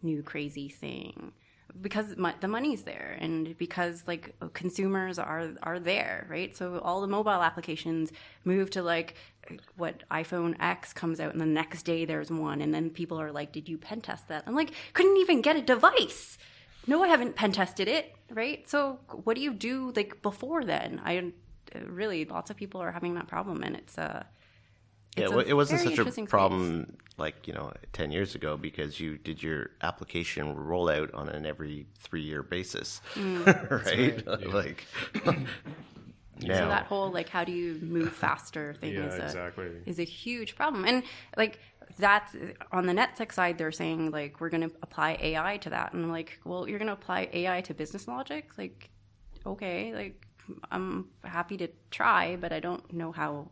new 0.00 0.22
crazy 0.22 0.68
thing 0.68 1.32
because 1.80 2.14
the 2.14 2.48
money's 2.48 2.82
there 2.82 3.16
and 3.20 3.56
because 3.58 4.04
like 4.06 4.34
consumers 4.52 5.18
are 5.18 5.50
are 5.62 5.78
there 5.78 6.26
right? 6.28 6.56
So 6.56 6.78
all 6.78 7.00
the 7.00 7.06
mobile 7.06 7.30
applications 7.30 8.12
move 8.44 8.70
to 8.70 8.82
like 8.82 9.14
what 9.76 10.04
iphone 10.10 10.54
x 10.60 10.92
comes 10.92 11.18
out 11.18 11.32
and 11.32 11.40
the 11.40 11.46
next 11.46 11.82
day 11.84 12.04
there's 12.04 12.30
one. 12.30 12.60
And 12.60 12.74
then 12.74 12.90
people 12.90 13.20
are 13.20 13.32
like 13.32 13.52
did 13.52 13.68
you 13.68 13.78
pen 13.78 14.00
test 14.00 14.28
that? 14.28 14.44
I'm 14.46 14.54
like 14.54 14.72
couldn't 14.92 15.16
even 15.18 15.40
get 15.40 15.56
a 15.56 15.62
device. 15.62 16.38
No 16.86 17.02
i 17.02 17.08
haven't 17.08 17.36
pen 17.36 17.52
tested 17.52 17.88
it 17.88 18.14
right? 18.30 18.68
So 18.68 18.98
what 19.24 19.36
do 19.36 19.42
you 19.42 19.52
do 19.52 19.92
like 19.94 20.22
before 20.22 20.64
then? 20.64 21.00
I 21.04 21.32
really 21.86 22.24
lots 22.24 22.50
of 22.50 22.56
people 22.56 22.82
are 22.82 22.92
having 22.92 23.14
that 23.14 23.28
problem 23.28 23.62
and 23.62 23.76
it's 23.76 23.96
uh 23.96 24.24
Yeah, 25.16 25.24
it's 25.24 25.48
it 25.48 25.54
wasn't 25.54 25.80
such 25.80 25.98
a 25.98 26.00
interesting 26.02 26.26
space. 26.26 26.30
problem 26.30 26.96
like 27.18 27.46
you 27.46 27.52
know 27.52 27.72
ten 27.92 28.10
years 28.10 28.34
ago 28.34 28.56
because 28.56 28.98
you 28.98 29.18
did 29.18 29.42
your 29.42 29.70
application 29.82 30.54
rollout 30.56 31.14
on 31.14 31.28
an 31.28 31.44
every 31.46 31.86
three 31.98 32.22
year 32.22 32.42
basis, 32.42 33.00
Mm. 33.14 33.70
right? 33.86 34.26
like 34.52 34.86
now, 36.40 36.58
So 36.58 36.68
that 36.68 36.86
whole 36.86 37.10
like 37.10 37.28
how 37.28 37.44
do 37.44 37.52
you 37.52 37.78
move 37.82 38.12
faster 38.12 38.74
thing 38.80 38.94
Yeah, 38.94 39.00
is 39.08 39.18
a, 39.18 39.24
exactly. 39.26 39.66
is 39.86 39.98
a 39.98 40.04
huge 40.04 40.56
problem. 40.56 40.84
And 40.84 41.02
like 41.36 41.58
that's 41.98 42.34
on 42.72 42.86
the 42.86 42.92
NetSec 42.94 43.32
side, 43.32 43.58
they're 43.58 43.72
saying 43.72 44.10
like 44.10 44.40
we're 44.40 44.48
going 44.48 44.62
to 44.68 44.74
apply 44.82 45.18
AI 45.20 45.58
to 45.58 45.70
that, 45.70 45.92
and 45.92 46.04
I'm 46.04 46.10
like, 46.10 46.38
well, 46.44 46.66
you're 46.66 46.78
going 46.78 46.86
to 46.88 46.94
apply 46.94 47.28
AI 47.32 47.60
to 47.62 47.74
business 47.74 48.08
logic, 48.08 48.56
like 48.56 48.88
okay, 49.44 49.94
like 49.94 50.26
I'm 50.70 51.08
happy 51.24 51.56
to 51.58 51.68
try, 51.90 52.36
but 52.36 52.52
I 52.52 52.60
don't 52.60 52.90
know 52.92 53.12
how 53.12 53.50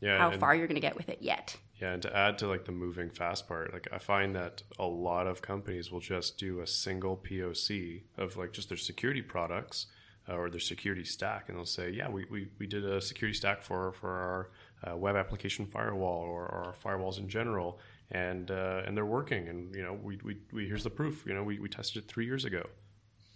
Yeah, 0.00 0.18
how 0.18 0.30
and- 0.30 0.40
far 0.40 0.54
you're 0.54 0.66
going 0.66 0.76
to 0.76 0.80
get 0.80 0.96
with 0.96 1.08
it 1.08 1.18
yet. 1.20 1.56
Yeah, 1.80 1.92
and 1.92 2.02
to 2.02 2.16
add 2.16 2.38
to 2.38 2.48
like 2.48 2.64
the 2.64 2.72
moving 2.72 3.10
fast 3.10 3.46
part, 3.46 3.72
like 3.72 3.86
I 3.92 3.98
find 3.98 4.34
that 4.34 4.62
a 4.78 4.86
lot 4.86 5.26
of 5.26 5.42
companies 5.42 5.92
will 5.92 6.00
just 6.00 6.38
do 6.38 6.60
a 6.60 6.66
single 6.66 7.18
POC 7.18 8.04
of 8.16 8.36
like 8.38 8.52
just 8.52 8.68
their 8.70 8.78
security 8.78 9.20
products 9.20 9.86
uh, 10.28 10.36
or 10.36 10.48
their 10.48 10.60
security 10.60 11.04
stack, 11.04 11.48
and 11.48 11.58
they'll 11.58 11.66
say, 11.66 11.90
yeah, 11.90 12.08
we, 12.08 12.24
we, 12.30 12.48
we 12.58 12.66
did 12.66 12.84
a 12.84 13.00
security 13.00 13.36
stack 13.36 13.62
for 13.62 13.92
for 13.92 14.10
our 14.10 14.50
uh, 14.90 14.96
web 14.96 15.16
application 15.16 15.66
firewall 15.66 16.22
or, 16.22 16.44
or 16.46 16.64
our 16.64 16.72
firewalls 16.74 17.18
in 17.18 17.28
general, 17.28 17.78
and 18.10 18.50
uh, 18.50 18.82
and 18.86 18.96
they're 18.96 19.04
working, 19.04 19.48
and 19.48 19.74
you 19.74 19.82
know 19.82 19.98
we, 20.02 20.18
we, 20.24 20.38
we 20.52 20.66
here's 20.66 20.84
the 20.84 20.90
proof, 20.90 21.24
you 21.26 21.34
know 21.34 21.42
we, 21.42 21.58
we 21.58 21.68
tested 21.68 22.04
it 22.04 22.08
three 22.08 22.24
years 22.24 22.44
ago. 22.44 22.66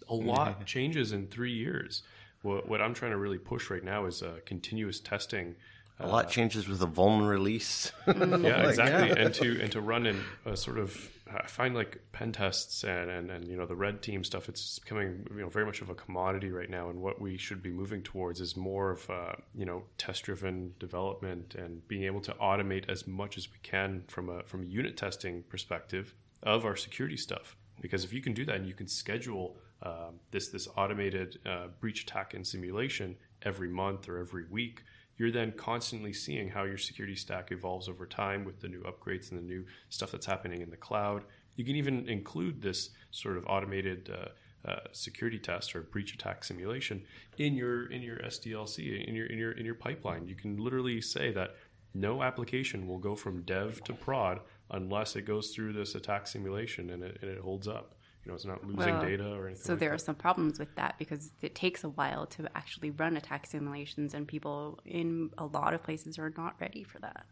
A 0.09 0.15
lot 0.15 0.67
changes 0.67 1.13
in 1.13 1.29
three 1.29 1.53
years. 1.53 2.03
What, 2.43 2.69
what 2.69 2.81
I'm 2.81 2.95
trying 2.95 3.13
to 3.13 3.19
really 3.19 3.39
push 3.39 3.71
right 3.71 3.85
now 3.85 4.07
is 4.07 4.23
uh, 4.23 4.39
continuous 4.45 4.99
testing. 4.99 5.55
A 6.01 6.07
lot 6.07 6.31
changes 6.31 6.69
with 6.69 6.83
a 6.83 6.87
vuln 6.87 7.29
release. 7.29 7.93
yeah 8.07 8.15
exactly. 8.69 9.11
and 9.23 9.35
to 9.35 9.61
and 9.61 9.73
to 9.73 9.81
run 9.81 10.07
in 10.07 10.21
a 10.47 10.57
sort 10.57 10.79
of 10.79 11.11
i 11.33 11.47
find 11.47 11.75
like 11.75 12.01
pen 12.13 12.33
tests 12.33 12.83
and, 12.85 13.11
and 13.11 13.31
and 13.31 13.47
you 13.47 13.57
know 13.57 13.67
the 13.67 13.77
red 13.77 14.03
team 14.03 14.25
stuff 14.25 14.49
it's 14.49 14.79
becoming 14.81 15.27
you 15.31 15.43
know 15.43 15.49
very 15.49 15.65
much 15.65 15.81
of 15.81 15.91
a 15.91 15.95
commodity 15.95 16.51
right 16.51 16.71
now. 16.71 16.91
And 16.91 17.01
what 17.01 17.21
we 17.21 17.37
should 17.37 17.63
be 17.63 17.71
moving 17.71 18.03
towards 18.03 18.41
is 18.41 18.57
more 18.57 18.91
of 18.91 19.09
uh, 19.11 19.33
you 19.55 19.65
know 19.65 19.85
test 19.99 20.25
driven 20.25 20.75
development 20.79 21.55
and 21.55 21.87
being 21.89 22.05
able 22.05 22.21
to 22.23 22.33
automate 22.35 22.89
as 22.89 23.07
much 23.07 23.37
as 23.37 23.51
we 23.51 23.59
can 23.63 24.05
from 24.09 24.29
a 24.29 24.43
from 24.45 24.63
a 24.63 24.67
unit 24.67 24.97
testing 24.97 25.43
perspective 25.45 26.15
of 26.43 26.65
our 26.65 26.77
security 26.77 27.17
stuff. 27.17 27.57
Because 27.81 28.05
if 28.05 28.13
you 28.13 28.21
can 28.21 28.35
do 28.35 28.45
that 28.45 28.57
and 28.57 28.67
you 28.67 28.75
can 28.75 28.89
schedule 28.89 29.57
um, 29.83 30.21
this 30.31 30.49
this 30.49 30.69
automated 30.77 31.39
uh, 31.47 31.69
breach 31.81 32.03
attack 32.03 32.35
and 32.35 32.47
simulation 32.47 33.17
every 33.43 33.69
month 33.69 34.09
or 34.09 34.19
every 34.19 34.45
week 34.51 34.83
you're 35.21 35.31
then 35.31 35.53
constantly 35.53 36.15
seeing 36.15 36.49
how 36.49 36.65
your 36.65 36.79
security 36.79 37.15
stack 37.15 37.53
evolves 37.53 37.91
over 37.91 38.07
time 38.07 38.43
with 38.43 38.59
the 38.59 38.69
new 38.69 38.81
upgrades 38.85 39.31
and 39.31 39.39
the 39.39 39.45
new 39.45 39.63
stuff 39.91 40.13
that's 40.13 40.25
happening 40.25 40.63
in 40.63 40.71
the 40.71 40.79
cloud. 40.79 41.25
You 41.57 41.65
can 41.67 41.77
even 41.77 42.09
include 42.09 42.63
this 42.63 42.89
sort 43.11 43.37
of 43.37 43.45
automated 43.47 44.11
uh, 44.11 44.67
uh, 44.67 44.81
security 44.93 45.39
test 45.39 45.77
or 45.77 45.83
breach 45.83 46.15
attack 46.15 46.43
simulation 46.43 47.03
in 47.37 47.53
your 47.53 47.93
in 47.93 48.01
your 48.01 48.17
SDLC 48.17 49.07
in 49.07 49.15
your 49.15 49.27
in 49.27 49.37
your 49.37 49.53
in 49.53 49.67
your 49.67 49.75
pipeline. 49.75 50.27
You 50.27 50.37
can 50.37 50.57
literally 50.57 51.03
say 51.03 51.31
that 51.33 51.57
no 51.93 52.23
application 52.23 52.89
will 52.89 52.99
go 52.99 53.15
from 53.15 53.43
dev 53.43 53.85
to 53.85 53.93
prod 53.93 54.41
unless 54.71 55.17
it 55.17 55.27
goes 55.27 55.51
through 55.51 55.75
this 55.75 55.95
attack 55.97 56.29
simulation 56.29 56.89
and 56.89 57.03
it, 57.03 57.19
and 57.21 57.31
it 57.31 57.41
holds 57.41 57.69
up. 57.69 57.95
You 58.25 58.31
know, 58.31 58.35
it's 58.35 58.45
not 58.45 58.63
losing 58.67 58.77
Well, 58.95 59.03
data 59.03 59.33
or 59.33 59.47
anything. 59.47 59.65
So 59.65 59.73
like 59.73 59.81
there 59.81 59.89
that. 59.91 59.95
are 59.95 59.99
some 59.99 60.15
problems 60.15 60.59
with 60.59 60.75
that 60.77 60.99
because 60.99 61.33
it 61.41 61.55
takes 61.55 61.85
a 61.85 61.89
while 61.89 62.27
to 62.27 62.49
actually 62.55 62.91
run 62.91 63.17
attack 63.17 63.47
simulations, 63.47 64.13
and 64.15 64.29
people 64.29 64.79
in 64.85 65.31
a 65.39 65.47
lot 65.47 65.73
of 65.75 65.83
places 65.83 66.19
are 66.19 66.33
not 66.37 66.55
ready 66.61 66.83
for 66.85 66.99
that. 67.01 67.25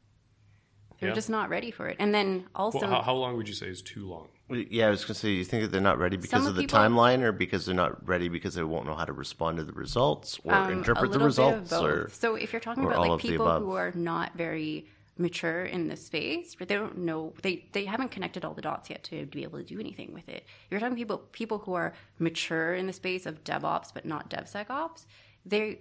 They're 0.98 1.10
Yeah. 1.10 1.14
just 1.14 1.30
not 1.30 1.48
ready 1.48 1.70
for 1.70 1.86
it. 1.86 1.96
And 2.00 2.12
then 2.12 2.46
also, 2.56 2.80
Well, 2.80 2.90
how, 2.90 3.02
how 3.02 3.14
long 3.14 3.36
would 3.36 3.46
you 3.46 3.54
say 3.54 3.66
is 3.68 3.82
too 3.82 4.08
long? 4.08 4.28
yeah, 4.48 4.86
I 4.88 4.90
was 4.90 5.04
going 5.04 5.14
to 5.14 5.20
say, 5.20 5.28
you 5.28 5.44
think 5.44 5.62
that 5.62 5.68
they're 5.70 5.80
not 5.80 5.98
ready 5.98 6.16
because 6.16 6.30
Some 6.30 6.42
of 6.42 6.48
of 6.48 6.54
the 6.56 6.62
people- 6.62 6.78
timeline, 6.78 7.20
or 7.22 7.30
because 7.32 7.66
they're 7.66 7.74
not 7.74 8.04
ready 8.08 8.28
because 8.28 8.54
they 8.54 8.64
won't 8.64 8.86
know 8.86 8.94
how 8.96 9.04
to 9.04 9.12
respond 9.12 9.58
to 9.58 9.64
the 9.64 9.72
results 9.74 10.40
or 10.42 10.54
um, 10.54 10.68
a 10.70 10.72
interpret 10.72 11.12
the 11.12 11.18
little 11.18 11.28
bit 11.28 11.38
of 11.54 11.60
results, 11.60 11.70
both. 11.70 11.84
or 11.84 12.08
so 12.10 12.34
if 12.34 12.52
you're 12.52 12.58
talking 12.60 12.84
about 12.84 12.98
like 13.06 13.20
people 13.20 13.60
who 13.60 13.72
are 13.72 13.92
not 13.94 14.34
very 14.36 14.88
mature 15.18 15.64
in 15.64 15.88
the 15.88 15.96
space, 15.96 16.54
but 16.54 16.68
they 16.68 16.74
don't 16.74 16.98
know 16.98 17.34
they 17.42 17.68
they 17.72 17.84
haven't 17.84 18.10
connected 18.10 18.44
all 18.44 18.54
the 18.54 18.62
dots 18.62 18.88
yet 18.90 19.04
to 19.04 19.26
be 19.26 19.42
able 19.42 19.58
to 19.58 19.64
do 19.64 19.80
anything 19.80 20.12
with 20.12 20.28
it. 20.28 20.44
You're 20.70 20.80
talking 20.80 20.96
people 20.96 21.18
people 21.32 21.58
who 21.58 21.74
are 21.74 21.94
mature 22.18 22.74
in 22.74 22.86
the 22.86 22.92
space 22.92 23.26
of 23.26 23.44
DevOps 23.44 23.92
but 23.92 24.04
not 24.04 24.30
DevSecOps. 24.30 25.06
They 25.44 25.80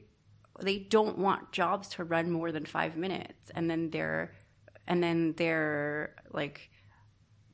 they 0.60 0.80
don't 0.80 1.20
want 1.20 1.52
jobs 1.52 1.88
to 1.90 2.04
run 2.04 2.32
more 2.32 2.52
than 2.52 2.66
five 2.66 2.98
minutes, 2.98 3.52
and 3.54 3.70
then 3.70 3.90
they're 3.90 4.34
and 4.88 5.04
then 5.04 5.34
they're 5.38 6.16
like 6.32 6.70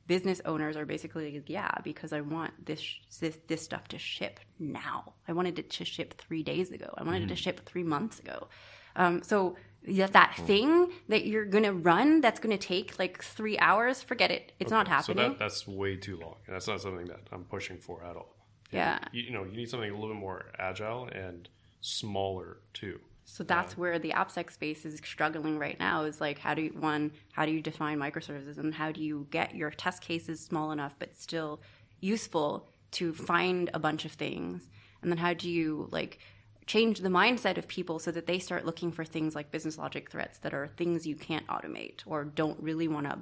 business 0.06 0.40
owners 0.44 0.76
are 0.76 0.84
basically 0.84 1.32
like, 1.32 1.48
yeah 1.48 1.70
because 1.82 2.12
i 2.12 2.20
want 2.20 2.52
this 2.66 2.82
this 3.20 3.38
this 3.46 3.62
stuff 3.62 3.88
to 3.88 3.98
ship 3.98 4.38
now 4.58 5.14
i 5.28 5.32
wanted 5.32 5.58
it 5.58 5.70
to 5.70 5.84
ship 5.84 6.14
three 6.18 6.42
days 6.42 6.70
ago 6.70 6.92
i 6.98 7.02
wanted 7.02 7.22
it 7.22 7.28
to 7.28 7.36
ship 7.36 7.64
three 7.64 7.82
months 7.82 8.18
ago 8.20 8.48
um, 8.96 9.22
so 9.22 9.56
that, 9.86 10.12
that 10.12 10.36
thing 10.46 10.90
that 11.08 11.26
you're 11.26 11.44
gonna 11.44 11.72
run 11.72 12.20
that's 12.20 12.40
gonna 12.40 12.56
take 12.56 12.98
like 12.98 13.22
three 13.22 13.58
hours 13.58 14.02
forget 14.02 14.30
it 14.30 14.52
it's 14.58 14.70
not 14.70 14.88
happening 14.88 15.16
So 15.16 15.28
that, 15.30 15.38
that's 15.38 15.68
way 15.68 15.96
too 15.96 16.18
long. 16.18 16.36
And 16.46 16.54
that's 16.54 16.66
not 16.66 16.80
something 16.80 17.06
that 17.06 17.20
I'm 17.32 17.44
pushing 17.44 17.78
for 17.78 18.02
at 18.04 18.16
all. 18.16 18.34
Yeah. 18.70 18.98
You, 19.12 19.22
you 19.24 19.30
know, 19.30 19.44
you 19.44 19.56
need 19.56 19.68
something 19.68 19.90
a 19.90 19.94
little 19.94 20.08
bit 20.08 20.18
more 20.18 20.46
agile 20.58 21.08
and 21.12 21.48
smaller 21.80 22.58
too. 22.72 22.98
So 23.26 23.42
that's 23.42 23.76
where 23.76 23.98
the 23.98 24.10
AppSec 24.10 24.50
space 24.50 24.84
is 24.84 25.00
struggling 25.02 25.58
right 25.58 25.78
now. 25.78 26.04
Is 26.04 26.20
like, 26.20 26.38
how 26.38 26.54
do 26.54 26.62
you 26.62 26.70
one, 26.70 27.12
how 27.32 27.46
do 27.46 27.52
you 27.52 27.62
define 27.62 27.98
microservices, 27.98 28.58
and 28.58 28.74
how 28.74 28.92
do 28.92 29.02
you 29.02 29.26
get 29.30 29.54
your 29.54 29.70
test 29.70 30.02
cases 30.02 30.40
small 30.40 30.72
enough 30.72 30.94
but 30.98 31.16
still 31.16 31.60
useful 32.00 32.68
to 32.92 33.14
find 33.14 33.70
a 33.72 33.78
bunch 33.78 34.04
of 34.04 34.12
things, 34.12 34.68
and 35.00 35.10
then 35.10 35.18
how 35.18 35.32
do 35.32 35.48
you 35.48 35.88
like 35.90 36.18
change 36.66 37.00
the 37.00 37.08
mindset 37.08 37.58
of 37.58 37.68
people 37.68 37.98
so 37.98 38.10
that 38.10 38.26
they 38.26 38.38
start 38.38 38.64
looking 38.64 38.90
for 38.90 39.04
things 39.04 39.34
like 39.34 39.50
business 39.50 39.78
logic 39.78 40.10
threats 40.10 40.38
that 40.38 40.54
are 40.54 40.68
things 40.76 41.06
you 41.06 41.14
can't 41.14 41.46
automate 41.46 42.00
or 42.06 42.24
don't 42.24 42.60
really 42.62 42.88
want 42.88 43.06
to 43.06 43.18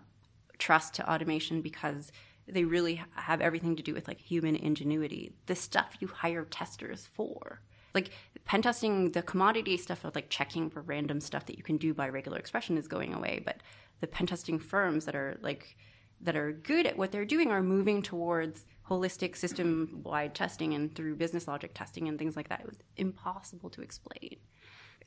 trust 0.58 0.94
to 0.94 1.12
automation 1.12 1.60
because 1.60 2.12
they 2.46 2.64
really 2.64 3.02
have 3.14 3.40
everything 3.40 3.76
to 3.76 3.82
do 3.82 3.94
with 3.94 4.06
like 4.06 4.20
human 4.20 4.56
ingenuity 4.56 5.32
the 5.46 5.54
stuff 5.54 5.96
you 6.00 6.08
hire 6.08 6.44
testers 6.44 7.08
for. 7.14 7.60
Like 7.94 8.10
pen 8.44 8.62
testing 8.62 9.10
the 9.10 9.22
commodity 9.22 9.76
stuff 9.76 10.04
of 10.04 10.14
like 10.14 10.30
checking 10.30 10.70
for 10.70 10.82
random 10.82 11.20
stuff 11.20 11.46
that 11.46 11.56
you 11.56 11.62
can 11.62 11.76
do 11.76 11.92
by 11.92 12.08
regular 12.08 12.38
expression 12.38 12.78
is 12.78 12.88
going 12.88 13.12
away 13.12 13.42
but 13.44 13.58
the 14.00 14.06
pen 14.06 14.26
testing 14.26 14.58
firms 14.58 15.04
that 15.04 15.14
are 15.14 15.38
like 15.42 15.76
that 16.20 16.36
are 16.36 16.52
good 16.52 16.86
at 16.86 16.96
what 16.96 17.12
they're 17.12 17.24
doing 17.24 17.50
are 17.50 17.62
moving 17.62 18.02
towards 18.02 18.64
holistic 18.88 19.36
system 19.36 20.00
wide 20.02 20.34
testing 20.34 20.74
and 20.74 20.94
through 20.94 21.14
business 21.16 21.46
logic 21.46 21.72
testing 21.74 22.08
and 22.08 22.18
things 22.18 22.36
like 22.36 22.48
that 22.48 22.60
it 22.60 22.66
was 22.66 22.78
impossible 22.96 23.70
to 23.70 23.80
explain. 23.80 24.36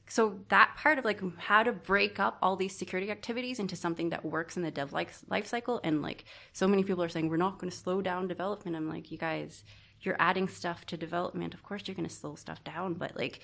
So 0.07 0.39
that 0.49 0.75
part 0.77 0.99
of 0.99 1.05
like 1.05 1.21
how 1.37 1.63
to 1.63 1.71
break 1.71 2.19
up 2.19 2.37
all 2.41 2.55
these 2.55 2.75
security 2.75 3.09
activities 3.09 3.59
into 3.59 3.75
something 3.75 4.09
that 4.09 4.23
works 4.23 4.55
in 4.55 4.63
the 4.63 4.71
dev 4.71 4.93
life, 4.93 5.23
cycle 5.45 5.81
and 5.83 6.01
like 6.01 6.25
so 6.53 6.67
many 6.67 6.83
people 6.83 7.03
are 7.03 7.09
saying 7.09 7.27
we're 7.27 7.37
not 7.37 7.57
going 7.57 7.71
to 7.71 7.75
slow 7.75 8.01
down 8.01 8.27
development. 8.27 8.75
I'm 8.77 8.89
like 8.89 9.11
you 9.11 9.17
guys 9.17 9.63
you're 10.01 10.15
adding 10.19 10.47
stuff 10.47 10.85
to 10.85 10.97
development. 10.97 11.55
Of 11.55 11.63
course 11.63 11.83
you're 11.87 11.95
going 11.95 12.07
to 12.07 12.13
slow 12.13 12.35
stuff 12.35 12.63
down 12.63 12.93
but 12.93 13.17
like 13.17 13.39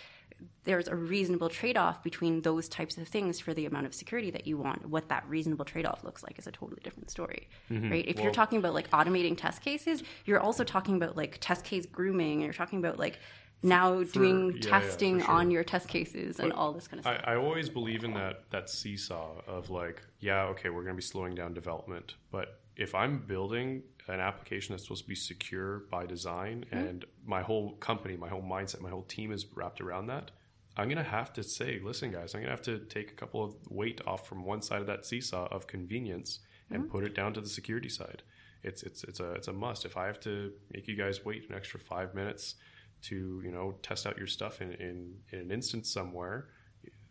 there's 0.63 0.87
a 0.87 0.95
reasonable 0.95 1.49
trade-off 1.49 2.03
between 2.03 2.41
those 2.41 2.69
types 2.69 2.97
of 2.97 3.07
things 3.07 3.39
for 3.39 3.53
the 3.53 3.65
amount 3.65 3.85
of 3.85 3.93
security 3.93 4.31
that 4.31 4.45
you 4.45 4.57
want. 4.57 4.85
What 4.85 5.09
that 5.09 5.25
reasonable 5.27 5.65
trade-off 5.65 6.03
looks 6.03 6.23
like 6.23 6.37
is 6.37 6.47
a 6.47 6.51
totally 6.51 6.81
different 6.83 7.09
story 7.09 7.49
mm-hmm. 7.69 7.91
right? 7.91 8.07
If 8.07 8.19
you're 8.19 8.31
talking 8.31 8.59
about 8.59 8.73
like 8.73 8.89
automating 8.91 9.37
test 9.37 9.61
cases 9.61 10.03
you're 10.25 10.39
also 10.39 10.63
talking 10.63 10.95
about 10.95 11.17
like 11.17 11.37
test 11.39 11.63
case 11.65 11.85
grooming 11.85 12.33
and 12.33 12.43
you're 12.43 12.53
talking 12.53 12.79
about 12.79 12.99
like 12.99 13.19
now 13.63 14.03
doing 14.03 14.51
yeah, 14.51 14.53
yeah, 14.55 14.69
testing 14.69 15.19
sure. 15.19 15.29
on 15.29 15.51
your 15.51 15.63
test 15.63 15.87
cases 15.87 16.39
and 16.39 16.51
all 16.51 16.73
this 16.73 16.87
kind 16.87 16.99
of 16.99 17.05
stuff. 17.05 17.21
I, 17.25 17.33
I 17.33 17.35
always 17.35 17.69
believe 17.69 18.03
in 18.03 18.13
that 18.15 18.49
that 18.49 18.69
seesaw 18.69 19.41
of 19.47 19.69
like, 19.69 20.01
yeah, 20.19 20.45
okay, 20.45 20.69
we're 20.69 20.83
going 20.83 20.95
to 20.95 21.01
be 21.01 21.03
slowing 21.03 21.35
down 21.35 21.53
development, 21.53 22.15
but 22.31 22.59
if 22.75 22.95
I'm 22.95 23.19
building 23.19 23.83
an 24.07 24.19
application 24.19 24.73
that's 24.73 24.83
supposed 24.83 25.03
to 25.03 25.09
be 25.09 25.15
secure 25.15 25.83
by 25.91 26.05
design, 26.05 26.65
and 26.71 27.05
my 27.25 27.41
whole 27.41 27.75
company, 27.75 28.17
my 28.17 28.29
whole 28.29 28.41
mindset, 28.41 28.81
my 28.81 28.89
whole 28.89 29.03
team 29.03 29.31
is 29.31 29.45
wrapped 29.55 29.81
around 29.81 30.07
that. 30.07 30.31
I'm 30.77 30.89
gonna 30.89 31.03
have 31.03 31.33
to 31.33 31.43
say, 31.43 31.79
listen, 31.83 32.11
guys, 32.11 32.33
I'm 32.33 32.41
gonna 32.41 32.51
have 32.51 32.61
to 32.63 32.79
take 32.79 33.11
a 33.11 33.15
couple 33.15 33.43
of 33.43 33.55
weight 33.69 34.01
off 34.07 34.27
from 34.27 34.45
one 34.45 34.61
side 34.61 34.81
of 34.81 34.87
that 34.87 35.05
seesaw 35.05 35.47
of 35.47 35.67
convenience 35.67 36.39
and 36.69 36.89
put 36.89 37.03
it 37.03 37.13
down 37.13 37.33
to 37.33 37.41
the 37.41 37.49
security 37.49 37.89
side. 37.89 38.23
It's 38.63 38.83
it's 38.83 39.03
it's 39.03 39.19
a 39.19 39.33
it's 39.33 39.47
a 39.47 39.53
must. 39.53 39.85
If 39.85 39.97
I 39.97 40.05
have 40.07 40.19
to 40.21 40.51
make 40.73 40.87
you 40.87 40.95
guys 40.95 41.25
wait 41.25 41.49
an 41.49 41.55
extra 41.55 41.79
five 41.79 42.15
minutes 42.15 42.55
to 43.03 43.41
you 43.43 43.51
know 43.51 43.75
test 43.81 44.05
out 44.07 44.17
your 44.17 44.27
stuff 44.27 44.61
in 44.61 44.71
in, 44.73 45.15
in 45.31 45.39
an 45.39 45.51
instance 45.51 45.91
somewhere, 45.91 46.47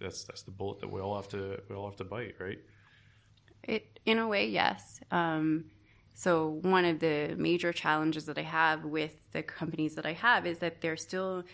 that's 0.00 0.24
that's 0.24 0.42
the 0.42 0.50
bullet 0.50 0.80
that 0.80 0.90
we 0.90 1.00
all 1.00 1.16
have 1.16 1.28
to 1.28 1.60
we 1.68 1.76
all 1.76 1.86
have 1.86 1.96
to 1.96 2.04
bite, 2.04 2.34
right? 2.38 2.58
It, 3.64 4.00
in 4.06 4.18
a 4.18 4.26
way, 4.26 4.48
yes. 4.48 5.00
Um, 5.10 5.66
so 6.14 6.58
one 6.62 6.84
of 6.84 7.00
the 7.00 7.34
major 7.38 7.72
challenges 7.72 8.26
that 8.26 8.38
I 8.38 8.42
have 8.42 8.84
with 8.84 9.32
the 9.32 9.42
companies 9.42 9.94
that 9.94 10.06
I 10.06 10.12
have 10.12 10.46
is 10.46 10.58
that 10.58 10.80
they're 10.80 10.96
still 10.96 11.44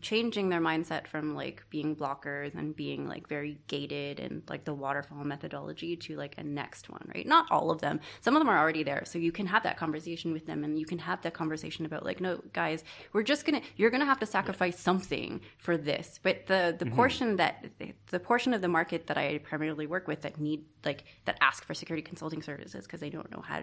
changing 0.00 0.48
their 0.48 0.60
mindset 0.60 1.06
from 1.06 1.34
like 1.34 1.64
being 1.70 1.94
blockers 1.94 2.54
and 2.54 2.74
being 2.74 3.06
like 3.06 3.28
very 3.28 3.58
gated 3.66 4.18
and 4.18 4.42
like 4.48 4.64
the 4.64 4.72
waterfall 4.72 5.24
methodology 5.24 5.96
to 5.96 6.16
like 6.16 6.34
a 6.38 6.42
next 6.42 6.88
one, 6.88 7.10
right? 7.14 7.26
Not 7.26 7.50
all 7.50 7.70
of 7.70 7.80
them. 7.80 8.00
Some 8.20 8.34
of 8.34 8.40
them 8.40 8.48
are 8.48 8.58
already 8.58 8.82
there. 8.82 9.04
So 9.04 9.18
you 9.18 9.32
can 9.32 9.46
have 9.46 9.62
that 9.64 9.76
conversation 9.76 10.32
with 10.32 10.46
them 10.46 10.64
and 10.64 10.78
you 10.78 10.86
can 10.86 10.98
have 10.98 11.22
that 11.22 11.34
conversation 11.34 11.84
about 11.84 12.04
like, 12.04 12.20
no, 12.20 12.40
guys, 12.52 12.82
we're 13.12 13.22
just 13.22 13.44
gonna 13.44 13.60
you're 13.76 13.90
gonna 13.90 14.06
have 14.06 14.20
to 14.20 14.26
sacrifice 14.26 14.78
something 14.78 15.40
for 15.58 15.76
this. 15.76 16.18
But 16.22 16.46
the 16.46 16.74
the 16.78 16.86
mm-hmm. 16.86 16.94
portion 16.94 17.36
that 17.36 17.66
the 18.08 18.20
portion 18.20 18.54
of 18.54 18.62
the 18.62 18.68
market 18.68 19.06
that 19.08 19.18
I 19.18 19.38
primarily 19.38 19.86
work 19.86 20.08
with 20.08 20.22
that 20.22 20.40
need 20.40 20.64
like 20.84 21.04
that 21.26 21.36
ask 21.40 21.64
for 21.64 21.74
security 21.74 22.02
consulting 22.02 22.42
services 22.42 22.84
because 22.84 23.00
they 23.00 23.10
don't 23.10 23.30
know 23.30 23.42
how 23.42 23.62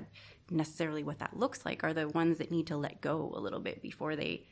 necessarily 0.49 1.03
what 1.03 1.19
that 1.19 1.37
looks 1.37 1.65
like 1.65 1.83
are 1.83 1.93
the 1.93 2.09
ones 2.09 2.37
that 2.37 2.51
need 2.51 2.67
to 2.67 2.77
let 2.77 3.01
go 3.01 3.31
a 3.35 3.39
little 3.39 3.59
bit 3.59 3.81
before 3.81 4.15
they 4.15 4.45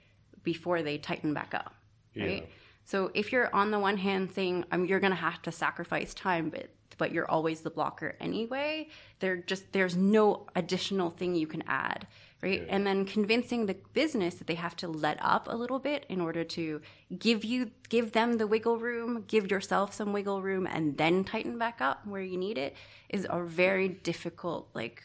before 0.44 0.82
they 0.82 0.98
tighten 0.98 1.34
back 1.34 1.54
up 1.54 1.76
right? 2.16 2.44
Yeah. 2.44 2.50
so 2.86 3.12
if 3.14 3.32
you're 3.32 3.54
on 3.54 3.72
the 3.72 3.80
one 3.80 3.98
hand 3.98 4.32
saying 4.32 4.66
um, 4.72 4.86
you're 4.86 5.00
going 5.00 5.12
to 5.12 5.18
have 5.18 5.42
to 5.44 5.52
sacrifice 5.52 6.14
time 6.14 6.50
but 6.50 6.70
but 6.98 7.12
you're 7.12 7.30
always 7.30 7.62
the 7.62 7.70
blocker 7.70 8.16
anyway 8.20 8.88
there 9.20 9.38
just 9.38 9.72
there's 9.72 9.96
no 9.96 10.48
additional 10.56 11.10
thing 11.10 11.36
you 11.36 11.48
can 11.48 11.64
add 11.68 12.08
right? 12.42 12.66
And 12.70 12.88
then 12.88 13.06
convincing 13.06 13.66
the 13.66 13.76
business 13.94 14.36
that 14.36 14.48
they 14.48 14.56
have 14.56 14.76
to 14.78 14.88
let 14.88 15.18
up 15.22 15.48
a 15.50 15.56
little 15.56 15.80
bit 15.80 16.06
in 16.10 16.22
order 16.22 16.44
to 16.44 16.82
give 17.18 17.44
you 17.44 17.72
give 17.90 18.14
them 18.14 18.38
the 18.38 18.48
wiggle 18.48 18.78
room 18.78 19.26
give 19.28 19.52
yourself 19.52 19.94
some 19.94 20.14
wiggle 20.14 20.42
room 20.42 20.68
and 20.68 20.98
then 20.98 21.24
tighten 21.24 21.58
back 21.58 21.82
up 21.82 22.06
where 22.06 22.22
you 22.22 22.38
need 22.38 22.58
it 22.58 22.76
is 23.10 23.28
a 23.30 23.44
very 23.44 23.90
difficult 23.90 24.70
like 24.74 25.04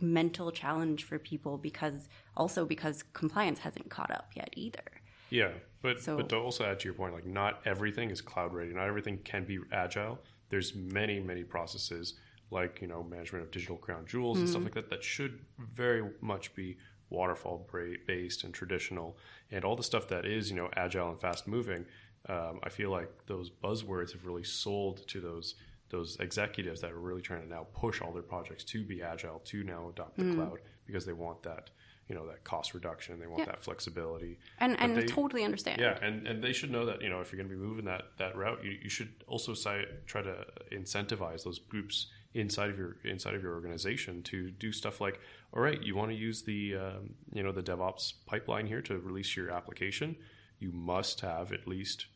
mental 0.00 0.50
challenge 0.50 1.04
for 1.04 1.18
people 1.18 1.58
because 1.58 2.08
also 2.38 2.64
because 2.64 3.02
compliance 3.12 3.58
hasn't 3.58 3.90
caught 3.90 4.10
up 4.10 4.30
yet 4.34 4.50
either. 4.56 4.84
Yeah, 5.30 5.52
but 5.82 6.00
So- 6.00 6.16
but 6.16 6.28
to 6.30 6.36
also 6.36 6.64
add 6.64 6.80
to 6.80 6.84
your 6.86 6.94
point, 6.94 7.12
like 7.12 7.26
not 7.26 7.60
everything 7.66 8.10
is 8.10 8.20
cloud 8.22 8.54
ready. 8.54 8.72
Not 8.72 8.86
everything 8.88 9.18
can 9.18 9.44
be 9.44 9.58
agile. 9.72 10.18
There's 10.48 10.74
many 10.74 11.20
many 11.20 11.44
processes 11.44 12.14
like 12.50 12.80
you 12.80 12.86
know 12.88 13.02
management 13.02 13.44
of 13.44 13.50
digital 13.50 13.76
crown 13.76 14.06
jewels 14.06 14.38
and 14.38 14.48
stuff 14.48 14.64
like 14.64 14.72
that 14.74 14.88
that 14.88 15.04
should 15.04 15.44
very 15.58 16.02
much 16.22 16.54
be 16.54 16.78
waterfall 17.10 17.68
based 18.06 18.44
and 18.44 18.54
traditional, 18.54 19.18
and 19.50 19.64
all 19.64 19.76
the 19.76 19.82
stuff 19.82 20.08
that 20.08 20.24
is 20.24 20.48
you 20.50 20.56
know 20.56 20.70
agile 20.76 21.10
and 21.10 21.20
fast 21.20 21.46
moving. 21.46 21.84
Um, 22.28 22.58
I 22.62 22.68
feel 22.70 22.90
like 22.90 23.10
those 23.26 23.50
buzzwords 23.50 24.12
have 24.12 24.24
really 24.24 24.44
sold 24.44 25.06
to 25.08 25.20
those 25.20 25.54
those 25.90 26.16
executives 26.20 26.80
that 26.82 26.90
are 26.92 27.00
really 27.00 27.22
trying 27.22 27.42
to 27.42 27.48
now 27.48 27.66
push 27.72 28.00
all 28.02 28.12
their 28.12 28.22
projects 28.22 28.62
to 28.64 28.84
be 28.84 29.02
agile, 29.02 29.38
to 29.46 29.62
now 29.64 29.88
adopt 29.88 30.16
the 30.18 30.34
cloud 30.34 30.58
because 30.86 31.06
they 31.06 31.14
want 31.14 31.42
that 31.42 31.70
you 32.08 32.14
know 32.14 32.26
that 32.26 32.42
cost 32.44 32.74
reduction, 32.74 33.18
they 33.20 33.26
want 33.26 33.40
Yeah. 33.40 33.46
that 33.46 33.60
flexibility. 33.60 34.38
And 34.58 34.72
But 34.72 34.80
and 34.82 34.96
they- 34.96 35.06
totally 35.06 35.44
understand. 35.44 35.80
yeah, 35.80 35.98
and, 36.02 36.26
and 36.26 36.42
they 36.42 36.52
should 36.52 36.70
know 36.70 36.86
that 36.86 37.02
you 37.02 37.08
know 37.10 37.20
if 37.20 37.30
you're 37.32 37.36
going 37.42 37.50
to 37.50 37.54
be 37.56 37.60
moving 37.62 37.84
that 37.86 38.04
that 38.18 38.36
route, 38.36 38.64
you, 38.64 38.72
you 38.82 38.88
should 38.88 39.12
also 39.26 39.54
si- 39.54 39.84
try 40.06 40.22
to 40.22 40.46
incentivize 40.72 41.44
those 41.44 41.58
groups 41.58 42.06
inside 42.34 42.70
of 42.70 42.78
your 42.78 42.96
inside 43.04 43.34
of 43.34 43.42
your 43.42 43.54
organization 43.54 44.22
to 44.22 44.50
do 44.50 44.72
stuff 44.72 45.00
like, 45.00 45.18
all 45.52 45.60
right, 45.62 45.82
you 45.82 45.96
want 45.96 46.10
to 46.10 46.16
use 46.16 46.42
the 46.42 46.76
um, 46.76 47.14
you 47.32 47.42
know 47.42 47.52
the 47.52 47.62
DevOps 47.62 48.12
pipeline 48.26 48.66
here 48.66 48.82
to 48.82 48.98
release 48.98 49.36
your 49.36 49.50
application, 49.50 50.16
you 50.58 50.70
must 50.72 51.20
have 51.20 51.52
at 51.52 51.66
least 51.68 52.06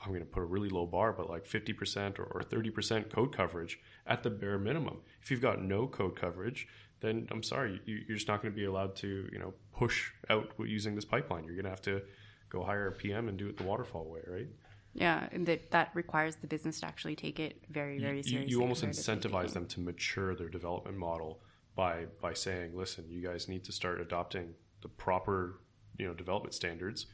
I'm 0.00 0.10
going 0.10 0.20
to 0.20 0.26
put 0.26 0.42
a 0.42 0.46
really 0.46 0.68
low 0.68 0.86
bar, 0.86 1.12
but 1.12 1.28
like 1.28 1.44
50% 1.44 2.20
or, 2.20 2.22
or 2.26 2.40
30% 2.42 3.10
code 3.12 3.36
coverage 3.36 3.80
at 4.06 4.22
the 4.22 4.30
bare 4.30 4.56
minimum. 4.56 4.98
If 5.20 5.28
you've 5.28 5.40
got 5.42 5.60
no 5.60 5.88
code 5.88 6.14
coverage, 6.14 6.68
then 7.00 7.28
I'm 7.30 7.42
sorry, 7.42 7.80
you, 7.86 8.00
you're 8.06 8.16
just 8.16 8.28
not 8.28 8.42
going 8.42 8.52
to 8.52 8.56
be 8.56 8.64
allowed 8.64 8.96
to, 8.96 9.28
you 9.32 9.38
know, 9.38 9.54
push 9.76 10.10
out 10.30 10.52
using 10.58 10.94
this 10.94 11.04
pipeline. 11.04 11.44
You're 11.44 11.54
going 11.54 11.64
to 11.64 11.70
have 11.70 11.82
to 11.82 12.02
go 12.50 12.64
hire 12.64 12.88
a 12.88 12.92
PM 12.92 13.28
and 13.28 13.38
do 13.38 13.48
it 13.48 13.56
the 13.56 13.64
waterfall 13.64 14.06
way, 14.10 14.20
right? 14.26 14.48
Yeah, 14.94 15.28
and 15.32 15.46
that 15.46 15.70
that 15.70 15.90
requires 15.94 16.36
the 16.36 16.46
business 16.46 16.80
to 16.80 16.86
actually 16.86 17.14
take 17.14 17.38
it 17.38 17.62
very 17.70 18.00
very 18.00 18.18
You, 18.18 18.22
seriously. 18.22 18.50
you 18.50 18.60
almost 18.62 18.84
incentivize 18.84 19.52
them 19.52 19.66
to 19.66 19.80
mature 19.80 20.34
their 20.34 20.48
development 20.48 20.96
model 20.96 21.40
by 21.76 22.06
by 22.20 22.34
saying, 22.34 22.76
listen, 22.76 23.04
you 23.08 23.22
guys 23.22 23.48
need 23.48 23.64
to 23.64 23.72
start 23.72 24.00
adopting 24.00 24.54
the 24.82 24.88
proper, 24.88 25.60
you 25.98 26.06
know, 26.06 26.14
development 26.14 26.54
standards, 26.54 27.06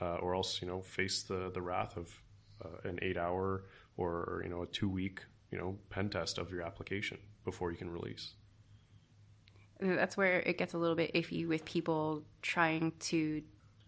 uh, 0.00 0.16
or 0.16 0.34
else 0.34 0.62
you 0.62 0.68
know 0.68 0.80
face 0.80 1.22
the 1.22 1.50
the 1.52 1.60
wrath 1.60 1.96
of 1.96 2.08
uh, 2.64 2.88
an 2.88 2.98
eight 3.02 3.18
hour 3.18 3.64
or 3.96 4.40
you 4.44 4.48
know 4.48 4.62
a 4.62 4.66
two 4.66 4.88
week 4.88 5.20
you 5.50 5.58
know 5.58 5.76
pen 5.90 6.08
test 6.08 6.38
of 6.38 6.50
your 6.50 6.62
application 6.62 7.18
before 7.44 7.70
you 7.70 7.76
can 7.76 7.90
release. 7.90 8.34
That's 9.82 10.16
where 10.16 10.40
it 10.40 10.58
gets 10.58 10.74
a 10.74 10.78
little 10.78 10.96
bit 10.96 11.12
iffy 11.14 11.46
with 11.46 11.64
people 11.64 12.22
trying 12.40 12.92
to 13.00 13.42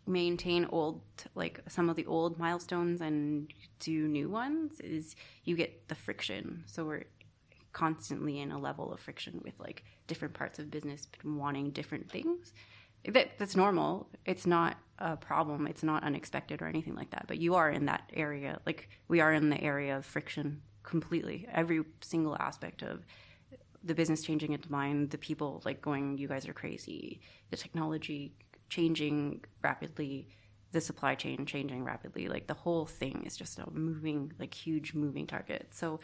maintain 0.07 0.67
old 0.67 1.01
like 1.35 1.61
some 1.69 1.89
of 1.89 1.97
the 1.97 2.05
old 2.07 2.39
milestones 2.39 3.01
and 3.01 3.53
do 3.79 4.07
new 4.07 4.29
ones 4.29 4.81
is 4.81 5.17
you 5.45 5.57
get 5.57 5.89
the 5.89 5.95
friction. 5.95 6.65
So 6.67 6.85
we're 6.85 7.05
constantly 7.73 8.41
in 8.41 8.53
a 8.53 8.59
level 8.59 8.93
of 8.93 9.01
friction 9.01 9.41
with 9.43 9.55
like 9.59 9.85
different 10.07 10.35
parts 10.35 10.59
of 10.59 10.71
business 10.71 11.09
wanting 11.25 11.71
different 11.71 12.11
things. 12.11 12.53
That 13.07 13.39
that's 13.39 13.57
normal. 13.57 14.09
It's 14.25 14.47
not 14.47 14.77
a 14.99 15.17
problem. 15.17 15.67
It's 15.67 15.83
not 15.83 16.05
unexpected 16.05 16.63
or 16.63 16.67
anything 16.67 16.95
like 16.95 17.11
that. 17.11 17.27
But 17.27 17.39
you 17.39 17.55
are 17.55 17.71
in 17.71 17.87
that 17.87 18.11
area 18.15 18.61
like 18.67 18.89
we 19.09 19.21
are 19.21 19.33
in 19.33 19.51
the 19.51 19.61
area 19.61 19.97
of 19.97 20.07
friction 20.07 20.63
completely. 20.83 21.47
Every 21.53 21.83
single 22.01 22.37
aspect 22.37 22.83
of 22.83 23.05
the 23.85 23.95
business 23.95 24.23
changing 24.23 24.53
its 24.53 24.71
mind, 24.71 25.11
the 25.11 25.19
people 25.19 25.63
like 25.65 25.83
going, 25.83 26.19
you 26.19 26.27
guys 26.27 26.49
are 26.49 26.53
crazy, 26.53 27.21
the 27.51 27.57
technology 27.57 28.35
changing 28.69 29.45
rapidly, 29.63 30.29
the 30.73 30.81
supply 30.81 31.15
chain 31.15 31.47
changing 31.47 31.85
rapidly. 31.85 32.29
Like 32.29 32.47
the 32.47 32.55
whole 32.55 32.87
thing 32.87 33.23
is 33.27 33.37
just 33.37 33.59
a 33.59 33.71
moving, 33.71 34.33
like 34.39 34.53
huge 34.53 34.95
moving 34.95 35.27
target. 35.27 35.69
So, 35.71 36.01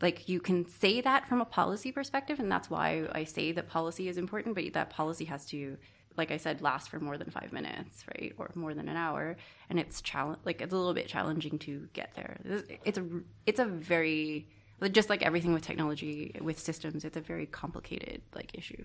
like 0.00 0.28
you 0.28 0.40
can 0.40 0.66
say 0.66 1.00
that 1.02 1.28
from 1.28 1.40
a 1.40 1.44
policy 1.44 1.92
perspective, 1.92 2.38
and 2.40 2.50
that's 2.50 2.70
why 2.70 3.06
I 3.12 3.24
say 3.24 3.52
that 3.52 3.68
policy 3.68 4.08
is 4.08 4.16
important, 4.16 4.54
but 4.54 4.64
that 4.72 4.90
policy 4.90 5.26
has 5.26 5.46
to. 5.46 5.76
Like 6.16 6.30
I 6.30 6.36
said, 6.36 6.62
last 6.62 6.90
for 6.90 7.00
more 7.00 7.18
than 7.18 7.28
five 7.28 7.52
minutes, 7.52 8.04
right, 8.06 8.32
or 8.38 8.48
more 8.54 8.72
than 8.72 8.88
an 8.88 8.96
hour, 8.96 9.36
and 9.68 9.80
it's 9.80 10.00
challenge 10.00 10.38
like 10.44 10.62
it's 10.62 10.72
a 10.72 10.76
little 10.76 10.94
bit 10.94 11.08
challenging 11.08 11.58
to 11.60 11.88
get 11.92 12.14
there. 12.14 12.38
It's 12.84 12.98
a 12.98 13.04
it's 13.46 13.58
a 13.58 13.64
very 13.64 14.46
but 14.78 14.92
just 14.92 15.08
like 15.08 15.22
everything 15.22 15.52
with 15.54 15.62
technology 15.62 16.34
with 16.40 16.58
systems 16.58 17.04
it's 17.04 17.16
a 17.16 17.20
very 17.20 17.46
complicated 17.46 18.22
like 18.34 18.50
issue. 18.54 18.84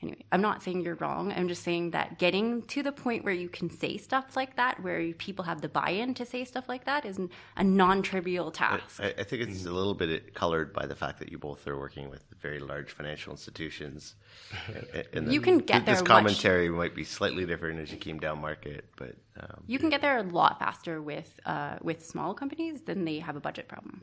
Anyway 0.00 0.24
i'm 0.30 0.40
not 0.40 0.62
saying 0.62 0.82
you're 0.82 0.94
wrong. 0.96 1.32
I'm 1.32 1.48
just 1.48 1.64
saying 1.64 1.90
that 1.90 2.18
getting 2.20 2.62
to 2.74 2.84
the 2.84 2.92
point 2.92 3.24
where 3.24 3.34
you 3.34 3.48
can 3.48 3.68
say 3.68 3.96
stuff 3.96 4.36
like 4.36 4.54
that 4.54 4.80
where 4.80 5.12
people 5.14 5.44
have 5.44 5.60
the 5.60 5.68
buy-in 5.68 6.14
to 6.14 6.24
say 6.24 6.44
stuff 6.44 6.68
like 6.68 6.84
that 6.84 7.04
is 7.04 7.18
a 7.56 7.64
non-trivial 7.64 8.52
task. 8.52 9.00
I, 9.02 9.08
I 9.18 9.24
think 9.24 9.42
it's 9.42 9.64
a 9.66 9.72
little 9.72 9.94
bit 9.94 10.34
colored 10.34 10.72
by 10.72 10.86
the 10.86 10.94
fact 10.94 11.18
that 11.18 11.32
you 11.32 11.38
both 11.38 11.66
are 11.66 11.76
working 11.76 12.10
with 12.10 12.22
very 12.40 12.60
large 12.60 12.92
financial 12.92 13.32
institutions. 13.32 14.14
And- 14.94 15.06
and 15.14 15.32
You 15.32 15.40
can 15.40 15.58
get 15.58 15.84
This 15.84 15.96
there 16.00 16.02
much- 16.02 16.06
commentary 16.06 16.68
might 16.70 16.94
be 16.94 17.02
slightly 17.02 17.44
different 17.44 17.80
as 17.80 17.90
you 17.90 17.98
came 17.98 18.18
down 18.20 18.40
market, 18.40 18.84
but 18.96 19.16
um, 19.40 19.64
you 19.66 19.78
can 19.80 19.88
get 19.88 20.00
there 20.00 20.18
a 20.18 20.22
lot 20.22 20.58
faster 20.60 21.02
with 21.02 21.40
uh, 21.44 21.76
with 21.82 22.04
small 22.06 22.34
companies 22.34 22.82
than 22.82 23.04
they 23.04 23.18
have 23.18 23.34
a 23.34 23.40
budget 23.40 23.66
problem 23.66 24.02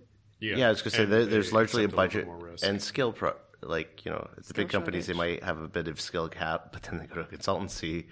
yeah, 0.53 0.67
I 0.67 0.69
was 0.69 0.81
going 0.81 0.91
to 0.91 0.97
say 0.97 1.05
there, 1.05 1.25
there's 1.25 1.53
largely 1.53 1.83
a 1.83 1.87
budget 1.87 2.25
bit 2.25 2.27
more 2.27 2.37
risk. 2.37 2.65
and 2.65 2.81
skill 2.81 3.11
pro. 3.11 3.33
Like 3.61 4.05
you 4.05 4.11
know, 4.11 4.27
the 4.47 4.53
big 4.53 4.69
companies 4.69 5.07
they 5.07 5.13
might 5.13 5.43
have 5.43 5.59
a 5.59 5.67
bit 5.67 5.87
of 5.87 5.99
skill 5.99 6.27
gap, 6.27 6.71
but 6.71 6.83
then 6.83 6.99
they 6.99 7.07
go 7.07 7.23
to 7.23 7.37
consultancy. 7.37 8.05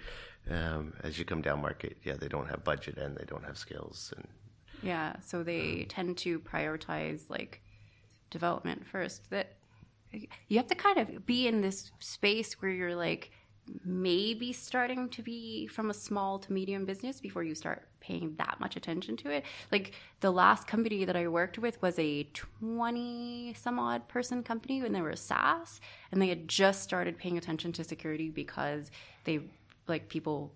Um, 0.50 0.92
as 1.02 1.18
you 1.18 1.24
come 1.24 1.40
down 1.42 1.62
market, 1.62 1.96
yeah, 2.04 2.14
they 2.14 2.28
don't 2.28 2.48
have 2.48 2.64
budget 2.64 2.98
and 2.98 3.16
they 3.16 3.24
don't 3.24 3.44
have 3.44 3.56
skills, 3.56 4.12
and 4.16 4.26
Yeah, 4.82 5.16
so 5.20 5.42
they 5.42 5.86
tend 5.88 6.18
to 6.18 6.40
prioritize 6.40 7.30
like 7.30 7.60
development 8.30 8.86
first. 8.86 9.30
That 9.30 9.56
you 10.48 10.56
have 10.58 10.66
to 10.68 10.74
kind 10.74 10.98
of 10.98 11.24
be 11.24 11.46
in 11.46 11.60
this 11.60 11.92
space 12.00 12.60
where 12.60 12.70
you're 12.70 12.96
like 12.96 13.30
maybe 13.84 14.52
starting 14.52 15.08
to 15.10 15.22
be 15.22 15.66
from 15.66 15.90
a 15.90 15.94
small 15.94 16.38
to 16.38 16.52
medium 16.52 16.84
business 16.84 17.20
before 17.20 17.42
you 17.42 17.54
start 17.54 17.86
paying 18.00 18.34
that 18.36 18.58
much 18.60 18.76
attention 18.76 19.16
to 19.16 19.30
it. 19.30 19.44
Like 19.72 19.92
the 20.20 20.30
last 20.30 20.66
company 20.66 21.04
that 21.04 21.16
I 21.16 21.28
worked 21.28 21.58
with 21.58 21.80
was 21.80 21.98
a 21.98 22.24
20 22.34 23.54
some 23.54 23.78
odd 23.78 24.06
person 24.08 24.42
company 24.42 24.82
when 24.82 24.92
they 24.92 25.00
were 25.00 25.16
SaaS 25.16 25.80
and 26.12 26.20
they 26.20 26.28
had 26.28 26.48
just 26.48 26.82
started 26.82 27.16
paying 27.16 27.38
attention 27.38 27.72
to 27.72 27.84
security 27.84 28.28
because 28.28 28.90
they 29.24 29.40
like 29.86 30.08
people 30.08 30.54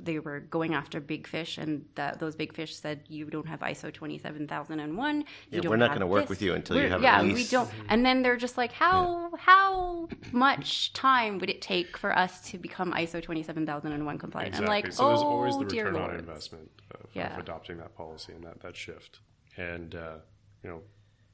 they 0.00 0.18
were 0.18 0.40
going 0.40 0.74
after 0.74 1.00
big 1.00 1.26
fish 1.26 1.58
and 1.58 1.84
that 1.94 2.18
those 2.18 2.34
big 2.34 2.52
fish 2.54 2.74
said 2.74 3.02
you 3.08 3.26
don't 3.26 3.46
have 3.46 3.60
ISO 3.60 3.92
27001 3.92 5.18
you 5.20 5.24
Yeah, 5.50 5.60
don't 5.60 5.70
we're 5.70 5.76
not 5.76 5.88
going 5.90 6.00
to 6.00 6.06
work 6.06 6.28
with 6.28 6.40
you 6.42 6.54
until 6.54 6.76
you 6.76 6.82
We're- 6.82 6.90
have 6.92 7.02
yeah 7.02 7.18
at 7.20 7.24
we 7.24 7.44
don't 7.44 7.68
and 7.88 8.04
then 8.04 8.22
they're 8.22 8.36
just 8.36 8.56
like 8.56 8.72
how 8.72 9.30
how 9.38 10.08
much 10.32 10.92
time 10.92 11.38
would 11.38 11.50
it 11.50 11.60
take 11.60 11.96
for 11.96 12.16
us 12.16 12.40
to 12.50 12.58
become 12.58 12.92
ISO 12.92 13.22
27001 13.22 14.18
compliant 14.18 14.48
Exactly. 14.48 14.66
I'm 14.76 14.82
like 14.84 14.92
so 14.92 15.04
oh 15.04 15.08
there's 15.08 15.20
always 15.22 15.58
the 15.58 15.64
return 15.66 15.94
on 15.96 16.02
Lord. 16.02 16.18
investment 16.20 16.70
of, 16.92 17.10
Yeah. 17.14 17.32
of 17.34 17.38
adopting 17.40 17.76
that 17.78 17.94
policy 17.94 18.32
and 18.32 18.42
that, 18.44 18.60
that 18.62 18.76
shift. 18.76 19.20
And 19.56 19.94
uh, 19.94 20.16
you 20.62 20.70
know, 20.70 20.80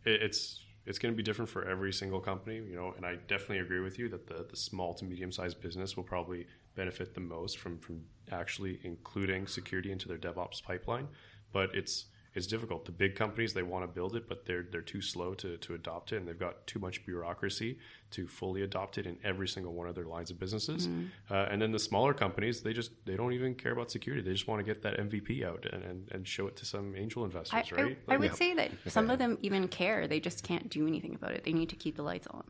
it, 0.05 0.23
it's 0.23 0.63
it's 0.87 0.99
going 0.99 1.13
to 1.13 1.17
be 1.17 1.23
different 1.23 1.49
for 1.51 1.65
every 1.69 1.93
single 1.93 2.21
company. 2.21 2.57
You 2.57 2.75
know, 2.77 2.95
and 2.97 3.05
I 3.05 3.17
definitely 3.29 3.59
agree 3.59 3.81
with 3.81 3.99
you 3.99 4.09
that 4.09 4.27
the 4.27 4.47
the 4.49 4.57
small 4.57 4.95
to 4.95 5.05
medium 5.05 5.31
sized 5.33 5.61
business 5.61 5.97
will 5.97 6.05
probably 6.05 6.47
benefit 6.77 7.15
the 7.15 7.21
most 7.21 7.59
from 7.59 7.79
from 7.79 8.03
actually 8.31 8.79
including 8.85 9.47
security 9.47 9.91
into 9.91 10.07
their 10.09 10.19
DevOps 10.19 10.63
pipeline. 10.63 11.09
But 11.53 11.75
it's 11.75 12.07
it's 12.35 12.47
difficult. 12.47 12.85
The 12.85 12.93
big 12.93 13.15
companies 13.17 13.55
they 13.55 13.63
want 13.63 13.83
to 13.85 13.89
build 13.89 14.15
it, 14.15 14.29
but 14.29 14.45
they're 14.45 14.67
they're 14.71 14.83
too 14.83 15.01
slow 15.01 15.33
to, 15.35 15.57
to 15.57 15.73
adopt 15.75 16.13
it, 16.13 16.17
and 16.19 16.29
they've 16.29 16.39
got 16.39 16.67
too 16.67 16.79
much 16.79 17.05
bureaucracy 17.07 17.79
to 18.11 18.29
fully 18.29 18.61
adopt 18.61 18.99
it 18.99 19.07
in 19.07 19.17
every 19.25 19.49
single 19.49 19.73
one 19.73 19.89
of 19.89 19.95
their 19.95 20.05
lines 20.05 20.31
of 20.31 20.39
businesses. 20.39 20.87
Uh, 21.31 21.47
and 21.51 21.63
then 21.63 21.73
the 21.73 21.79
smaller 21.79 22.13
companies, 22.13 22.61
they 22.61 22.75
just 22.75 22.91
they 23.07 23.17
don't 23.17 23.33
even 23.33 23.55
care 23.55 23.73
about 23.73 23.91
security. 23.91 24.23
They 24.23 24.33
just 24.33 24.47
want 24.47 24.61
to 24.61 24.65
get 24.65 24.83
that 24.83 24.99
MVP 24.99 25.43
out 25.45 25.65
and, 25.73 25.83
and, 25.83 26.09
and 26.13 26.29
show 26.29 26.47
it 26.47 26.57
to 26.57 26.67
some 26.67 26.95
angel 26.95 27.25
investors, 27.25 27.73
I- 27.73 27.75
right? 27.75 27.99
I, 28.07 28.11
Like, 28.13 28.21
would 28.21 28.37
say 28.37 28.53
that 28.55 28.71
some 28.89 29.09
of 29.09 29.19
them 29.19 29.39
even 29.41 29.67
care 29.69 30.07
they 30.07 30.21
just 30.21 30.45
can't 30.45 30.69
do 30.69 30.87
anything 30.87 31.15
about 31.15 31.31
it 31.33 31.43
they 31.45 31.53
need 31.55 31.71
to 31.71 31.77
keep 31.77 31.97
the 31.97 32.03
lights 32.03 32.27
on 32.27 32.45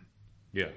yeah, 0.52 0.68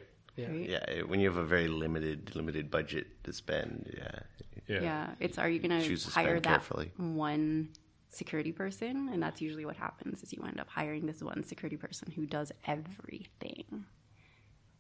right? 0.48 0.70
yeah, 0.70 1.02
when 1.04 1.20
you 1.20 1.28
have 1.28 1.38
a 1.38 1.44
very 1.46 1.68
limited 1.68 2.36
limited 2.36 2.70
budget 2.72 3.24
to 3.26 3.34
spend, 3.34 3.94
yeah. 3.98 4.20
yeah, 4.68 4.82
Yeah, 4.82 5.08
it's 5.20 5.38
are 5.38 5.50
you 5.50 5.60
going 5.60 5.82
Choose 5.82 6.04
to 6.04 6.10
to 6.10 6.14
hire 6.16 6.28
spend 6.30 6.44
that 6.46 6.50
carefully. 6.50 6.92
one 6.98 7.70
security 8.10 8.52
person, 8.52 9.10
and 9.12 9.22
that's 9.22 9.42
usually 9.42 9.66
what 9.66 9.76
happens 9.76 10.24
is 10.24 10.34
you 10.34 10.44
end 10.44 10.60
up 10.60 10.70
hiring 10.70 11.06
this 11.06 11.22
one 11.22 11.44
security 11.44 11.78
person 11.78 12.12
who 12.12 12.26
does 12.26 12.52
everything. 12.66 13.86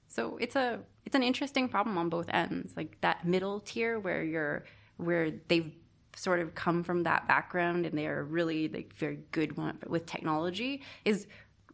So 0.08 0.38
it's 0.38 0.56
a 0.56 0.80
it's 1.06 1.16
an 1.16 1.24
interesting 1.24 1.70
problem 1.70 1.98
on 1.98 2.10
both 2.10 2.30
ends, 2.30 2.74
like 2.76 3.00
that 3.02 3.26
middle 3.26 3.60
tier 3.60 4.00
where 4.00 4.24
you're 4.24 4.66
where 4.98 5.32
they've 5.48 5.72
sort 6.16 6.40
of 6.40 6.56
come 6.56 6.84
from 6.84 7.04
that 7.04 7.28
background 7.28 7.86
and 7.86 7.98
they 7.98 8.08
are 8.08 8.24
really 8.24 8.68
like 8.68 8.94
very 8.96 9.20
good 9.32 9.56
one 9.56 9.78
with 9.88 10.06
technology 10.06 10.82
is 11.06 11.28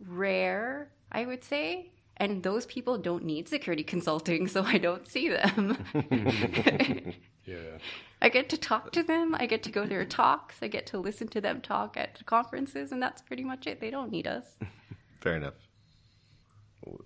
rare, 0.05 0.91
I 1.11 1.25
would 1.25 1.43
say. 1.43 1.91
And 2.17 2.43
those 2.43 2.65
people 2.65 2.97
don't 2.97 3.25
need 3.25 3.49
security 3.49 3.83
consulting, 3.83 4.47
so 4.47 4.63
I 4.63 4.77
don't 4.77 5.05
see 5.07 5.27
them. 5.29 5.77
yeah. 7.45 7.77
I 8.21 8.29
get 8.29 8.47
to 8.49 8.57
talk 8.57 8.91
to 8.93 9.03
them. 9.03 9.35
I 9.37 9.45
get 9.45 9.63
to 9.63 9.71
go 9.71 9.83
to 9.83 9.89
their 9.89 10.05
talks. 10.05 10.55
I 10.61 10.67
get 10.67 10.85
to 10.87 10.97
listen 10.97 11.27
to 11.29 11.41
them 11.41 11.61
talk 11.61 11.97
at 11.97 12.25
conferences, 12.25 12.91
and 12.91 13.01
that's 13.01 13.21
pretty 13.21 13.43
much 13.43 13.67
it. 13.67 13.81
They 13.81 13.89
don't 13.89 14.11
need 14.11 14.27
us. 14.27 14.45
Fair 15.19 15.35
enough. 15.35 15.55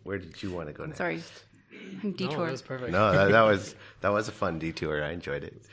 Where 0.03 0.18
did 0.18 0.41
you 0.44 0.52
want 0.52 0.68
to 0.68 0.73
go 0.73 0.86
next? 0.86 0.98
Sorry, 0.98 1.23
No, 2.03 2.11
detour. 2.11 2.45
that 2.45 2.52
was 2.52 2.61
perfect. 2.61 2.91
No, 2.91 3.11
that, 3.11 3.31
that 3.31 3.41
was 3.41 3.76
that 4.02 4.10
was 4.10 4.27
a 4.27 4.31
fun 4.31 4.60
detour. 4.60 5.03
I 5.03 5.11
enjoyed 5.11 5.44
it. 5.44 5.64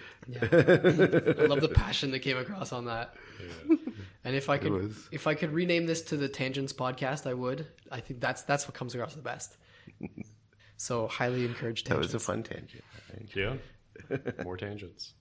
I 0.41 1.47
love 1.47 1.61
the 1.61 1.69
passion 1.73 2.11
that 2.13 2.21
came 2.21 2.37
across 2.39 2.73
on 2.73 2.85
that. 2.87 3.15
And 4.25 4.35
if 4.35 4.51
I 4.51 4.59
could, 4.59 4.73
was. 4.73 5.09
if 5.13 5.29
I 5.29 5.35
could 5.35 5.53
rename 5.53 5.87
this 5.87 6.03
to 6.03 6.17
the 6.17 6.29
Tangents 6.29 6.73
podcast, 6.73 7.29
I 7.29 7.35
would. 7.35 7.67
I 7.93 8.01
think 8.01 8.21
that's 8.21 8.43
that's 8.43 8.67
what 8.67 8.75
comes 8.75 8.93
across 8.95 9.15
the 9.15 9.23
best. 9.23 9.57
So 10.77 11.07
highly 11.07 11.45
encourage 11.45 11.85
That 11.85 11.99
was 11.99 12.15
a 12.15 12.19
fun 12.19 12.43
tangent. 12.43 12.85
Yeah. 13.35 13.55
More 14.45 14.57
tangents. 14.57 15.15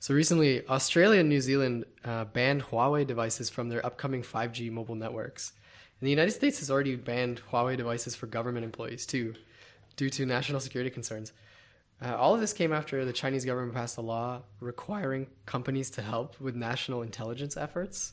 So 0.00 0.14
recently, 0.14 0.66
Australia 0.68 1.20
and 1.20 1.28
New 1.28 1.40
Zealand 1.40 1.84
uh, 2.04 2.24
banned 2.24 2.62
Huawei 2.64 3.06
devices 3.06 3.50
from 3.50 3.68
their 3.68 3.84
upcoming 3.84 4.22
5G 4.22 4.70
mobile 4.70 4.94
networks. 4.94 5.52
And 6.00 6.06
the 6.06 6.10
United 6.10 6.32
States 6.32 6.60
has 6.60 6.70
already 6.70 6.96
banned 6.96 7.40
Huawei 7.52 7.76
devices 7.76 8.14
for 8.14 8.26
government 8.26 8.64
employees 8.64 9.06
too, 9.06 9.34
due 9.96 10.10
to 10.10 10.26
national 10.26 10.60
security 10.60 10.90
concerns. 10.90 11.32
Uh, 12.00 12.14
all 12.16 12.34
of 12.34 12.40
this 12.40 12.52
came 12.52 12.72
after 12.72 13.04
the 13.04 13.12
Chinese 13.12 13.44
government 13.44 13.74
passed 13.74 13.96
a 13.96 14.00
law 14.00 14.42
requiring 14.60 15.26
companies 15.46 15.90
to 15.90 16.02
help 16.02 16.40
with 16.40 16.54
national 16.54 17.02
intelligence 17.02 17.56
efforts. 17.56 18.12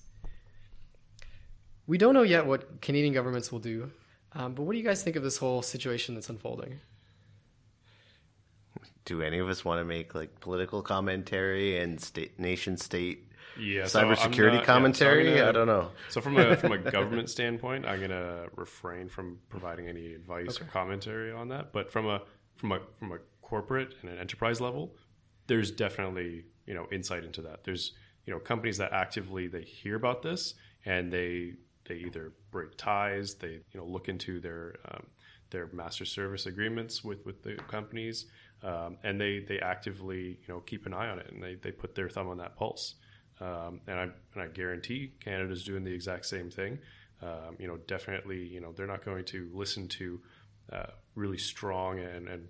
We 1.87 1.97
don't 1.99 2.15
know 2.15 2.23
yet 2.23 2.47
what 2.47 2.81
Canadian 2.81 3.13
governments 3.13 3.51
will 3.51 3.59
do, 3.59 3.91
um, 4.33 4.53
but 4.55 4.63
what 4.63 4.71
do 4.71 4.79
you 4.79 4.83
guys 4.83 5.03
think 5.03 5.15
of 5.15 5.21
this 5.23 5.37
whole 5.37 5.61
situation 5.61 6.15
that's 6.15 6.29
unfolding? 6.29 6.79
Do 9.05 9.21
any 9.21 9.37
of 9.37 9.47
us 9.49 9.63
want 9.63 9.79
to 9.79 9.85
make 9.85 10.15
like 10.15 10.39
political 10.39 10.81
commentary 10.81 11.77
and 11.77 12.01
state 12.01 12.39
nation 12.39 12.75
state 12.77 13.31
Yeah. 13.59 13.85
so 13.85 13.99
I'm 13.99 14.07
cybersecurity 14.07 14.53
yeah, 14.53 14.59
so 14.61 14.65
commentary? 14.65 15.35
gonna- 15.35 15.49
I 15.49 15.51
don't 15.51 15.67
know. 15.67 15.91
So 16.09 16.21
from 16.21 16.37
a 16.37 16.55
from 16.57 16.71
a 16.71 16.79
government 16.79 17.29
standpoint, 17.29 17.85
I'm 17.85 18.01
gonna 18.01 18.47
refrain 18.55 19.07
from 19.09 19.37
providing 19.49 19.87
any 19.87 20.15
advice 20.15 20.59
or 20.59 20.63
commentary 20.65 21.31
on 21.31 21.49
that. 21.49 21.71
But 21.71 21.91
from 21.91 22.07
a 22.07 22.23
from 22.55 22.71
a 22.71 22.79
from 22.97 23.11
a 23.11 23.19
corporate 23.45 23.93
and 24.01 24.09
an 24.09 24.17
enterprise 24.17 24.59
level, 24.59 24.95
there's 25.47 25.71
definitely 25.71 26.43
you 26.65 26.73
know 26.73 26.87
insight 26.91 27.23
into 27.23 27.41
that. 27.43 27.63
There's 27.63 27.93
you 28.25 28.33
know 28.33 28.39
companies 28.39 28.77
that 28.79 28.91
actively 28.91 29.47
they 29.47 29.61
hear 29.61 29.95
about 29.95 30.21
this 30.21 30.55
and 30.85 31.11
they 31.13 31.53
they 31.87 31.95
either 31.95 32.33
break 32.51 32.75
ties, 32.77 33.35
they 33.35 33.61
you 33.71 33.79
know 33.79 33.85
look 33.85 34.09
into 34.09 34.39
their 34.39 34.75
um, 34.91 35.05
their 35.51 35.67
master 35.71 36.05
service 36.05 36.45
agreements 36.47 37.03
with 37.03 37.25
with 37.25 37.43
the 37.43 37.55
companies, 37.67 38.25
um, 38.63 38.97
and 39.03 39.21
they 39.21 39.39
they 39.39 39.59
actively 39.59 40.39
you 40.41 40.47
know 40.49 40.59
keep 40.61 40.85
an 40.85 40.93
eye 40.93 41.09
on 41.09 41.19
it 41.19 41.31
and 41.31 41.41
they 41.41 41.55
they 41.55 41.71
put 41.71 41.95
their 41.95 42.09
thumb 42.09 42.27
on 42.27 42.37
that 42.37 42.55
pulse. 42.55 42.95
Um, 43.41 43.81
and 43.87 43.99
I 43.99 44.03
and 44.33 44.43
I 44.43 44.47
guarantee 44.47 45.13
Canada's 45.19 45.63
doing 45.63 45.83
the 45.83 45.93
exact 45.93 46.25
same 46.25 46.49
thing. 46.49 46.79
Um, 47.21 47.55
you 47.59 47.67
know, 47.67 47.77
definitely, 47.87 48.45
you 48.45 48.59
know, 48.59 48.71
they're 48.71 48.87
not 48.87 49.03
going 49.05 49.25
to 49.25 49.49
listen 49.53 49.87
to 49.87 50.19
uh, 50.71 50.91
really 51.15 51.37
strong 51.37 51.99
and, 51.99 52.27
and 52.27 52.47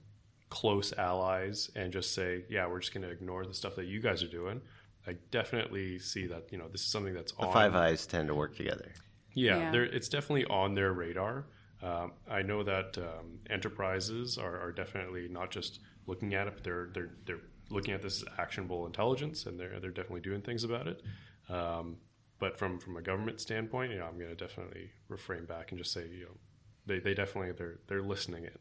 close 0.50 0.94
allies 0.94 1.70
and 1.76 1.92
just 1.92 2.14
say, 2.14 2.46
yeah, 2.50 2.68
we're 2.68 2.80
just 2.80 2.94
going 2.94 3.04
to 3.06 3.12
ignore 3.12 3.46
the 3.46 3.54
stuff 3.54 3.76
that 3.76 3.86
you 3.86 4.00
guys 4.02 4.24
are 4.24 4.28
doing. 4.28 4.62
I 5.08 5.18
definitely 5.32 6.00
see 6.00 6.26
that 6.28 6.52
you 6.52 6.58
know 6.58 6.68
this 6.68 6.82
is 6.82 6.88
something 6.88 7.14
that's 7.14 7.32
The 7.34 7.46
on 7.46 7.54
Five 7.54 7.76
Eyes 7.76 8.06
tend 8.06 8.28
to 8.30 8.36
work 8.36 8.56
together. 8.56 8.92
yeah, 9.34 9.72
Yeah. 9.72 9.82
It's 9.82 10.10
definitely 10.10 10.46
on 10.46 10.74
their 10.74 10.94
radar. 10.94 11.46
Um, 11.84 12.14
I 12.30 12.42
know 12.42 12.64
that 12.64 12.98
um, 12.98 13.40
enterprises 13.50 14.38
are, 14.38 14.60
are 14.60 14.72
definitely 14.72 15.28
not 15.30 15.52
just 15.52 15.80
looking 16.08 16.34
at 16.34 16.48
it, 16.48 16.54
but 16.56 16.64
they're 16.64 16.90
they're 16.94 17.12
they're 17.26 17.42
looking 17.70 17.94
at 17.94 18.02
this 18.02 18.22
as 18.22 18.28
actionable 18.40 18.86
intelligence, 18.86 19.46
and 19.46 19.60
they're 19.60 19.80
they're 19.80 19.92
definitely 19.92 20.22
doing 20.22 20.42
things 20.42 20.64
about 20.64 20.88
it. 20.88 21.02
Um, 21.50 21.98
but 22.40 22.58
from 22.58 22.80
from 22.80 22.98
a 22.98 23.02
government 23.02 23.40
standpoint, 23.40 23.92
you 23.92 24.00
know, 24.00 24.06
I'm 24.06 24.18
going 24.18 24.30
to 24.30 24.36
definitely 24.36 24.92
refrain 25.08 25.46
back 25.46 25.72
and 25.72 25.78
just 25.78 25.92
say, 25.92 26.08
you 26.08 26.26
know, 26.26 26.38
they, 26.86 27.00
they 27.00 27.14
definitely 27.14 27.52
they're 27.52 27.80
they're 27.88 28.02
listening 28.02 28.46
in. 28.46 28.58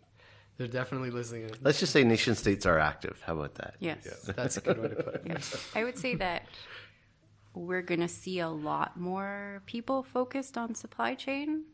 They're 0.57 0.69
definitely 0.69 1.11
listening. 1.11 1.45
in. 1.45 1.51
Let's 1.63 1.81
just 1.81 1.93
say 1.93 2.05
nation 2.05 2.35
states 2.35 2.65
are 2.65 2.79
active. 2.79 3.21
How 3.27 3.35
about 3.35 3.57
that? 3.57 3.75
Yes. 3.81 4.05
That's 4.37 4.57
a 4.57 4.61
good 4.61 4.79
way 4.81 4.89
to 4.89 4.95
put 4.95 5.15
it. 5.17 5.23
Yes. 5.27 5.71
I 5.75 5.83
would 5.85 5.99
say 5.99 6.15
that 6.17 6.47
we're 7.55 7.83
going 7.83 8.01
to 8.01 8.09
see 8.09 8.39
a 8.39 8.49
lot 8.49 8.99
more 8.99 9.63
people 9.67 10.03
focused 10.03 10.57
on 10.57 10.75
supply 10.75 11.15
chain 11.15 11.65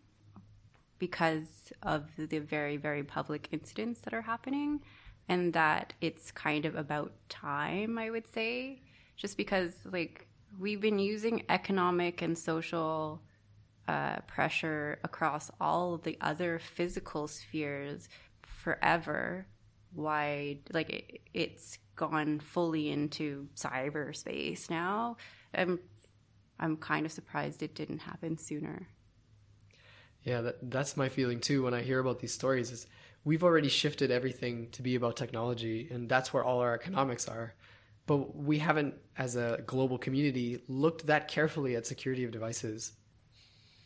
because 0.98 1.72
of 1.82 2.08
the 2.16 2.38
very, 2.38 2.76
very 2.76 3.02
public 3.02 3.48
incidents 3.52 4.00
that 4.00 4.14
are 4.14 4.22
happening. 4.22 4.80
And 5.28 5.52
that 5.52 5.92
it's 6.00 6.32
kind 6.32 6.64
of 6.64 6.74
about 6.74 7.12
time, 7.28 7.98
I 7.98 8.10
would 8.10 8.26
say. 8.26 8.80
Just 9.16 9.36
because, 9.36 9.74
like, 9.84 10.26
we've 10.58 10.80
been 10.80 10.98
using 10.98 11.44
economic 11.48 12.22
and 12.22 12.36
social 12.36 13.20
uh, 13.86 14.16
pressure 14.26 14.98
across 15.04 15.50
all 15.60 15.94
of 15.94 16.02
the 16.02 16.16
other 16.20 16.58
physical 16.58 17.28
spheres 17.28 18.08
forever 18.58 19.46
why 19.92 20.58
like 20.72 20.90
it, 20.90 21.20
it's 21.34 21.78
gone 21.96 22.40
fully 22.40 22.90
into 22.90 23.48
cyberspace 23.56 24.70
now 24.70 25.16
i'm 25.54 25.78
i'm 26.58 26.76
kind 26.76 27.06
of 27.06 27.12
surprised 27.12 27.62
it 27.62 27.74
didn't 27.74 28.00
happen 28.00 28.38
sooner 28.38 28.88
Yeah, 30.22 30.40
that, 30.42 30.70
that's 30.70 30.96
my 30.96 31.08
feeling 31.08 31.40
too 31.40 31.62
when 31.64 31.74
I 31.74 31.82
hear 31.82 31.98
about 31.98 32.20
these 32.20 32.34
stories 32.34 32.70
is 32.70 32.86
we've 33.24 33.42
already 33.44 33.68
shifted 33.68 34.10
everything 34.10 34.68
to 34.72 34.82
be 34.82 34.94
about 34.94 35.16
technology 35.16 35.88
and 35.90 36.08
that's 36.08 36.32
where 36.32 36.44
all 36.44 36.60
our 36.60 36.74
economics 36.74 37.28
are. 37.28 37.54
But 38.06 38.34
we 38.36 38.58
haven't 38.58 38.94
as 39.16 39.36
a 39.36 39.62
global 39.66 39.98
community 39.98 40.62
looked 40.68 41.06
that 41.06 41.28
carefully 41.28 41.76
at 41.76 41.86
security 41.86 42.24
of 42.24 42.32
devices. 42.32 42.92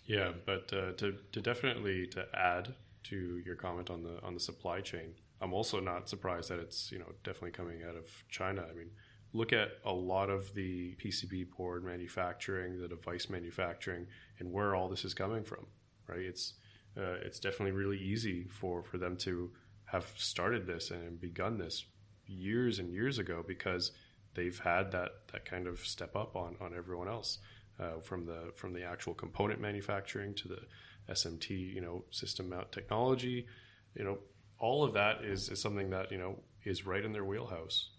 Yeah, 0.07 0.33
but 0.45 0.73
uh, 0.73 0.93
to 0.93 1.19
to 1.33 1.41
definitely 1.41 2.07
to 2.09 2.27
add 2.35 2.75
to 3.05 3.43
your 3.45 3.57
comment 3.57 3.91
on 3.91 4.03
the 4.03 4.21
on 4.23 4.35
the 4.35 4.41
supply 4.41 4.81
chain, 4.81 5.15
I'm 5.41 5.53
also 5.53 5.81
not 5.81 6.09
surprised 6.09 6.51
that 6.51 6.59
it's 6.59 6.91
you 6.91 6.99
know 6.99 7.13
definitely 7.23 7.53
coming 7.53 7.83
out 7.89 7.97
of 7.97 8.11
China. 8.29 8.65
I 8.69 8.75
mean, 8.75 8.91
look 9.33 9.53
at 9.53 9.69
a 9.85 9.93
lot 9.93 10.31
of 10.31 10.55
the 10.55 10.95
PCB 10.97 11.51
board 11.57 11.85
manufacturing, 11.85 12.81
the 12.81 12.89
device 12.89 13.29
manufacturing, 13.29 14.07
and 14.39 14.53
where 14.53 14.75
all 14.75 14.89
this 14.89 15.05
is 15.05 15.15
coming 15.15 15.45
from. 15.45 15.67
Right? 16.07 16.21
It's 16.21 16.55
uh, 16.97 17.17
it's 17.23 17.41
definitely 17.41 17.73
really 17.73 17.99
easy 17.99 18.47
for 18.51 18.83
for 18.83 18.99
them 18.99 19.17
to 19.19 19.51
have 19.87 20.13
started 20.17 20.67
this 20.67 20.91
and 20.91 21.21
begun 21.21 21.59
this 21.59 21.85
years 22.27 22.79
and 22.79 22.91
years 22.91 23.19
ago 23.19 23.45
because 23.47 23.93
they've 24.35 24.59
had 24.59 24.91
that 24.93 25.11
that 25.33 25.45
kind 25.45 25.67
of 25.67 25.81
step 25.81 26.17
up 26.17 26.37
on 26.37 26.57
on 26.61 26.75
everyone 26.75 27.09
else 27.09 27.39
uh, 27.79 28.01
from 28.01 28.25
the 28.27 28.53
from 28.55 28.73
the 28.73 28.83
actual 28.83 29.15
component 29.15 29.61
manufacturing 29.61 30.35
to 30.35 30.49
the 30.49 30.61
SMT 31.11 31.51
you 31.51 31.81
know 31.81 32.05
system 32.11 32.49
mount 32.49 32.73
technology 32.73 33.47
you 33.95 34.05
know 34.05 34.19
all 34.59 34.85
of 34.85 34.95
that 34.95 35.23
is, 35.25 35.49
is 35.51 35.61
something 35.61 35.91
that 35.91 36.11
you 36.11 36.19
know 36.19 36.39
is 36.65 36.87
right 36.87 37.05
in 37.05 37.13
their 37.13 37.25
wheelhouse 37.25 37.91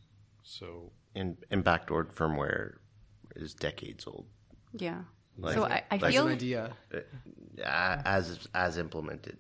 so 0.44 0.92
And 1.16 1.38
and 1.52 1.64
backdoored 1.64 2.14
firmware 2.14 2.76
is 3.36 3.54
decades 3.54 4.06
old. 4.08 4.26
Yeah. 4.74 5.02
Like- 5.38 5.56
so 5.56 5.66
I, 5.66 5.84
I 5.92 5.98
like 5.98 6.14
feel 6.14 6.28
an 6.28 6.34
idea. 6.34 6.74
uh, 6.94 7.98
as 8.06 8.48
as 8.54 8.78
implemented. 8.78 9.38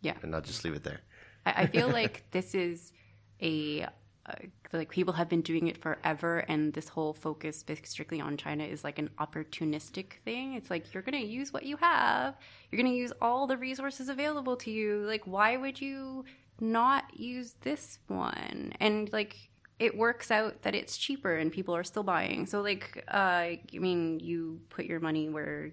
Yeah. 0.00 0.14
and 0.22 0.34
I'll 0.34 0.40
just 0.42 0.64
leave 0.64 0.74
it 0.74 0.82
there. 0.84 1.00
I, 1.46 1.52
I 1.62 1.66
feel 1.66 1.88
like 2.00 2.24
this 2.30 2.54
is 2.54 2.92
a 3.40 3.86
uh, 4.26 4.32
like 4.72 4.90
people 4.90 5.12
have 5.14 5.28
been 5.28 5.42
doing 5.42 5.66
it 5.68 5.76
forever, 5.76 6.38
and 6.48 6.72
this 6.72 6.88
whole 6.88 7.12
focus 7.12 7.64
strictly 7.84 8.20
on 8.20 8.36
China 8.36 8.64
is 8.64 8.82
like 8.82 8.98
an 8.98 9.10
opportunistic 9.18 10.14
thing. 10.24 10.54
It's 10.54 10.70
like 10.70 10.94
you're 10.94 11.02
going 11.02 11.20
to 11.20 11.26
use 11.26 11.52
what 11.52 11.64
you 11.64 11.76
have, 11.76 12.36
you're 12.70 12.80
going 12.80 12.92
to 12.92 12.98
use 12.98 13.12
all 13.20 13.46
the 13.46 13.56
resources 13.56 14.08
available 14.08 14.56
to 14.56 14.70
you. 14.70 15.04
Like, 15.06 15.26
why 15.26 15.56
would 15.56 15.80
you 15.80 16.24
not 16.60 17.04
use 17.18 17.54
this 17.60 17.98
one? 18.08 18.72
And 18.80 19.12
like, 19.12 19.36
it 19.78 19.96
works 19.96 20.30
out 20.30 20.62
that 20.62 20.74
it's 20.74 20.96
cheaper 20.96 21.36
and 21.36 21.52
people 21.52 21.76
are 21.76 21.84
still 21.84 22.04
buying. 22.04 22.46
So 22.46 22.62
like, 22.62 23.04
uh, 23.08 23.16
I 23.16 23.60
mean, 23.72 24.20
you 24.20 24.60
put 24.70 24.86
your 24.86 25.00
money 25.00 25.28
where 25.28 25.72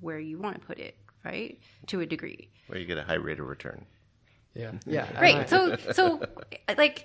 where 0.00 0.18
you 0.18 0.38
want 0.38 0.60
to 0.60 0.66
put 0.66 0.78
it, 0.78 0.96
right? 1.24 1.58
To 1.88 2.00
a 2.00 2.06
degree. 2.06 2.50
Where 2.66 2.78
you 2.78 2.86
get 2.86 2.98
a 2.98 3.02
high 3.02 3.14
rate 3.14 3.40
of 3.40 3.46
return. 3.46 3.86
Yeah, 4.54 4.72
yeah. 4.86 5.20
right 5.20 5.48
so 5.48 5.76
so 5.92 6.20
like 6.78 7.04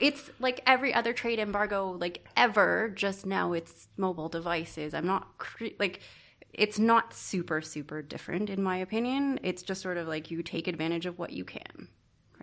it's 0.00 0.30
like 0.40 0.60
every 0.66 0.92
other 0.92 1.12
trade 1.12 1.38
embargo 1.38 1.96
like 1.98 2.24
ever 2.36 2.92
just 2.94 3.26
now 3.26 3.52
it's 3.52 3.88
mobile 3.96 4.28
devices 4.28 4.94
i'm 4.94 5.06
not 5.06 5.38
cre- 5.38 5.76
like 5.78 6.00
it's 6.52 6.78
not 6.78 7.12
super 7.12 7.60
super 7.60 8.02
different 8.02 8.50
in 8.50 8.62
my 8.62 8.76
opinion 8.76 9.38
it's 9.42 9.62
just 9.62 9.80
sort 9.82 9.96
of 9.96 10.06
like 10.08 10.30
you 10.30 10.42
take 10.42 10.68
advantage 10.68 11.06
of 11.06 11.18
what 11.18 11.32
you 11.32 11.44
can 11.44 11.88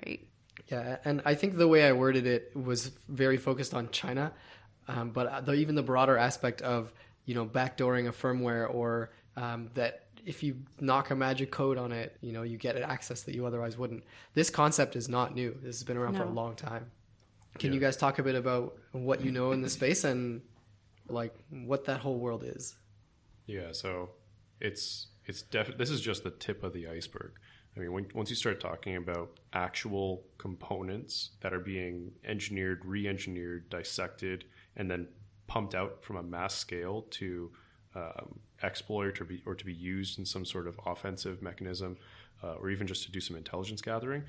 right 0.06 0.28
Yeah, 0.70 0.98
and 1.06 1.22
I 1.26 1.36
think 1.36 1.58
the 1.58 1.68
way 1.68 1.86
I 1.88 1.92
worded 1.92 2.26
it 2.26 2.52
was 2.56 2.92
very 3.10 3.38
focused 3.38 3.74
on 3.74 3.90
China, 3.92 4.32
um, 4.88 5.12
but 5.12 5.46
the, 5.46 5.54
even 5.54 5.76
the 5.76 5.84
broader 5.84 6.18
aspect 6.18 6.62
of 6.62 6.94
you 7.26 7.36
know 7.36 7.46
backdooring 7.46 8.08
a 8.08 8.12
firmware 8.12 8.74
or 8.74 9.12
um, 9.36 9.70
that 9.74 10.06
if 10.26 10.42
you 10.42 10.56
knock 10.80 11.12
a 11.12 11.16
magic 11.16 11.52
code 11.52 11.78
on 11.78 11.92
it, 11.92 12.16
you 12.22 12.32
know 12.32 12.44
you 12.44 12.58
get 12.58 12.78
access 12.78 13.24
that 13.24 13.36
you 13.36 13.46
otherwise 13.46 13.78
wouldn't. 13.78 14.04
This 14.34 14.50
concept 14.50 14.96
is 14.96 15.10
not 15.10 15.36
new. 15.36 15.52
This 15.62 15.76
has 15.78 15.84
been 15.84 15.98
around 15.98 16.16
for 16.16 16.24
a 16.24 16.30
long 16.30 16.56
time. 16.56 16.90
Can 17.60 17.74
you 17.74 17.80
guys 17.80 17.98
talk 17.98 18.20
a 18.20 18.24
bit 18.24 18.36
about 18.36 18.76
what 18.92 19.24
you 19.24 19.32
know 19.32 19.52
in 19.52 19.62
the 19.62 19.70
space 19.78 20.04
and 20.04 20.42
like 21.08 21.36
what 21.50 21.86
that 21.86 22.00
whole 22.00 22.18
world 22.18 22.44
is? 22.44 22.76
Yeah, 23.46 23.72
so 23.72 24.12
it's 24.60 25.08
it's 25.26 25.42
def- 25.42 25.78
this 25.78 25.90
is 25.90 26.02
just 26.02 26.24
the 26.24 26.32
tip 26.32 26.64
of 26.64 26.74
the 26.74 26.88
iceberg. 26.88 27.34
I 27.76 27.80
mean, 27.80 27.92
when, 27.92 28.08
once 28.14 28.30
you 28.30 28.36
start 28.36 28.60
talking 28.60 28.98
about 28.98 29.40
actual 29.54 30.24
components 30.38 31.32
that 31.42 31.54
are 31.54 31.60
being 31.60 32.12
engineered, 32.24 32.86
re-engineered, 32.86 33.70
dissected, 33.70 34.46
and 34.76 34.90
then 34.90 35.08
pumped 35.48 35.74
out 35.74 36.04
from 36.04 36.18
a 36.18 36.24
mass 36.24 36.56
scale 36.56 37.04
to 37.10 37.52
um, 37.96 38.40
exploit 38.62 39.20
or 39.22 39.26
be 39.26 39.42
or 39.46 39.56
to 39.56 39.66
be 39.66 39.74
used 39.74 40.20
in 40.20 40.26
some 40.26 40.46
sort 40.46 40.68
of 40.68 40.80
offensive 40.86 41.42
mechanism, 41.42 41.98
uh, 42.44 42.54
or 42.56 42.70
even 42.70 42.88
just 42.88 43.04
to 43.04 43.12
do 43.12 43.20
some 43.20 43.36
intelligence 43.36 43.82
gathering, 43.82 44.24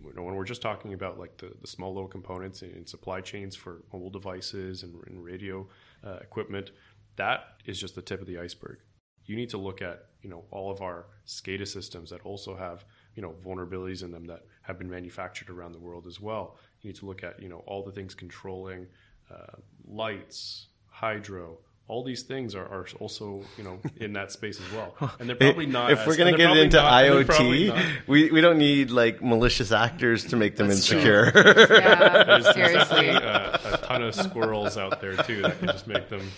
when 0.00 0.34
we're 0.34 0.44
just 0.44 0.62
talking 0.62 0.92
about 0.92 1.18
like 1.18 1.36
the, 1.38 1.52
the 1.60 1.66
small 1.66 1.92
little 1.92 2.08
components 2.08 2.62
in, 2.62 2.70
in 2.70 2.86
supply 2.86 3.20
chains 3.20 3.56
for 3.56 3.82
mobile 3.92 4.10
devices 4.10 4.82
and, 4.82 4.94
and 5.06 5.24
radio 5.24 5.66
uh, 6.04 6.16
equipment, 6.16 6.70
that 7.16 7.40
is 7.64 7.80
just 7.80 7.94
the 7.94 8.02
tip 8.02 8.20
of 8.20 8.26
the 8.26 8.38
iceberg. 8.38 8.78
You 9.24 9.36
need 9.36 9.50
to 9.50 9.58
look 9.58 9.82
at 9.82 10.06
you 10.22 10.30
know 10.30 10.44
all 10.50 10.70
of 10.70 10.80
our 10.82 11.06
SCADA 11.26 11.66
systems 11.66 12.10
that 12.10 12.20
also 12.22 12.56
have 12.56 12.84
you 13.14 13.22
know 13.22 13.34
vulnerabilities 13.44 14.02
in 14.02 14.10
them 14.10 14.24
that 14.26 14.42
have 14.62 14.78
been 14.78 14.90
manufactured 14.90 15.50
around 15.50 15.72
the 15.72 15.80
world 15.80 16.06
as 16.06 16.20
well. 16.20 16.56
You 16.82 16.90
need 16.90 16.96
to 16.96 17.06
look 17.06 17.24
at 17.24 17.42
you 17.42 17.48
know 17.48 17.62
all 17.66 17.82
the 17.84 17.92
things 17.92 18.14
controlling 18.14 18.86
uh, 19.30 19.56
lights, 19.86 20.68
hydro. 20.88 21.58
All 21.88 22.02
these 22.02 22.22
things 22.24 22.56
are, 22.56 22.64
are 22.64 22.86
also 22.98 23.42
you 23.56 23.62
know 23.62 23.78
in 23.96 24.12
that 24.14 24.32
space 24.32 24.60
as 24.60 24.72
well, 24.72 24.94
and 25.20 25.28
they're 25.28 25.36
probably 25.36 25.66
not. 25.66 25.92
If 25.92 26.00
as- 26.00 26.06
we're 26.06 26.16
gonna 26.16 26.36
get 26.36 26.56
into 26.56 26.76
not- 26.78 27.04
and 27.04 27.16
they're 27.18 27.24
probably 27.24 27.68
not- 27.68 27.76
IoT, 27.76 28.08
we, 28.08 28.30
we 28.32 28.40
don't 28.40 28.58
need 28.58 28.90
like 28.90 29.22
malicious 29.22 29.70
actors 29.70 30.24
to 30.26 30.36
make 30.36 30.56
them 30.56 30.66
That's 30.68 30.90
insecure. 30.90 31.30
yeah 31.34 32.24
There's, 32.24 32.44
there's 32.44 32.54
seriously 32.54 33.06
definitely 33.06 33.08
a, 33.08 33.60
a 33.74 33.78
ton 33.82 34.02
of 34.02 34.14
squirrels 34.16 34.76
out 34.76 35.00
there 35.00 35.16
too 35.16 35.42
that 35.42 35.58
can 35.60 35.68
just 35.68 35.86
make 35.86 36.08
them 36.08 36.28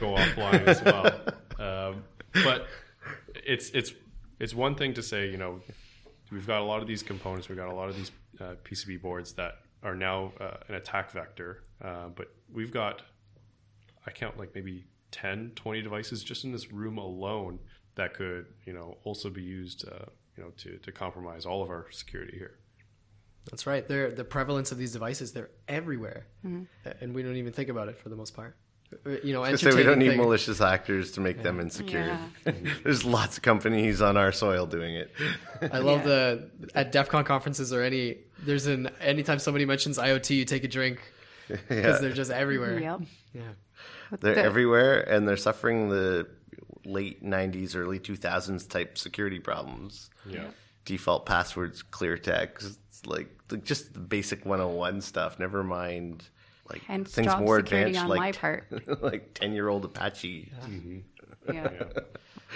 go 0.00 0.14
offline 0.14 0.66
as 0.66 0.82
well. 0.82 1.12
Um, 1.58 2.04
but 2.42 2.66
it's 3.34 3.68
it's 3.70 3.92
it's 4.40 4.54
one 4.54 4.74
thing 4.74 4.94
to 4.94 5.02
say, 5.02 5.28
you 5.30 5.36
know, 5.36 5.60
we've 6.32 6.46
got 6.46 6.60
a 6.62 6.64
lot 6.64 6.80
of 6.80 6.88
these 6.88 7.02
components, 7.02 7.48
we've 7.50 7.58
got 7.58 7.68
a 7.68 7.74
lot 7.74 7.90
of 7.90 7.96
these 7.96 8.10
uh, 8.40 8.54
PCB 8.64 9.02
boards 9.02 9.34
that 9.34 9.58
are 9.82 9.94
now 9.94 10.32
uh, 10.40 10.56
an 10.68 10.76
attack 10.76 11.10
vector, 11.10 11.62
uh, 11.82 12.08
but 12.16 12.34
we've 12.52 12.72
got 12.72 13.02
I 14.06 14.10
count 14.10 14.38
like 14.38 14.54
maybe 14.54 14.84
10, 15.14 15.52
20 15.54 15.80
devices 15.82 16.22
just 16.24 16.44
in 16.44 16.50
this 16.52 16.72
room 16.72 16.98
alone 16.98 17.60
that 17.94 18.14
could, 18.14 18.46
you 18.66 18.72
know, 18.72 18.98
also 19.04 19.30
be 19.30 19.42
used, 19.42 19.86
uh, 19.88 20.06
you 20.36 20.42
know, 20.42 20.50
to, 20.58 20.76
to 20.78 20.90
compromise 20.92 21.46
all 21.46 21.62
of 21.62 21.70
our 21.70 21.86
security 21.92 22.36
here. 22.36 22.58
That's 23.50 23.66
right. 23.66 23.86
They're 23.86 24.10
the 24.10 24.24
prevalence 24.24 24.72
of 24.72 24.78
these 24.78 24.92
devices. 24.92 25.32
They're 25.32 25.50
everywhere, 25.68 26.26
and 26.42 27.14
we 27.14 27.22
don't 27.22 27.36
even 27.36 27.52
think 27.52 27.68
about 27.68 27.88
it 27.88 27.96
for 27.98 28.08
the 28.08 28.16
most 28.16 28.34
part. 28.34 28.56
Uh, 29.06 29.10
You 29.22 29.32
know, 29.34 29.54
So 29.56 29.74
we 29.76 29.82
don't 29.82 29.98
need 29.98 30.08
thing- 30.10 30.18
malicious 30.18 30.60
actors 30.60 31.12
to 31.12 31.20
make 31.20 31.42
them 31.42 31.60
insecure. 31.60 32.18
There's 32.84 33.04
lots 33.04 33.36
of 33.36 33.42
companies 33.42 34.00
on 34.00 34.16
our 34.16 34.32
soil 34.32 34.66
doing 34.66 34.94
it. 34.96 35.12
I 35.60 35.78
love 35.78 36.00
Yeah. 36.00 36.06
the 36.06 36.50
at 36.74 36.90
DEF 36.90 37.08
CON 37.10 37.24
conferences 37.24 37.72
or 37.72 37.82
any 37.82 38.18
there's 38.46 38.66
an 38.66 38.88
anytime 39.00 39.38
somebody 39.38 39.64
mentions 39.66 39.98
IoT, 39.98 40.30
you 40.36 40.44
take 40.44 40.64
a 40.64 40.68
drink 40.68 40.98
because 41.48 41.70
Yeah. 41.70 41.98
they're 41.98 42.12
just 42.12 42.30
everywhere. 42.30 42.78
yep 42.78 43.00
Yeah, 43.32 43.42
They're 44.20 44.34
the- 44.34 44.42
everywhere, 44.42 45.00
and 45.02 45.26
they're 45.28 45.36
suffering 45.36 45.88
the 45.88 46.26
late 46.84 47.22
'90s, 47.24 47.74
early 47.76 47.98
2000s 47.98 48.68
type 48.68 48.98
security 48.98 49.38
problems. 49.40 50.10
Yeah. 50.26 50.46
Default 50.84 51.24
passwords, 51.26 51.82
clear 51.82 52.18
text, 52.18 52.78
like 53.06 53.28
the, 53.48 53.56
just 53.56 53.94
the 53.94 54.00
basic 54.00 54.44
101 54.44 55.00
stuff. 55.00 55.38
Never 55.38 55.64
mind 55.64 56.28
like 56.70 56.82
Hence 56.82 57.12
things 57.14 57.26
job 57.28 57.40
more 57.40 57.58
security 57.58 57.90
advanced, 57.90 58.04
on 58.04 58.08
like 58.08 58.18
my 58.20 58.32
part. 58.32 59.02
like 59.02 59.34
10 59.34 59.52
year 59.54 59.68
old 59.68 59.84
Apache. 59.84 60.52
Mm-hmm. 60.64 60.98
yeah 61.54 61.62
Yeah. 61.72 61.84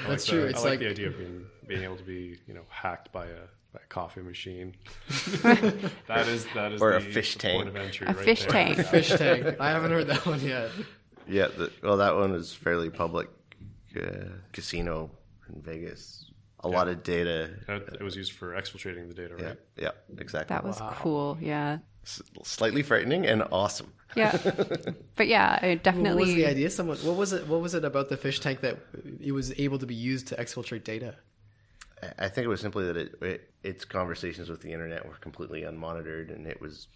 I 0.05 0.09
That's 0.09 0.29
like 0.29 0.31
true. 0.33 0.41
The, 0.43 0.47
It's 0.49 0.59
I 0.61 0.63
like, 0.63 0.71
like- 0.71 0.79
the 0.81 0.89
idea 0.91 1.09
of 1.09 1.19
being 1.19 1.47
being 1.67 1.83
able 1.85 1.97
to 1.97 2.05
be 2.05 2.39
you 2.47 2.55
know 2.55 2.63
hacked 2.69 3.11
by 3.13 3.27
a, 3.27 3.41
by 3.73 3.81
a 3.85 3.87
coffee 3.89 4.23
machine. 4.23 4.75
that 5.43 6.27
is 6.29 6.47
that 6.55 6.73
is 6.73 6.81
Or 6.83 6.93
a 6.95 7.01
fish 7.01 7.37
tank. 7.37 7.67
of 7.69 7.77
entry 7.77 8.07
a 8.07 8.13
right 8.13 8.25
fish 8.25 8.41
there. 8.43 8.51
tank 8.51 8.77
fish 8.87 9.09
tank. 9.11 9.57
I 9.61 9.71
haven't 9.71 9.91
heard 9.91 10.07
that 10.09 10.25
one 10.27 10.41
yet. 10.41 10.71
Yeah, 11.27 11.49
the, 11.49 11.71
well, 11.83 11.99
that 11.99 12.15
one 12.17 12.33
was 12.33 12.53
fairly 12.55 12.91
public. 12.91 13.29
Uh, 13.97 14.29
casino 14.53 15.11
in 15.53 15.61
Vegas. 15.63 16.31
A 16.61 16.69
lot 16.69 16.89
of 16.89 17.03
data. 17.03 17.51
That, 17.67 17.83
it 18.01 18.03
was 18.03 18.17
used 18.17 18.33
for 18.33 18.53
exfiltrating 18.55 19.09
the 19.09 19.15
data, 19.15 19.35
Yeah, 19.39 19.47
right? 19.47 19.59
yeah, 19.77 19.91
exactly. 20.19 20.55
that 20.55 20.63
was 20.65 20.79
cool 20.97 21.39
yeah 21.41 21.79
S- 22.05 22.21
slightly 22.43 22.83
frightening 22.83 23.27
and 23.27 23.43
awesome. 23.51 23.93
yeah 24.15 24.37
but 25.17 25.27
yeah 25.29 25.59
I 25.63 25.69
What 25.71 25.83
definitely 25.85 26.21
was 26.25 26.35
the 26.35 26.47
idea? 26.47 26.69
Someone. 26.71 26.99
What 26.99 27.17
was 27.17 27.33
it? 27.33 27.47
What 27.49 27.61
was 27.61 27.75
it 27.75 27.85
about 27.85 28.09
the 28.09 28.17
fish 28.17 28.41
tank 28.41 28.61
that 28.61 28.79
it 29.21 29.33
was 29.33 29.53
able 29.59 29.79
to 29.79 29.87
be 29.87 29.95
used 29.95 30.29
to 30.29 30.37
exfiltrate 30.37 30.85
data? 30.85 31.17
I- 32.03 32.25
I 32.27 32.29
think 32.29 32.45
it 32.45 32.49
was 32.49 32.61
simply 32.61 32.87
that 32.87 32.97
it, 32.97 33.15
it 33.23 33.51
its 33.63 33.85
conversations 33.85 34.49
with 34.49 34.61
the 34.61 34.73
internet 34.73 35.07
were 35.07 35.15
completely 35.15 35.63
unmonitored, 35.63 36.35
and 36.35 36.47
it 36.47 36.61
was 36.61 36.89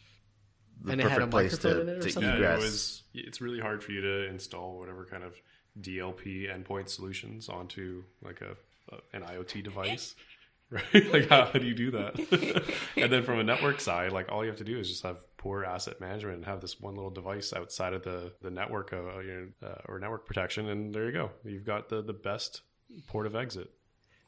the 0.81 0.93
And 0.93 1.01
it 1.01 1.05
had 1.05 1.19
perfect 1.19 1.29
a 1.29 1.31
place 1.31 1.59
to, 1.59 1.81
it 1.81 2.01
to 2.03 2.11
something? 2.11 2.31
Yeah, 2.31 2.37
egress. 2.37 2.59
it 2.59 2.65
was. 2.65 3.03
It's 3.15 3.41
really 3.41 3.61
hard 3.61 3.83
for 3.85 3.93
you 3.93 4.01
to 4.01 4.27
install 4.29 4.79
whatever 4.79 5.05
kind 5.05 5.23
of 5.25 5.35
DLP 5.81 6.49
endpoint 6.55 6.89
solutions 6.89 7.49
onto 7.49 8.05
like 8.23 8.41
a, 8.41 8.57
a 8.95 9.17
an 9.17 9.23
IoT 9.23 9.63
device, 9.65 10.15
right? 10.71 11.13
like 11.13 11.29
how, 11.29 11.47
how 11.47 11.59
do 11.59 11.67
you 11.67 11.75
do 11.75 11.91
that? 11.93 12.75
and 12.97 13.13
then 13.13 13.23
from 13.23 13.39
a 13.39 13.45
network 13.45 13.81
side, 13.81 14.13
like 14.13 14.31
all 14.31 14.43
you 14.45 14.49
have 14.51 14.59
to 14.59 14.65
do 14.65 14.79
is 14.79 14.89
just 14.89 15.03
have 15.03 15.19
poor 15.37 15.65
asset 15.65 16.01
management 16.01 16.37
and 16.37 16.45
have 16.45 16.61
this 16.61 16.81
one 16.81 16.95
little 16.95 17.11
device 17.11 17.53
outside 17.53 17.93
of 17.95 18.03
the 18.03 18.33
the 18.43 18.51
network 18.51 18.93
uh, 18.93 19.19
you 19.21 19.53
know, 19.63 19.69
uh, 19.69 19.81
or 19.87 19.99
network 19.99 20.27
protection, 20.27 20.69
and 20.69 20.95
there 20.95 21.07
you 21.07 21.13
go. 21.13 21.31
You've 21.45 21.67
got 21.67 21.89
the 21.89 22.03
the 22.03 22.13
best 22.13 22.63
port 23.09 23.27
of 23.27 23.35
exit. 23.35 23.71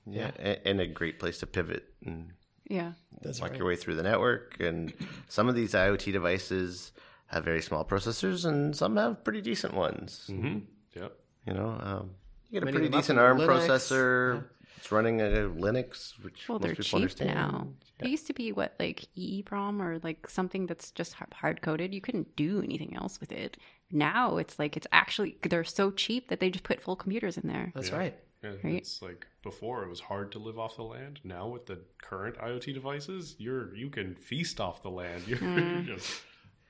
Yeah, 0.06 0.30
a- 0.38 0.66
and 0.66 0.80
a 0.80 0.86
great 0.86 1.18
place 1.18 1.38
to 1.38 1.46
pivot 1.46 1.84
and 2.04 2.30
Yeah. 2.68 2.92
That's 3.22 3.40
walk 3.40 3.50
right. 3.50 3.58
your 3.58 3.66
way 3.68 3.76
through 3.76 3.94
the 3.96 4.02
network. 4.02 4.56
And 4.60 4.92
some 5.28 5.48
of 5.48 5.54
these 5.54 5.72
IoT 5.72 6.12
devices 6.12 6.92
have 7.26 7.44
very 7.44 7.62
small 7.62 7.84
processors, 7.84 8.44
and 8.44 8.76
some 8.76 8.96
have 8.96 9.24
pretty 9.24 9.40
decent 9.40 9.74
ones. 9.74 10.28
Mm-hmm. 10.30 10.58
Yep. 10.94 11.12
You 11.46 11.54
know, 11.54 11.78
um, 11.82 12.10
you 12.50 12.60
get 12.60 12.62
a 12.62 12.66
Many 12.66 12.72
pretty 12.76 12.86
of 12.86 12.92
them 12.92 12.98
up 12.98 13.02
decent 13.04 13.18
ARM 13.18 13.38
Linux. 13.38 13.66
processor. 13.66 14.44
It's 14.76 14.92
running 14.92 15.20
a 15.22 15.24
Linux, 15.24 16.12
which 16.22 16.46
Well, 16.48 16.58
most 16.58 16.62
they're 16.66 16.74
people 16.74 16.84
cheap 16.84 16.94
understand. 16.96 17.34
now. 17.34 17.68
It 18.00 18.08
used 18.08 18.26
to 18.26 18.34
be 18.34 18.52
what 18.52 18.74
like 18.78 19.06
EEPROM 19.16 19.80
or 19.80 19.98
like 20.02 20.28
something 20.28 20.66
that's 20.66 20.90
just 20.90 21.14
hard 21.32 21.62
coded. 21.62 21.94
You 21.94 22.02
couldn't 22.02 22.36
do 22.36 22.60
anything 22.62 22.94
else 22.94 23.18
with 23.20 23.32
it. 23.32 23.56
Now 23.90 24.36
it's 24.36 24.58
like 24.58 24.76
it's 24.76 24.86
actually 24.92 25.38
they're 25.48 25.64
so 25.64 25.90
cheap 25.90 26.28
that 26.28 26.40
they 26.40 26.50
just 26.50 26.64
put 26.64 26.82
full 26.82 26.96
computers 26.96 27.38
in 27.38 27.48
there. 27.48 27.72
That's 27.74 27.88
Yeah. 27.90 27.96
right. 27.96 28.18
Yeah, 28.44 28.50
Right. 28.62 28.74
It's 28.74 29.00
like 29.02 29.26
before 29.42 29.82
it 29.84 29.88
was 29.88 30.00
hard 30.00 30.30
to 30.32 30.38
live 30.38 30.58
off 30.58 30.76
the 30.76 30.82
land. 30.84 31.20
Now 31.24 31.48
with 31.48 31.66
the 31.66 31.80
current 32.02 32.36
IoT 32.36 32.74
devices, 32.74 33.36
you're 33.38 33.74
you 33.74 33.88
can 33.90 34.14
feast 34.14 34.60
off 34.60 34.82
the 34.82 34.90
land. 34.90 35.22
You're, 35.26 35.40
you're 35.42 35.96
just 35.96 36.22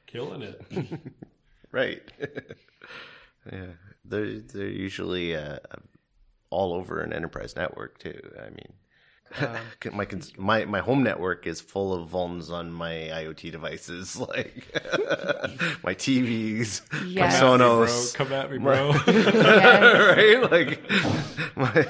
killing 0.07 0.43
it. 0.43 0.61
Right. 1.73 2.03
yeah, 3.53 3.73
they're 4.05 4.39
they're 4.39 4.69
usually 4.69 5.35
uh, 5.35 5.59
all 6.51 6.73
over 6.73 7.01
an 7.01 7.13
enterprise 7.13 7.57
network 7.57 7.99
too. 7.99 8.21
I 8.39 8.51
mean, 8.51 8.75
Um, 9.41 9.57
my 9.93 10.05
cons- 10.05 10.37
my 10.39 10.65
my 10.65 10.81
home 10.81 11.03
network 11.03 11.47
is 11.47 11.61
full 11.61 11.93
of 11.95 12.09
vulns 12.11 12.51
on 12.51 12.73
my 12.73 12.93
IoT 12.93 13.51
devices, 13.53 14.17
like 14.29 14.65
my 15.83 15.95
TVs, 15.95 16.83
Yes. 17.07 17.41
my 17.41 17.47
Sonos, 17.49 18.15
come 18.15 18.33
at 18.33 18.51
me, 18.51 18.59
bro. 18.59 18.93
Yes. 19.07 20.17
right? 20.17 20.51
Like 20.51 20.91
my 21.57 21.87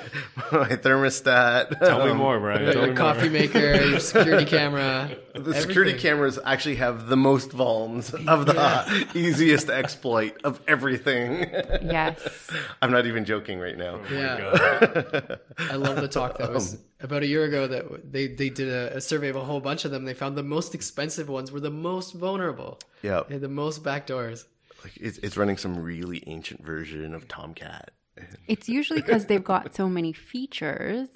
my 0.53 0.69
thermostat. 0.77 1.79
Tell 1.81 2.05
me 2.05 2.11
Um, 2.11 2.19
more, 2.19 2.39
Brian. 2.41 2.73
Tell 2.73 2.87
your 2.87 2.95
coffee 2.97 3.29
more. 3.29 3.41
maker, 3.41 3.75
your 3.85 4.01
security 4.01 4.45
camera. 4.47 5.11
The 5.35 5.55
security 5.55 5.95
cameras 5.99 6.39
actually 6.45 6.77
have 6.77 7.09
the 7.09 7.17
most 7.17 7.51
vulns 7.51 8.13
of 8.29 8.47
the 8.47 9.07
easiest 9.15 9.69
exploit 9.69 10.37
of 10.45 10.61
everything. 10.69 11.41
yes. 11.83 12.51
I'm 12.81 12.91
not 12.93 13.07
even 13.07 13.25
joking 13.25 13.59
right 13.59 13.77
now. 13.77 14.01
Oh 14.09 14.13
Yeah. 14.13 15.37
I 15.59 15.77
love 15.77 15.97
the 15.97 16.09
talk 16.09 16.39
that 16.39 16.53
was 16.53 16.79
about 17.05 17.23
a 17.23 17.27
year 17.27 17.45
ago 17.45 17.67
that 17.67 18.13
they, 18.13 18.27
they 18.27 18.49
did 18.49 18.69
a, 18.69 18.97
a 18.97 19.01
survey 19.01 19.29
of 19.29 19.37
a 19.37 19.45
whole 19.45 19.61
bunch 19.61 19.85
of 19.85 19.91
them. 19.93 20.05
They 20.05 20.15
found 20.15 20.37
the 20.37 20.43
most 20.43 20.75
expensive 20.75 21.29
ones 21.29 21.53
were 21.53 21.61
the 21.61 21.71
most 21.71 22.15
vulnerable. 22.15 22.79
Yeah, 23.03 23.23
They 23.29 23.35
had 23.35 23.43
the 23.43 23.49
most 23.65 23.83
backdoors. 23.85 24.45
like 24.83 24.97
it's, 24.97 25.19
it's 25.19 25.37
running 25.37 25.57
some 25.59 25.75
really 25.83 26.23
ancient 26.27 26.65
version 26.65 27.15
of 27.15 27.29
Tomcat. 27.29 27.91
It's 28.47 28.69
usually 28.69 29.01
because 29.03 29.27
they've 29.27 29.43
got 29.55 29.75
so 29.75 29.89
many 29.89 30.13
features, 30.13 31.09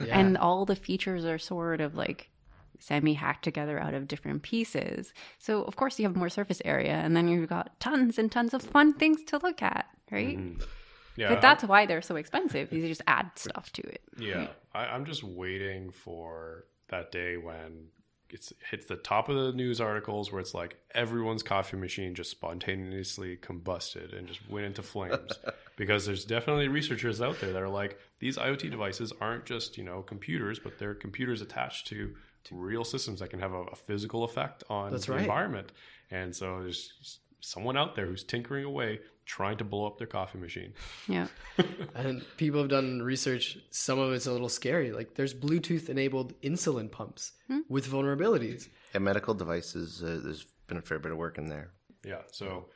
Yeah. 0.00 0.18
and 0.18 0.36
all 0.38 0.64
the 0.64 0.76
features 0.76 1.24
are 1.24 1.38
sort 1.38 1.80
of 1.80 1.94
like 1.94 2.30
semi 2.80 3.14
hacked 3.14 3.44
together 3.44 3.78
out 3.78 3.92
of 3.94 4.06
different 4.08 4.42
pieces. 4.42 5.12
So 5.38 5.62
of 5.64 5.74
course 5.76 5.98
you 5.98 6.06
have 6.06 6.16
more 6.16 6.28
surface 6.30 6.62
area, 6.64 6.92
and 7.04 7.14
then 7.16 7.28
you've 7.28 7.48
got 7.48 7.78
tons 7.80 8.18
and 8.18 8.30
tons 8.32 8.54
of 8.54 8.62
fun 8.62 8.92
things 8.94 9.22
to 9.24 9.38
look 9.42 9.60
at, 9.62 9.86
right? 10.10 10.38
Mm-hmm. 10.38 10.62
Yeah, 11.18 11.30
But 11.30 11.42
that's 11.42 11.64
why 11.64 11.84
they're 11.84 12.00
so 12.00 12.14
expensive. 12.14 12.70
Because 12.70 12.84
you 12.84 12.88
just 12.88 13.02
add 13.08 13.30
stuff 13.34 13.72
to 13.72 13.82
it. 13.82 14.02
Yeah, 14.18 14.46
I, 14.72 14.86
I'm 14.86 15.04
just 15.04 15.24
waiting 15.24 15.90
for 15.90 16.64
that 16.90 17.10
day 17.10 17.36
when 17.36 17.88
it's 18.30 18.52
hits 18.70 18.86
the 18.86 18.96
top 18.96 19.28
of 19.28 19.36
the 19.36 19.52
news 19.52 19.80
articles 19.80 20.30
where 20.30 20.40
it's 20.40 20.54
like 20.54 20.76
everyone's 20.94 21.42
coffee 21.42 21.76
machine 21.76 22.14
just 22.14 22.30
spontaneously 22.30 23.36
combusted 23.36 24.16
and 24.16 24.28
just 24.28 24.48
went 24.48 24.66
into 24.66 24.82
flames. 24.82 25.32
because 25.76 26.06
there's 26.06 26.24
definitely 26.24 26.68
researchers 26.68 27.20
out 27.20 27.40
there 27.40 27.52
that 27.52 27.62
are 27.62 27.68
like 27.68 27.98
these 28.20 28.36
IoT 28.36 28.70
devices 28.70 29.12
aren't 29.20 29.44
just 29.44 29.76
you 29.76 29.82
know 29.82 30.02
computers, 30.02 30.60
but 30.60 30.78
they're 30.78 30.94
computers 30.94 31.40
attached 31.42 31.88
to 31.88 32.14
real 32.50 32.84
systems 32.84 33.20
that 33.20 33.28
can 33.30 33.40
have 33.40 33.52
a, 33.52 33.62
a 33.62 33.76
physical 33.76 34.24
effect 34.24 34.62
on 34.70 34.92
That's 34.92 35.06
the 35.06 35.12
right. 35.12 35.22
environment. 35.22 35.72
And 36.10 36.34
so 36.34 36.60
there's 36.60 37.20
someone 37.40 37.76
out 37.76 37.94
there 37.94 38.06
who's 38.06 38.24
tinkering 38.24 38.64
away 38.64 39.00
trying 39.28 39.58
to 39.58 39.64
blow 39.64 39.86
up 39.86 39.98
their 39.98 40.06
coffee 40.06 40.38
machine. 40.38 40.72
Yeah. 41.06 41.28
And 41.94 42.24
people 42.36 42.60
have 42.60 42.70
done 42.70 43.02
research. 43.02 43.58
Some 43.70 43.98
of 43.98 44.12
it's 44.12 44.26
a 44.26 44.32
little 44.32 44.48
scary. 44.48 44.90
Like 44.92 45.14
there's 45.14 45.34
Bluetooth 45.34 45.88
enabled 45.88 46.40
insulin 46.40 46.90
pumps 46.90 47.32
with 47.68 47.86
vulnerabilities. 47.86 48.68
And 48.94 49.04
medical 49.04 49.34
devices, 49.34 50.02
uh, 50.02 50.20
there's 50.22 50.46
been 50.66 50.78
a 50.78 50.82
fair 50.82 50.98
bit 50.98 51.12
of 51.12 51.18
work 51.18 51.38
in 51.38 51.46
there. 51.46 51.70
Yeah, 52.04 52.22
so 52.32 52.66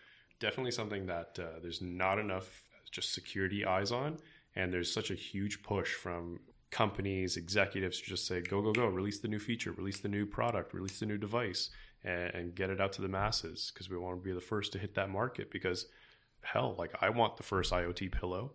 definitely 0.41 0.73
something 0.73 1.07
that 1.07 1.39
uh, 1.39 1.61
there's 1.63 1.81
not 1.81 2.19
enough 2.19 2.63
just 2.91 3.15
security 3.15 3.65
eyes 3.65 3.93
on, 3.93 4.19
and 4.55 4.73
there's 4.73 4.93
such 4.93 5.11
a 5.11 5.15
huge 5.15 5.63
push 5.63 5.95
from 5.95 6.41
companies, 6.71 7.37
executives 7.37 8.01
to 8.01 8.07
just 8.07 8.27
say, 8.27 8.41
"Go, 8.41 8.61
go, 8.61 8.73
go! 8.73 8.87
Release 8.87 9.21
the 9.21 9.29
new 9.29 9.39
feature, 9.39 9.73
release 9.73 10.01
the 10.01 10.09
new 10.09 10.27
product, 10.27 10.75
release 10.75 10.99
the 10.99 11.07
new 11.07 11.19
device, 11.19 11.71
and, 12.05 12.35
and 12.35 12.55
get 12.55 12.71
it 12.71 12.81
out 12.81 12.93
to 12.95 13.03
the 13.03 13.09
masses 13.09 13.71
because 13.73 13.89
we 13.89 13.97
want 13.97 14.19
to 14.19 14.25
be 14.25 14.33
the 14.33 14.41
first 14.41 14.73
to 14.73 14.79
hit 14.79 14.95
that 14.97 15.09
market." 15.09 15.51
Because 15.51 15.87
hell, 16.43 16.75
like 16.79 16.93
I 17.01 17.11
want 17.11 17.37
the 17.37 17.43
first 17.43 17.73
IoT 17.73 18.13
pillow, 18.13 18.53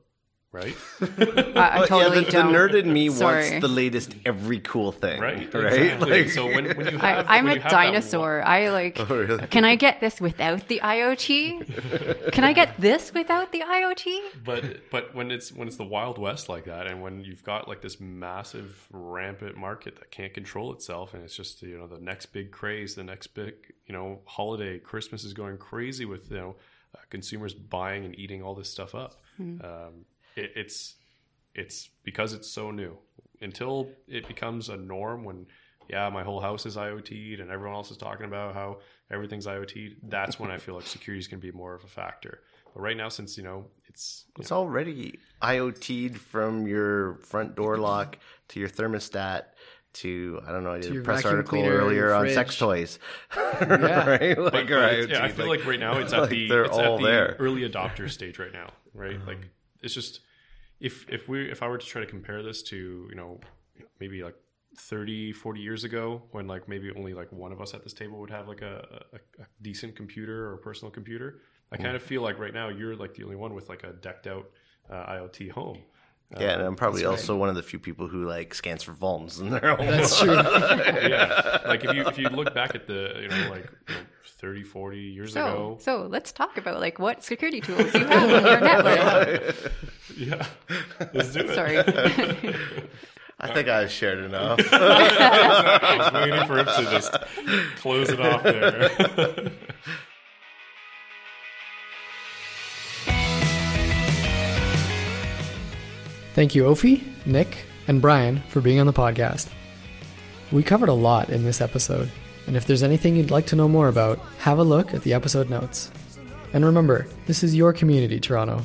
right? 0.52 0.76
I, 1.02 1.06
I 1.06 1.80
But 1.80 1.88
totally 1.88 2.18
yeah, 2.18 2.26
the, 2.26 2.26
the 2.26 2.32
don't. 2.32 2.54
nerd 2.54 2.74
in 2.74 2.92
me 2.92 3.10
Sorry. 3.10 3.50
wants 3.52 3.62
the 3.62 3.68
latest 3.68 4.16
every 4.26 4.60
cool 4.60 4.92
thing, 4.92 5.20
Right, 5.20 5.54
right? 5.54 5.66
Exactly. 5.74 6.12
Like, 6.24 6.30
so 6.32 6.46
when, 6.48 6.66
when 6.78 6.88
you 6.94 7.00
I, 7.02 7.08
have, 7.10 7.26
I'm 7.28 7.44
when 7.46 7.54
a 7.54 7.56
you 7.56 7.62
have 7.62 7.72
that 7.72 7.78
dinosaur. 7.78 8.42
I 8.44 8.70
like. 8.70 8.98
Oh, 9.10 9.16
really? 9.16 9.48
Can 9.48 9.66
I 9.66 9.76
get 9.76 10.00
this 10.00 10.20
without 10.22 10.68
the 10.68 10.80
IoT? 10.84 12.32
Can 12.34 12.44
I 12.44 12.54
get 12.54 12.80
this 12.80 13.14
without 13.14 13.52
the 13.52 13.62
IoT? 13.62 14.20
but 14.44 14.90
but 14.92 15.14
when 15.16 15.32
it's 15.32 15.52
when 15.52 15.68
it's 15.68 15.78
the 15.78 15.86
wild 15.86 16.18
west 16.18 16.50
like 16.50 16.66
that 16.66 16.88
and 16.88 17.02
when 17.02 17.22
you've 17.24 17.44
got 17.44 17.68
like 17.68 17.82
this 17.82 18.00
massive 18.00 18.88
rampant 18.92 19.58
market 19.58 19.96
that 19.98 20.12
can't 20.12 20.34
control 20.34 20.72
itself 20.74 21.14
and 21.14 21.24
it's 21.24 21.36
just 21.36 21.62
you 21.62 21.78
know 21.78 21.88
the 21.88 22.00
next 22.00 22.28
big 22.28 22.52
craze 22.52 22.96
the 22.96 23.04
next 23.04 23.28
big 23.28 23.54
you 23.86 23.94
know 23.94 24.20
holiday 24.26 24.78
christmas 24.80 25.24
is 25.24 25.34
going 25.34 25.58
crazy 25.58 26.06
with 26.06 26.30
you 26.32 26.38
know 26.38 26.56
consumers 27.10 27.54
buying 27.54 28.06
and 28.06 28.18
eating 28.18 28.42
all 28.42 28.56
this 28.56 28.70
stuff 28.70 28.96
up. 28.96 29.22
Um, 29.64 30.06
it, 30.36 30.52
it's 30.56 30.96
it's 31.54 31.90
because 32.04 32.34
it's 32.34 32.50
so 32.50 32.72
new. 32.72 32.98
Until 33.42 33.90
it 34.08 34.28
becomes 34.28 34.70
a 34.70 34.78
norm 34.78 35.24
when 35.24 35.46
yeah 35.90 36.10
my 36.10 36.24
whole 36.24 36.42
house 36.42 36.66
is 36.66 36.76
iot 36.76 37.42
and 37.42 37.50
everyone 37.52 37.76
else 37.76 37.92
is 37.92 37.98
talking 37.98 38.26
about 38.26 38.54
how 38.54 38.80
everything's 39.12 39.46
iot 39.46 39.96
that's 40.10 40.38
when 40.38 40.52
i 40.52 40.58
feel 40.58 40.76
like 40.76 40.86
security 40.86 41.20
is 41.20 41.28
going 41.28 41.40
to 41.40 41.52
be 41.52 41.56
more 41.56 41.74
of 41.76 41.84
a 41.84 41.88
factor. 41.88 42.42
But 42.74 42.82
right 42.82 42.98
now 42.98 43.10
since 43.10 43.38
you 43.38 43.44
know 43.44 43.68
it's 43.88 44.26
It's 44.40 44.52
already 44.52 45.20
IoT'd 45.42 46.18
from 46.18 46.68
your 46.68 47.16
front 47.18 47.56
door 47.56 47.78
lock 47.78 48.18
to 48.50 48.60
your 48.60 48.70
thermostat 48.70 49.44
to 50.02 50.40
I 50.48 50.52
don't 50.52 50.64
know. 50.64 50.72
I 50.74 50.80
did 50.82 50.96
a 50.98 51.02
press 51.02 51.26
article 51.26 51.64
earlier 51.66 52.14
on 52.14 52.30
sex 52.30 52.56
fridge. 52.56 52.60
toys, 52.60 53.00
right? 53.36 54.38
Like, 54.38 54.52
But- 54.52 54.72
or 54.72 54.82
but 54.82 54.94
it's- 54.94 55.06
IoT, 55.06 55.10
yeah, 55.10 55.24
I 55.24 55.30
feel 55.30 55.48
like, 55.48 55.66
right 55.66 55.80
now 55.80 55.98
it's 55.98 56.14
at 56.18 56.22
like 56.22 56.30
the 56.30 56.48
they're 56.50 56.66
it's 56.66 56.78
all 56.78 56.96
at 56.96 57.02
the 57.02 57.08
there. 57.08 57.36
Early 57.40 57.62
adopter 57.70 58.10
stage 58.10 58.40
right 58.40 58.54
now, 58.54 58.72
right? 58.94 59.20
Like 59.26 59.40
it's 59.82 59.94
just 59.94 60.22
if 60.80 61.08
if 61.10 61.28
we 61.28 61.50
if 61.52 61.64
I 61.64 61.68
were 61.68 61.78
to 61.78 61.86
try 61.86 62.02
to 62.02 62.08
compare 62.08 62.44
this 62.44 62.64
to 62.64 62.76
you 63.10 63.16
know 63.16 63.40
maybe 64.00 64.24
like 64.24 64.36
30 64.80 65.34
40 65.34 65.60
years 65.60 65.84
ago 65.84 66.22
when 66.32 66.46
like 66.48 66.68
maybe 66.68 66.92
only 66.96 67.14
like 67.16 67.32
one 67.32 67.52
of 67.52 67.60
us 67.62 67.74
at 67.74 67.84
this 67.84 67.94
table 67.94 68.20
would 68.20 68.30
have 68.30 68.48
like 68.48 68.62
a, 68.62 69.06
a, 69.14 69.18
a 69.42 69.46
decent 69.64 69.96
computer 69.96 70.50
or 70.50 70.54
a 70.54 70.58
personal 70.60 70.92
computer 70.92 71.40
i 71.72 71.78
Mm. 71.78 71.84
kind 71.84 71.96
of 71.96 72.04
feel 72.04 72.22
like 72.22 72.38
right 72.38 72.54
now 72.54 72.70
you're 72.70 72.96
like 72.96 73.16
the 73.16 73.24
only 73.24 73.36
one 73.36 73.56
with 73.56 73.70
like 73.70 73.84
a 73.84 73.94
decked 73.94 74.28
out 74.28 74.52
uh, 74.92 75.14
iot 75.14 75.50
home 75.50 75.80
Uh, 76.36 76.40
yeah, 76.42 76.50
and 76.56 76.62
I'm 76.62 76.76
probably 76.76 77.04
That's 77.04 77.22
also 77.22 77.38
one 77.38 77.48
of 77.48 77.56
the 77.56 77.64
few 77.64 77.80
people 77.80 78.08
who 78.08 78.26
like 78.26 78.54
scans 78.54 78.84
for 78.84 78.92
vulns 78.92 79.40
in 79.40 79.50
their 79.50 79.66
own. 79.80 79.86
That's 79.88 80.20
true. 80.20 80.34
yeah 80.34 81.60
like 81.66 81.86
if 81.86 81.96
you 81.96 82.06
if 82.06 82.18
you 82.18 82.28
look 82.30 82.54
back 82.54 82.76
at 82.76 82.86
the 82.86 83.14
you 83.22 83.28
know 83.30 83.50
like 83.50 83.70
you 83.88 83.96
know, 83.96 84.02
30 84.40 84.64
40 84.64 85.00
years 85.00 85.34
So, 85.34 85.40
ago 85.46 85.78
so 85.80 86.08
let's 86.10 86.32
talk 86.34 86.58
about 86.58 86.82
like 86.82 87.00
what 87.00 87.24
security 87.24 87.62
tools 87.62 87.94
you 87.94 88.04
have 88.06 88.30
in 88.30 88.46
your 88.46 88.60
network. 88.60 89.72
yeah 90.18 90.46
let's 91.14 91.32
do 91.32 91.40
it 91.40 91.56
Sorry. 91.56 91.78
I 93.40 93.54
think 93.54 93.68
I've 93.70 93.92
shared 93.92 94.20
enough. 94.26 94.60
I 94.74 95.98
was 95.98 96.14
waiting 96.14 96.46
for 96.48 96.58
him 96.58 96.66
to 96.66 96.92
just 96.92 97.12
close 97.78 98.10
it 98.10 98.20
off 98.20 98.42
there. 98.44 99.52
Thank 106.38 106.54
you, 106.54 106.66
Ophi, 106.66 107.04
Nick, 107.26 107.66
and 107.88 108.00
Brian 108.00 108.44
for 108.50 108.62
being 108.62 108.80
on 108.80 108.86
the 108.86 108.94
podcast. 108.94 109.48
We 110.52 110.62
covered 110.62 110.90
a 110.90 110.94
lot 110.94 111.32
in 111.32 111.44
this 111.44 111.62
episode, 111.62 112.12
and 112.46 112.56
if 112.56 112.68
there's 112.68 112.84
anything 112.84 113.16
you'd 113.16 113.32
like 113.32 113.48
to 113.48 113.56
know 113.56 113.68
more 113.68 113.88
about, 113.88 114.20
have 114.38 114.60
a 114.60 114.64
look 114.64 114.94
at 114.94 115.02
the 115.02 115.16
episode 115.16 115.50
notes. 115.50 115.90
And 116.54 116.64
remember, 116.64 117.08
this 117.26 117.44
is 117.44 117.56
your 117.56 117.74
community, 117.74 118.20
Toronto. 118.20 118.64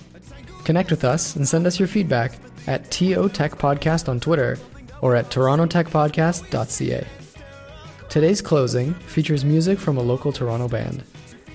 Connect 0.64 0.90
with 0.90 1.02
us 1.02 1.34
and 1.34 1.48
send 1.48 1.66
us 1.66 1.78
your 1.78 1.88
feedback 1.88 2.34
at 2.66 2.90
TO 2.90 3.30
Tech 3.30 3.52
Podcast 3.52 4.06
on 4.06 4.20
Twitter 4.20 4.58
or 5.00 5.16
at 5.16 5.30
torontotechpodcast.ca. 5.30 7.06
Today's 8.10 8.42
closing 8.42 8.92
features 8.92 9.46
music 9.46 9.78
from 9.78 9.96
a 9.96 10.02
local 10.02 10.30
Toronto 10.30 10.68
band. 10.68 11.04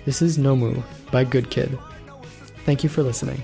This 0.06 0.24
is 0.24 0.40
Nomu 0.40 0.82
by 1.12 1.26
Good 1.26 1.52
Kid. 1.52 1.78
Thank 2.66 2.82
you 2.82 2.90
for 2.90 3.04
listening. 3.04 3.44